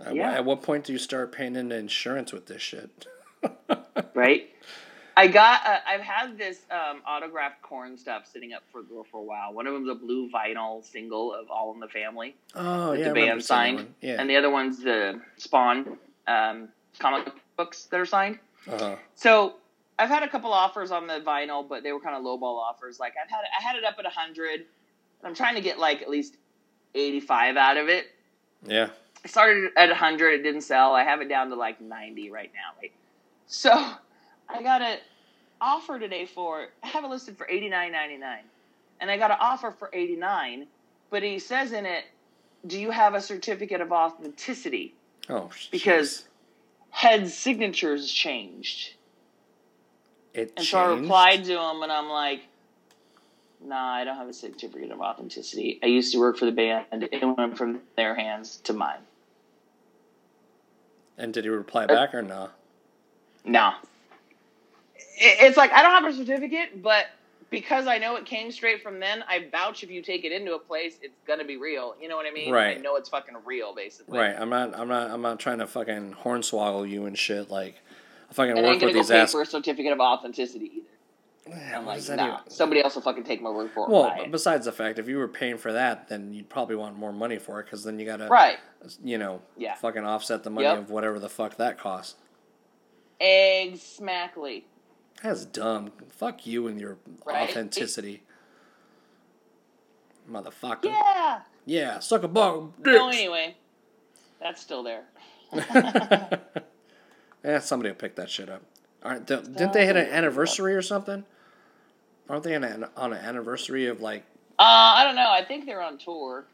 At, 0.03 0.15
Yeah. 0.15 0.31
at 0.33 0.45
what 0.45 0.61
point 0.63 0.85
do 0.85 0.93
you 0.93 0.99
start 0.99 1.31
paying 1.31 1.55
into 1.55 1.75
insurance 1.75 2.31
with 2.31 2.45
this 2.47 2.61
shit? 2.61 3.05
right? 4.13 4.49
I 5.17 5.27
got. 5.27 5.65
Uh, 5.65 5.79
I've 5.85 6.01
had 6.01 6.37
this 6.37 6.61
um, 6.71 7.01
autographed 7.05 7.61
Korn 7.61 7.97
stuff 7.97 8.25
sitting 8.31 8.53
up 8.53 8.63
for 8.71 8.79
a 8.79 8.83
girl 8.83 9.03
for 9.11 9.19
a 9.19 9.23
while. 9.23 9.53
One 9.53 9.67
of 9.67 9.73
them's 9.73 9.89
a 9.89 9.95
blue 9.95 10.29
vinyl 10.31 10.83
single 10.85 11.33
of 11.33 11.51
All 11.51 11.73
in 11.73 11.79
the 11.81 11.89
Family, 11.89 12.33
Oh 12.55 12.93
yeah, 12.93 13.09
the 13.09 13.13
band 13.13 13.43
signed. 13.43 13.93
Yeah. 14.01 14.15
and 14.19 14.29
the 14.29 14.37
other 14.37 14.49
one's 14.49 14.79
the 14.79 15.19
Spawn 15.37 15.97
um, 16.27 16.69
comic 16.97 17.27
books 17.57 17.85
that 17.91 17.99
are 17.99 18.05
signed. 18.05 18.39
uh-huh. 18.69 18.95
So 19.15 19.55
I've 20.01 20.09
had 20.09 20.23
a 20.23 20.27
couple 20.27 20.51
offers 20.51 20.89
on 20.89 21.05
the 21.05 21.21
vinyl, 21.21 21.67
but 21.67 21.83
they 21.83 21.91
were 21.91 21.99
kind 21.99 22.15
of 22.15 22.23
lowball 22.23 22.57
offers. 22.57 22.99
Like 22.99 23.13
I've 23.23 23.29
had 23.29 23.41
I 23.57 23.61
had 23.61 23.75
it 23.75 23.83
up 23.83 23.99
at 23.99 24.05
hundred. 24.07 24.65
I'm 25.23 25.35
trying 25.35 25.53
to 25.53 25.61
get 25.61 25.77
like 25.77 26.01
at 26.01 26.09
least 26.09 26.37
eighty 26.95 27.19
five 27.19 27.55
out 27.55 27.77
of 27.77 27.87
it. 27.87 28.07
Yeah. 28.65 28.89
I 29.23 29.27
started 29.27 29.69
at 29.77 29.89
100, 29.89 30.39
it 30.39 30.43
didn't 30.43 30.61
sell. 30.61 30.95
I 30.95 31.03
have 31.03 31.21
it 31.21 31.29
down 31.29 31.49
to 31.49 31.55
like 31.55 31.79
90 31.79 32.31
right 32.31 32.51
now. 32.55 32.81
Like, 32.81 32.91
so 33.45 33.71
I 34.49 34.63
got 34.63 34.81
an 34.81 34.97
offer 35.59 35.99
today 35.99 36.25
for 36.25 36.69
I 36.83 36.87
have 36.87 37.03
it 37.03 37.07
listed 37.07 37.37
for 37.37 37.45
89.99. 37.45 38.37
And 38.99 39.11
I 39.11 39.17
got 39.17 39.29
an 39.29 39.37
offer 39.39 39.69
for 39.69 39.91
89, 39.93 40.65
but 41.11 41.21
he 41.21 41.37
says 41.37 41.73
in 41.73 41.85
it, 41.85 42.05
"Do 42.65 42.79
you 42.79 42.89
have 42.89 43.13
a 43.13 43.21
certificate 43.21 43.81
of 43.81 43.91
authenticity?" 43.91 44.95
Oh. 45.29 45.51
Because 45.69 46.09
jeez. 46.09 46.23
Head's 46.89 47.33
signatures 47.35 48.11
changed. 48.11 48.95
It 50.33 50.53
And 50.57 50.65
so 50.65 50.77
I 50.79 50.93
replied 50.93 51.43
to 51.45 51.53
him 51.53 51.81
and 51.83 51.91
I'm 51.91 52.09
like, 52.09 52.41
"Nah, 53.63 53.93
I 53.93 54.03
don't 54.03 54.15
have 54.17 54.27
a 54.29 54.33
certificate 54.33 54.91
of 54.91 54.99
authenticity. 55.01 55.79
I 55.83 55.87
used 55.87 56.11
to 56.13 56.19
work 56.19 56.37
for 56.37 56.45
the 56.45 56.51
band 56.51 56.85
and 56.91 57.03
it 57.03 57.23
went 57.37 57.57
from 57.57 57.81
their 57.95 58.15
hands 58.15 58.57
to 58.63 58.73
mine." 58.73 59.01
And 61.17 61.33
did 61.33 61.43
he 61.43 61.49
reply 61.49 61.83
uh, 61.85 61.87
back 61.87 62.13
or 62.15 62.21
no? 62.21 62.49
No. 63.45 63.73
It- 65.17 65.37
It's 65.41 65.57
like 65.57 65.71
I 65.71 65.81
don't 65.81 65.91
have 66.03 66.05
a 66.13 66.15
certificate, 66.17 66.81
but 66.81 67.07
because 67.49 67.85
I 67.85 67.97
know 67.97 68.15
it 68.15 68.25
came 68.25 68.49
straight 68.51 68.81
from 68.81 68.99
them, 69.01 69.23
I 69.27 69.45
vouch 69.51 69.83
if 69.83 69.91
you 69.91 70.01
take 70.01 70.23
it 70.23 70.31
into 70.31 70.55
a 70.55 70.59
place, 70.59 70.97
it's 71.01 71.13
gonna 71.27 71.43
be 71.43 71.57
real. 71.57 71.95
You 72.01 72.07
know 72.07 72.15
what 72.15 72.25
I 72.25 72.31
mean? 72.31 72.51
Right. 72.51 72.77
I 72.77 72.81
know 72.81 72.95
it's 72.95 73.09
fucking 73.09 73.35
real, 73.45 73.75
basically. 73.75 74.17
Right. 74.17 74.35
I'm 74.37 74.49
not. 74.49 74.73
I'm 74.77 74.87
not. 74.87 75.11
I'm 75.11 75.21
not 75.21 75.39
trying 75.39 75.59
to 75.59 75.67
fucking 75.67 76.15
hornswoggle 76.23 76.89
you 76.89 77.05
and 77.05 77.17
shit. 77.19 77.49
Like, 77.51 77.75
I 78.31 78.33
fucking 78.33 78.51
And 78.57 78.59
I 78.59 78.63
work 78.63 78.71
ain't 78.71 78.81
gonna 78.81 78.93
with 78.93 79.07
these 79.07 79.11
ass. 79.11 79.31
for 79.33 79.41
a 79.41 79.45
certificate 79.45 79.91
of 79.91 79.99
authenticity 79.99 80.71
either. 80.77 80.87
I'm 81.75 81.85
like, 81.85 82.07
nah, 82.07 82.39
even- 82.39 82.49
somebody 82.49 82.81
else 82.81 82.95
will 82.95 83.01
fucking 83.01 83.23
take 83.25 83.41
my 83.41 83.49
word 83.49 83.71
for 83.71 83.85
it. 83.85 83.91
Well, 83.91 84.15
besides 84.31 84.65
the 84.65 84.71
fact, 84.71 84.99
if 84.99 85.07
you 85.09 85.17
were 85.17 85.27
paying 85.27 85.57
for 85.57 85.73
that, 85.73 86.07
then 86.07 86.33
you'd 86.33 86.47
probably 86.49 86.75
want 86.77 86.95
more 86.97 87.11
money 87.11 87.37
for 87.39 87.59
it 87.59 87.65
because 87.65 87.83
then 87.83 87.99
you 87.99 88.05
gotta, 88.05 88.27
right. 88.27 88.57
you 89.03 89.17
know, 89.17 89.41
Yeah. 89.57 89.75
fucking 89.75 90.05
offset 90.05 90.43
the 90.43 90.49
money 90.49 90.65
Yep. 90.67 90.77
of 90.77 90.89
whatever 90.91 91.19
the 91.19 91.27
fuck 91.29 91.57
that 91.57 91.77
costs. 91.77 92.15
Exactly. 93.19 94.65
That's 95.21 95.45
dumb. 95.45 95.91
Fuck 96.09 96.47
you 96.47 96.67
and 96.67 96.79
your 96.79 96.97
Right? 97.25 97.49
authenticity, 97.49 98.23
motherfucker. 100.29 100.85
Yeah. 100.85 101.41
Yeah, 101.65 101.99
suck 101.99 102.23
a 102.23 102.27
bug. 102.27 102.73
So 102.85 103.09
anyway, 103.09 103.57
that's 104.39 104.61
still 104.61 104.83
there. 104.83 105.03
yeah, 107.43 107.59
somebody 107.59 107.89
will 107.89 107.97
pick 107.97 108.15
that 108.15 108.29
shit 108.29 108.49
up. 108.49 108.61
Aren't 109.03 109.27
they, 109.27 109.35
didn't 109.35 109.73
they 109.73 109.85
hit 109.85 109.95
an 109.95 110.07
anniversary 110.07 110.75
or 110.75 110.81
something? 110.81 111.25
Aren't 112.29 112.43
they 112.43 112.55
on 112.55 112.63
an, 112.63 112.85
on 112.95 113.13
an 113.13 113.19
anniversary 113.19 113.87
of 113.87 113.99
like? 113.99 114.23
Uh, 114.59 114.63
I 114.95 115.03
don't 115.03 115.15
know. 115.15 115.31
I 115.31 115.43
think 115.43 115.65
they're 115.65 115.81
on 115.81 115.97
tour. 115.97 116.45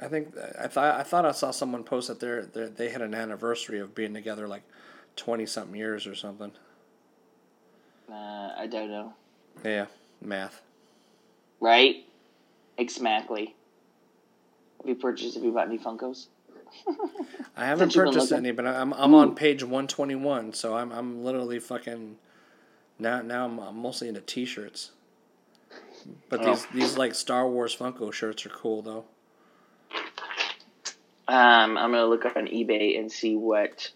I 0.00 0.08
think 0.08 0.34
I 0.58 0.68
thought 0.68 0.98
I 0.98 1.02
thought 1.02 1.26
I 1.26 1.32
saw 1.32 1.50
someone 1.50 1.84
post 1.84 2.08
that 2.08 2.18
they're, 2.18 2.42
they're 2.46 2.68
they 2.68 2.88
had 2.88 3.02
an 3.02 3.14
anniversary 3.14 3.78
of 3.78 3.94
being 3.94 4.14
together 4.14 4.48
like 4.48 4.62
twenty 5.16 5.46
something 5.46 5.76
years 5.76 6.06
or 6.06 6.14
something. 6.14 6.50
Uh, 8.10 8.52
I 8.56 8.66
don't 8.68 8.90
know. 8.90 9.12
Yeah, 9.64 9.86
math. 10.20 10.62
Right? 11.60 12.04
Exactly. 12.78 13.54
Have 14.78 14.88
you 14.88 14.94
purchased? 14.96 15.34
Have 15.34 15.44
you 15.44 15.52
bought 15.52 15.68
any 15.68 15.78
Funkos? 15.78 16.26
I 17.56 17.66
haven't 17.66 17.94
purchased 17.94 18.32
any, 18.32 18.50
but 18.52 18.66
I'm 18.66 18.92
I'm 18.94 19.14
on 19.14 19.34
page 19.34 19.62
one 19.62 19.86
twenty 19.86 20.14
one, 20.14 20.52
so 20.52 20.74
I'm 20.76 20.90
I'm 20.92 21.22
literally 21.24 21.58
fucking 21.58 22.16
Now, 22.98 23.22
now 23.22 23.44
I'm, 23.46 23.58
I'm 23.58 23.76
mostly 23.76 24.08
into 24.08 24.20
T-shirts. 24.20 24.92
But 26.28 26.40
Oh. 26.42 26.46
these 26.54 26.66
these 26.74 26.98
like 26.98 27.14
Star 27.14 27.48
Wars 27.48 27.76
Funko 27.76 28.12
shirts 28.12 28.44
are 28.46 28.50
cool 28.50 28.82
though. 28.82 29.04
Um, 31.28 31.76
I'm 31.78 31.92
gonna 31.92 32.06
look 32.06 32.24
up 32.26 32.36
on 32.36 32.46
eBay 32.46 32.98
and 32.98 33.10
see 33.10 33.36
what 33.36 33.90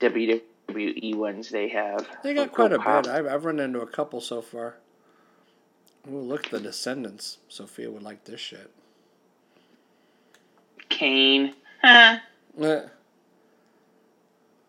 WWE 0.00 1.14
ones 1.14 1.48
they 1.50 1.68
have. 1.68 2.06
They 2.22 2.34
got 2.34 2.52
quite 2.52 2.72
a 2.72 2.78
Pop. 2.78 3.04
bit. 3.04 3.12
I've, 3.12 3.26
I've 3.26 3.44
run 3.44 3.60
into 3.60 3.80
a 3.80 3.86
couple 3.86 4.20
so 4.20 4.42
far. 4.42 4.76
Ooh, 6.10 6.18
look, 6.18 6.50
the 6.50 6.60
Descendants. 6.60 7.38
Sophia 7.48 7.90
would 7.90 8.02
like 8.02 8.24
this 8.24 8.40
shit. 8.40 8.70
Kane. 10.88 11.54
Huh. 11.86 12.18
Eh. 12.58 12.80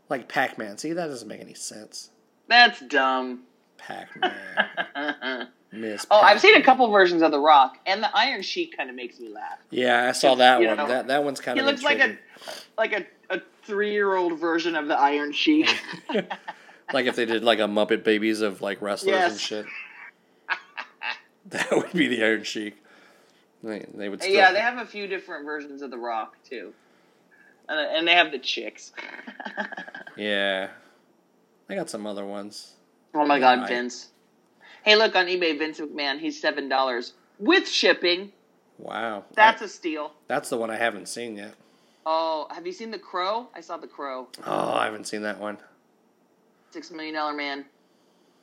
Like 0.10 0.28
Pac-Man. 0.28 0.78
See, 0.78 0.92
that 0.92 1.08
doesn't 1.08 1.28
make 1.28 1.40
any 1.40 1.54
sense. 1.54 2.10
That's 2.50 2.82
dumb. 2.82 3.44
Pac-Man. 3.78 5.48
Miss. 5.72 6.06
oh, 6.12 6.22
Miss. 6.22 6.32
I've 6.32 6.42
seen 6.42 6.56
a 6.58 6.62
couple 6.62 6.90
versions 6.92 7.22
of 7.22 7.32
The 7.32 7.40
Rock, 7.40 7.78
and 7.86 8.04
the 8.04 8.14
Iron 8.14 8.42
Sheik 8.42 8.76
kind 8.76 8.90
of 8.90 8.96
makes 8.98 9.20
me 9.22 9.30
laugh. 9.30 9.60
Yeah, 9.70 10.08
I 10.08 10.12
saw 10.12 10.36
that 10.36 10.60
one. 10.60 10.76
know, 10.76 10.88
that 10.88 11.08
that 11.08 11.24
one's 11.24 11.40
kind 11.40 11.58
of. 11.58 11.66
He 11.66 11.72
looks 11.72 11.84
like 11.84 12.00
a 12.00 12.18
like 12.78 12.94
a, 12.94 13.06
a 13.34 13.42
three 13.64 13.92
year 13.92 14.16
old 14.16 14.38
version 14.40 14.76
of 14.76 14.88
the 14.88 14.98
Iron 14.98 15.32
Sheik. 15.32 15.70
like 16.94 17.06
if 17.06 17.16
they 17.16 17.26
did 17.26 17.44
like 17.44 17.60
a 17.60 17.64
Muppet 17.64 18.04
Babies 18.04 18.42
of 18.42 18.62
like 18.62 18.82
wrestlers 18.82 19.32
and 19.32 19.40
shit. 19.40 19.66
that 21.48 21.72
would 21.72 21.94
be 21.94 22.08
the 22.08 22.24
Iron 22.24 22.44
Sheik. 22.44 22.82
They, 23.64 23.86
they 23.94 24.10
would. 24.10 24.22
Still, 24.22 24.34
yeah, 24.34 24.52
they 24.52 24.62
have 24.62 24.78
a 24.78 24.86
few 24.86 25.08
different 25.08 25.46
versions 25.46 25.82
of 25.82 25.92
The 25.92 25.98
Rock 25.98 26.38
too, 26.44 26.74
and, 27.70 27.80
and 27.80 28.08
they 28.08 28.14
have 28.14 28.32
the 28.32 28.40
chicks. 28.40 28.92
Yeah, 30.16 30.70
I 31.70 31.76
got 31.76 31.92
some 31.92 32.08
other 32.08 32.26
ones. 32.26 32.74
oh 33.14 33.24
my 33.26 33.40
God. 33.40 33.68
Vince! 33.68 34.10
Hey, 34.84 34.96
look 34.96 35.16
on 35.16 35.28
eBay, 35.28 35.58
Vince 35.60 35.80
McMahon. 35.80 36.20
He's 36.20 36.42
seven 36.42 36.68
dollars 36.70 37.14
with 37.38 37.68
shipping. 37.70 38.32
Wow, 38.80 39.26
That's 39.36 39.62
I- 39.62 39.66
a 39.66 39.68
steal. 39.68 40.14
that's 40.28 40.50
the 40.50 40.58
one 40.58 40.72
I 40.72 40.78
haven't 40.78 41.08
seen 41.08 41.38
yet. 41.38 41.54
Oh, 42.06 42.48
have 42.52 42.66
you 42.66 42.72
seen 42.74 42.90
the 42.90 42.98
Crow? 42.98 43.48
I 43.54 43.62
saw 43.62 43.78
the 43.78 43.86
Crow. 43.88 44.28
Oh, 44.46 44.74
I 44.74 44.86
haven't 44.86 45.06
seen 45.06 45.22
that 45.22 45.40
one. 45.40 45.58
Six 46.72 46.90
million 46.90 47.14
dollar 47.16 47.34
man. 47.34 47.66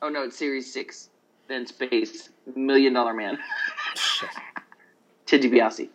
Oh 0.01 0.07
no, 0.09 0.23
it's 0.23 0.37
Series 0.37 0.71
Six. 0.71 1.09
Then 1.49 1.65
Space 1.67 2.29
Million 2.55 2.93
Dollar 2.93 3.13
Man. 3.13 3.37
Shit. 3.95 4.29
Ted 5.25 5.41
DiBiase. 5.41 5.89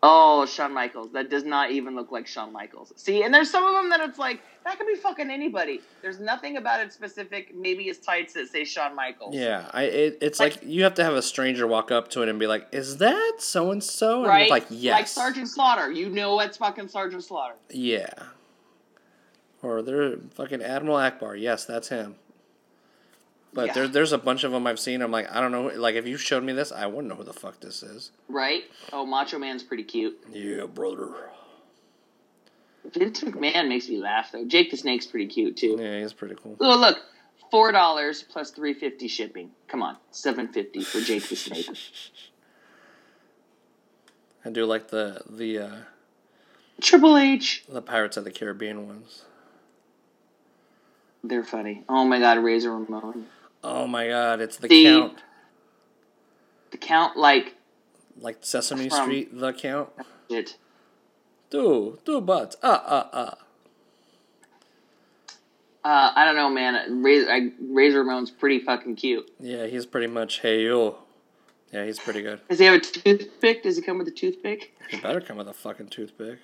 Oh, 0.00 0.46
Shawn 0.46 0.72
Michaels. 0.72 1.10
That 1.12 1.28
does 1.28 1.42
not 1.44 1.72
even 1.72 1.96
look 1.96 2.12
like 2.12 2.28
Shawn 2.28 2.52
Michaels. 2.52 2.92
See, 2.94 3.24
and 3.24 3.34
there's 3.34 3.50
some 3.50 3.64
of 3.64 3.72
them 3.74 3.90
that 3.90 4.00
it's 4.00 4.18
like 4.18 4.40
that 4.64 4.78
could 4.78 4.86
be 4.86 4.94
fucking 4.94 5.28
anybody. 5.28 5.80
There's 6.02 6.20
nothing 6.20 6.56
about 6.56 6.80
it 6.80 6.92
specific. 6.92 7.52
Maybe 7.56 7.84
it's 7.88 7.98
tights 7.98 8.34
that 8.34 8.48
say 8.48 8.64
Shawn 8.64 8.94
Michaels. 8.94 9.34
Yeah, 9.34 9.68
I 9.72 9.82
it, 9.84 10.18
it's 10.20 10.38
like, 10.38 10.56
Like- 10.56 10.64
you 10.66 10.84
have 10.84 10.94
to 10.94 11.04
have 11.04 11.14
a 11.14 11.22
stranger 11.22 11.66
walk 11.66 11.90
up 11.90 12.08
to 12.10 12.22
it 12.22 12.28
and 12.28 12.38
be 12.38 12.46
like, 12.46 12.68
"Is 12.70 12.98
that 12.98 13.36
so 13.38 13.72
and 13.72 13.82
so?" 13.82 14.18
And 14.20 14.28
Right? 14.28 14.48
like, 14.50 14.66
yes, 14.70 14.92
Like 14.92 15.06
Sergeant 15.08 15.48
Slaughter. 15.48 15.90
You 15.90 16.08
know 16.10 16.38
it's 16.40 16.58
fucking 16.58 16.86
Sergeant 16.88 17.24
Slaughter. 17.24 17.54
Yeah. 17.70 18.08
Or 19.62 19.82
they're 19.82 20.18
fucking 20.34 20.62
Admiral 20.62 20.98
Ackbar. 20.98 21.40
Yes, 21.40 21.64
that's 21.64 21.88
him. 21.88 22.14
But 23.54 23.68
Yeah. 23.68 23.72
there, 23.72 23.88
there's 23.88 24.12
a 24.12 24.18
bunch 24.18 24.44
of 24.44 24.52
them 24.52 24.66
I've 24.66 24.78
seen. 24.78 25.00
I'm 25.02 25.10
like, 25.10 25.34
I 25.34 25.40
don't 25.40 25.52
know. 25.52 25.68
Like, 25.68 25.94
if 25.94 26.06
you 26.06 26.16
showed 26.18 26.44
me 26.44 26.52
this, 26.52 26.70
I 26.70 26.86
wouldn't 26.86 27.08
know 27.08 27.14
who 27.14 27.24
the 27.24 27.32
fuck 27.32 27.60
this 27.60 27.82
is. 27.82 28.10
Right? 28.28 28.64
Oh, 28.92 29.06
Macho 29.06 29.38
Man's 29.38 29.62
pretty 29.62 29.84
cute. 29.84 30.18
Yeah, 30.30 30.66
brother. 30.66 31.08
Vince 32.92 33.20
McMahon 33.22 33.68
makes 33.68 33.88
me 33.88 33.98
laugh 33.98 34.32
though. 34.32 34.44
Jake 34.46 34.70
the 34.70 34.76
Snake's 34.76 35.06
pretty 35.06 35.26
cute 35.26 35.56
too. 35.56 35.76
Yeah, 35.78 36.00
he's 36.00 36.12
pretty 36.14 36.36
cool. 36.42 36.56
Oh 36.60 36.78
look, 36.78 36.96
four 37.50 37.70
dollars 37.72 38.22
plus 38.22 38.50
three 38.50 38.72
fifty 38.72 39.08
shipping. 39.08 39.50
Come 39.66 39.82
on, 39.82 39.96
seven 40.10 40.48
fifty 40.48 40.82
for 40.82 41.00
Jake 41.00 41.28
the 41.28 41.36
Snake. 41.36 41.68
I 44.44 44.50
do 44.50 44.64
like 44.64 44.88
the 44.88 45.20
the 45.28 45.58
uh, 45.58 45.76
Triple 46.80 47.18
H. 47.18 47.64
the 47.68 47.82
Pirates 47.82 48.16
of 48.16 48.24
the 48.24 48.30
Caribbean 48.30 48.86
ones. 48.86 49.24
They're 51.22 51.44
funny. 51.44 51.84
Oh 51.90 52.04
my 52.06 52.18
god, 52.20 52.38
Razor 52.38 52.72
Ramon. 52.74 53.26
Oh 53.64 53.86
my 53.86 54.08
god, 54.08 54.40
it's 54.40 54.56
the 54.56 54.68
The- 54.68 54.84
Count. 54.84 55.18
The 56.70 56.76
count 56.78 57.16
like 57.16 57.54
Like 58.20 58.38
Sesame 58.40 58.88
From- 58.88 59.04
Street, 59.04 59.38
the 59.38 59.52
Count. 59.52 59.88
it. 60.28 60.56
Do 61.50 61.98
do 62.04 62.20
but 62.20 62.56
uh 62.62 62.66
uh 62.66 63.06
uh. 63.12 63.34
Uh, 65.84 66.12
I 66.14 66.24
don't 66.26 66.36
know, 66.36 66.50
man. 66.50 67.02
Razor, 67.02 67.30
I, 67.30 67.50
Razor 67.60 68.02
Ramon's 68.04 68.30
pretty 68.30 68.58
fucking 68.58 68.96
cute. 68.96 69.30
Yeah, 69.40 69.66
he's 69.66 69.86
pretty 69.86 70.08
much 70.08 70.40
hey 70.40 70.64
yo. 70.64 70.98
Yeah, 71.72 71.84
he's 71.84 71.98
pretty 71.98 72.22
good. 72.22 72.40
Does 72.48 72.58
he 72.58 72.64
have 72.66 72.74
a 72.74 72.80
toothpick? 72.80 73.62
Does 73.62 73.76
he 73.76 73.82
come 73.82 73.98
with 73.98 74.08
a 74.08 74.12
toothpick? 74.12 74.74
He 74.90 74.98
better 74.98 75.20
come 75.20 75.36
with 75.36 75.48
a 75.48 75.52
fucking 75.52 75.88
toothpick. 75.88 76.38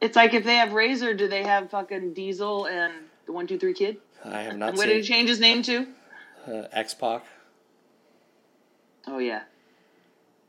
It's 0.00 0.16
like 0.16 0.34
if 0.34 0.44
they 0.44 0.56
have 0.56 0.72
Razor, 0.72 1.14
do 1.14 1.28
they 1.28 1.42
have 1.44 1.70
fucking 1.70 2.12
Diesel 2.14 2.66
and 2.66 2.92
the 3.26 3.32
One 3.32 3.46
Two 3.46 3.58
Three 3.58 3.74
Kid? 3.74 3.98
I 4.24 4.40
have 4.42 4.56
not 4.56 4.70
And 4.70 4.78
what 4.78 4.86
did 4.86 4.96
he 4.96 5.02
change 5.02 5.28
his 5.28 5.40
name 5.40 5.62
to? 5.62 5.86
Uh, 6.46 6.64
X 6.72 6.94
Pac. 6.94 7.24
Oh 9.06 9.18
yeah. 9.18 9.42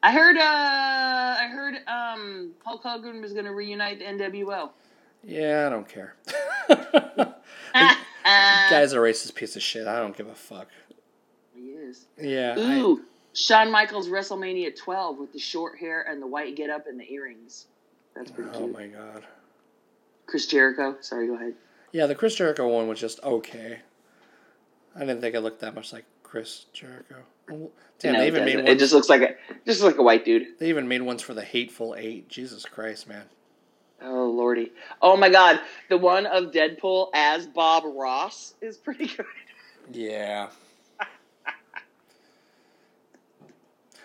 I 0.01 0.11
heard. 0.11 0.37
Uh, 0.37 0.41
I 0.43 1.47
heard. 1.51 1.75
Um, 1.87 2.51
Hulk 2.65 2.83
Hogan 2.83 3.21
was 3.21 3.33
going 3.33 3.45
to 3.45 3.51
reunite 3.51 3.99
the 3.99 4.05
NWO. 4.05 4.69
Yeah, 5.23 5.65
I 5.65 5.69
don't 5.69 5.87
care. 5.87 6.15
Guy's 7.73 8.93
a 8.93 8.97
racist 8.97 9.35
piece 9.35 9.55
of 9.55 9.61
shit. 9.61 9.87
I 9.87 9.99
don't 9.99 10.15
give 10.15 10.27
a 10.27 10.35
fuck. 10.35 10.67
he 11.55 11.69
is. 11.69 12.05
Yeah. 12.19 12.55
I- 12.57 12.79
Ooh, 12.79 13.01
Shawn 13.33 13.71
Michaels 13.71 14.09
WrestleMania 14.09 14.75
12 14.75 15.17
with 15.17 15.31
the 15.33 15.39
short 15.39 15.79
hair 15.79 16.01
and 16.03 16.21
the 16.21 16.27
white 16.27 16.55
get 16.55 16.69
up 16.69 16.87
and 16.87 16.99
the 16.99 17.09
earrings. 17.11 17.65
That's 18.15 18.29
pretty 18.31 18.49
oh 18.53 18.59
cute. 18.59 18.73
my 18.73 18.87
god. 18.87 19.23
Chris 20.27 20.45
Jericho. 20.45 20.97
Sorry, 21.01 21.27
go 21.27 21.35
ahead. 21.35 21.53
Yeah, 21.93 22.05
the 22.07 22.15
Chris 22.15 22.35
Jericho 22.35 22.67
one 22.67 22.87
was 22.87 22.99
just 22.99 23.23
okay. 23.23 23.79
I 24.95 24.99
didn't 24.99 25.21
think 25.21 25.35
it 25.35 25.41
looked 25.41 25.61
that 25.61 25.75
much 25.75 25.91
like 25.93 26.05
Chris 26.23 26.65
Jericho. 26.73 27.23
Damn, 27.99 28.13
No, 28.13 28.19
they 28.19 28.27
even 28.27 28.45
made 28.45 28.55
ones. 28.57 28.69
It 28.69 28.79
just 28.79 28.93
looks 28.93 29.09
like 29.09 29.21
a 29.21 29.35
just 29.65 29.81
like 29.81 29.97
a 29.97 30.03
white 30.03 30.23
dude. 30.25 30.59
They 30.59 30.69
even 30.69 30.87
made 30.87 31.01
ones 31.01 31.21
for 31.21 31.33
the 31.33 31.43
Hateful 31.43 31.95
Eight. 31.97 32.29
Jesus 32.29 32.65
Christ, 32.65 33.07
man. 33.07 33.23
Oh 34.01 34.25
lordy. 34.29 34.71
Oh 35.01 35.15
my 35.17 35.29
god, 35.29 35.61
the 35.89 35.97
one 35.97 36.25
of 36.25 36.51
Deadpool 36.51 37.09
as 37.13 37.45
Bob 37.47 37.83
Ross 37.85 38.53
is 38.61 38.77
pretty 38.77 39.07
good. 39.07 39.25
Yeah. 39.91 40.49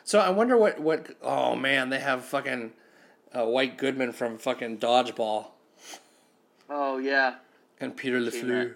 so 0.04 0.18
I 0.20 0.30
wonder 0.30 0.56
what 0.56 0.80
what. 0.80 1.08
Oh 1.22 1.54
man, 1.56 1.90
they 1.90 1.98
have 2.00 2.24
fucking 2.24 2.72
uh, 3.32 3.44
White 3.44 3.76
Goodman 3.78 4.12
from 4.12 4.38
fucking 4.38 4.78
Dodgeball 4.78 5.46
Oh 6.70 6.98
yeah. 6.98 7.36
and 7.80 7.96
Peter 7.96 8.18
Seen 8.30 8.44
Lafleur. 8.44 8.74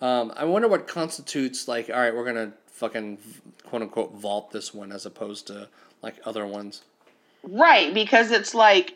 Um, 0.00 0.32
I 0.36 0.44
wonder 0.44 0.68
what 0.68 0.86
constitutes 0.86 1.68
like. 1.68 1.88
All 1.88 1.96
right, 1.96 2.14
we're 2.14 2.24
gonna 2.24 2.52
fucking 2.66 3.18
quote 3.64 3.82
unquote 3.82 4.12
vault 4.14 4.50
this 4.50 4.74
one 4.74 4.92
as 4.92 5.06
opposed 5.06 5.46
to 5.48 5.68
like 6.02 6.16
other 6.24 6.46
ones. 6.46 6.82
Right, 7.42 7.94
because 7.94 8.30
it's 8.30 8.54
like 8.54 8.94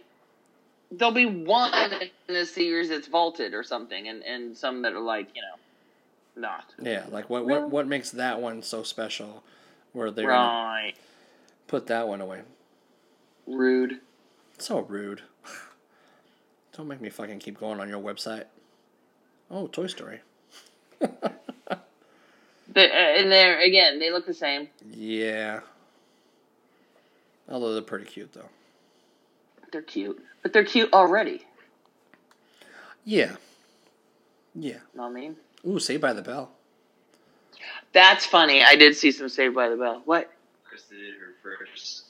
there'll 0.90 1.14
be 1.14 1.26
one 1.26 1.72
in 1.92 2.10
the 2.34 2.44
series 2.44 2.88
that's 2.88 3.06
vaulted 3.06 3.54
or 3.54 3.62
something, 3.62 4.08
and, 4.08 4.22
and 4.24 4.56
some 4.56 4.82
that 4.82 4.92
are 4.92 5.00
like, 5.00 5.28
you 5.34 5.40
know, 5.42 6.42
not. 6.48 6.74
Yeah, 6.82 7.04
like 7.10 7.30
what 7.30 7.46
what 7.46 7.70
what 7.70 7.86
makes 7.86 8.10
that 8.10 8.40
one 8.40 8.62
so 8.62 8.82
special? 8.82 9.42
Where 9.92 10.10
they're 10.10 10.28
Right. 10.28 10.94
put 11.66 11.86
that 11.88 12.06
one 12.06 12.20
away. 12.20 12.42
Rude. 13.46 14.00
So 14.58 14.80
rude. 14.80 15.22
Don't 16.76 16.86
make 16.86 17.00
me 17.00 17.08
fucking 17.10 17.38
keep 17.40 17.58
going 17.58 17.80
on 17.80 17.88
your 17.88 18.00
website. 18.00 18.44
Oh, 19.50 19.66
Toy 19.66 19.86
Story. 19.88 20.20
The, 22.72 22.84
uh, 22.84 23.18
and 23.18 23.32
they're 23.32 23.58
again, 23.60 23.98
they 23.98 24.12
look 24.12 24.26
the 24.26 24.34
same. 24.34 24.68
Yeah. 24.92 25.60
Although 27.48 27.72
they're 27.72 27.82
pretty 27.82 28.04
cute 28.04 28.32
though. 28.32 28.48
They're 29.72 29.82
cute, 29.82 30.22
but 30.42 30.52
they're 30.52 30.64
cute 30.64 30.92
already. 30.92 31.44
Yeah. 33.04 33.32
Yeah. 34.54 34.78
Know 34.94 35.02
what 35.02 35.08
I 35.08 35.12
mean? 35.12 35.36
Ooh, 35.66 35.80
Saved 35.80 36.00
by 36.02 36.12
the 36.12 36.22
Bell. 36.22 36.52
That's 37.92 38.24
funny. 38.24 38.62
I 38.62 38.76
did 38.76 38.94
see 38.96 39.10
some 39.10 39.28
Saved 39.28 39.54
by 39.54 39.68
the 39.68 39.76
Bell. 39.76 40.02
What? 40.04 40.30
Krista 40.64 40.90
did 40.90 41.14
her 41.14 41.34
first. 41.42 42.04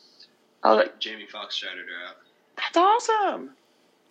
Oh, 0.62 0.76
that- 0.76 1.00
Jamie 1.00 1.26
Foxx 1.26 1.54
shouted 1.56 1.86
her 1.86 2.06
out. 2.06 2.16
that's 2.56 2.76
awesome. 2.76 3.50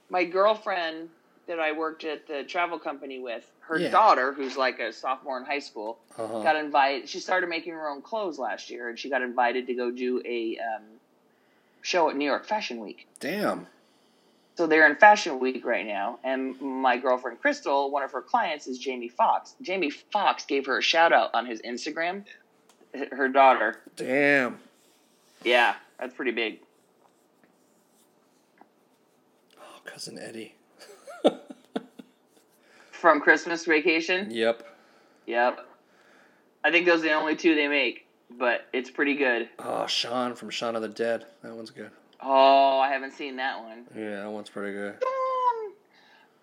My 0.10 0.24
girlfriend 0.24 1.10
that 1.46 1.60
I 1.60 1.74
worked 1.74 2.04
at 2.06 2.28
the 2.28 2.44
travel 2.44 2.80
company 2.80 3.20
with, 3.20 3.46
her 3.70 3.78
Yeah. 3.80 3.90
daughter, 3.90 4.34
who's 4.34 4.58
like 4.58 4.80
a 4.80 4.92
sophomore 4.92 5.38
in 5.40 5.46
high 5.46 5.60
school, 5.60 6.00
Uh-huh. 6.18 6.42
got 6.42 6.56
invited. 6.56 7.08
She 7.08 7.20
started 7.20 7.48
making 7.50 7.74
her 7.74 7.88
own 7.88 8.02
clothes 8.02 8.38
last 8.40 8.70
year, 8.70 8.90
and 8.90 8.98
she 9.00 9.10
got 9.10 9.22
invited 9.22 9.68
to 9.68 9.74
go 9.76 9.92
do 9.92 10.22
a 10.26 10.58
um, 10.58 10.84
show 11.82 12.10
at 12.10 12.16
New 12.16 12.26
York 12.26 12.46
Fashion 12.46 12.80
Week. 12.80 13.08
Damn. 13.20 13.68
so 14.56 14.68
they're 14.68 14.86
in 14.90 14.96
Fashion 14.98 15.40
Week 15.40 15.64
right 15.64 15.86
now, 15.86 16.20
and 16.22 16.60
my 16.60 16.98
girlfriend 16.98 17.40
Crystal, 17.40 17.90
one 17.92 18.04
of 18.04 18.12
her 18.12 18.22
clients 18.22 18.68
is 18.68 18.78
Jamie 18.78 19.08
Foxx. 19.08 19.56
Jamie 19.62 19.90
Foxx 19.90 20.46
gave 20.46 20.66
her 20.66 20.80
a 20.80 20.82
shout 20.82 21.14
out 21.14 21.34
on 21.34 21.46
his 21.46 21.62
Instagram. 21.62 22.26
Her 23.12 23.30
daughter. 23.30 23.78
Damn. 23.96 24.60
Yeah, 25.46 25.76
that's 25.98 26.14
pretty 26.14 26.32
big. 26.32 26.60
Oh, 29.58 29.80
cousin 29.86 30.20
Eddie. 30.20 30.56
From 33.00 33.22
Christmas 33.22 33.66
Vacation. 33.66 34.30
Yep. 34.30 34.68
Yep. 35.26 35.66
I 36.64 36.72
think 36.72 36.86
those 36.86 37.00
are 37.00 37.04
the 37.04 37.14
only 37.14 37.36
two 37.36 37.56
they 37.56 37.68
make, 37.68 38.06
but 38.38 38.68
it's 38.74 38.90
pretty 38.90 39.16
good. 39.16 39.48
Oh, 39.58 39.88
Shaun 39.88 40.36
from 40.36 40.50
Shaun 40.50 40.76
of 40.76 40.82
the 40.82 40.90
Dead. 40.90 41.26
That 41.42 41.56
one's 41.56 41.70
good. 41.70 41.92
Oh, 42.22 42.80
I 42.80 42.90
haven't 42.90 43.14
seen 43.14 43.38
that 43.38 43.64
one. 43.64 43.86
Yeah, 43.96 44.24
that 44.24 44.32
one's 44.32 44.50
pretty 44.50 44.74
good. 44.74 44.96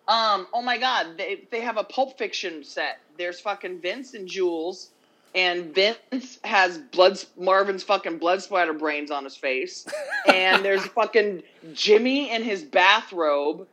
Um, 0.09 0.47
oh 0.55 0.63
my 0.63 0.79
god, 0.79 1.19
they 1.19 1.47
they 1.51 1.61
have 1.61 1.77
a 1.77 1.85
Pulp 1.85 2.17
Fiction 2.17 2.63
set. 2.63 3.01
There's 3.19 3.41
fucking 3.41 3.81
Vince 3.81 4.15
and 4.15 4.29
Jules, 4.29 4.91
and 5.35 5.75
Vince 5.75 6.39
has 6.45 6.79
blood 6.79 7.19
Marvin's 7.37 7.83
fucking 7.83 8.19
blood 8.19 8.41
splatter 8.41 8.73
brains 8.73 9.11
on 9.11 9.25
his 9.25 9.37
face, 9.37 9.85
and 10.33 10.65
there's 10.65 10.85
fucking 10.87 11.43
Jimmy 11.75 12.31
in 12.31 12.45
his 12.45 12.63
bathrobe, 12.63 13.67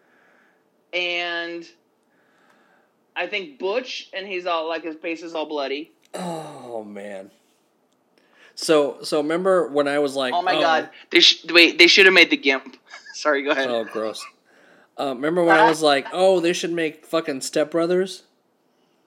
and 0.91 1.69
I 3.15 3.27
think 3.27 3.60
Butch, 3.60 4.10
and 4.14 4.27
he's 4.27 4.45
all 4.45 4.68
like 4.68 4.84
his 4.84 4.95
face 4.95 5.22
is 5.23 5.34
all 5.35 5.45
bloody. 5.45 5.91
Oh 6.14 6.84
man. 6.84 7.31
So 8.56 8.98
so 9.03 9.18
remember 9.18 9.68
when 9.68 9.88
I 9.88 9.99
was 9.99 10.15
like, 10.15 10.34
Oh 10.34 10.41
my 10.41 10.53
god, 10.53 10.90
they 11.11 11.19
sh- 11.19 11.45
wait, 11.49 11.77
they 11.77 11.88
should 11.88 12.06
have 12.06 12.14
made 12.14 12.30
the 12.30 12.38
Gimp. 12.38 12.77
Sorry, 13.14 13.44
go 13.44 13.52
ahead. 13.52 13.69
Oh, 13.69 13.84
gross. 13.84 14.23
Uh, 14.99 15.14
remember 15.15 15.44
when 15.44 15.57
I 15.57 15.68
was 15.68 15.81
like, 15.91 16.07
oh, 16.14 16.40
they 16.40 16.53
should 16.53 16.72
make 16.72 17.06
fucking 17.06 17.41
Step 17.41 17.72
Brothers? 17.72 18.23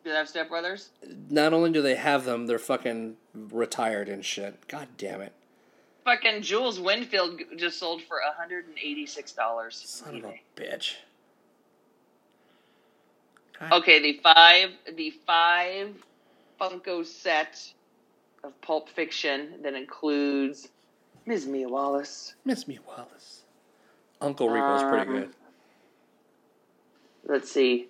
Do 0.04 0.10
they 0.10 0.16
have 0.16 0.28
Step 0.28 0.48
Brothers? 0.48 0.90
Not 1.28 1.52
only 1.52 1.70
do 1.70 1.82
they 1.82 1.96
have 1.96 2.24
them, 2.24 2.46
they're 2.46 2.58
fucking 2.58 3.16
retired 3.34 4.08
and 4.08 4.24
shit. 4.24 4.66
God 4.68 4.88
damn 4.96 5.20
it. 5.20 5.32
Fucking 6.04 6.42
Jules 6.42 6.78
Winfield 6.78 7.40
just 7.56 7.80
sold 7.80 8.02
for 8.02 8.18
hundred 8.36 8.66
and 8.66 8.76
eighty 8.78 9.06
six 9.06 9.32
dollars. 9.32 9.82
Son 9.84 10.16
of 10.16 10.24
a 10.24 10.40
bitch. 10.56 10.94
Okay, 13.72 14.00
the 14.00 14.20
five 14.22 14.70
the 14.96 15.10
five 15.26 15.94
Funko 16.60 17.04
set 17.04 17.72
of 18.44 18.58
Pulp 18.60 18.88
Fiction 18.88 19.62
that 19.62 19.74
includes 19.74 20.68
Ms. 21.26 21.46
Mia 21.46 21.68
Wallace. 21.68 22.34
Miss 22.44 22.68
me, 22.68 22.78
Wallace. 22.86 23.42
Uncle 24.20 24.48
Rico's 24.48 24.82
pretty 24.82 25.08
Um, 25.10 25.16
good. 25.20 25.34
Let's 27.26 27.50
see. 27.50 27.88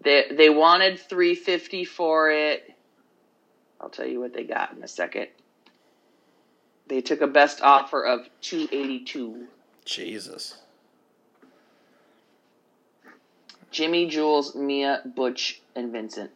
They 0.00 0.26
they 0.30 0.50
wanted 0.50 0.98
three 0.98 1.34
fifty 1.34 1.84
for 1.84 2.30
it. 2.30 2.72
I'll 3.80 3.90
tell 3.90 4.06
you 4.06 4.20
what 4.20 4.32
they 4.32 4.44
got 4.44 4.72
in 4.72 4.82
a 4.82 4.88
second. 4.88 5.28
They 6.88 7.00
took 7.00 7.20
a 7.20 7.26
best 7.26 7.60
offer 7.60 8.04
of 8.04 8.28
two 8.40 8.68
eighty 8.72 9.04
two. 9.04 9.46
Jesus. 9.84 10.58
Jimmy, 13.70 14.06
Jules, 14.06 14.54
Mia, 14.54 15.02
Butch, 15.04 15.60
and 15.74 15.92
Vincent. 15.92 16.30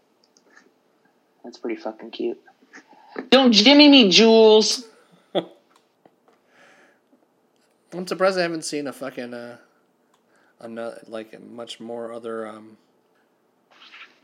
That's 1.44 1.58
pretty 1.58 1.80
fucking 1.80 2.10
cute. 2.10 2.40
Don't 3.30 3.52
Jimmy 3.52 3.88
me, 3.88 4.10
Jules. 4.10 4.84
I'm 5.34 5.46
surprised 8.06 8.38
I 8.38 8.42
haven't 8.42 8.64
seen 8.64 8.86
a 8.86 8.92
fucking 8.92 9.34
uh, 9.34 9.58
another 10.60 11.00
like 11.06 11.40
much 11.42 11.80
more 11.80 12.12
other 12.12 12.46
um, 12.46 12.76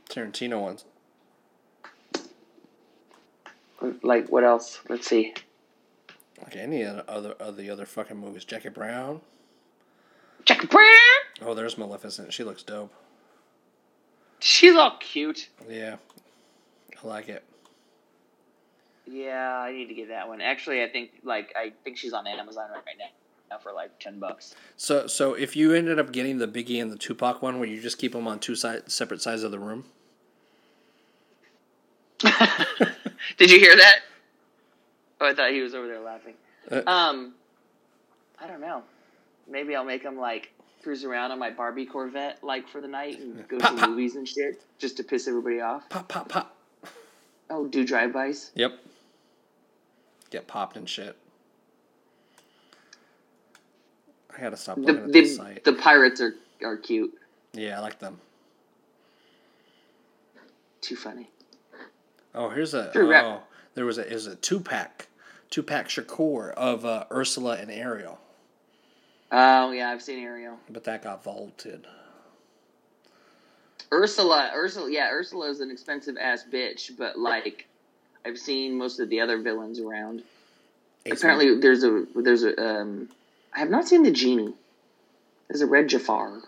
Tarantino 0.09 0.61
ones. 0.61 0.85
Like 4.03 4.29
what 4.29 4.45
else? 4.45 4.81
Let's 4.89 5.07
see. 5.07 5.35
Like 6.43 6.57
any 6.57 6.83
of 6.83 6.97
the 6.97 7.11
other 7.11 7.33
of 7.33 7.57
the 7.57 7.71
other 7.71 7.87
fucking 7.87 8.17
movies. 8.17 8.45
Jackie 8.45 8.71
Brown. 8.71 9.21
Jackie 10.45 10.67
Brown. 10.67 10.85
Oh, 11.43 11.55
there's 11.55 11.79
Maleficent. 11.79 12.33
She 12.33 12.45
looks 12.45 12.63
dope. 12.63 12.93
She's 14.41 14.75
all 14.77 14.97
cute. 15.01 15.49
Yeah, 15.69 15.97
I 17.03 17.07
like 17.07 17.29
it. 17.29 17.45
Yeah, 19.07 19.57
I 19.59 19.73
need 19.73 19.87
to 19.87 19.95
get 19.95 20.09
that 20.09 20.29
one. 20.29 20.41
Actually, 20.41 20.83
I 20.83 20.89
think 20.89 21.11
like 21.25 21.53
I 21.57 21.73
think 21.85 21.97
she's 21.97 22.13
on 22.13 22.27
Amazon 22.27 22.71
right 22.71 22.83
now. 22.99 23.07
Now 23.51 23.59
for 23.59 23.73
like 23.73 23.99
ten 23.99 24.19
bucks. 24.19 24.55
So, 24.77 25.07
so 25.07 25.33
if 25.35 25.57
you 25.57 25.73
ended 25.73 25.99
up 25.99 26.13
getting 26.13 26.39
the 26.39 26.47
Biggie 26.47 26.81
and 26.83 26.91
the 26.93 26.99
Tupac 26.99 27.41
one, 27.41 27.59
where 27.59 27.69
you 27.69 27.81
just 27.81 27.99
keep 27.99 28.13
them 28.13 28.29
on 28.29 28.39
two 28.39 28.55
side, 28.55 28.91
separate 28.93 29.23
sides 29.23 29.43
of 29.43 29.51
the 29.51 29.59
room, 29.59 29.87
Did 33.39 33.51
you 33.51 33.59
hear 33.59 33.77
that? 33.77 34.01
Oh, 35.21 35.27
I 35.29 35.35
thought 35.35 35.51
he 35.51 35.61
was 35.61 35.75
over 35.75 35.87
there 35.87 36.01
laughing. 36.01 36.35
Uh, 36.71 36.83
Um, 36.87 37.35
I 38.41 38.47
don't 38.47 38.61
know. 38.61 38.83
Maybe 39.51 39.75
I'll 39.75 39.85
make 39.85 40.03
him 40.03 40.19
like 40.19 40.53
cruise 40.83 41.05
around 41.05 41.33
on 41.33 41.39
my 41.39 41.51
Barbie 41.51 41.87
Corvette 41.87 42.43
like 42.43 42.69
for 42.69 42.81
the 42.81 42.89
night 42.89 43.19
and 43.21 43.47
go 43.49 43.59
Pop, 43.59 43.75
to 43.75 43.81
pop. 43.81 43.91
movies 43.91 44.17
and 44.17 44.27
shit 44.29 44.63
just 44.79 44.97
to 44.99 45.03
piss 45.05 45.27
everybody 45.29 45.61
off. 45.61 45.89
pop, 45.89 46.09
pop, 46.09 46.29
pop. 46.29 46.55
Oh, 47.51 47.67
do 47.67 47.85
drive-bys. 47.87 48.51
Yep. 48.55 48.79
Get 50.31 50.47
popped 50.47 50.77
and 50.77 50.89
shit. 50.89 51.17
I 54.37 54.41
gotta 54.41 54.57
stop 54.57 54.77
The 54.77 54.83
looking 54.83 55.05
at 55.05 55.13
this 55.13 55.31
the, 55.31 55.37
site. 55.37 55.65
the 55.65 55.73
pirates 55.73 56.21
are 56.21 56.35
are 56.63 56.77
cute. 56.77 57.13
yeah, 57.55 57.79
I 57.79 57.81
like 57.81 57.99
them. 57.99 58.21
Too 60.81 60.97
funny. 60.97 61.29
Oh, 62.35 62.49
here's 62.51 62.75
a. 62.75 62.93
Sure, 62.93 63.13
oh, 63.15 63.41
there 63.75 63.85
was 63.85 63.99
a. 63.99 64.07
Is 64.07 64.27
a 64.27 64.37
two 64.37 64.61
pack, 64.61 65.09
two 65.51 65.63
pack 65.63 65.89
Shakur 65.89 66.53
of 66.53 66.85
uh, 66.85 67.05
Ursula 67.11 67.57
and 67.57 67.71
Ariel, 67.71 68.19
Oh 69.31 69.73
yeah, 69.73 69.91
I've 69.91 70.03
seen 70.03 70.25
Ariel. 70.25 70.59
but 70.71 70.85
that 70.85 71.03
got 71.03 71.23
vaulted. 71.23 71.87
Ursula, 73.93 74.51
Ursula, 74.55 74.91
yeah, 74.91 75.09
Ursula 75.11 75.49
is 75.49 75.61
an 75.61 75.71
expensive 75.71 76.17
ass 76.19 76.45
bitch, 76.51 76.91
but 76.99 77.19
like, 77.19 77.67
I've 78.25 78.39
seen 78.39 78.77
most 78.77 79.01
of 79.01 79.09
the 79.09 79.21
other 79.21 79.39
villains 79.39 79.81
around. 79.81 80.23
Ace 81.07 81.19
Apparently, 81.19 81.59
there's 81.61 81.85
a 81.85 82.05
there's 82.15 82.43
a 82.43 82.61
um, 82.63 83.09
I 83.55 83.61
have 83.61 83.71
not 83.71 83.89
seen 83.89 84.03
the 84.03 84.11
genie. 84.11 84.55
There's 85.49 85.63
a 85.63 85.67
red 85.67 85.89
Jafar, 85.89 86.43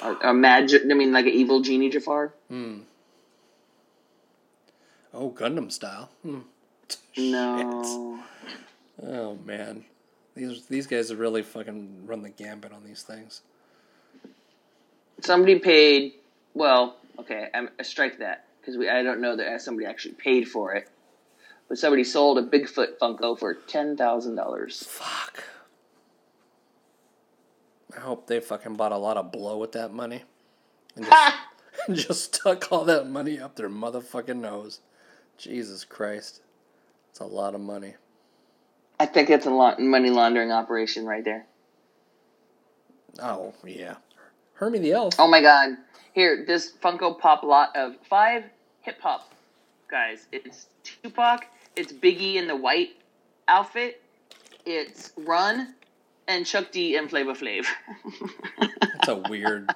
a, 0.00 0.14
a 0.28 0.34
magic. 0.34 0.82
I 0.90 0.94
mean, 0.94 1.12
like 1.12 1.26
an 1.26 1.32
evil 1.32 1.60
genie 1.60 1.90
Jafar. 1.90 2.32
Hmm. 2.48 2.78
Oh, 5.12 5.30
Gundam 5.30 5.70
style. 5.72 6.10
Hmm. 6.22 6.40
No, 7.16 8.20
Oh 9.02 9.34
man, 9.44 9.84
these 10.38 10.66
these 10.66 10.86
guys 10.86 11.10
have 11.10 11.18
really 11.18 11.42
fucking 11.42 12.06
run 12.06 12.22
the 12.22 12.30
gambit 12.30 12.72
on 12.72 12.84
these 12.84 13.02
things. 13.02 13.42
somebody 15.20 15.58
paid. 15.58 16.14
Well, 16.54 16.96
okay, 17.18 17.48
I'm, 17.54 17.68
I 17.78 17.82
strike 17.82 18.18
that 18.18 18.46
because 18.60 18.76
we 18.76 18.88
I 18.88 19.02
don't 19.02 19.20
know 19.20 19.36
that 19.36 19.60
somebody 19.60 19.86
actually 19.86 20.14
paid 20.14 20.48
for 20.48 20.72
it, 20.74 20.88
but 21.68 21.78
somebody 21.78 22.04
sold 22.04 22.38
a 22.38 22.42
Bigfoot 22.42 22.98
Funko 22.98 23.38
for 23.38 23.54
ten 23.54 23.96
thousand 23.96 24.36
dollars. 24.36 24.84
Fuck. 24.88 25.44
I 27.96 28.00
hope 28.00 28.26
they 28.26 28.38
fucking 28.38 28.74
bought 28.74 28.92
a 28.92 28.98
lot 28.98 29.16
of 29.16 29.32
blow 29.32 29.58
with 29.58 29.72
that 29.72 29.92
money. 29.92 30.22
And 30.94 31.06
just, 31.06 31.34
and 31.88 31.96
just 31.96 32.34
stuck 32.34 32.70
all 32.70 32.84
that 32.84 33.08
money 33.08 33.40
up 33.40 33.56
their 33.56 33.70
motherfucking 33.70 34.40
nose. 34.40 34.80
Jesus 35.36 35.84
Christ. 35.84 36.42
It's 37.10 37.20
a 37.20 37.24
lot 37.24 37.54
of 37.54 37.60
money. 37.60 37.94
I 39.00 39.06
think 39.06 39.30
it's 39.30 39.46
a 39.46 39.50
lot 39.50 39.80
money 39.80 40.10
laundering 40.10 40.50
operation 40.50 41.06
right 41.06 41.24
there. 41.24 41.46
Oh, 43.20 43.54
yeah. 43.64 43.96
Hermie 44.54 44.78
the 44.80 44.92
Elf. 44.92 45.14
Oh 45.18 45.28
my 45.28 45.40
god. 45.40 45.76
Here, 46.14 46.44
this 46.46 46.72
Funko 46.82 47.18
Pop 47.18 47.44
lot 47.44 47.76
of 47.76 47.94
five 48.08 48.44
hip 48.82 49.00
hop 49.00 49.32
guys. 49.88 50.26
It's 50.32 50.66
Tupac, 50.82 51.46
it's 51.76 51.92
Biggie 51.92 52.34
in 52.34 52.48
the 52.48 52.56
white 52.56 52.90
outfit, 53.46 54.02
it's 54.66 55.12
Run, 55.16 55.74
and 56.26 56.44
Chuck 56.44 56.72
D 56.72 56.96
and 56.96 57.08
Flavor 57.08 57.34
Flav. 57.34 57.66
That's 58.80 59.08
a 59.08 59.16
weird. 59.28 59.70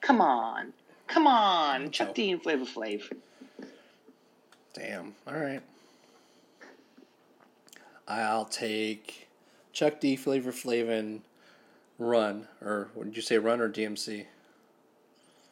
Come 0.00 0.20
on. 0.20 0.72
Come 1.06 1.26
on. 1.26 1.90
Chuck 1.90 2.08
Oh. 2.10 2.14
D 2.14 2.30
and 2.32 2.42
Flavor 2.42 2.64
Flav. 2.64 3.02
Damn. 4.74 5.14
All 5.26 5.34
right. 5.34 5.62
I'll 8.10 8.44
take 8.44 9.28
Chuck 9.72 10.00
D, 10.00 10.16
Flavor 10.16 10.50
Flavin, 10.52 11.22
Run. 11.98 12.48
Or, 12.60 12.88
what 12.94 13.04
did 13.04 13.14
you 13.16 13.22
say, 13.22 13.38
Run 13.38 13.60
or 13.60 13.68
DMC? 13.68 14.26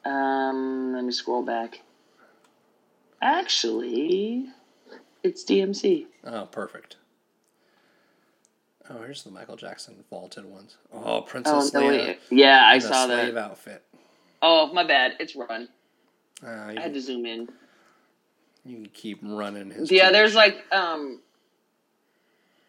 Um, 0.04 0.92
let 0.94 1.04
me 1.04 1.12
scroll 1.12 1.42
back. 1.44 1.82
Actually, 3.22 4.46
it's 5.22 5.44
DMC. 5.44 6.06
Oh, 6.24 6.46
perfect. 6.46 6.96
Oh, 8.90 9.02
here's 9.02 9.22
the 9.22 9.30
Michael 9.30 9.56
Jackson 9.56 10.02
vaulted 10.08 10.44
ones. 10.46 10.76
Oh, 10.92 11.18
Oh, 11.18 11.20
Princess 11.22 11.72
no, 11.74 11.80
Leia 11.82 12.06
wait. 12.06 12.18
Yeah, 12.30 12.60
I 12.64 12.78
saw 12.78 13.06
slave 13.06 13.34
that. 13.34 13.44
outfit. 13.50 13.82
Oh, 14.40 14.72
my 14.72 14.84
bad. 14.84 15.14
It's 15.20 15.36
run. 15.36 15.68
Uh, 16.44 16.48
I 16.48 16.80
had 16.80 16.94
to 16.94 17.00
zoom 17.00 17.26
in. 17.26 17.48
you 18.64 18.76
can 18.76 18.86
keep 18.86 19.18
running 19.22 19.70
his. 19.70 19.90
Yeah, 19.90 20.10
there's 20.12 20.34
like 20.36 20.64
um 20.72 21.20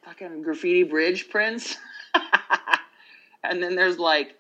fucking 0.10 0.42
graffiti 0.42 0.84
bridge 0.84 1.30
prints. 1.30 1.78
and 3.44 3.62
then 3.62 3.76
there's 3.76 4.00
like 4.00 4.36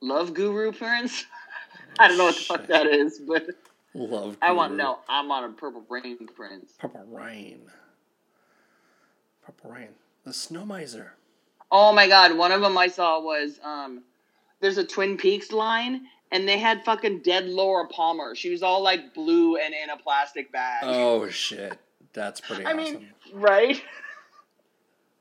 love 0.00 0.34
guru 0.34 0.72
prints. 0.72 1.24
I 1.98 2.08
don't 2.08 2.18
know 2.18 2.24
what 2.24 2.36
the 2.36 2.42
fuck 2.42 2.66
that 2.68 2.86
is, 2.86 3.20
but 3.20 3.46
love. 3.94 4.36
I 4.42 4.52
want 4.52 4.72
to 4.72 4.76
know. 4.76 4.98
I'm 5.08 5.30
on 5.30 5.44
a 5.44 5.48
purple 5.50 5.84
rain 5.88 6.26
prints. 6.34 6.72
Purple 6.78 7.04
Rain. 7.10 7.60
Purple 9.44 9.70
Rain. 9.70 9.88
The 10.24 10.32
Snow 10.32 10.64
Miser. 10.64 11.12
Oh 11.70 11.92
my 11.92 12.08
god, 12.08 12.36
one 12.36 12.52
of 12.52 12.60
them 12.60 12.76
I 12.76 12.88
saw 12.88 13.20
was 13.20 13.60
um 13.62 14.02
there's 14.60 14.78
a 14.78 14.84
Twin 14.84 15.16
Peaks 15.16 15.52
line 15.52 16.06
and 16.32 16.48
they 16.48 16.58
had 16.58 16.84
fucking 16.84 17.20
dead 17.20 17.46
Laura 17.46 17.86
Palmer. 17.86 18.34
She 18.34 18.50
was 18.50 18.62
all 18.62 18.82
like 18.82 19.14
blue 19.14 19.56
and 19.56 19.74
in 19.74 19.90
a 19.90 19.96
plastic 19.96 20.50
bag. 20.50 20.82
Oh 20.84 21.28
shit, 21.28 21.78
that's 22.14 22.40
pretty 22.40 22.64
I 22.64 22.72
awesome. 22.72 22.94
mean, 22.94 23.08
right? 23.32 23.80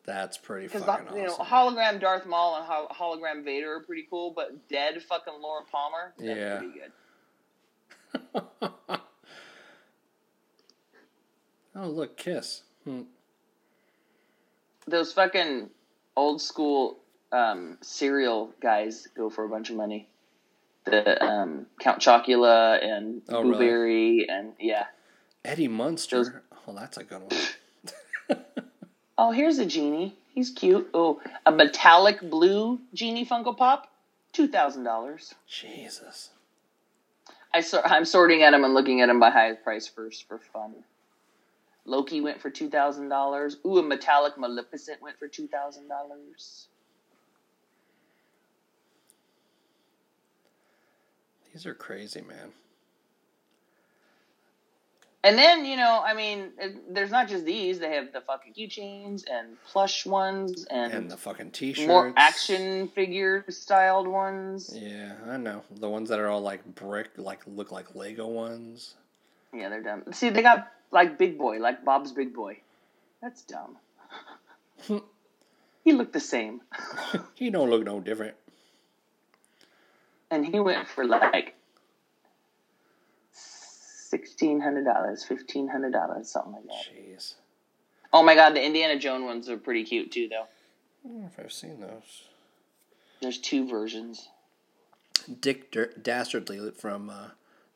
that's 0.06 0.38
pretty 0.38 0.68
fucking 0.68 1.16
you 1.18 1.24
know, 1.28 1.36
hologram 1.36 2.00
Darth 2.00 2.26
Maul 2.26 2.56
and 2.58 2.66
hol- 2.66 2.88
hologram 2.90 3.44
Vader 3.44 3.76
are 3.76 3.80
pretty 3.82 4.08
cool, 4.10 4.32
but 4.36 4.68
dead 4.70 5.02
fucking 5.04 5.34
Laura 5.42 5.64
Palmer, 5.72 6.14
that's 6.18 6.38
Yeah. 6.40 6.58
pretty 6.58 6.74
good. 6.80 8.42
oh 11.76 11.88
look, 11.88 12.18
Kiss. 12.18 12.64
Hmm. 12.84 13.02
Those 14.88 15.14
fucking 15.14 15.70
old 16.18 16.42
school 16.42 16.98
um, 17.32 17.78
cereal 17.82 18.52
guys 18.62 19.08
go 19.16 19.30
for 19.30 19.46
a 19.46 19.50
bunch 19.50 19.70
of 19.70 19.76
money. 19.76 20.08
The 20.86 21.24
um, 21.24 21.68
Count 21.80 22.02
Chocula 22.02 22.84
and 22.84 23.22
Oh, 23.30 23.42
really? 23.42 23.50
Blueberry 23.52 24.26
and 24.30 24.54
yeah. 24.60 24.86
Eddie 25.46 25.68
Munster. 25.68 26.18
Those- 26.18 26.32
Oh, 26.68 26.74
that's 26.76 26.98
a 26.98 27.04
good 27.04 27.22
one. 27.22 27.30
Oh, 29.24 29.30
here's 29.30 29.60
a 29.60 29.68
genie. 29.68 30.16
He's 30.34 30.50
cute. 30.50 30.90
Oh, 30.96 31.22
a 31.46 31.52
metallic 31.52 32.28
blue 32.28 32.80
genie 32.92 33.24
Funko 33.24 33.56
Pop, 33.56 33.88
two 34.34 34.48
thousand 34.48 34.84
dollars. 34.84 35.36
Jesus. 35.48 36.32
I 37.54 37.62
sor- 37.62 37.86
I'm 37.86 38.04
sorting 38.04 38.42
at 38.42 38.50
them 38.50 38.64
and 38.64 38.74
looking 38.74 39.00
at 39.00 39.06
them 39.06 39.20
by 39.20 39.30
highest 39.30 39.64
price 39.64 39.88
first 39.88 40.28
for 40.28 40.40
fun. 40.40 40.74
Loki 41.86 42.20
went 42.20 42.42
for 42.42 42.50
two 42.50 42.68
thousand 42.68 43.10
dollars. 43.10 43.58
Ooh, 43.64 43.78
a 43.78 43.84
metallic 43.84 44.40
Maleficent 44.40 45.04
went 45.04 45.20
for 45.20 45.28
two 45.28 45.48
thousand 45.48 45.88
dollars. 45.88 46.66
These 51.54 51.68
are 51.68 51.76
crazy, 51.76 52.22
man. 52.22 52.54
And 55.24 55.38
then 55.38 55.66
you 55.66 55.76
know, 55.78 56.02
I 56.04 56.14
mean, 56.16 56.52
it, 56.58 56.94
there's 56.94 57.12
not 57.12 57.28
just 57.28 57.46
these. 57.46 57.78
They 57.80 57.94
have 57.94 58.12
the 58.12 58.22
fucking 58.22 58.54
keychains 58.54 59.24
and 59.32 59.56
plush 59.68 60.06
ones 60.06 60.66
and, 60.66 60.92
And 60.92 61.12
the 61.12 61.18
fucking 61.18 61.52
t-shirts. 61.52 61.88
more 61.88 62.12
action 62.18 62.88
figure 62.90 63.46
styled 63.50 64.08
ones. 64.08 64.74
Yeah, 64.76 65.14
I 65.28 65.38
know. 65.38 65.62
The 65.80 65.90
ones 65.90 66.10
that 66.10 66.20
are 66.20 66.28
all 66.28 66.42
like 66.42 66.66
brick, 66.76 67.10
like 67.18 67.42
look 67.46 67.72
like 67.72 67.94
Lego 67.94 68.28
ones. 68.28 68.96
Yeah, 69.54 69.70
they're 69.70 69.84
dumb. 69.84 70.04
See, 70.12 70.30
they 70.30 70.42
got 70.42 70.72
like 70.92 71.20
Big 71.20 71.38
Boy, 71.38 71.60
like 71.60 71.86
Bob's 71.86 72.12
Big 72.14 72.34
Boy. 72.34 72.60
That's 73.22 73.44
dumb. 73.44 73.78
he 75.84 75.92
looked 75.94 76.14
the 76.14 76.20
same, 76.20 76.62
he 77.36 77.52
don't 77.52 77.70
look 77.70 77.84
no 77.84 78.00
different. 78.00 78.34
and 80.32 80.44
he 80.46 80.60
went 80.60 80.88
for 80.88 81.06
like 81.06 81.54
sixteen 84.12 84.60
hundred 84.60 84.84
dollars, 84.86 85.24
fifteen 85.24 85.68
hundred 85.68 85.94
dollars, 85.94 86.30
something 86.30 86.52
like 86.54 86.64
that. 86.68 86.86
Jeez. 86.94 87.34
Oh 88.14 88.22
my 88.24 88.36
god, 88.36 88.54
the 88.56 88.64
Indiana 88.64 89.00
Jones 89.00 89.24
ones 89.24 89.50
are 89.50 89.58
pretty 89.58 89.84
cute 89.86 90.12
too, 90.12 90.28
though. 90.30 90.46
I 91.04 91.08
don't 91.08 91.22
know 91.22 91.30
if 91.34 91.40
I've 91.44 91.52
seen 91.52 91.80
those. 91.80 92.24
There's 93.22 93.38
two 93.38 93.68
versions. 93.68 94.28
Dick 95.40 95.72
Dur- 95.72 95.94
Dastardly 96.02 96.72
from 96.78 97.10
uh, 97.10 97.30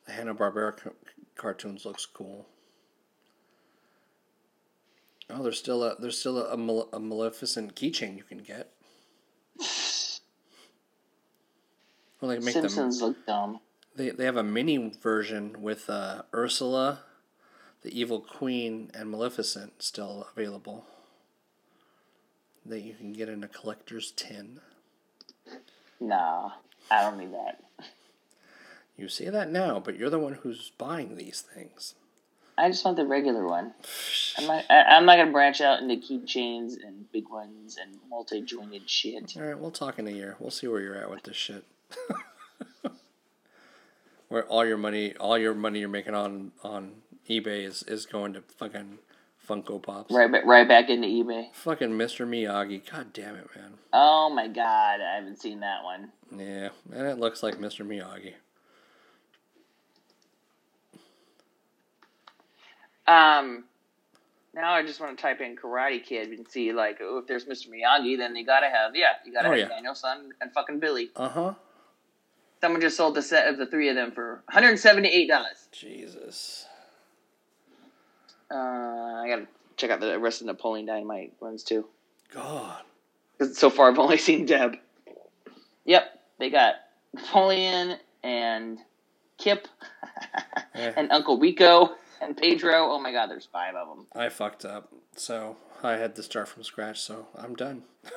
the 0.04 0.12
Hanna 0.12 0.34
Barbera 0.34 0.78
c- 0.82 0.90
cartoons 1.36 1.84
looks 1.86 2.04
cool. 2.04 2.46
Oh, 5.30 5.42
there's 5.42 5.58
still 5.58 5.82
a 5.82 5.96
there's 5.98 6.18
still 6.18 6.38
a, 6.38 6.52
a, 6.52 6.56
Male- 6.56 6.88
a 6.92 7.00
Maleficent 7.00 7.74
keychain 7.74 8.16
you 8.16 8.24
can 8.24 8.38
get. 8.38 8.70
Well, 12.18 12.30
they 12.30 12.38
make 12.38 12.54
them. 12.54 12.62
Simpsons 12.62 13.02
look 13.02 13.26
dumb. 13.26 13.60
They 13.96 14.10
they 14.10 14.24
have 14.26 14.36
a 14.36 14.42
mini 14.42 14.92
version 15.02 15.62
with 15.62 15.88
uh, 15.88 16.22
Ursula, 16.34 17.00
the 17.82 17.98
Evil 17.98 18.20
Queen, 18.20 18.90
and 18.92 19.10
Maleficent 19.10 19.82
still 19.82 20.28
available. 20.36 20.84
That 22.64 22.80
you 22.80 22.94
can 22.94 23.12
get 23.12 23.28
in 23.28 23.42
a 23.42 23.48
collector's 23.48 24.10
tin. 24.10 24.60
Nah, 26.00 26.50
I 26.90 27.02
don't 27.02 27.18
need 27.18 27.32
that. 27.32 27.62
You 28.98 29.08
say 29.08 29.30
that 29.30 29.50
now, 29.50 29.80
but 29.80 29.96
you're 29.96 30.10
the 30.10 30.18
one 30.18 30.34
who's 30.34 30.72
buying 30.76 31.16
these 31.16 31.40
things. 31.40 31.94
I 32.58 32.68
just 32.70 32.84
want 32.84 32.96
the 32.96 33.06
regular 33.06 33.46
one. 33.46 33.74
I'm 34.38 34.46
not. 34.46 34.64
I, 34.68 34.82
I'm 34.82 35.06
not 35.06 35.16
gonna 35.16 35.32
branch 35.32 35.60
out 35.60 35.80
into 35.80 35.96
keychains 35.96 36.74
and 36.84 37.10
big 37.12 37.28
ones 37.30 37.78
and 37.80 37.98
multi-jointed 38.10 38.88
shit. 38.88 39.36
All 39.36 39.42
right, 39.42 39.58
we'll 39.58 39.70
talk 39.70 39.98
in 39.98 40.06
a 40.06 40.10
year. 40.10 40.36
We'll 40.38 40.50
see 40.50 40.66
where 40.66 40.80
you're 40.80 40.96
at 40.96 41.10
with 41.10 41.22
this 41.22 41.36
shit. 41.36 41.64
where 44.28 44.44
all 44.46 44.64
your 44.66 44.76
money, 44.76 45.14
all 45.16 45.38
your 45.38 45.54
money 45.54 45.80
you're 45.80 45.88
making 45.88 46.14
on 46.14 46.52
on 46.62 46.92
eBay 47.28 47.64
is, 47.64 47.82
is 47.84 48.06
going 48.06 48.32
to 48.34 48.42
fucking 48.56 48.98
Funko 49.48 49.82
Pops. 49.82 50.12
Right, 50.12 50.30
right 50.44 50.66
back 50.66 50.88
into 50.90 51.06
eBay. 51.08 51.52
Fucking 51.54 51.90
Mr. 51.90 52.26
Miyagi. 52.26 52.90
God 52.90 53.12
damn 53.12 53.36
it, 53.36 53.48
man. 53.56 53.74
Oh 53.92 54.28
my 54.30 54.48
god, 54.48 55.00
I 55.00 55.16
haven't 55.16 55.40
seen 55.40 55.60
that 55.60 55.84
one. 55.84 56.10
Yeah, 56.36 56.70
and 56.92 57.06
it 57.06 57.18
looks 57.18 57.42
like 57.42 57.56
Mr. 57.58 57.86
Miyagi. 57.86 58.34
Um, 63.06 63.64
now 64.52 64.72
I 64.72 64.82
just 64.84 65.00
want 65.00 65.16
to 65.16 65.22
type 65.22 65.40
in 65.40 65.54
Karate 65.56 66.02
Kid 66.04 66.30
and 66.30 66.48
see 66.48 66.72
like, 66.72 66.98
oh, 67.00 67.18
if 67.18 67.26
there's 67.28 67.44
Mr. 67.44 67.68
Miyagi, 67.68 68.18
then 68.18 68.34
you 68.34 68.44
gotta 68.44 68.66
have 68.68 68.96
yeah, 68.96 69.12
you 69.24 69.32
gotta 69.32 69.48
Oh, 69.48 69.50
have 69.52 69.60
yeah. 69.60 69.68
Daniel 69.68 69.94
Son 69.94 70.30
and 70.40 70.52
fucking 70.52 70.80
Billy. 70.80 71.10
Uh 71.14 71.28
huh. 71.28 71.54
Someone 72.60 72.80
just 72.80 72.96
sold 72.96 73.14
the 73.14 73.22
set 73.22 73.48
of 73.48 73.58
the 73.58 73.66
three 73.66 73.88
of 73.88 73.96
them 73.96 74.12
for 74.12 74.42
178 74.46 75.26
dollars. 75.28 75.68
Jesus. 75.72 76.66
Uh, 78.50 78.54
I 78.54 79.26
gotta 79.28 79.46
check 79.76 79.90
out 79.90 80.00
the 80.00 80.18
rest 80.18 80.40
of 80.40 80.46
the 80.46 80.52
Napoleon 80.52 80.86
Dynamite 80.86 81.34
ones 81.40 81.62
too. 81.62 81.86
God. 82.32 82.82
so 83.52 83.70
far 83.70 83.90
I've 83.90 83.98
only 83.98 84.16
seen 84.18 84.46
Deb. 84.46 84.76
Yep, 85.84 86.20
they 86.38 86.50
got 86.50 86.74
Napoleon 87.14 87.96
and 88.22 88.78
Kip 89.38 89.68
Eh. 90.74 90.92
and 90.96 91.10
Uncle 91.12 91.38
Rico 91.38 91.90
and 92.20 92.36
Pedro. 92.36 92.90
Oh 92.92 92.98
my 93.00 93.12
God, 93.12 93.28
there's 93.28 93.46
five 93.46 93.74
of 93.74 93.88
them. 93.88 94.06
I 94.14 94.28
fucked 94.28 94.64
up. 94.64 94.92
So 95.16 95.56
I 95.82 95.92
had 95.92 96.14
to 96.16 96.22
start 96.22 96.48
from 96.48 96.64
scratch, 96.64 97.00
so 97.00 97.26
I'm 97.36 97.54
done. 97.54 97.82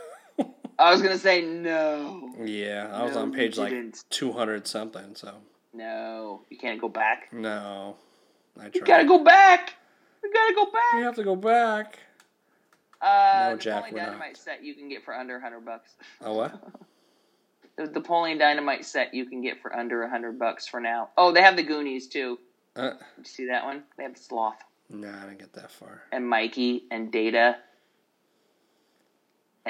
I 0.79 0.91
was 0.91 1.01
gonna 1.01 1.17
say 1.17 1.41
no, 1.41 2.31
Yeah, 2.43 2.89
I 2.93 3.03
was 3.03 3.15
No, 3.15 3.21
on 3.23 3.33
page 3.33 3.57
like 3.57 3.73
200 4.09 4.65
something, 4.67 5.13
so 5.15 5.35
no, 5.73 6.41
you 6.49 6.57
can't 6.57 6.79
go 6.81 6.89
back. 6.89 7.31
no. 7.33 7.95
I 8.57 8.63
tried. 8.63 8.75
You 8.75 8.81
gotta 8.81 9.05
go 9.05 9.23
back. 9.23 9.73
You 10.23 10.33
gotta 10.33 10.53
go 10.55 10.65
back. 10.65 10.93
We 10.95 11.01
have 11.03 11.15
to 11.15 11.23
go 11.23 11.35
back. 11.35 11.99
Uh, 13.01 13.49
No, 13.51 13.55
the 13.55 13.61
Jack, 13.61 13.75
Napoleon 13.75 13.93
we're 13.93 13.99
not. 14.01 14.05
Dynamite 14.07 14.37
set 14.37 14.63
you 14.63 14.73
can 14.75 14.89
get 14.89 15.03
for 15.05 15.13
under 15.13 15.39
hundred 15.39 15.61
bucks. 15.65 15.93
Oh, 16.21 16.33
what? 16.33 16.53
The 17.77 17.85
Napoleon 17.85 18.37
Dynamite 18.37 18.83
set 18.83 19.13
you 19.13 19.25
can 19.25 19.41
get 19.41 19.61
for 19.61 19.73
under 19.73 20.05
hundred 20.09 20.37
bucks 20.37 20.67
for 20.67 20.81
now. 20.81 21.11
Oh, 21.17 21.31
they 21.31 21.41
have 21.41 21.55
the 21.55 21.63
Goonies 21.63 22.07
too. 22.07 22.37
Uh, 22.75 22.89
Did 22.89 22.97
you 23.19 23.23
see 23.23 23.45
that 23.47 23.63
one? 23.63 23.83
They 23.95 24.03
have 24.03 24.17
Sloth 24.17 24.57
nah, 24.89 25.07
I 25.07 25.25
didn't 25.27 25.39
get 25.39 25.53
that 25.53 25.71
far. 25.71 26.01
and 26.11 26.27
Mikey 26.27 26.83
and 26.91 27.09
Data. 27.09 27.55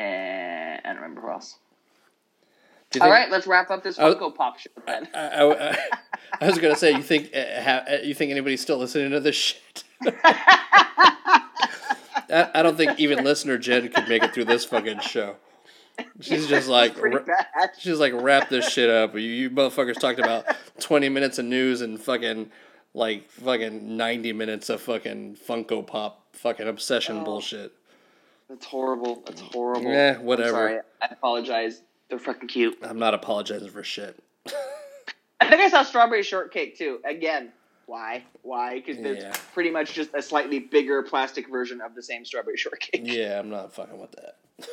And 0.03 0.80
I 0.85 0.89
don't 0.93 1.01
remember 1.01 1.21
who 1.21 1.30
else. 1.31 1.57
All 2.95 3.01
think- 3.01 3.03
right, 3.11 3.30
let's 3.30 3.45
wrap 3.47 3.69
up 3.69 3.84
this 3.84 3.99
Oh. 3.99 4.15
Funko 4.15 4.34
Pop 4.35 4.57
show 4.59 4.69
then. 4.88 5.07
I, 5.13 5.19
I, 5.19 5.69
I, 5.71 5.77
I 6.41 6.47
was 6.47 6.57
gonna 6.57 6.76
say, 6.76 6.91
you 6.95 7.03
think 7.03 7.30
uh, 7.35 7.61
ha, 7.61 7.84
uh, 7.89 7.95
you 8.03 8.13
think 8.13 8.31
anybody's 8.31 8.61
still 8.61 8.77
listening 8.77 9.11
to 9.11 9.19
this 9.19 9.35
shit? 9.35 9.84
I, 12.31 12.49
I 12.55 12.63
don't 12.63 12.77
think 12.77 12.99
even 12.99 13.23
listener 13.23 13.57
Jen 13.57 13.89
could 13.89 14.07
make 14.07 14.23
it 14.23 14.34
through 14.34 14.45
this 14.45 14.65
fucking 14.65 14.99
show. 14.99 15.35
She's 16.21 16.47
just 16.47 16.67
like, 16.69 16.95
she's 17.77 17.99
like, 17.99 18.13
wrap 18.15 18.49
this 18.49 18.69
shit 18.69 18.89
up. 18.89 19.13
You, 19.15 19.19
you 19.21 19.49
motherfuckers 19.49 19.99
talked 19.99 20.19
about 20.19 20.45
twenty 20.80 21.09
minutes 21.09 21.39
of 21.39 21.45
news 21.45 21.81
and 21.81 21.99
fucking 21.99 22.51
like 22.93 23.30
fucking 23.31 23.97
ninety 23.97 24.31
minutes 24.31 24.69
of 24.69 24.81
fucking 24.81 25.38
Funko 25.47 25.85
Pop 25.85 26.26
fucking 26.34 26.67
obsession 26.67 27.17
Oh. 27.19 27.23
bullshit. 27.26 27.73
That's 28.49 28.65
horrible. 28.65 29.21
That's 29.26 29.41
horrible. 29.41 29.91
I'm 29.91 30.23
whatever. 30.26 30.49
sorry. 30.51 30.80
I 31.01 31.05
apologize. 31.11 31.81
They're 32.09 32.17
fucking 32.19 32.49
cute. 32.49 32.77
I'm 32.81 32.97
not 32.99 33.13
apologizing 33.13 33.69
for 33.69 33.84
shit. 33.84 34.17
I 35.39 35.47
think 35.47 35.61
I 35.61 35.69
saw 35.69 35.84
strawberry 35.84 36.23
shortcake 36.23 36.77
too. 36.77 36.99
Again, 37.05 37.51
why? 37.85 38.23
Why? 38.41 38.76
Because 38.76 38.97
it's 38.97 39.21
Yeah. 39.23 39.34
pretty 39.53 39.69
much 39.69 39.93
just 39.93 40.13
a 40.15 40.21
slightly 40.21 40.59
bigger 40.59 41.03
plastic 41.03 41.47
version 41.49 41.80
of 41.81 41.95
the 41.95 42.01
same 42.03 42.26
strawberry 42.26 42.57
shortcake. 42.57 43.01
Yeah, 43.03 43.39
I'm 43.39 43.49
not 43.49 43.71
fucking 43.73 43.99
with 43.99 44.11
that. 44.13 44.67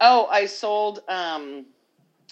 Oh, 0.00 0.26
I 0.26 0.44
sold. 0.46 1.00
Um, 1.08 1.66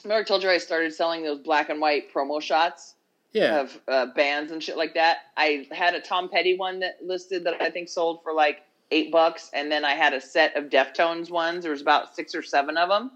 remember 0.04 0.20
I 0.20 0.24
told 0.24 0.42
you 0.42 0.50
I 0.50 0.58
started 0.58 0.92
selling 0.94 1.22
those 1.22 1.38
black 1.38 1.70
and 1.70 1.80
white 1.80 2.12
promo 2.12 2.40
shots 2.40 2.94
Yeah. 3.32 3.60
of 3.60 3.80
uh, 3.88 4.06
bands 4.14 4.52
and 4.52 4.62
shit 4.62 4.76
like 4.76 4.94
that. 4.94 5.18
I 5.36 5.66
had 5.72 5.94
a 5.94 6.00
Tom 6.00 6.28
Petty 6.28 6.56
one 6.56 6.80
that 6.80 6.98
listed 7.02 7.44
that 7.44 7.60
I 7.62 7.70
think 7.70 7.88
sold 7.88 8.22
for 8.22 8.32
like 8.34 8.62
eight 8.92 9.10
bucks, 9.10 9.50
and 9.54 9.70
then 9.72 9.84
I 9.84 9.92
had 9.94 10.12
a 10.12 10.20
set 10.20 10.56
of 10.56 10.64
Deftones 10.70 11.30
ones. 11.30 11.62
There 11.62 11.72
was 11.72 11.80
about 11.82 12.14
six 12.14 12.34
or 12.34 12.42
seven 12.42 12.76
of 12.76 12.88
them, 12.88 13.10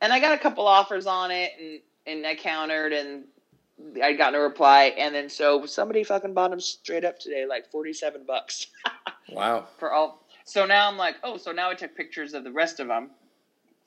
and 0.00 0.12
I 0.12 0.20
got 0.20 0.32
a 0.32 0.38
couple 0.38 0.66
offers 0.66 1.06
on 1.06 1.30
it, 1.30 1.52
and 1.60 1.80
and 2.06 2.26
I 2.26 2.34
countered, 2.34 2.92
and 2.92 3.24
I 4.02 4.12
got 4.14 4.32
no 4.32 4.40
reply, 4.40 4.94
and 4.96 5.14
then 5.14 5.28
so 5.28 5.66
somebody 5.66 6.04
fucking 6.04 6.34
bought 6.34 6.50
them 6.50 6.60
straight 6.60 7.04
up 7.04 7.18
today, 7.18 7.44
like 7.46 7.70
forty 7.70 7.92
seven 7.92 8.22
bucks 8.26 8.68
Wow. 9.32 9.66
for 9.78 9.92
all. 9.92 10.26
So 10.44 10.66
now 10.66 10.88
I'm 10.88 10.96
like, 10.96 11.16
oh, 11.22 11.36
so 11.36 11.52
now 11.52 11.70
I 11.70 11.74
took 11.74 11.94
pictures 11.96 12.34
of 12.34 12.42
the 12.44 12.50
rest 12.50 12.80
of 12.80 12.88
them, 12.88 13.10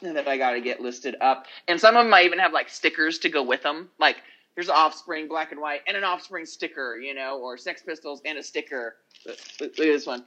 and 0.02 0.16
then 0.16 0.28
I 0.28 0.38
got 0.38 0.52
to 0.52 0.62
get 0.62 0.80
listed 0.82 1.16
up. 1.22 1.48
And 1.68 1.80
some 1.80 1.96
of 1.98 2.06
them 2.06 2.14
I 2.14 2.24
even 2.24 2.40
have 2.40 2.54
like 2.54 2.70
stickers 2.70 3.18
to 3.20 3.30
go 3.30 3.44
with 3.44 3.64
them. 3.64 3.90
Like 4.00 4.18
here's 4.56 4.70
Offspring 4.70 5.28
black 5.28 5.52
and 5.52 5.60
white 5.60 5.82
and 5.88 5.98
an 5.98 6.04
Offspring 6.04 6.46
sticker, 6.46 6.98
you 6.98 7.14
know, 7.14 7.40
or 7.40 7.58
Sex 7.58 7.82
Pistols 7.82 8.22
and 8.26 8.38
a 8.38 8.44
sticker. 8.44 8.98
Look, 9.26 9.38
look 9.60 9.72
at 9.72 9.78
this 9.78 10.06
one, 10.06 10.24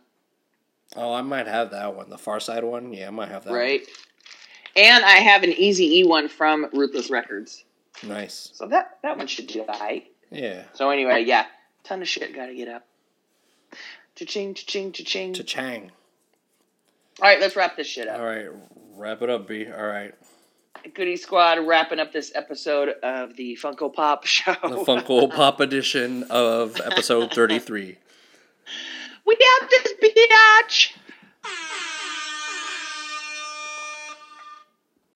Oh, 0.94 1.12
I 1.12 1.22
might 1.22 1.46
have 1.46 1.70
that 1.72 1.94
one. 1.94 2.10
The 2.10 2.18
Far 2.18 2.38
Side 2.40 2.64
one? 2.64 2.92
Yeah, 2.92 3.08
I 3.08 3.10
might 3.10 3.28
have 3.28 3.44
that 3.44 3.52
right? 3.52 3.82
And 4.76 5.04
I 5.04 5.16
have 5.16 5.42
an 5.42 5.52
Easy 5.52 5.98
E 6.00 6.04
one 6.04 6.28
from 6.28 6.66
Ruthless 6.72 7.10
Records. 7.10 7.64
Nice. 8.02 8.50
So 8.52 8.66
that 8.68 8.98
that 9.02 9.16
one 9.16 9.26
should 9.26 9.46
do 9.46 9.62
alright. 9.62 10.04
Yeah. 10.30 10.64
So 10.74 10.90
anyway, 10.90 11.24
yeah, 11.24 11.46
ton 11.82 12.02
of 12.02 12.08
shit 12.08 12.34
got 12.34 12.46
to 12.46 12.54
get 12.54 12.68
up. 12.68 12.86
Cha-ching, 14.16 14.54
cha-ching, 14.54 14.92
cha-ching. 14.92 15.34
Cha-chang. 15.34 15.90
All 17.20 17.28
right, 17.28 17.40
let's 17.40 17.56
wrap 17.56 17.76
this 17.76 17.86
shit 17.86 18.08
up. 18.08 18.18
All 18.18 18.24
right. 18.24 18.48
Wrap 18.94 19.20
it 19.22 19.28
up, 19.28 19.46
B. 19.46 19.66
All 19.70 19.86
right. 19.86 20.14
Goody 20.94 21.16
Squad 21.16 21.66
wrapping 21.66 21.98
up 21.98 22.12
this 22.12 22.32
episode 22.34 22.90
of 23.02 23.36
the 23.36 23.58
Funko 23.60 23.92
Pop 23.92 24.24
Show. 24.26 24.54
The 24.62 24.84
Funko 24.86 25.30
Pop 25.34 25.60
edition 25.60 26.24
of 26.30 26.80
episode 26.80 27.32
33. 27.32 27.98
We 29.26 29.36
have 29.60 29.70
this 29.70 29.94
bitch. 30.02 30.92